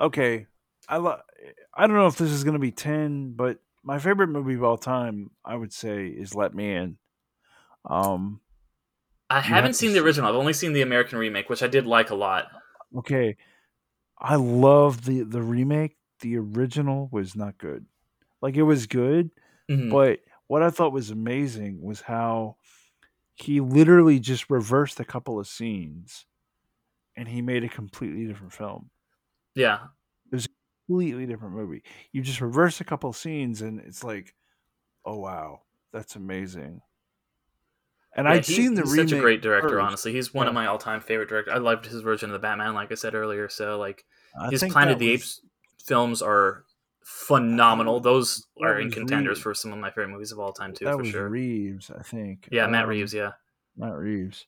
Okay, 0.00 0.46
I 0.88 0.96
lo- 0.98 1.20
I 1.74 1.86
don't 1.86 1.96
know 1.96 2.06
if 2.06 2.16
this 2.16 2.30
is 2.30 2.44
gonna 2.44 2.58
be 2.58 2.70
ten, 2.72 3.32
but 3.32 3.58
my 3.82 3.98
favorite 3.98 4.28
movie 4.28 4.54
of 4.54 4.64
all 4.64 4.76
time, 4.78 5.30
I 5.44 5.56
would 5.56 5.72
say, 5.72 6.06
is 6.08 6.34
Let 6.34 6.54
Me 6.54 6.72
In. 6.72 6.98
Um, 7.84 8.40
I 9.30 9.36
have 9.40 9.44
haven't 9.44 9.72
to 9.72 9.78
seen 9.78 9.92
the 9.92 10.00
original. 10.02 10.28
I've 10.28 10.34
only 10.36 10.52
seen 10.52 10.72
the 10.72 10.82
American 10.82 11.18
remake, 11.18 11.48
which 11.48 11.62
I 11.62 11.66
did 11.68 11.86
like 11.86 12.10
a 12.10 12.14
lot. 12.14 12.46
okay, 12.96 13.36
I 14.18 14.36
love 14.36 15.04
the 15.04 15.22
the 15.22 15.42
remake. 15.42 15.96
The 16.20 16.36
original 16.38 17.08
was 17.12 17.36
not 17.36 17.58
good. 17.58 17.86
Like 18.42 18.56
it 18.56 18.62
was 18.62 18.86
good, 18.86 19.30
Mhm. 19.70 19.90
but 19.90 20.20
what 20.46 20.62
I 20.62 20.70
thought 20.70 20.92
was 20.92 21.10
amazing 21.10 21.82
was 21.82 22.00
how 22.00 22.56
he 23.34 23.60
literally 23.60 24.18
just 24.18 24.48
reversed 24.50 24.98
a 25.00 25.04
couple 25.04 25.38
of 25.38 25.46
scenes, 25.46 26.26
and 27.16 27.28
he 27.28 27.42
made 27.42 27.62
a 27.64 27.68
completely 27.68 28.26
different 28.26 28.52
film. 28.52 28.90
Yeah, 29.58 29.78
it's 30.32 30.46
completely 30.86 31.26
different 31.26 31.54
movie. 31.54 31.82
You 32.12 32.22
just 32.22 32.40
reverse 32.40 32.80
a 32.80 32.84
couple 32.84 33.12
scenes, 33.12 33.60
and 33.62 33.80
it's 33.80 34.04
like, 34.04 34.34
oh 35.04 35.18
wow, 35.18 35.62
that's 35.92 36.16
amazing. 36.16 36.80
And 38.16 38.26
Yeah, 38.26 38.32
I'd 38.32 38.46
he- 38.46 38.54
seen 38.54 38.74
the 38.74 38.82
he's 38.82 38.94
such 38.94 39.12
a 39.12 39.20
great 39.20 39.42
director. 39.42 39.68
first. 39.70 39.82
Honestly, 39.82 40.12
he's 40.12 40.32
one 40.32 40.48
of 40.48 40.54
my 40.54 40.66
all-time 40.66 41.00
favorite 41.00 41.28
directors. 41.28 41.52
I 41.54 41.58
loved 41.58 41.86
his 41.86 42.00
version 42.02 42.30
of 42.30 42.32
the 42.34 42.38
Batman, 42.38 42.74
like 42.74 42.90
I 42.90 42.94
said 42.94 43.14
earlier. 43.14 43.48
So, 43.48 43.78
like 43.78 44.04
I 44.40 44.48
his 44.50 44.62
Planet 44.64 44.94
of 44.94 44.98
the 44.98 45.10
was- 45.12 45.20
Apes 45.22 45.40
films 45.84 46.22
are 46.22 46.64
phenomenal. 47.04 48.00
Those 48.00 48.46
are 48.62 48.78
in 48.78 48.90
contenders 48.90 49.38
Reeves. 49.38 49.42
for 49.42 49.54
some 49.54 49.72
of 49.72 49.78
my 49.78 49.90
favorite 49.90 50.08
movies 50.08 50.32
of 50.32 50.38
all 50.38 50.52
time 50.52 50.72
too, 50.74 50.84
That 50.86 50.92
for 50.92 50.98
was 50.98 51.08
sure. 51.08 51.28
Reeves, 51.28 51.90
I 51.90 52.02
think. 52.02 52.48
yeah, 52.52 52.66
Matt 52.66 52.84
Um, 52.84 52.90
Reeves. 52.90 53.12
Yeah. 53.14 53.32
Matt 53.76 53.94
Reeves. 53.94 54.46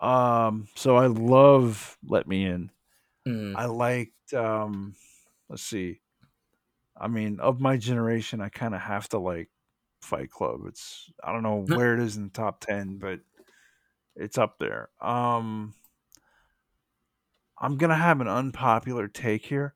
Um, 0.00 0.68
so 0.74 0.96
I 0.96 1.06
love 1.06 1.96
Let 2.04 2.26
Me 2.28 2.44
In. 2.46 2.70
Mhm. 3.26 3.54
I 3.56 3.66
liked. 3.66 4.12
Um, 4.34 4.94
let's 5.48 5.62
see. 5.62 6.00
I 7.00 7.08
mean, 7.08 7.38
of 7.40 7.60
my 7.60 7.76
generation, 7.76 8.40
I 8.40 8.48
kind 8.48 8.74
of 8.74 8.80
have 8.80 9.08
to 9.10 9.18
like 9.18 9.48
Fight 10.02 10.30
Club. 10.30 10.60
It's 10.66 11.10
I 11.22 11.32
don't 11.32 11.42
know 11.42 11.64
where 11.76 11.94
it 11.94 12.00
is 12.00 12.16
in 12.16 12.24
the 12.24 12.30
top 12.30 12.60
ten, 12.60 12.98
but 12.98 13.20
it's 14.16 14.38
up 14.38 14.58
there. 14.58 14.90
Um, 15.00 15.74
I'm 17.60 17.76
gonna 17.76 17.94
have 17.96 18.20
an 18.20 18.28
unpopular 18.28 19.08
take 19.08 19.44
here. 19.46 19.74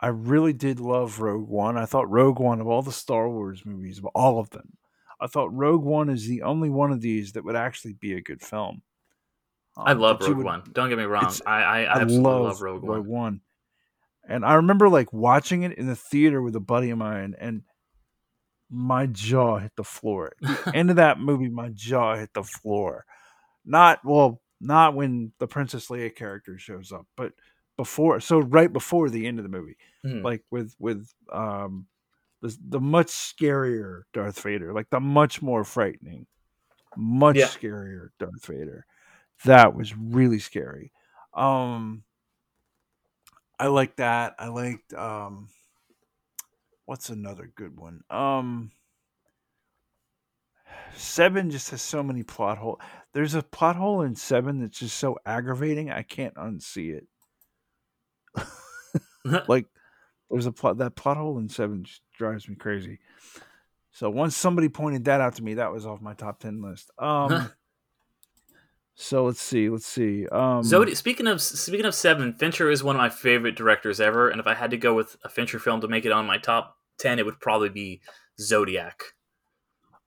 I 0.00 0.08
really 0.08 0.52
did 0.52 0.80
love 0.80 1.20
Rogue 1.20 1.48
One. 1.48 1.76
I 1.78 1.86
thought 1.86 2.10
Rogue 2.10 2.40
One 2.40 2.60
of 2.60 2.66
all 2.66 2.82
the 2.82 2.92
Star 2.92 3.28
Wars 3.28 3.64
movies, 3.64 3.98
of 3.98 4.06
all 4.06 4.38
of 4.40 4.50
them, 4.50 4.76
I 5.20 5.26
thought 5.28 5.54
Rogue 5.54 5.84
One 5.84 6.08
is 6.08 6.26
the 6.26 6.42
only 6.42 6.70
one 6.70 6.90
of 6.90 7.00
these 7.00 7.32
that 7.32 7.44
would 7.44 7.54
actually 7.56 7.92
be 7.94 8.14
a 8.14 8.20
good 8.20 8.42
film. 8.42 8.82
I 9.76 9.92
Um, 9.92 10.00
love 10.00 10.20
Rogue 10.20 10.36
would- 10.38 10.46
One. 10.46 10.62
Don't 10.72 10.88
get 10.88 10.98
me 10.98 11.04
wrong. 11.04 11.32
I, 11.46 11.50
I, 11.50 11.62
I 11.62 11.80
I 11.84 12.00
absolutely 12.00 12.18
love, 12.30 12.42
love, 12.42 12.62
Rogue 12.62 13.06
One. 13.06 13.40
And 14.28 14.44
I 14.44 14.54
remember 14.54 14.88
like 14.88 15.12
watching 15.12 15.62
it 15.64 15.72
in 15.78 15.86
the 15.86 15.96
theater 15.96 16.40
with 16.42 16.54
a 16.56 16.60
buddy 16.60 16.90
of 16.90 16.98
mine, 16.98 17.34
and 17.38 17.62
my 18.70 19.06
jaw 19.06 19.58
hit 19.58 19.72
the 19.76 19.84
floor. 19.84 20.32
At 20.44 20.64
the 20.64 20.72
end 20.76 20.90
of 20.90 20.96
that 20.96 21.20
movie, 21.20 21.48
my 21.48 21.68
jaw 21.70 22.16
hit 22.16 22.32
the 22.32 22.42
floor. 22.42 23.04
Not 23.64 24.04
well, 24.04 24.40
not 24.60 24.94
when 24.94 25.32
the 25.38 25.46
Princess 25.46 25.88
Leia 25.88 26.14
character 26.14 26.58
shows 26.58 26.92
up, 26.92 27.06
but 27.16 27.32
before. 27.76 28.20
So 28.20 28.38
right 28.38 28.72
before 28.72 29.10
the 29.10 29.26
end 29.26 29.38
of 29.38 29.42
the 29.42 29.48
movie, 29.48 29.76
Mhm. 30.04 30.22
like 30.22 30.42
with 30.50 30.74
with 30.78 31.08
um 31.32 31.86
the 32.40 32.56
the 32.68 32.80
much 32.80 33.08
scarier 33.08 34.02
Darth 34.12 34.40
Vader, 34.40 34.72
like 34.72 34.90
the 34.90 35.00
much 35.00 35.42
more 35.42 35.64
frightening, 35.64 36.26
much 36.96 37.36
Yeah. 37.36 37.46
scarier 37.46 38.08
Darth 38.18 38.46
Vader. 38.46 38.86
That 39.44 39.74
was 39.76 39.96
really 39.96 40.38
scary. 40.38 40.92
Um 41.34 42.04
I 43.62 43.68
like 43.68 43.94
that. 43.98 44.34
I 44.40 44.48
liked 44.48 44.92
um 44.92 45.46
what's 46.84 47.10
another 47.10 47.48
good 47.54 47.78
one? 47.78 48.00
Um 48.10 48.72
Seven 50.96 51.48
just 51.48 51.70
has 51.70 51.80
so 51.80 52.02
many 52.02 52.24
plot 52.24 52.58
hole. 52.58 52.80
There's 53.14 53.36
a 53.36 53.42
plot 53.42 53.76
hole 53.76 54.02
in 54.02 54.16
Seven 54.16 54.60
that's 54.60 54.80
just 54.80 54.96
so 54.96 55.16
aggravating. 55.24 55.92
I 55.92 56.02
can't 56.02 56.34
unsee 56.34 56.98
it. 56.98 57.06
like 59.48 59.66
there's 60.28 60.46
a 60.46 60.52
plot 60.52 60.78
that 60.78 60.96
plot 60.96 61.16
hole 61.16 61.38
in 61.38 61.48
Seven 61.48 61.84
just 61.84 62.02
drives 62.18 62.48
me 62.48 62.56
crazy. 62.56 62.98
So 63.92 64.10
once 64.10 64.36
somebody 64.36 64.70
pointed 64.70 65.04
that 65.04 65.20
out 65.20 65.36
to 65.36 65.44
me, 65.44 65.54
that 65.54 65.70
was 65.70 65.86
off 65.86 66.00
my 66.00 66.14
top 66.14 66.40
ten 66.40 66.62
list. 66.62 66.90
Um 66.98 67.48
So 68.94 69.24
let's 69.24 69.40
see, 69.40 69.68
let's 69.68 69.86
see. 69.86 70.26
Um 70.28 70.62
Zodi- 70.62 70.96
speaking 70.96 71.26
of 71.26 71.40
speaking 71.40 71.86
of 71.86 71.94
Seven, 71.94 72.34
Fincher 72.34 72.70
is 72.70 72.84
one 72.84 72.96
of 72.96 73.00
my 73.00 73.08
favorite 73.08 73.56
directors 73.56 74.00
ever, 74.00 74.28
and 74.28 74.40
if 74.40 74.46
I 74.46 74.54
had 74.54 74.70
to 74.70 74.76
go 74.76 74.94
with 74.94 75.16
a 75.24 75.28
Fincher 75.28 75.58
film 75.58 75.80
to 75.80 75.88
make 75.88 76.04
it 76.04 76.12
on 76.12 76.26
my 76.26 76.38
top 76.38 76.76
ten, 76.98 77.18
it 77.18 77.24
would 77.24 77.40
probably 77.40 77.68
be 77.70 78.00
Zodiac. 78.38 79.02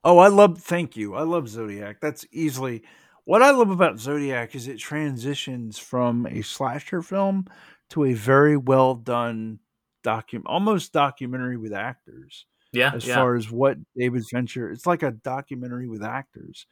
Oh, 0.04 0.20
I 0.20 0.28
love. 0.28 0.60
Thank 0.60 0.96
you. 0.96 1.16
I 1.16 1.24
love 1.24 1.50
Zodiac. 1.50 2.00
That's 2.00 2.26
easily 2.32 2.84
what 3.26 3.42
I 3.42 3.52
love 3.52 3.72
about 3.72 4.00
Zodiac 4.00 4.56
is 4.56 4.68
it 4.68 4.78
transitions 4.78 5.78
from 5.78 6.28
a 6.28 6.44
slasher 6.44 7.02
film 7.02 7.48
to 7.90 8.06
a 8.06 8.14
very 8.14 8.56
well 8.56 8.94
done 8.94 9.60
docu, 10.04 10.42
almost 10.46 10.94
documentary 10.94 11.58
with 11.58 11.74
actors. 11.74 12.46
Yeah, 12.72 12.92
As 12.94 13.08
yeah, 13.08 13.16
far 13.16 13.36
as 13.36 13.50
what 13.50 13.78
David 13.98 14.26
Fincher, 14.26 14.70
it's 14.70 14.86
like 14.86 15.02
a 15.02 15.12
documentary 15.12 15.88
with 15.88 16.04
actors. 16.04 16.68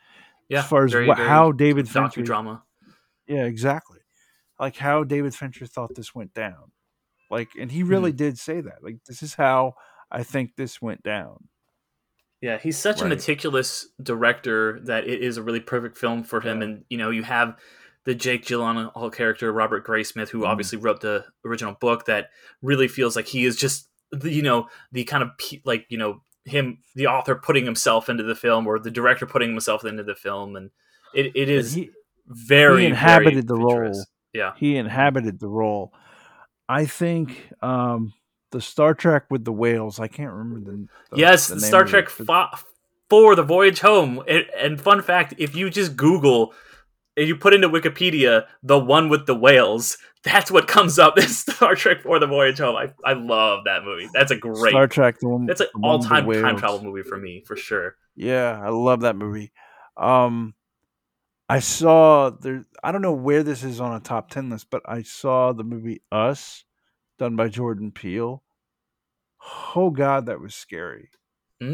Yeah. 0.54 0.60
as 0.60 0.68
far 0.68 0.86
as 0.86 0.92
very, 0.92 1.08
what, 1.08 1.18
very 1.18 1.30
how 1.30 1.52
David 1.52 1.90
Fincher, 1.90 2.22
docudrama. 2.22 2.62
yeah, 3.28 3.46
exactly, 3.46 4.00
like 4.60 4.78
how 4.78 5.04
David 5.04 5.34
Fincher 5.36 5.66
thought 5.66 5.96
this 5.96 6.14
went 6.16 6.34
down. 6.34 6.72
Like, 7.30 7.50
and 7.60 7.72
he 7.72 7.84
really 7.84 8.12
Mm-hmm. 8.12 8.18
did 8.18 8.38
say 8.38 8.62
that. 8.62 8.84
Like, 8.84 8.98
this 9.08 9.24
is 9.24 9.34
how 9.36 9.74
I 10.12 10.24
think 10.24 10.56
this 10.56 10.82
went 10.82 11.02
down. 11.04 11.48
Yeah, 12.42 12.58
he's 12.60 12.78
such 12.78 13.02
a 13.02 13.06
meticulous 13.06 13.88
director 14.02 14.80
that 14.84 15.08
it 15.08 15.22
is 15.22 15.38
a 15.38 15.42
really 15.44 15.62
perfect 15.62 15.98
film 15.98 16.24
for 16.24 16.42
him. 16.42 16.60
Yeah. 16.60 16.66
And 16.68 16.86
you 16.90 16.98
know, 16.98 17.10
you 17.10 17.24
have 17.24 17.58
the 18.06 18.14
Jake 18.14 18.44
Gyllenhaal 18.46 19.14
character, 19.14 19.52
Robert 19.54 19.88
Graysmith, 19.88 20.28
who 20.30 20.42
Mhm. 20.42 20.48
obviously 20.48 20.78
wrote 20.78 21.00
the 21.00 21.26
original 21.46 21.74
book. 21.80 22.06
That 22.06 22.30
really 22.62 22.90
feels 22.90 23.16
like 23.16 23.28
he 23.28 23.46
is 23.46 23.56
just 23.56 23.90
the 24.12 24.30
you 24.30 24.42
know 24.42 24.68
the 24.92 25.06
kind 25.06 25.24
of 25.24 25.30
like 25.64 25.86
you 25.90 25.98
know 25.98 26.22
him, 26.46 26.80
the 26.96 27.08
author 27.08 27.36
putting 27.36 27.66
himself 27.66 28.10
into 28.10 28.24
the 28.24 28.36
film, 28.36 28.68
or 28.68 28.80
the 28.80 28.92
director 28.92 29.26
putting 29.26 29.52
himself 29.52 29.86
into 29.86 30.04
the 30.04 30.16
film, 30.16 30.56
and 30.56 30.72
it, 31.14 31.32
it 31.36 31.50
And 31.50 31.84
he, 31.84 31.92
very 32.28 32.82
he 32.82 32.88
inhabited 32.88 33.34
very 33.34 33.42
the 33.42 33.56
role. 33.56 34.06
Yeah, 34.34 34.54
he 34.58 34.76
inhabited 34.76 35.40
the 35.40 35.48
role. 35.48 35.94
I 36.68 36.86
think 36.86 37.50
um, 37.62 38.14
the 38.52 38.62
Star 38.62 38.94
Trek 38.94 39.26
with 39.30 39.46
the 39.46 39.52
whales. 39.52 40.00
I 40.00 40.08
can't 40.08 40.32
remember 40.32 40.72
the, 40.72 40.88
the 41.12 41.18
yes, 41.18 41.48
the 41.48 41.60
Star 41.60 41.84
it, 41.84 41.88
Trek 41.88 42.10
fo- 42.10 42.50
for 43.10 43.36
the 43.36 43.44
Voyage 43.44 43.80
Home. 43.82 44.24
It, 44.28 44.50
and 44.58 44.80
fun 44.80 45.02
fact: 45.02 45.36
if 45.38 45.56
you 45.56 45.70
just 45.70 45.96
Google 45.96 46.54
and 47.16 47.28
you 47.28 47.36
put 47.36 47.54
into 47.54 47.70
Wikipedia 47.70 48.46
the 48.62 48.80
one 48.80 49.10
with 49.10 49.26
the 49.26 49.36
whales, 49.36 49.98
that's 50.24 50.50
what 50.50 50.68
comes 50.68 50.98
up. 50.98 51.18
Is 51.18 51.40
Star 51.46 51.76
Trek 51.76 52.02
for 52.02 52.20
the 52.20 52.28
Voyage 52.28 52.60
Home. 52.60 52.76
I, 52.76 52.94
I 53.06 53.14
love 53.14 53.66
that 53.66 53.84
movie. 53.84 54.10
That's 54.14 54.32
a 54.32 54.36
great. 54.36 54.72
Star 54.72 54.88
Trek. 54.88 55.20
The 55.20 55.30
one, 55.30 55.46
that's 55.46 55.62
an 55.62 55.68
all 55.84 56.00
time 56.00 56.32
time 56.32 56.58
travel 56.58 56.84
movie 56.84 57.04
for 57.04 57.18
me 57.18 57.44
for 57.46 57.56
sure. 57.56 57.96
Yeah, 58.16 58.60
I 58.62 58.70
love 58.70 59.02
that 59.02 59.16
movie. 59.16 59.52
Um, 59.98 60.54
I 61.50 61.60
saw 61.60 62.30
there. 62.30 62.66
I 62.84 62.92
don't 62.92 63.02
know 63.02 63.14
where 63.14 63.44
this 63.44 63.64
is 63.64 63.80
on 63.80 63.96
a 63.96 64.00
top 64.00 64.30
ten 64.30 64.50
list, 64.50 64.68
but 64.70 64.82
I 64.86 65.04
saw 65.04 65.54
the 65.54 65.64
movie 65.64 66.02
Us, 66.12 66.64
done 67.20 67.36
by 67.36 67.50
Jordan 67.50 67.92
Peele. 67.92 68.44
Oh 69.76 69.90
God, 69.90 70.26
that 70.28 70.40
was 70.40 70.56
scary. 70.56 71.10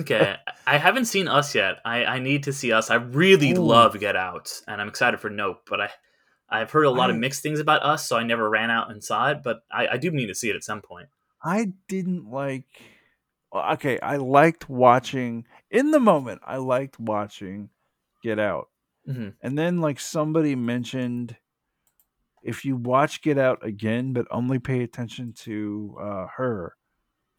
Okay, 0.01 0.35
I 0.67 0.77
haven't 0.77 1.05
seen 1.05 1.27
Us 1.27 1.55
yet. 1.55 1.77
I, 1.85 2.05
I 2.05 2.19
need 2.19 2.43
to 2.43 2.53
see 2.53 2.71
Us. 2.71 2.89
I 2.89 2.95
really 2.95 3.51
Ooh. 3.51 3.61
love 3.61 3.99
Get 3.99 4.15
Out, 4.15 4.61
and 4.67 4.81
I'm 4.81 4.87
excited 4.87 5.19
for 5.19 5.29
Nope. 5.29 5.61
But 5.69 5.81
I 5.81 5.89
I've 6.49 6.71
heard 6.71 6.83
a 6.85 6.91
lot 6.91 7.09
of 7.09 7.15
mixed 7.15 7.43
things 7.43 7.59
about 7.59 7.83
Us, 7.83 8.07
so 8.07 8.17
I 8.17 8.23
never 8.23 8.49
ran 8.49 8.71
out 8.71 8.91
and 8.91 9.03
saw 9.03 9.29
it. 9.29 9.39
But 9.43 9.61
I, 9.71 9.87
I 9.87 9.97
do 9.97 10.11
need 10.11 10.27
to 10.27 10.35
see 10.35 10.49
it 10.49 10.55
at 10.55 10.63
some 10.63 10.81
point. 10.81 11.07
I 11.43 11.73
didn't 11.87 12.29
like. 12.29 12.65
Okay, 13.53 13.99
I 13.99 14.17
liked 14.17 14.69
watching 14.69 15.45
in 15.71 15.91
the 15.91 15.99
moment. 15.99 16.41
I 16.45 16.57
liked 16.57 16.99
watching 16.99 17.69
Get 18.23 18.39
Out, 18.39 18.69
hmm 19.05 19.29
and 19.41 19.57
then 19.57 19.81
like 19.81 19.99
somebody 19.99 20.55
mentioned, 20.55 21.35
if 22.43 22.63
you 22.65 22.75
watch 22.75 23.21
Get 23.21 23.37
Out 23.37 23.65
again, 23.65 24.13
but 24.13 24.27
only 24.29 24.59
pay 24.59 24.83
attention 24.83 25.33
to 25.43 25.97
uh, 26.01 26.27
her, 26.37 26.75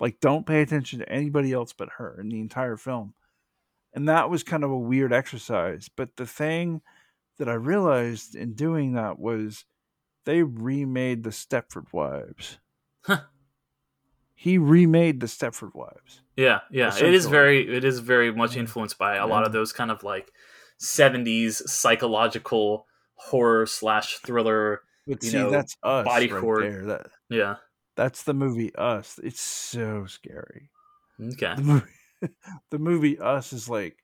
like 0.01 0.20
don't 0.20 0.47
pay 0.47 0.62
attention 0.62 0.98
to 1.01 1.09
anybody 1.09 1.52
else 1.52 1.72
but 1.72 1.90
her 1.98 2.18
in 2.20 2.28
the 2.28 2.40
entire 2.40 2.77
film, 2.77 3.14
and 3.94 4.09
that 4.09 4.31
was 4.31 4.43
kind 4.43 4.64
of 4.64 4.70
a 4.70 4.78
weird 4.78 5.12
exercise. 5.12 5.89
But 5.94 6.16
the 6.16 6.27
thing 6.27 6.82
that 7.39 7.48
I 7.48 7.55
realized 7.55 8.35
in 8.35 8.55
doing 8.55 8.93
that 8.94 9.18
was 9.18 9.64
they 10.24 10.43
remade 10.43 11.24
the 11.24 11.31
Stepford 11.31 11.93
Wives. 11.93 12.59
Huh. 13.02 13.22
He 14.35 14.59
remade 14.59 15.20
the 15.20 15.27
Stepford 15.27 15.74
Wives. 15.74 16.22
Yeah, 16.36 16.60
yeah. 16.70 16.97
It 16.97 17.14
is 17.14 17.27
very 17.27 17.77
it 17.77 17.85
is 17.85 17.98
very 17.98 18.32
much 18.32 18.56
influenced 18.56 18.97
by 18.98 19.16
a 19.16 19.27
lot 19.27 19.44
of 19.44 19.52
those 19.52 19.72
kind 19.72 19.90
of 19.90 20.02
like 20.02 20.31
'70s 20.81 21.68
psychological 21.68 22.86
horror 23.14 23.66
slash 23.66 24.18
thriller. 24.18 24.81
But 25.06 25.22
You 25.22 25.31
see, 25.31 25.36
know, 25.39 25.51
that's 25.51 25.77
us 25.82 26.05
body 26.05 26.28
right 26.28 26.40
horror. 26.40 26.85
That 26.86 27.06
Yeah. 27.28 27.56
That's 28.01 28.22
the 28.22 28.32
movie 28.32 28.74
Us. 28.77 29.20
It's 29.22 29.43
so 29.43 30.06
scary. 30.06 30.70
Okay. 31.20 31.55
The 31.55 31.62
movie, 31.62 31.86
the 32.70 32.78
movie 32.78 33.18
Us 33.18 33.52
is 33.52 33.68
like 33.68 33.98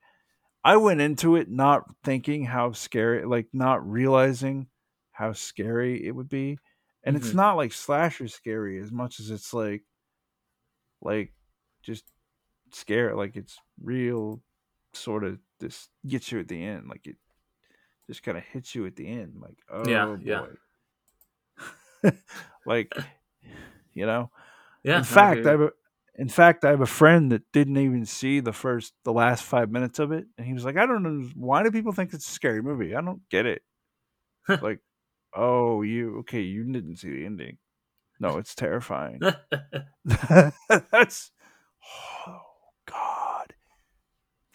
I 0.62 0.76
went 0.76 1.00
into 1.00 1.36
it 1.36 1.48
not 1.50 1.84
thinking 2.04 2.44
how 2.44 2.72
scary, 2.72 3.24
like 3.24 3.46
not 3.54 3.88
realizing 3.88 4.66
how 5.12 5.32
scary 5.32 6.06
it 6.06 6.10
would 6.10 6.28
be, 6.28 6.58
and 7.04 7.16
it's 7.16 7.30
Mhm. 7.30 7.36
not 7.36 7.56
like 7.56 7.72
slasher 7.72 8.28
scary 8.28 8.78
as 8.82 8.92
much 8.92 9.18
as 9.18 9.30
it's 9.30 9.54
like, 9.54 9.84
like, 11.00 11.32
just 11.82 12.04
scare. 12.72 13.14
Like 13.16 13.34
it's 13.36 13.58
real, 13.82 14.42
sort 14.92 15.24
of. 15.24 15.38
This 15.58 15.88
gets 16.06 16.30
you 16.32 16.38
at 16.40 16.48
the 16.48 16.62
end. 16.62 16.86
Like 16.86 17.06
it 17.06 17.16
just 18.08 18.22
kind 18.22 18.36
of 18.36 18.44
hits 18.44 18.74
you 18.74 18.84
at 18.84 18.96
the 18.96 19.08
end. 19.08 19.36
Like 19.40 19.56
oh 19.70 19.88
Yeah, 19.88 20.16
yeah. 20.22 20.46
like 22.66 22.92
you 23.96 24.06
know 24.06 24.30
Yeah. 24.84 24.98
in 24.98 25.04
fact, 25.04 25.44
I 25.46 25.50
have 25.50 25.60
a, 25.62 25.70
in 26.14 26.28
fact 26.28 26.64
I 26.64 26.70
have 26.70 26.80
a 26.80 26.86
friend 26.86 27.32
that 27.32 27.42
didn't 27.52 27.76
even 27.78 28.06
see 28.06 28.38
the 28.40 28.52
first 28.52 28.92
the 29.04 29.12
last 29.12 29.42
five 29.42 29.70
minutes 29.72 29.98
of 29.98 30.12
it, 30.12 30.26
and 30.38 30.46
he 30.46 30.52
was 30.54 30.64
like, 30.64 30.76
"I 30.76 30.86
don't 30.86 31.02
know 31.02 31.28
why 31.34 31.62
do 31.64 31.70
people 31.72 31.92
think 31.92 32.14
it's 32.14 32.28
a 32.28 32.32
scary 32.32 32.62
movie? 32.62 32.94
I 32.94 33.00
don't 33.00 33.28
get 33.30 33.46
it." 33.46 33.62
like, 34.62 34.78
oh, 35.34 35.82
you 35.82 36.18
okay? 36.20 36.42
You 36.42 36.64
didn't 36.72 36.96
see 36.96 37.10
the 37.10 37.26
ending. 37.26 37.58
No, 38.20 38.38
it's 38.38 38.54
terrifying. 38.54 39.20
That's 40.04 41.30
oh 42.26 42.40
god. 42.86 43.54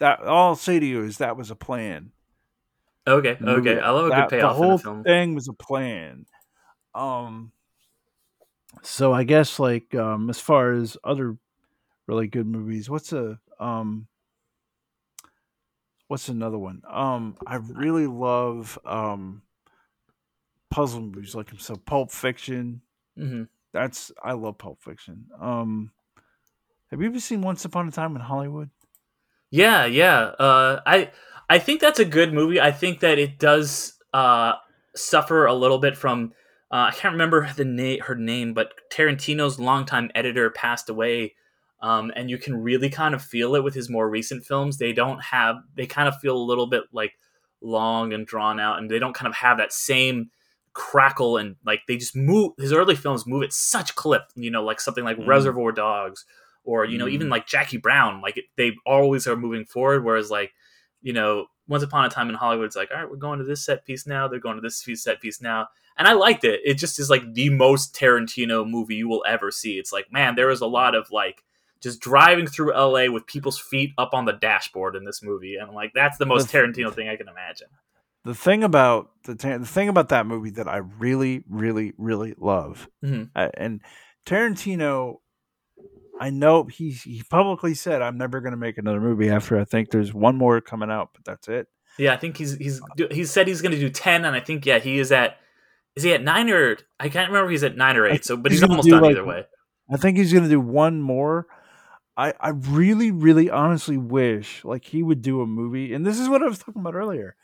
That 0.00 0.20
all 0.20 0.48
I'll 0.48 0.56
say 0.56 0.80
to 0.80 0.86
you 0.86 1.02
is 1.04 1.18
that 1.18 1.36
was 1.36 1.50
a 1.50 1.54
plan. 1.56 2.10
okay. 3.06 3.34
The 3.38 3.46
movie- 3.46 3.70
Okay. 3.70 3.80
I 3.80 3.90
love 3.90 4.06
a 4.06 4.08
that- 4.10 4.30
good 4.30 4.38
payoff 4.40 4.56
The 4.56 4.90
whole 4.90 5.02
thing 5.04 5.34
was 5.34 5.48
a 5.48 5.52
plan. 5.52 6.26
Um. 6.94 7.52
So 8.82 9.12
I 9.12 9.24
guess 9.24 9.58
like 9.58 9.94
um 9.94 10.30
as 10.30 10.40
far 10.40 10.72
as 10.72 10.96
other 11.04 11.36
really 12.06 12.26
good 12.28 12.46
movies, 12.46 12.88
what's 12.90 13.12
a 13.12 13.38
um. 13.60 14.08
What's 16.08 16.28
another 16.28 16.58
one? 16.58 16.82
Um, 16.88 17.36
I 17.46 17.56
really 17.56 18.06
love 18.06 18.78
um 18.84 19.42
puzzle 20.70 21.00
movies 21.00 21.34
like 21.34 21.50
so 21.58 21.76
Pulp 21.76 22.10
Fiction. 22.10 22.82
hmm 23.16 23.44
That's 23.72 24.12
I 24.22 24.32
love 24.32 24.58
Pulp 24.58 24.82
Fiction. 24.82 25.26
Um, 25.40 25.92
have 26.90 27.00
you 27.00 27.06
ever 27.08 27.20
seen 27.20 27.42
Once 27.42 27.64
Upon 27.64 27.88
a 27.88 27.90
Time 27.90 28.14
in 28.16 28.22
Hollywood? 28.22 28.70
Yeah, 29.50 29.84
yeah. 29.86 30.20
Uh, 30.38 30.80
I 30.86 31.10
I 31.48 31.58
think 31.58 31.80
that's 31.80 32.00
a 32.00 32.04
good 32.04 32.32
movie. 32.32 32.60
I 32.60 32.72
think 32.72 33.00
that 33.00 33.18
it 33.18 33.38
does 33.38 33.94
uh, 34.12 34.54
suffer 34.94 35.46
a 35.46 35.54
little 35.54 35.78
bit 35.78 35.96
from 35.96 36.32
uh, 36.72 36.88
I 36.88 36.90
can't 36.92 37.12
remember 37.12 37.52
the 37.54 37.64
name 37.64 38.00
her 38.00 38.14
name, 38.14 38.54
but 38.54 38.72
Tarantino's 38.90 39.60
longtime 39.60 40.10
editor 40.14 40.50
passed 40.50 40.88
away, 40.88 41.34
um, 41.82 42.10
and 42.16 42.30
you 42.30 42.38
can 42.38 42.56
really 42.56 42.88
kind 42.88 43.14
of 43.14 43.22
feel 43.22 43.54
it 43.54 43.62
with 43.62 43.74
his 43.74 43.90
more 43.90 44.08
recent 44.08 44.44
films. 44.46 44.78
They 44.78 44.92
don't 44.92 45.22
have 45.22 45.56
they 45.76 45.86
kind 45.86 46.08
of 46.08 46.16
feel 46.18 46.36
a 46.36 46.38
little 46.38 46.66
bit 46.66 46.84
like 46.92 47.12
long 47.60 48.12
and 48.12 48.26
drawn 48.26 48.58
out, 48.58 48.78
and 48.78 48.90
they 48.90 48.98
don't 48.98 49.14
kind 49.14 49.28
of 49.28 49.34
have 49.34 49.58
that 49.58 49.72
same 49.72 50.30
crackle 50.74 51.36
and 51.36 51.56
like 51.66 51.80
they 51.86 51.98
just 51.98 52.16
move. 52.16 52.52
His 52.58 52.72
early 52.72 52.96
films 52.96 53.26
move 53.26 53.42
at 53.42 53.52
such 53.52 53.94
clip, 53.94 54.22
you 54.34 54.50
know, 54.50 54.64
like 54.64 54.80
something 54.80 55.04
like 55.04 55.18
Mm. 55.18 55.26
Reservoir 55.26 55.72
Dogs 55.72 56.24
or 56.64 56.84
you 56.86 56.96
know 56.96 57.08
even 57.08 57.26
Mm. 57.26 57.32
like 57.32 57.46
Jackie 57.46 57.76
Brown, 57.76 58.22
like 58.22 58.38
it, 58.38 58.44
they 58.56 58.72
always 58.86 59.26
are 59.26 59.36
moving 59.36 59.66
forward. 59.66 60.04
Whereas 60.04 60.30
like 60.30 60.52
you 61.02 61.12
know 61.12 61.46
Once 61.68 61.82
Upon 61.82 62.04
a 62.04 62.08
Time 62.08 62.28
in 62.28 62.34
Hollywood, 62.34 62.66
it's 62.66 62.76
like 62.76 62.90
all 62.92 62.98
right, 63.00 63.10
we're 63.10 63.16
going 63.16 63.38
to 63.38 63.44
this 63.44 63.64
set 63.64 63.84
piece 63.84 64.06
now. 64.06 64.28
They're 64.28 64.40
going 64.40 64.56
to 64.56 64.60
this 64.60 64.82
set 65.02 65.20
piece 65.20 65.40
now, 65.40 65.68
and 65.96 66.06
I 66.08 66.12
liked 66.12 66.44
it. 66.44 66.60
It 66.64 66.74
just 66.74 66.98
is 66.98 67.08
like 67.10 67.34
the 67.34 67.50
most 67.50 67.94
Tarantino 67.94 68.68
movie 68.68 68.96
you 68.96 69.08
will 69.08 69.24
ever 69.28 69.50
see. 69.50 69.78
It's 69.78 69.92
like 69.92 70.12
man, 70.12 70.34
there 70.34 70.50
is 70.50 70.60
a 70.60 70.66
lot 70.66 70.94
of 70.94 71.10
like 71.10 71.42
just 71.80 72.00
driving 72.00 72.46
through 72.46 72.72
LA 72.74 73.10
with 73.10 73.26
people's 73.26 73.58
feet 73.58 73.90
up 73.98 74.10
on 74.14 74.24
the 74.24 74.32
dashboard 74.32 74.94
in 74.96 75.04
this 75.04 75.22
movie, 75.22 75.56
and 75.56 75.72
like 75.72 75.92
that's 75.94 76.18
the 76.18 76.26
most 76.26 76.50
The- 76.50 76.58
Tarantino 76.58 76.92
thing 76.92 77.08
I 77.08 77.16
can 77.16 77.28
imagine. 77.28 77.68
The 78.24 78.34
thing 78.36 78.62
about 78.62 79.10
the 79.24 79.34
the 79.34 79.66
thing 79.66 79.88
about 79.88 80.10
that 80.10 80.26
movie 80.26 80.50
that 80.50 80.68
I 80.68 80.76
really, 80.76 81.42
really, 81.48 81.92
really 81.98 82.34
love, 82.38 82.88
Mhm. 83.04 83.30
uh, 83.34 83.48
and 83.54 83.80
Tarantino, 84.26 85.16
I 86.20 86.30
know 86.30 86.64
he 86.64 86.90
he 86.90 87.22
publicly 87.28 87.74
said 87.74 88.02
I'm 88.02 88.18
never 88.18 88.40
going 88.40 88.52
to 88.52 88.58
make 88.58 88.78
another 88.78 89.00
movie 89.00 89.30
after 89.30 89.58
I 89.58 89.64
think 89.64 89.90
there's 89.90 90.14
one 90.14 90.36
more 90.36 90.60
coming 90.60 90.90
out, 90.90 91.10
but 91.14 91.24
that's 91.24 91.48
it. 91.48 91.68
Yeah, 91.98 92.14
I 92.14 92.16
think 92.16 92.36
he's 92.36 92.56
he's 92.56 92.80
uh, 92.80 93.06
he 93.10 93.24
said 93.24 93.48
he's 93.48 93.62
going 93.62 93.72
to 93.72 93.80
do 93.80 93.90
ten, 93.90 94.24
and 94.24 94.36
I 94.36 94.40
think 94.40 94.64
yeah 94.66 94.78
he 94.78 94.98
is 94.98 95.12
at 95.12 95.38
is 95.96 96.02
he 96.02 96.14
at 96.14 96.22
nine 96.22 96.48
or 96.50 96.78
I 97.00 97.08
can't 97.08 97.28
remember 97.28 97.50
if 97.50 97.52
he's 97.52 97.64
at 97.64 97.76
nine 97.76 97.96
or 97.96 98.06
eight. 98.06 98.24
So, 98.24 98.36
but 98.36 98.52
he's 98.52 98.60
he's, 98.60 98.68
almost 98.68 98.86
do, 98.86 98.92
done 98.92 99.02
like, 99.02 99.10
either 99.12 99.24
way. 99.24 99.44
I 99.90 99.96
think 99.96 100.16
he's 100.16 100.32
going 100.32 100.44
to 100.44 100.50
do 100.50 100.60
one 100.60 101.00
more. 101.00 101.46
I 102.16 102.34
I 102.40 102.50
really, 102.50 103.10
really, 103.10 103.50
honestly 103.50 103.96
wish 103.96 104.64
like 104.64 104.84
he 104.84 105.02
would 105.02 105.22
do 105.22 105.40
a 105.40 105.46
movie, 105.46 105.92
and 105.92 106.06
this 106.06 106.18
is 106.18 106.28
what 106.28 106.42
I 106.42 106.46
was 106.46 106.58
talking 106.58 106.80
about 106.80 106.94
earlier. 106.94 107.36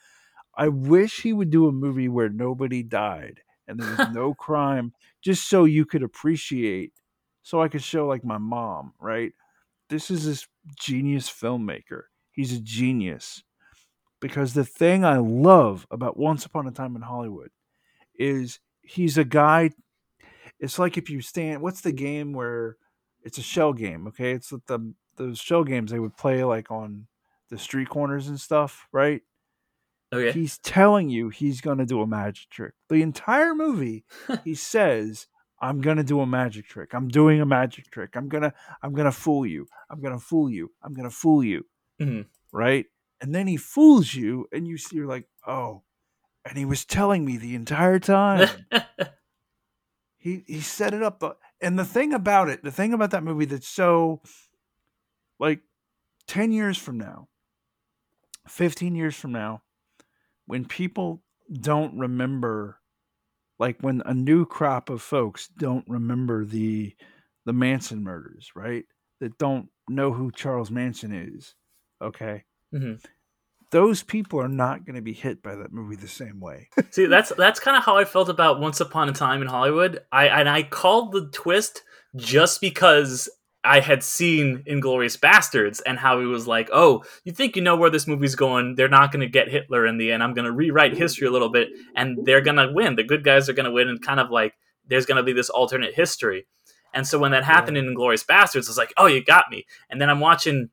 I 0.56 0.68
wish 0.68 1.22
he 1.22 1.32
would 1.32 1.50
do 1.50 1.68
a 1.68 1.72
movie 1.72 2.08
where 2.08 2.28
nobody 2.28 2.82
died 2.82 3.40
and 3.68 3.78
there 3.78 3.94
was 3.96 4.08
no 4.12 4.34
crime, 4.34 4.92
just 5.22 5.48
so 5.48 5.64
you 5.64 5.84
could 5.84 6.02
appreciate, 6.02 6.92
so 7.48 7.62
I 7.62 7.68
could 7.68 7.82
show 7.82 8.06
like 8.06 8.26
my 8.26 8.36
mom, 8.36 8.92
right? 9.00 9.32
This 9.88 10.10
is 10.10 10.26
this 10.26 10.46
genius 10.78 11.30
filmmaker. 11.30 12.02
He's 12.30 12.52
a 12.52 12.60
genius 12.60 13.42
because 14.20 14.52
the 14.52 14.66
thing 14.66 15.02
I 15.02 15.16
love 15.16 15.86
about 15.90 16.18
Once 16.18 16.44
Upon 16.44 16.66
a 16.66 16.70
Time 16.72 16.94
in 16.94 17.00
Hollywood 17.00 17.48
is 18.18 18.60
he's 18.82 19.16
a 19.16 19.24
guy. 19.24 19.70
It's 20.60 20.78
like 20.78 20.98
if 20.98 21.08
you 21.08 21.22
stand. 21.22 21.62
What's 21.62 21.80
the 21.80 21.90
game 21.90 22.34
where 22.34 22.76
it's 23.22 23.38
a 23.38 23.42
shell 23.42 23.72
game? 23.72 24.06
Okay, 24.08 24.32
it's 24.32 24.50
the 24.50 24.60
the 24.66 24.92
those 25.16 25.38
shell 25.38 25.64
games 25.64 25.90
they 25.90 26.00
would 26.00 26.18
play 26.18 26.44
like 26.44 26.70
on 26.70 27.06
the 27.48 27.56
street 27.56 27.88
corners 27.88 28.28
and 28.28 28.38
stuff, 28.38 28.86
right? 28.92 29.22
Oh, 30.12 30.18
okay, 30.18 30.38
He's 30.38 30.58
telling 30.58 31.08
you 31.08 31.30
he's 31.30 31.62
going 31.62 31.78
to 31.78 31.86
do 31.86 32.02
a 32.02 32.06
magic 32.06 32.50
trick. 32.50 32.74
The 32.90 33.00
entire 33.00 33.54
movie, 33.54 34.04
he 34.44 34.54
says, 34.54 35.28
"I'm 35.60 35.80
going 35.80 35.96
to 35.96 36.04
do 36.04 36.20
a 36.20 36.26
magic 36.26 36.66
trick. 36.68 36.94
I'm 36.94 37.08
doing 37.08 37.40
a 37.40 37.46
magic 37.46 37.90
trick. 37.90 38.16
I'm 38.16 38.28
going 38.28 38.42
to 38.42 38.52
I'm 38.82 38.94
to 38.94 39.12
fool 39.12 39.46
you. 39.46 39.66
I'm 39.90 40.00
going 40.00 40.12
to 40.14 40.20
fool 40.24 40.50
you. 40.50 40.70
I'm 40.82 40.94
going 40.94 41.08
to 41.08 41.14
fool 41.14 41.44
you." 41.44 41.64
Mhm. 42.00 42.26
Right? 42.52 42.86
And 43.20 43.34
then 43.34 43.46
he 43.46 43.56
fools 43.56 44.14
you 44.14 44.46
and 44.52 44.66
you 44.66 44.78
see 44.78 44.96
you're 44.96 45.06
like, 45.06 45.26
"Oh, 45.46 45.82
and 46.44 46.56
he 46.58 46.64
was 46.64 46.84
telling 46.84 47.24
me 47.24 47.36
the 47.36 47.54
entire 47.54 47.98
time." 47.98 48.48
he 50.18 50.44
he 50.46 50.60
set 50.60 50.94
it 50.94 51.02
up 51.02 51.22
and 51.60 51.78
the 51.78 51.84
thing 51.84 52.12
about 52.12 52.48
it, 52.48 52.62
the 52.62 52.70
thing 52.72 52.92
about 52.92 53.10
that 53.10 53.24
movie 53.24 53.44
that's 53.44 53.68
so 53.68 54.20
like 55.38 55.60
10 56.26 56.52
years 56.52 56.76
from 56.78 56.98
now, 56.98 57.28
15 58.48 58.94
years 58.94 59.16
from 59.16 59.32
now, 59.32 59.62
when 60.46 60.64
people 60.64 61.22
don't 61.52 61.98
remember 61.98 62.77
like 63.58 63.76
when 63.80 64.02
a 64.06 64.14
new 64.14 64.44
crop 64.46 64.90
of 64.90 65.02
folks 65.02 65.48
don't 65.58 65.84
remember 65.88 66.44
the 66.44 66.94
the 67.44 67.52
Manson 67.52 68.02
murders, 68.02 68.50
right? 68.54 68.84
That 69.20 69.38
don't 69.38 69.68
know 69.88 70.12
who 70.12 70.30
Charles 70.30 70.70
Manson 70.70 71.12
is. 71.12 71.54
Okay. 72.00 72.44
hmm 72.72 72.94
Those 73.70 74.02
people 74.02 74.40
are 74.40 74.48
not 74.48 74.84
going 74.84 74.96
to 74.96 75.02
be 75.02 75.12
hit 75.12 75.42
by 75.42 75.56
that 75.56 75.72
movie 75.72 75.96
the 75.96 76.08
same 76.08 76.40
way. 76.40 76.68
See, 76.90 77.06
that's 77.06 77.30
that's 77.36 77.60
kind 77.60 77.76
of 77.76 77.84
how 77.84 77.96
I 77.96 78.04
felt 78.04 78.28
about 78.28 78.60
Once 78.60 78.80
Upon 78.80 79.08
a 79.08 79.12
Time 79.12 79.42
in 79.42 79.48
Hollywood. 79.48 80.00
I 80.12 80.28
and 80.28 80.48
I 80.48 80.62
called 80.62 81.12
the 81.12 81.28
twist 81.32 81.82
just 82.16 82.60
because 82.60 83.28
I 83.64 83.80
had 83.80 84.02
seen 84.02 84.62
Inglourious 84.68 85.18
Basterds 85.18 85.80
and 85.84 85.98
how 85.98 86.20
he 86.20 86.26
was 86.26 86.46
like, 86.46 86.70
"Oh, 86.72 87.04
you 87.24 87.32
think 87.32 87.56
you 87.56 87.62
know 87.62 87.76
where 87.76 87.90
this 87.90 88.06
movie's 88.06 88.36
going? 88.36 88.76
They're 88.76 88.88
not 88.88 89.12
going 89.12 89.20
to 89.20 89.28
get 89.28 89.50
Hitler 89.50 89.86
in 89.86 89.98
the 89.98 90.12
end. 90.12 90.22
I'm 90.22 90.34
going 90.34 90.44
to 90.44 90.52
rewrite 90.52 90.96
history 90.96 91.26
a 91.26 91.30
little 91.30 91.50
bit, 91.50 91.68
and 91.96 92.24
they're 92.24 92.40
going 92.40 92.56
to 92.56 92.72
win. 92.72 92.96
The 92.96 93.02
good 93.02 93.24
guys 93.24 93.48
are 93.48 93.54
going 93.54 93.66
to 93.66 93.72
win, 93.72 93.88
and 93.88 94.00
kind 94.00 94.20
of 94.20 94.30
like 94.30 94.54
there's 94.86 95.06
going 95.06 95.16
to 95.16 95.22
be 95.22 95.32
this 95.32 95.50
alternate 95.50 95.94
history." 95.94 96.46
And 96.94 97.06
so 97.06 97.18
when 97.18 97.32
that 97.32 97.44
happened 97.44 97.76
in 97.76 97.84
Inglourious 97.86 98.24
Basterds, 98.24 98.66
I 98.66 98.70
was 98.70 98.78
like, 98.78 98.94
"Oh, 98.96 99.06
you 99.06 99.22
got 99.22 99.50
me." 99.50 99.66
And 99.90 100.00
then 100.00 100.08
I'm 100.08 100.20
watching 100.20 100.70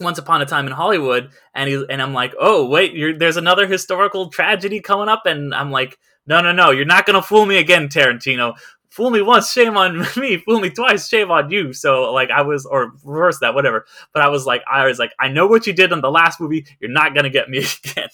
once 0.00 0.18
Upon 0.18 0.42
a 0.42 0.46
Time 0.46 0.66
in 0.66 0.72
Hollywood, 0.72 1.30
and 1.54 1.68
he 1.68 1.84
and 1.88 2.02
I'm 2.02 2.12
like, 2.12 2.34
oh 2.40 2.66
wait, 2.66 2.94
you're, 2.94 3.16
there's 3.16 3.36
another 3.36 3.66
historical 3.66 4.28
tragedy 4.28 4.80
coming 4.80 5.08
up, 5.08 5.22
and 5.26 5.54
I'm 5.54 5.70
like, 5.70 5.98
no, 6.26 6.40
no, 6.40 6.52
no, 6.52 6.70
you're 6.70 6.84
not 6.84 7.06
gonna 7.06 7.22
fool 7.22 7.46
me 7.46 7.58
again, 7.58 7.88
Tarantino. 7.88 8.54
Fool 8.94 9.10
me 9.10 9.22
once, 9.22 9.50
shame 9.50 9.76
on 9.76 9.98
me. 10.16 10.36
Fool 10.36 10.60
me 10.60 10.70
twice, 10.70 11.08
shame 11.08 11.32
on 11.32 11.50
you. 11.50 11.72
So 11.72 12.12
like 12.12 12.30
I 12.30 12.42
was, 12.42 12.64
or 12.64 12.92
reverse 13.04 13.40
that, 13.40 13.52
whatever. 13.52 13.86
But 14.12 14.22
I 14.22 14.28
was 14.28 14.46
like, 14.46 14.62
I 14.70 14.86
was 14.86 15.00
like, 15.00 15.12
I 15.18 15.26
know 15.26 15.48
what 15.48 15.66
you 15.66 15.72
did 15.72 15.90
in 15.90 16.00
the 16.00 16.12
last 16.12 16.40
movie. 16.40 16.64
You're 16.78 16.92
not 16.92 17.12
gonna 17.12 17.28
get 17.28 17.50
me 17.50 17.58
again. 17.84 18.08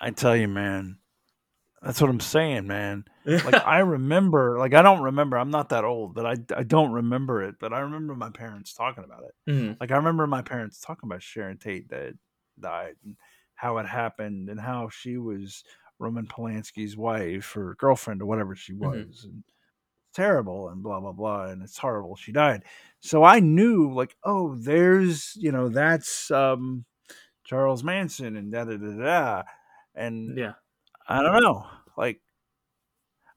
I 0.00 0.10
tell 0.10 0.34
you, 0.34 0.48
man, 0.48 0.96
that's 1.82 2.00
what 2.00 2.08
I'm 2.08 2.20
saying, 2.20 2.66
man. 2.66 3.04
Like 3.26 3.64
I 3.66 3.80
remember, 3.80 4.58
like 4.58 4.72
I 4.74 4.82
don't 4.82 5.02
remember. 5.02 5.36
I'm 5.36 5.50
not 5.50 5.68
that 5.68 5.84
old, 5.84 6.14
but 6.14 6.26
I 6.26 6.36
I 6.56 6.62
don't 6.64 6.90
remember 6.92 7.42
it. 7.44 7.56
But 7.60 7.72
I 7.74 7.80
remember 7.80 8.14
my 8.16 8.30
parents 8.30 8.72
talking 8.74 9.04
about 9.04 9.22
it. 9.24 9.50
Mhm. 9.50 9.76
Like 9.78 9.92
I 9.92 9.96
remember 9.96 10.26
my 10.26 10.42
parents 10.42 10.80
talking 10.80 11.08
about 11.08 11.22
Sharon 11.22 11.58
Tate 11.58 11.90
that 11.90 12.14
died 12.58 12.94
and 13.04 13.16
how 13.54 13.78
it 13.78 13.86
happened 13.86 14.48
and 14.48 14.58
how 14.58 14.88
she 14.88 15.18
was 15.18 15.62
Roman 16.02 16.26
Polanski's 16.28 16.96
wife 16.98 17.56
or 17.56 17.76
girlfriend 17.76 18.22
or 18.22 18.26
whatever 18.26 18.56
she 18.56 18.74
Mhm. 18.82 19.06
was. 19.08 19.24
And 19.24 19.44
it's 20.08 20.16
terrible 20.16 20.68
and 20.70 20.82
blah 20.82 21.00
blah 21.00 21.12
blah 21.12 21.46
and 21.46 21.62
it's 21.62 21.78
horrible 21.78 22.16
she 22.16 22.32
died. 22.32 22.64
So 23.00 23.24
I 23.24 23.40
knew 23.40 23.92
like, 23.94 24.16
oh, 24.24 24.56
there's 24.56 25.34
you 25.36 25.52
know, 25.52 25.68
that's 25.70 26.30
um 26.32 26.86
Charles 27.44 27.84
Manson 27.84 28.36
and 28.36 28.52
da 28.52 28.64
da 28.64 28.76
da 28.78 28.92
da. 29.04 29.42
And 29.94 30.38
Yeah. 30.38 30.54
I 31.08 31.22
don't 31.22 31.42
know. 31.42 31.66
Like 31.96 32.22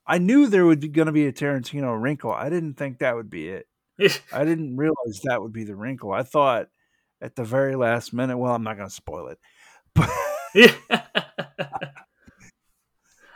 I 0.07 0.17
knew 0.19 0.47
there 0.47 0.65
would 0.65 0.79
be 0.79 0.87
going 0.87 1.07
to 1.07 1.11
be 1.11 1.25
a 1.27 1.33
Tarantino 1.33 1.99
wrinkle. 1.99 2.31
I 2.31 2.49
didn't 2.49 2.75
think 2.75 2.99
that 2.99 3.15
would 3.15 3.29
be 3.29 3.49
it. 3.49 3.67
I 4.31 4.43
didn't 4.45 4.77
realize 4.77 5.21
that 5.23 5.41
would 5.41 5.53
be 5.53 5.63
the 5.63 5.75
wrinkle. 5.75 6.11
I 6.11 6.23
thought 6.23 6.67
at 7.21 7.35
the 7.35 7.43
very 7.43 7.75
last 7.75 8.13
minute, 8.13 8.37
well, 8.37 8.53
I'm 8.53 8.63
not 8.63 8.77
going 8.77 8.89
to 8.89 8.93
spoil 8.95 9.27
it. 9.29 9.39
But 9.95 10.09
yeah. 10.53 10.75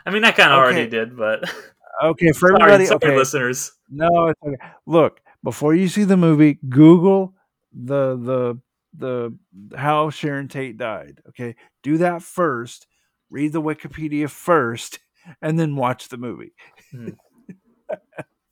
I 0.06 0.10
mean, 0.10 0.24
I 0.24 0.30
kind 0.32 0.52
of 0.52 0.58
already 0.58 0.86
did, 0.88 1.16
but 1.16 1.42
okay, 2.04 2.32
for 2.32 2.48
sorry, 2.50 2.62
everybody, 2.62 2.86
sorry, 2.86 2.96
okay. 3.04 3.16
listeners. 3.16 3.72
No, 3.90 4.28
it's 4.28 4.40
okay. 4.42 4.56
Look, 4.86 5.20
before 5.42 5.74
you 5.74 5.88
see 5.88 6.04
the 6.04 6.16
movie, 6.16 6.58
Google 6.68 7.34
the 7.72 8.16
the 8.16 8.60
the 8.96 9.76
how 9.76 10.10
Sharon 10.10 10.48
Tate 10.48 10.76
died. 10.76 11.20
Okay, 11.28 11.56
do 11.82 11.98
that 11.98 12.22
first. 12.22 12.86
Read 13.30 13.52
the 13.52 13.62
Wikipedia 13.62 14.28
first, 14.28 14.98
and 15.42 15.58
then 15.58 15.76
watch 15.76 16.08
the 16.08 16.16
movie. 16.18 16.52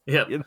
Yep. 0.07 0.31
You 0.31 0.45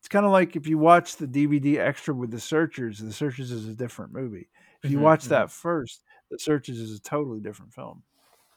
It's 0.00 0.08
kind 0.08 0.24
of 0.24 0.32
like 0.32 0.56
if 0.56 0.66
you 0.66 0.78
watch 0.78 1.16
the 1.16 1.26
DVD 1.26 1.78
extra 1.78 2.14
with 2.14 2.30
the 2.30 2.40
Searchers. 2.40 2.98
The 2.98 3.12
Searchers 3.12 3.50
is 3.50 3.66
a 3.68 3.74
different 3.74 4.12
movie. 4.12 4.48
If 4.82 4.90
you 4.90 4.98
Mhm, 4.98 5.02
watch 5.02 5.24
mhm. 5.24 5.28
that 5.30 5.50
first, 5.50 6.02
the 6.30 6.38
Searchers 6.38 6.78
is 6.78 6.96
a 6.96 7.00
totally 7.02 7.40
different 7.40 7.72
film. 7.74 8.02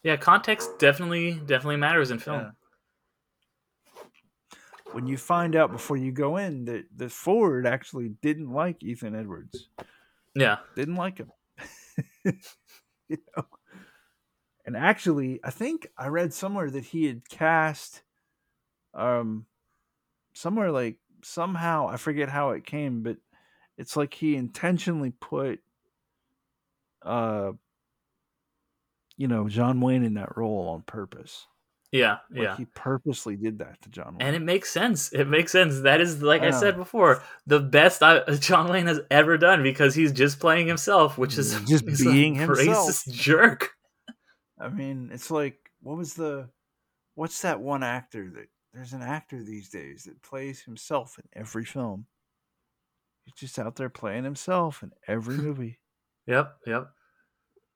Yeah, 0.05 0.17
context 0.17 0.77
definitely 0.77 1.31
definitely 1.33 1.77
matters 1.77 2.11
in 2.11 2.19
film. 2.19 2.41
Yeah. 2.41 4.01
When 4.91 5.07
you 5.07 5.17
find 5.17 5.55
out 5.55 5.71
before 5.71 5.97
you 5.97 6.11
go 6.11 6.37
in 6.37 6.65
that 6.65 6.85
that 6.97 7.11
Ford 7.11 7.65
actually 7.65 8.09
didn't 8.21 8.51
like 8.51 8.83
Ethan 8.83 9.15
Edwards. 9.15 9.67
Yeah. 10.35 10.57
didn't 10.75 10.97
like 10.97 11.17
him. 11.17 11.31
you 12.23 13.17
know. 13.35 13.45
And 14.63 14.77
actually, 14.77 15.39
I 15.43 15.49
think 15.49 15.87
I 15.97 16.09
read 16.09 16.35
somewhere 16.35 16.69
that 16.69 16.83
he 16.83 17.07
had 17.07 17.27
cast 17.27 18.03
um 18.93 19.47
somewhere 20.35 20.69
like 20.69 20.97
somehow, 21.23 21.87
I 21.89 21.97
forget 21.97 22.29
how 22.29 22.51
it 22.51 22.63
came, 22.63 23.01
but 23.01 23.17
it's 23.75 23.97
like 23.97 24.13
he 24.13 24.35
intentionally 24.35 25.13
put 25.19 25.61
uh 27.01 27.53
you 29.17 29.27
know, 29.27 29.47
John 29.49 29.79
Wayne 29.81 30.03
in 30.03 30.15
that 30.15 30.35
role 30.37 30.67
on 30.69 30.81
purpose. 30.83 31.47
Yeah. 31.91 32.17
Like 32.29 32.41
Yeah. 32.41 32.57
he 32.57 32.65
purposely 32.65 33.37
did 33.37 33.59
that 33.59 33.81
to 33.83 33.89
John 33.89 34.17
Wayne. 34.17 34.27
And 34.27 34.35
it 34.35 34.41
makes 34.41 34.69
sense. 34.71 35.13
It 35.13 35.25
makes 35.29 35.51
sense. 35.51 35.81
That 35.81 36.01
is, 36.01 36.21
like 36.21 36.41
I 36.41 36.47
Yeah. 36.47 36.59
said 36.59 36.75
before, 36.75 37.23
the 37.47 37.59
best 37.61 38.03
I, 38.03 38.23
John 38.39 38.69
Wayne 38.69 38.87
has 38.87 38.99
ever 39.09 39.37
done 39.37 39.63
because 39.63 39.95
he's 39.95 40.11
just 40.11 40.39
playing 40.39 40.67
himself, 40.67 41.17
which 41.17 41.37
is 41.37 41.57
Just 41.61 41.85
being 42.03 42.35
a 42.37 42.41
himself. 42.41 42.89
racist 42.89 43.11
jerk. 43.13 43.69
I 44.59 44.67
mean, 44.69 45.09
it's 45.13 45.31
like 45.31 45.57
what 45.81 45.95
was 45.97 46.13
the 46.15 46.49
what's 47.13 47.41
that 47.43 47.61
one 47.61 47.83
actor 47.83 48.29
that 48.35 48.47
there's 48.73 48.91
an 48.93 49.01
actor 49.01 49.41
these 49.41 49.69
days 49.69 50.03
that 50.03 50.21
plays 50.21 50.61
himself 50.61 51.17
in 51.17 51.23
every 51.39 51.63
film. 51.63 52.07
He's 53.23 53.35
just 53.35 53.57
out 53.59 53.75
there 53.77 53.89
playing 53.89 54.23
himself 54.25 54.83
in 54.83 54.91
every 55.07 55.37
movie. 55.47 55.79
Yep. 56.27 56.57
Yep. 56.67 56.89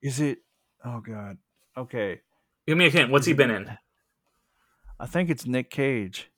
Is 0.02 0.20
it 0.20 0.38
oh 0.84 1.00
god. 1.00 1.38
Okay. 1.76 2.20
Give 2.66 2.76
me 2.76 2.86
a 2.86 2.90
hint. 2.90 3.10
What's 3.10 3.26
he 3.26 3.32
been 3.32 3.50
in? 3.50 3.76
I 4.98 5.06
think 5.06 5.30
it's 5.30 5.46
Nick 5.46 5.70
Cage. 5.70 6.30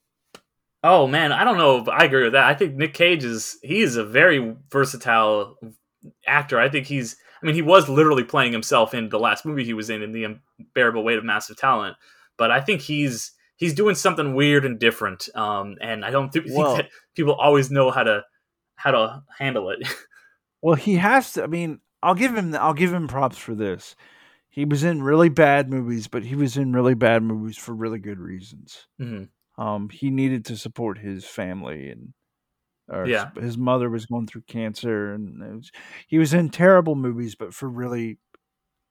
Oh 0.83 1.07
man, 1.07 1.31
I 1.31 1.43
don't 1.43 1.57
know. 1.57 1.79
If 1.79 1.87
I 1.89 2.03
agree 2.05 2.23
with 2.23 2.33
that. 2.33 2.45
I 2.45 2.53
think 2.53 2.75
Nick 2.75 2.93
Cage 2.93 3.23
is 3.23 3.57
he 3.61 3.81
is 3.81 3.95
a 3.95 4.03
very 4.05 4.55
versatile 4.71 5.57
actor. 6.27 6.59
I 6.59 6.69
think 6.69 6.87
he's. 6.87 7.15
I 7.41 7.45
mean, 7.45 7.55
he 7.55 7.61
was 7.61 7.89
literally 7.89 8.23
playing 8.23 8.53
himself 8.53 8.93
in 8.93 9.09
the 9.09 9.19
last 9.19 9.45
movie 9.45 9.65
he 9.65 9.73
was 9.73 9.89
in, 9.89 10.01
in 10.01 10.13
the 10.13 10.37
unbearable 10.59 11.03
weight 11.03 11.17
of 11.17 11.25
massive 11.25 11.57
talent. 11.57 11.97
But 12.37 12.51
I 12.51 12.61
think 12.61 12.81
he's 12.81 13.31
he's 13.57 13.73
doing 13.73 13.95
something 13.95 14.33
weird 14.33 14.65
and 14.65 14.79
different. 14.79 15.27
Um, 15.35 15.75
and 15.81 16.03
I 16.05 16.11
don't 16.11 16.31
th- 16.31 16.45
Well- 16.49 16.75
think 16.75 16.87
that 16.87 16.91
people 17.15 17.33
always 17.33 17.69
know 17.69 17.91
how 17.91 18.03
to 18.03 18.23
how 18.75 18.91
to 18.91 19.23
handle 19.37 19.69
it. 19.69 19.87
Well, 20.61 20.75
he 20.75 20.95
has 20.95 21.33
to 21.33 21.43
I 21.43 21.47
mean, 21.47 21.81
I'll 22.01 22.15
give 22.15 22.33
him 22.33 22.55
I'll 22.55 22.73
give 22.73 22.93
him 22.93 23.09
props 23.09 23.37
for 23.37 23.53
this. 23.53 23.97
He 24.53 24.65
was 24.65 24.83
in 24.83 25.01
really 25.01 25.29
bad 25.29 25.67
movies, 25.71 26.07
but 26.07 26.23
he 26.23 26.35
was 26.35 26.57
in 26.57 26.73
really 26.73 26.93
bad 26.93 27.23
movies 27.23 27.57
for 27.57 27.73
really 27.73 27.97
good 27.99 28.19
reasons. 28.19 28.87
Mhm. 29.01 29.29
um, 29.57 29.89
he 29.89 30.09
needed 30.09 30.45
to 30.45 30.57
support 30.57 30.97
his 30.97 31.25
family 31.25 31.89
and 31.91 32.13
or 32.89 33.07
Yeah. 33.07 33.29
his, 33.39 33.57
mother 33.57 33.89
was 33.89 34.05
going 34.07 34.27
through 34.27 34.41
cancer 34.47 35.13
and 35.13 35.41
it 35.43 35.55
was, 35.55 35.71
he 36.07 36.17
was 36.19 36.33
in 36.33 36.49
terrible 36.49 36.95
movies 36.95 37.35
but 37.35 37.53
for 37.53 37.69
really 37.69 38.17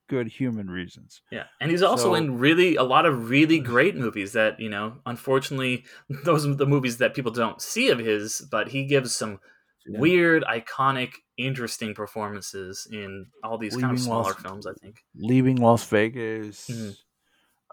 good 0.08 0.28
human 0.28 0.68
reasons 0.70 1.20
Yeah, 1.30 1.44
and 1.60 1.70
he's 1.70 1.82
also 1.82 2.10
So- 2.10 2.14
in 2.14 2.38
really 2.38 2.76
a 2.76 2.82
lot 2.84 3.06
of 3.06 3.28
really 3.30 3.58
great 3.58 3.96
movies 3.96 4.32
that 4.32 4.58
you 4.60 4.68
know. 4.68 5.00
Unfortunately, 5.06 5.84
those 6.24 6.46
are 6.46 6.54
the 6.54 6.66
movies 6.66 6.98
that 6.98 7.14
people 7.14 7.32
don't 7.32 7.60
see 7.62 7.88
of 7.90 7.98
his, 7.98 8.40
but 8.50 8.68
he 8.68 8.84
gives 8.86 9.12
some 9.14 9.38
Yeah. 9.86 9.98
weird, 9.98 10.44
iconic, 10.44 11.12
interesting 11.36 11.94
performances 11.94 12.86
in 12.90 13.26
all 13.42 13.58
these 13.58 13.76
kind 13.76 13.92
of 13.92 14.00
smaller 14.00 14.32
Las- 14.32 14.42
films. 14.42 14.66
I 14.66 14.74
think. 14.74 15.02
leaving 15.14 15.56
las 15.56 15.84
vegas 15.88 16.68
Mhm. 16.68 16.96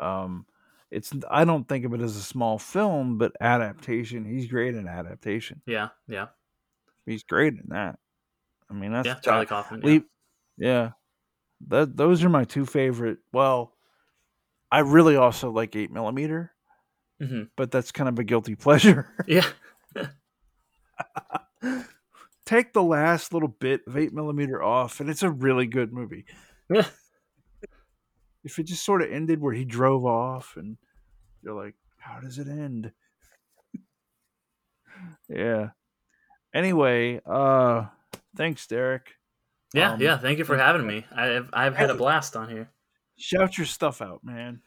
um, 0.05 0.45
it's 0.91 1.13
i 1.29 1.45
don't 1.45 1.67
think 1.67 1.85
of 1.85 1.93
it 1.93 2.01
as 2.01 2.15
a 2.15 2.21
small 2.21 2.57
film 2.57 3.17
but 3.19 3.33
adaptation 3.41 4.25
he's 4.25 4.47
great 4.47 4.73
in 4.75 4.87
adaptation 4.87 5.61
Yeah, 5.67 5.89
yeah, 6.07 6.27
he's 7.05 7.21
great 7.23 7.53
in 7.53 7.65
that 7.67 7.99
i 8.69 8.73
mean 8.73 8.91
that's 8.91 9.05
yeah. 9.05 9.19
Charlie 9.21 9.45
Kaufman. 9.45 9.81
Yeah. 9.83 9.99
Yeah. 10.57 10.91
That 11.67 11.95
those 11.97 12.23
are 12.23 12.29
my 12.29 12.45
two 12.45 12.65
favorite. 12.65 13.19
Well, 13.33 13.75
I 14.71 14.79
really 14.79 15.15
also 15.17 15.51
like 15.51 15.75
eight 15.75 15.91
millimeter, 15.91 16.53
Mhm. 17.21 17.49
but 17.57 17.69
that's 17.71 17.91
kind 17.91 18.07
of 18.09 18.17
a 18.17 18.23
guilty 18.23 18.55
pleasure. 18.65 19.13
yeah, 19.27 19.45
Take 22.49 22.73
the 22.73 22.81
last 22.81 23.31
little 23.31 23.47
bit 23.47 23.81
of 23.85 23.95
eight 23.95 24.11
millimeter 24.11 24.63
off, 24.63 24.99
and 24.99 25.07
it's 25.07 25.21
a 25.21 25.29
really 25.29 25.67
good 25.67 25.93
movie. 25.93 26.25
If 28.43 28.57
it 28.57 28.63
just 28.63 28.83
sort 28.83 29.03
of 29.03 29.11
ended 29.11 29.39
where 29.39 29.53
he 29.53 29.65
drove 29.65 30.03
off, 30.03 30.55
and 30.57 30.77
you're 31.43 31.53
like, 31.53 31.75
How 31.99 32.19
does 32.19 32.39
it 32.39 32.47
end? 32.47 32.91
yeah. 35.29 35.69
Anyway, 36.51 37.21
uh, 37.23 37.85
thanks, 38.35 38.65
Derick. 38.65 39.09
Yeah, 39.75 39.91
Um, 39.91 40.01
yeah. 40.01 40.17
Thank 40.17 40.39
you 40.39 40.45
for 40.45 40.57
having 40.57 40.87
me. 40.87 41.05
I've 41.11 41.51
I've 41.53 41.75
had 41.75 41.91
a 41.91 41.95
blast 41.95 42.35
on 42.35 42.49
here. 42.49 42.71
Shout 43.15 43.59
your 43.59 43.67
stuff 43.67 44.01
out, 44.01 44.23
man. 44.23 44.61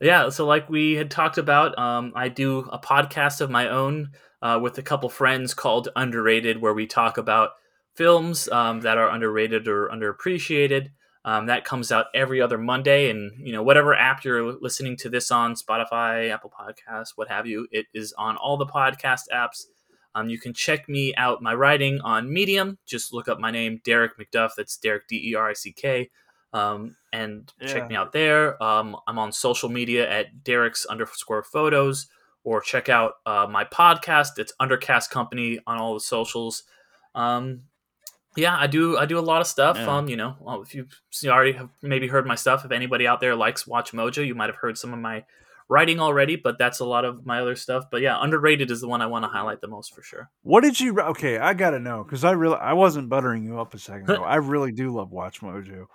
Yeah, 0.00 0.28
so 0.28 0.46
like 0.46 0.70
we 0.70 0.92
had 0.92 1.10
talked 1.10 1.38
about, 1.38 1.76
um, 1.80 2.12
I 2.14 2.28
do 2.28 2.60
a 2.60 2.78
podcast 2.78 3.40
of 3.40 3.50
my 3.50 3.70
own 3.70 4.12
uh, 4.44 4.60
with 4.62 4.78
a 4.78 4.82
couple 4.82 5.08
friends 5.08 5.54
called 5.54 5.88
Underrated, 5.96 6.60
where 6.60 6.74
we 6.74 6.86
talk 6.86 7.18
about 7.18 7.50
films 7.94 8.48
um, 8.50 8.80
that 8.82 8.98
are 8.98 9.08
underrated 9.08 9.66
or 9.66 9.88
underappreciated. 9.88 10.90
Um, 11.24 11.46
that 11.46 11.64
comes 11.64 11.90
out 11.90 12.06
every 12.14 12.40
other 12.42 12.58
Monday, 12.58 13.08
and 13.10 13.32
you 13.38 13.52
know 13.52 13.62
whatever 13.62 13.94
app 13.94 14.22
you're 14.24 14.52
listening 14.60 14.96
to 14.98 15.08
this 15.08 15.30
on, 15.30 15.54
Spotify, 15.54 16.30
Apple 16.30 16.52
Podcasts, 16.56 17.12
what 17.16 17.28
have 17.28 17.46
you, 17.46 17.66
it 17.72 17.86
is 17.94 18.12
on 18.18 18.36
all 18.36 18.56
the 18.58 18.66
podcast 18.66 19.22
apps. 19.32 19.64
Um, 20.14 20.28
you 20.28 20.38
can 20.38 20.52
check 20.52 20.88
me 20.88 21.14
out 21.16 21.42
my 21.42 21.54
writing 21.54 22.00
on 22.02 22.32
Medium. 22.32 22.78
Just 22.86 23.12
look 23.12 23.26
up 23.26 23.40
my 23.40 23.50
name, 23.50 23.80
Derick 23.84 24.12
McDuff. 24.18 24.50
That's 24.56 24.76
Derick 24.76 25.08
D 25.08 25.30
E 25.30 25.34
R 25.34 25.48
I 25.48 25.54
C 25.54 25.72
K 25.72 26.10
um, 26.52 26.94
and 27.12 27.52
Yeah. 27.60 27.66
check 27.68 27.88
me 27.88 27.96
out 27.96 28.12
there. 28.12 28.62
Um, 28.62 28.96
I'm 29.08 29.18
on 29.18 29.32
social 29.32 29.68
media 29.68 30.08
at 30.08 30.44
Derick's 30.44 30.86
underscore 30.86 31.42
photos, 31.42 32.06
or 32.44 32.60
check 32.60 32.88
out 32.88 33.14
uh, 33.26 33.46
my 33.50 33.64
podcast. 33.64 34.38
It's 34.38 34.52
Undercast 34.60 35.10
Company 35.10 35.58
on 35.66 35.78
all 35.78 35.94
the 35.94 36.00
socials. 36.00 36.62
Um, 37.14 37.62
yeah, 38.36 38.56
I 38.58 38.66
do. 38.66 38.98
I 38.98 39.06
do 39.06 39.18
a 39.18 39.20
lot 39.20 39.40
of 39.40 39.46
stuff. 39.46 39.76
Yeah. 39.76 39.96
Um, 39.96 40.08
you 40.08 40.16
know, 40.16 40.36
well, 40.40 40.62
if 40.62 40.74
you 40.74 40.86
already 41.26 41.52
have 41.52 41.70
maybe 41.82 42.08
heard 42.08 42.26
my 42.26 42.34
stuff, 42.34 42.64
if 42.64 42.72
anybody 42.72 43.06
out 43.06 43.20
there 43.20 43.34
likes 43.34 43.64
WatchMojo, 43.64 44.26
you 44.26 44.34
might 44.34 44.50
have 44.50 44.56
heard 44.56 44.76
some 44.76 44.92
of 44.92 44.98
my 44.98 45.24
writing 45.68 46.00
already. 46.00 46.36
But 46.36 46.58
that's 46.58 46.80
a 46.80 46.84
lot 46.84 47.04
of 47.04 47.24
my 47.24 47.40
other 47.40 47.54
stuff. 47.54 47.84
But 47.90 48.02
yeah, 48.02 48.18
underrated 48.20 48.70
is 48.70 48.80
the 48.80 48.88
one 48.88 49.02
I 49.02 49.06
want 49.06 49.24
to 49.24 49.28
highlight 49.28 49.60
the 49.60 49.68
most 49.68 49.94
for 49.94 50.02
sure. 50.02 50.30
What 50.42 50.62
did 50.62 50.80
you? 50.80 50.98
Okay, 51.00 51.38
I 51.38 51.54
gotta 51.54 51.78
know 51.78 52.02
because 52.02 52.24
I 52.24 52.32
really 52.32 52.56
I 52.56 52.72
wasn't 52.72 53.08
buttering 53.08 53.44
you 53.44 53.60
up 53.60 53.72
a 53.72 53.78
second 53.78 54.10
ago. 54.10 54.22
I 54.24 54.36
really 54.36 54.72
do 54.72 54.92
love 54.92 55.10
WatchMojo. 55.10 55.86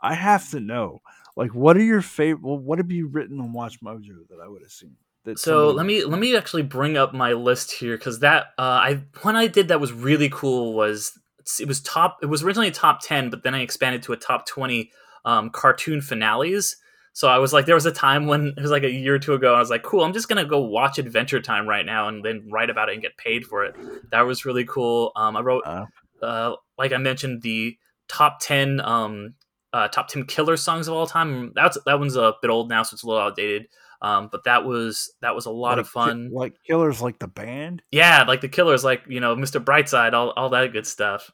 I 0.00 0.14
have 0.14 0.48
to 0.50 0.60
know, 0.60 1.02
like, 1.36 1.52
what 1.52 1.76
are 1.76 1.82
your 1.82 2.02
favorite? 2.02 2.44
Well, 2.44 2.58
what 2.58 2.78
have 2.78 2.92
you 2.92 3.08
written 3.08 3.40
on 3.40 3.52
WatchMojo 3.52 4.28
that 4.30 4.38
I 4.42 4.46
would 4.46 4.62
have 4.62 4.70
seen? 4.70 4.96
So 5.36 5.70
let 5.70 5.86
me 5.86 6.04
let 6.04 6.18
me 6.18 6.36
actually 6.36 6.62
bring 6.62 6.96
up 6.96 7.12
my 7.12 7.32
list 7.32 7.72
here 7.72 7.96
because 7.96 8.20
that 8.20 8.46
uh, 8.58 8.62
I 8.62 9.02
one 9.22 9.36
I 9.36 9.46
did 9.46 9.68
that 9.68 9.80
was 9.80 9.92
really 9.92 10.28
cool 10.28 10.74
was 10.74 11.12
it 11.60 11.68
was 11.68 11.80
top 11.80 12.18
it 12.22 12.26
was 12.26 12.42
originally 12.42 12.68
a 12.68 12.72
top 12.72 13.00
ten 13.02 13.30
but 13.30 13.42
then 13.42 13.54
I 13.54 13.60
expanded 13.60 14.02
to 14.04 14.12
a 14.12 14.16
top 14.16 14.46
twenty 14.46 14.90
um, 15.24 15.50
cartoon 15.50 16.00
finales. 16.00 16.76
So 17.12 17.26
I 17.26 17.38
was 17.38 17.52
like, 17.52 17.66
there 17.66 17.74
was 17.74 17.86
a 17.86 17.90
time 17.90 18.26
when 18.28 18.54
it 18.56 18.62
was 18.62 18.70
like 18.70 18.84
a 18.84 18.90
year 18.90 19.16
or 19.16 19.18
two 19.18 19.34
ago. 19.34 19.52
I 19.52 19.58
was 19.58 19.70
like, 19.70 19.82
cool, 19.82 20.04
I'm 20.04 20.12
just 20.12 20.28
gonna 20.28 20.44
go 20.44 20.60
watch 20.60 20.98
Adventure 20.98 21.40
Time 21.40 21.68
right 21.68 21.84
now 21.84 22.08
and 22.08 22.24
then 22.24 22.48
write 22.50 22.70
about 22.70 22.88
it 22.88 22.92
and 22.92 23.02
get 23.02 23.16
paid 23.16 23.44
for 23.44 23.64
it. 23.64 23.74
That 24.12 24.22
was 24.22 24.44
really 24.44 24.64
cool. 24.64 25.10
Um, 25.16 25.36
I 25.36 25.40
wrote 25.40 25.64
Uh, 25.66 25.86
uh, 26.22 26.56
like 26.78 26.92
I 26.92 26.98
mentioned, 26.98 27.42
the 27.42 27.76
top 28.08 28.38
ten 28.40 28.80
um, 28.80 29.34
uh, 29.72 29.88
top 29.88 30.08
ten 30.08 30.24
killer 30.24 30.56
songs 30.56 30.86
of 30.86 30.94
all 30.94 31.06
time. 31.06 31.52
That's 31.54 31.76
that 31.86 31.98
one's 31.98 32.16
a 32.16 32.34
bit 32.40 32.50
old 32.50 32.68
now, 32.68 32.82
so 32.84 32.94
it's 32.94 33.02
a 33.02 33.06
little 33.06 33.22
outdated. 33.22 33.66
Um, 34.00 34.28
but 34.30 34.44
that 34.44 34.64
was 34.64 35.12
that 35.22 35.34
was 35.34 35.46
a 35.46 35.50
lot 35.50 35.70
like 35.72 35.78
of 35.78 35.88
fun. 35.88 36.30
like 36.32 36.54
killers, 36.66 37.02
like 37.02 37.18
the 37.18 37.26
band. 37.26 37.82
yeah, 37.90 38.24
like 38.24 38.40
the 38.40 38.48
killers, 38.48 38.84
like 38.84 39.02
you 39.08 39.20
know, 39.20 39.34
Mr. 39.34 39.62
Brightside, 39.62 40.12
all 40.12 40.30
all 40.30 40.50
that 40.50 40.72
good 40.72 40.86
stuff. 40.86 41.30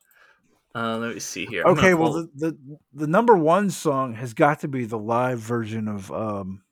Uh, 0.75 0.97
let 0.99 1.15
me 1.15 1.21
see 1.21 1.47
here. 1.47 1.63
I'm 1.65 1.79
Okay, 1.79 1.95
well, 1.95 2.13
the, 2.13 2.31
the 2.35 2.59
the 2.93 3.07
number 3.07 3.37
one 3.37 3.71
song 3.71 4.15
has 4.15 4.35
got 4.35 4.61
to 4.61 4.69
be 4.69 4.87
the 4.87 4.99
live 4.99 5.39
version 5.39 5.89
of 5.89 6.11
um, 6.11 6.63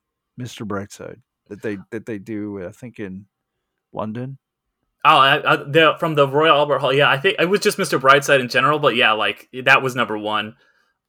"Mr. 0.41 0.67
Brightside" 0.67 1.21
that 1.49 1.63
they 1.63 1.79
that 1.91 2.07
they 2.07 2.19
do. 2.19 2.67
I 2.67 2.73
think 2.73 2.99
in 2.99 3.27
London. 3.93 4.39
oh, 5.05 5.19
I, 5.19 5.53
I, 5.53 5.57
the, 5.57 5.97
from 6.01 6.15
the 6.15 6.27
Royal 6.27 6.57
Albert 6.57 6.79
Hall. 6.79 6.93
Yeah, 6.93 7.11
I 7.11 7.19
think 7.19 7.37
it 7.39 7.47
was 7.47 7.61
just 7.61 7.79
Mr. 7.79 8.01
Brightside 8.01 8.41
in 8.41 8.49
general, 8.49 8.79
but 8.79 8.97
yeah, 8.97 9.13
like 9.13 9.49
that 9.65 9.83
was 9.83 9.95
number 9.95 10.17
one. 10.17 10.57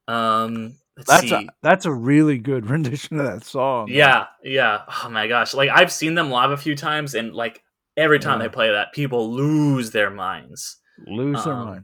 Um, 0.08 0.76
let's 0.98 1.10
That's 1.10 1.30
see. 1.30 1.34
a 1.36 1.48
that's 1.62 1.86
a 1.86 1.92
really 1.92 2.38
good 2.38 2.66
rendition 2.70 3.20
of 3.20 3.26
that 3.26 3.44
song. 3.46 3.88
Yeah, 3.90 4.28
yeah. 4.44 4.82
Oh 5.04 5.10
my 5.10 5.28
gosh. 5.28 5.54
Like 5.54 5.70
I've 5.70 5.92
seen 5.92 6.16
them 6.16 6.30
live 6.30 6.52
a 6.52 6.58
few 6.58 6.76
times 6.76 7.14
and 7.16 7.34
like 7.34 7.64
every 7.98 8.20
time 8.20 8.40
Yeah. 8.40 8.48
they 8.48 8.54
play 8.54 8.72
that, 8.72 8.94
people 8.94 9.32
lose 9.32 9.92
their 9.92 10.10
minds. 10.10 10.78
lose 11.08 11.44
their 11.44 11.54
Um, 11.54 11.66
mind. 11.66 11.84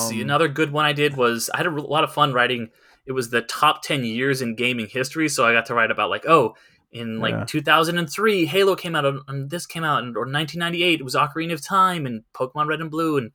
See, 0.00 0.16
Um, 0.16 0.20
another 0.22 0.48
good 0.48 0.72
one 0.72 0.86
I 0.86 0.92
did 0.94 1.16
was 1.16 1.50
I 1.52 1.58
had 1.58 1.66
a 1.66 1.70
lot 1.70 2.04
of 2.04 2.12
fun 2.12 2.32
writing. 2.32 2.70
It 3.06 3.12
was 3.12 3.28
the 3.28 3.42
top 3.42 3.82
10 3.82 4.02
years 4.04 4.40
in 4.40 4.54
gaming 4.54 4.86
history, 4.86 5.28
so 5.28 5.44
I 5.46 5.52
got 5.52 5.66
to 5.66 5.74
write 5.74 5.90
about 5.90 6.08
like, 6.08 6.24
oh, 6.26 6.56
in 6.90 7.18
like 7.20 7.32
Yeah. 7.34 7.44
2003, 7.44 8.46
Halo 8.46 8.76
came 8.76 8.96
out 8.96 9.04
and- 9.28 9.50
this 9.50 9.66
came 9.66 9.84
out 9.84 10.02
and 10.02 10.16
or 10.16 10.24
1998 10.24 11.00
it 11.00 11.04
was 11.04 11.14
Ocarina 11.14 11.52
of 11.52 11.60
Time 11.60 12.06
and 12.06 12.22
Pokemon 12.32 12.66
Red 12.68 12.80
and 12.80 12.90
Blue 12.90 13.18
and 13.18 13.32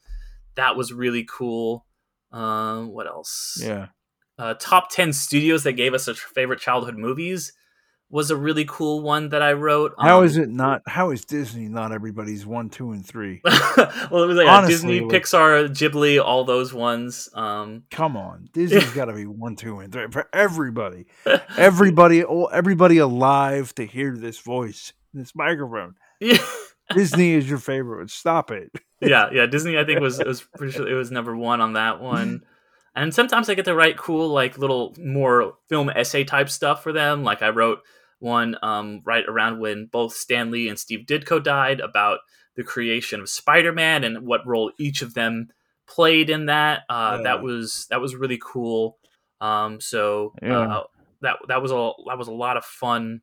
that 0.56 0.76
was 0.76 0.92
really 0.92 1.24
cool. 1.30 1.86
Um, 2.32 2.90
what 2.94 3.06
else? 3.06 3.60
yeah. 3.64 3.88
Uh, 4.40 4.56
top 4.60 4.90
10 4.90 5.14
studios 5.14 5.64
that 5.64 5.74
gave 5.74 5.94
us 5.94 6.08
our 6.08 6.16
favorite 6.16 6.60
childhood 6.60 6.98
movies 6.98 7.54
was 8.12 8.32
a 8.32 8.36
really 8.36 8.66
cool 8.66 9.04
one 9.04 9.30
that 9.30 9.44
I 9.44 9.54
wrote. 9.54 9.94
How 10.00 10.20
Um, 10.22 10.26
is 10.26 10.36
it 10.38 10.50
not? 10.50 10.82
How 10.88 11.12
is 11.12 11.24
Disney 11.26 11.68
not 11.68 11.92
everybody's 11.92 12.44
one, 12.44 12.70
two, 12.72 12.90
and 12.92 13.06
three? 13.06 13.40
well, 13.46 14.24
it 14.24 14.28
was 14.28 14.36
like 14.38 14.48
Honestly, 14.48 14.74
Disney, 14.74 15.00
like- 15.02 15.22
Pixar, 15.22 15.70
Ghibli, 15.70 16.20
all 16.24 16.44
those 16.44 16.74
ones. 16.74 17.30
Um, 17.36 17.84
Come 17.92 18.18
on, 18.18 18.50
Disney's 18.54 18.90
got 18.94 19.06
to 19.06 19.14
be 19.14 19.28
one, 19.28 19.56
two, 19.56 19.78
and 19.80 19.94
three 19.94 20.08
for 20.10 20.28
everybody. 20.34 21.06
Everybody, 21.58 22.24
everybody 22.52 22.98
alive 22.98 23.76
to 23.76 23.86
hear 23.86 24.18
this 24.18 24.40
voice, 24.40 24.94
this 25.14 25.36
microphone. 25.36 25.94
yeah, 26.20 26.38
Disney 26.96 27.34
is 27.34 27.48
your 27.48 27.60
favorite. 27.60 28.10
Stop 28.10 28.50
it. 28.50 28.72
yeah, 29.02 29.30
yeah. 29.32 29.46
Disney, 29.46 29.78
I 29.78 29.84
think 29.86 30.00
was 30.00 30.18
was 30.26 30.42
pretty 30.58 30.74
sure 30.74 30.88
it 30.90 30.96
was 30.96 31.12
number 31.12 31.36
one 31.36 31.62
on 31.62 31.74
that 31.74 32.02
one. 32.02 32.42
And 33.00 33.14
sometimes 33.14 33.50
I 33.50 33.54
get 33.56 33.66
to 33.66 33.74
write 33.76 33.98
cool, 33.98 34.28
like 34.30 34.58
little 34.58 34.94
more 35.00 35.54
film 35.70 35.90
essay 35.90 36.24
type 36.26 36.50
stuff 36.50 36.84
for 36.84 36.92
them. 36.92 37.24
Like 37.24 37.42
I 37.42 37.50
wrote 37.50 37.80
one 38.20 38.58
um, 38.62 39.02
right 39.06 39.24
around 39.28 39.60
when 39.60 39.86
both 39.86 40.14
Stan 40.14 40.52
Lee 40.52 40.68
and 40.68 40.78
Steve 40.78 41.06
Ditko 41.06 41.42
died 41.42 41.80
about 41.80 42.20
the 42.56 42.64
creation 42.64 43.22
of 43.22 43.30
Spider-Man 43.30 44.04
and 44.04 44.26
what 44.28 44.46
role 44.46 44.72
each 44.78 45.02
of 45.02 45.14
them 45.14 45.48
played 45.88 46.30
in 46.30 46.48
that. 46.48 46.82
Uh, 46.90 47.16
Yeah. 47.18 47.24
That 47.24 47.42
was 47.42 47.88
that 47.90 48.02
was 48.02 48.16
really 48.16 48.40
cool. 48.44 48.98
Um, 49.40 49.80
so 49.80 50.34
Yeah. 50.42 50.60
uh, 50.60 50.84
that 51.22 51.38
that 51.48 51.62
was 51.62 51.72
a 51.72 51.92
that 52.08 52.18
was 52.18 52.28
a 52.28 52.34
lot 52.34 52.58
of 52.58 52.66
fun. 52.66 53.22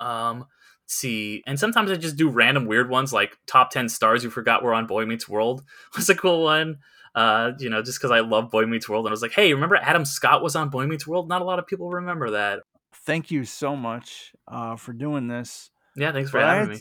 Um, 0.00 0.40
let's 0.84 0.94
see, 0.94 1.42
and 1.46 1.58
sometimes 1.58 1.90
I 1.90 1.94
just 1.96 2.16
do 2.16 2.28
random 2.28 2.66
weird 2.66 2.90
ones 2.90 3.12
like 3.12 3.38
top 3.46 3.70
ten 3.70 3.88
stars 3.88 4.24
you 4.24 4.30
forgot 4.30 4.64
were 4.64 4.74
on 4.74 4.86
Boy 4.86 5.06
Meets 5.06 5.28
World 5.28 5.62
was 5.96 6.08
a 6.10 6.14
cool 6.16 6.42
one. 6.42 6.78
Uh, 7.14 7.52
you 7.58 7.68
know, 7.68 7.82
just 7.82 7.98
because 7.98 8.10
I 8.10 8.20
love 8.20 8.50
Boy 8.50 8.64
Meets 8.64 8.88
World, 8.88 9.04
and 9.06 9.10
I 9.10 9.12
was 9.12 9.22
like, 9.22 9.32
hey, 9.32 9.52
remember 9.52 9.76
Adam 9.76 10.04
Scott 10.04 10.42
was 10.42 10.56
on 10.56 10.70
Boy 10.70 10.86
Meets 10.86 11.06
World? 11.06 11.28
Not 11.28 11.42
a 11.42 11.44
lot 11.44 11.58
of 11.58 11.66
people 11.66 11.90
remember 11.90 12.30
that. 12.30 12.60
Thank 13.04 13.30
you 13.30 13.44
so 13.44 13.76
much 13.76 14.32
uh, 14.48 14.76
for 14.76 14.92
doing 14.92 15.28
this. 15.28 15.70
Yeah, 15.94 16.12
thanks 16.12 16.30
for 16.30 16.38
But 16.38 16.44
I 16.44 16.54
having 16.54 16.60
had, 16.60 16.66
me. 16.66 16.70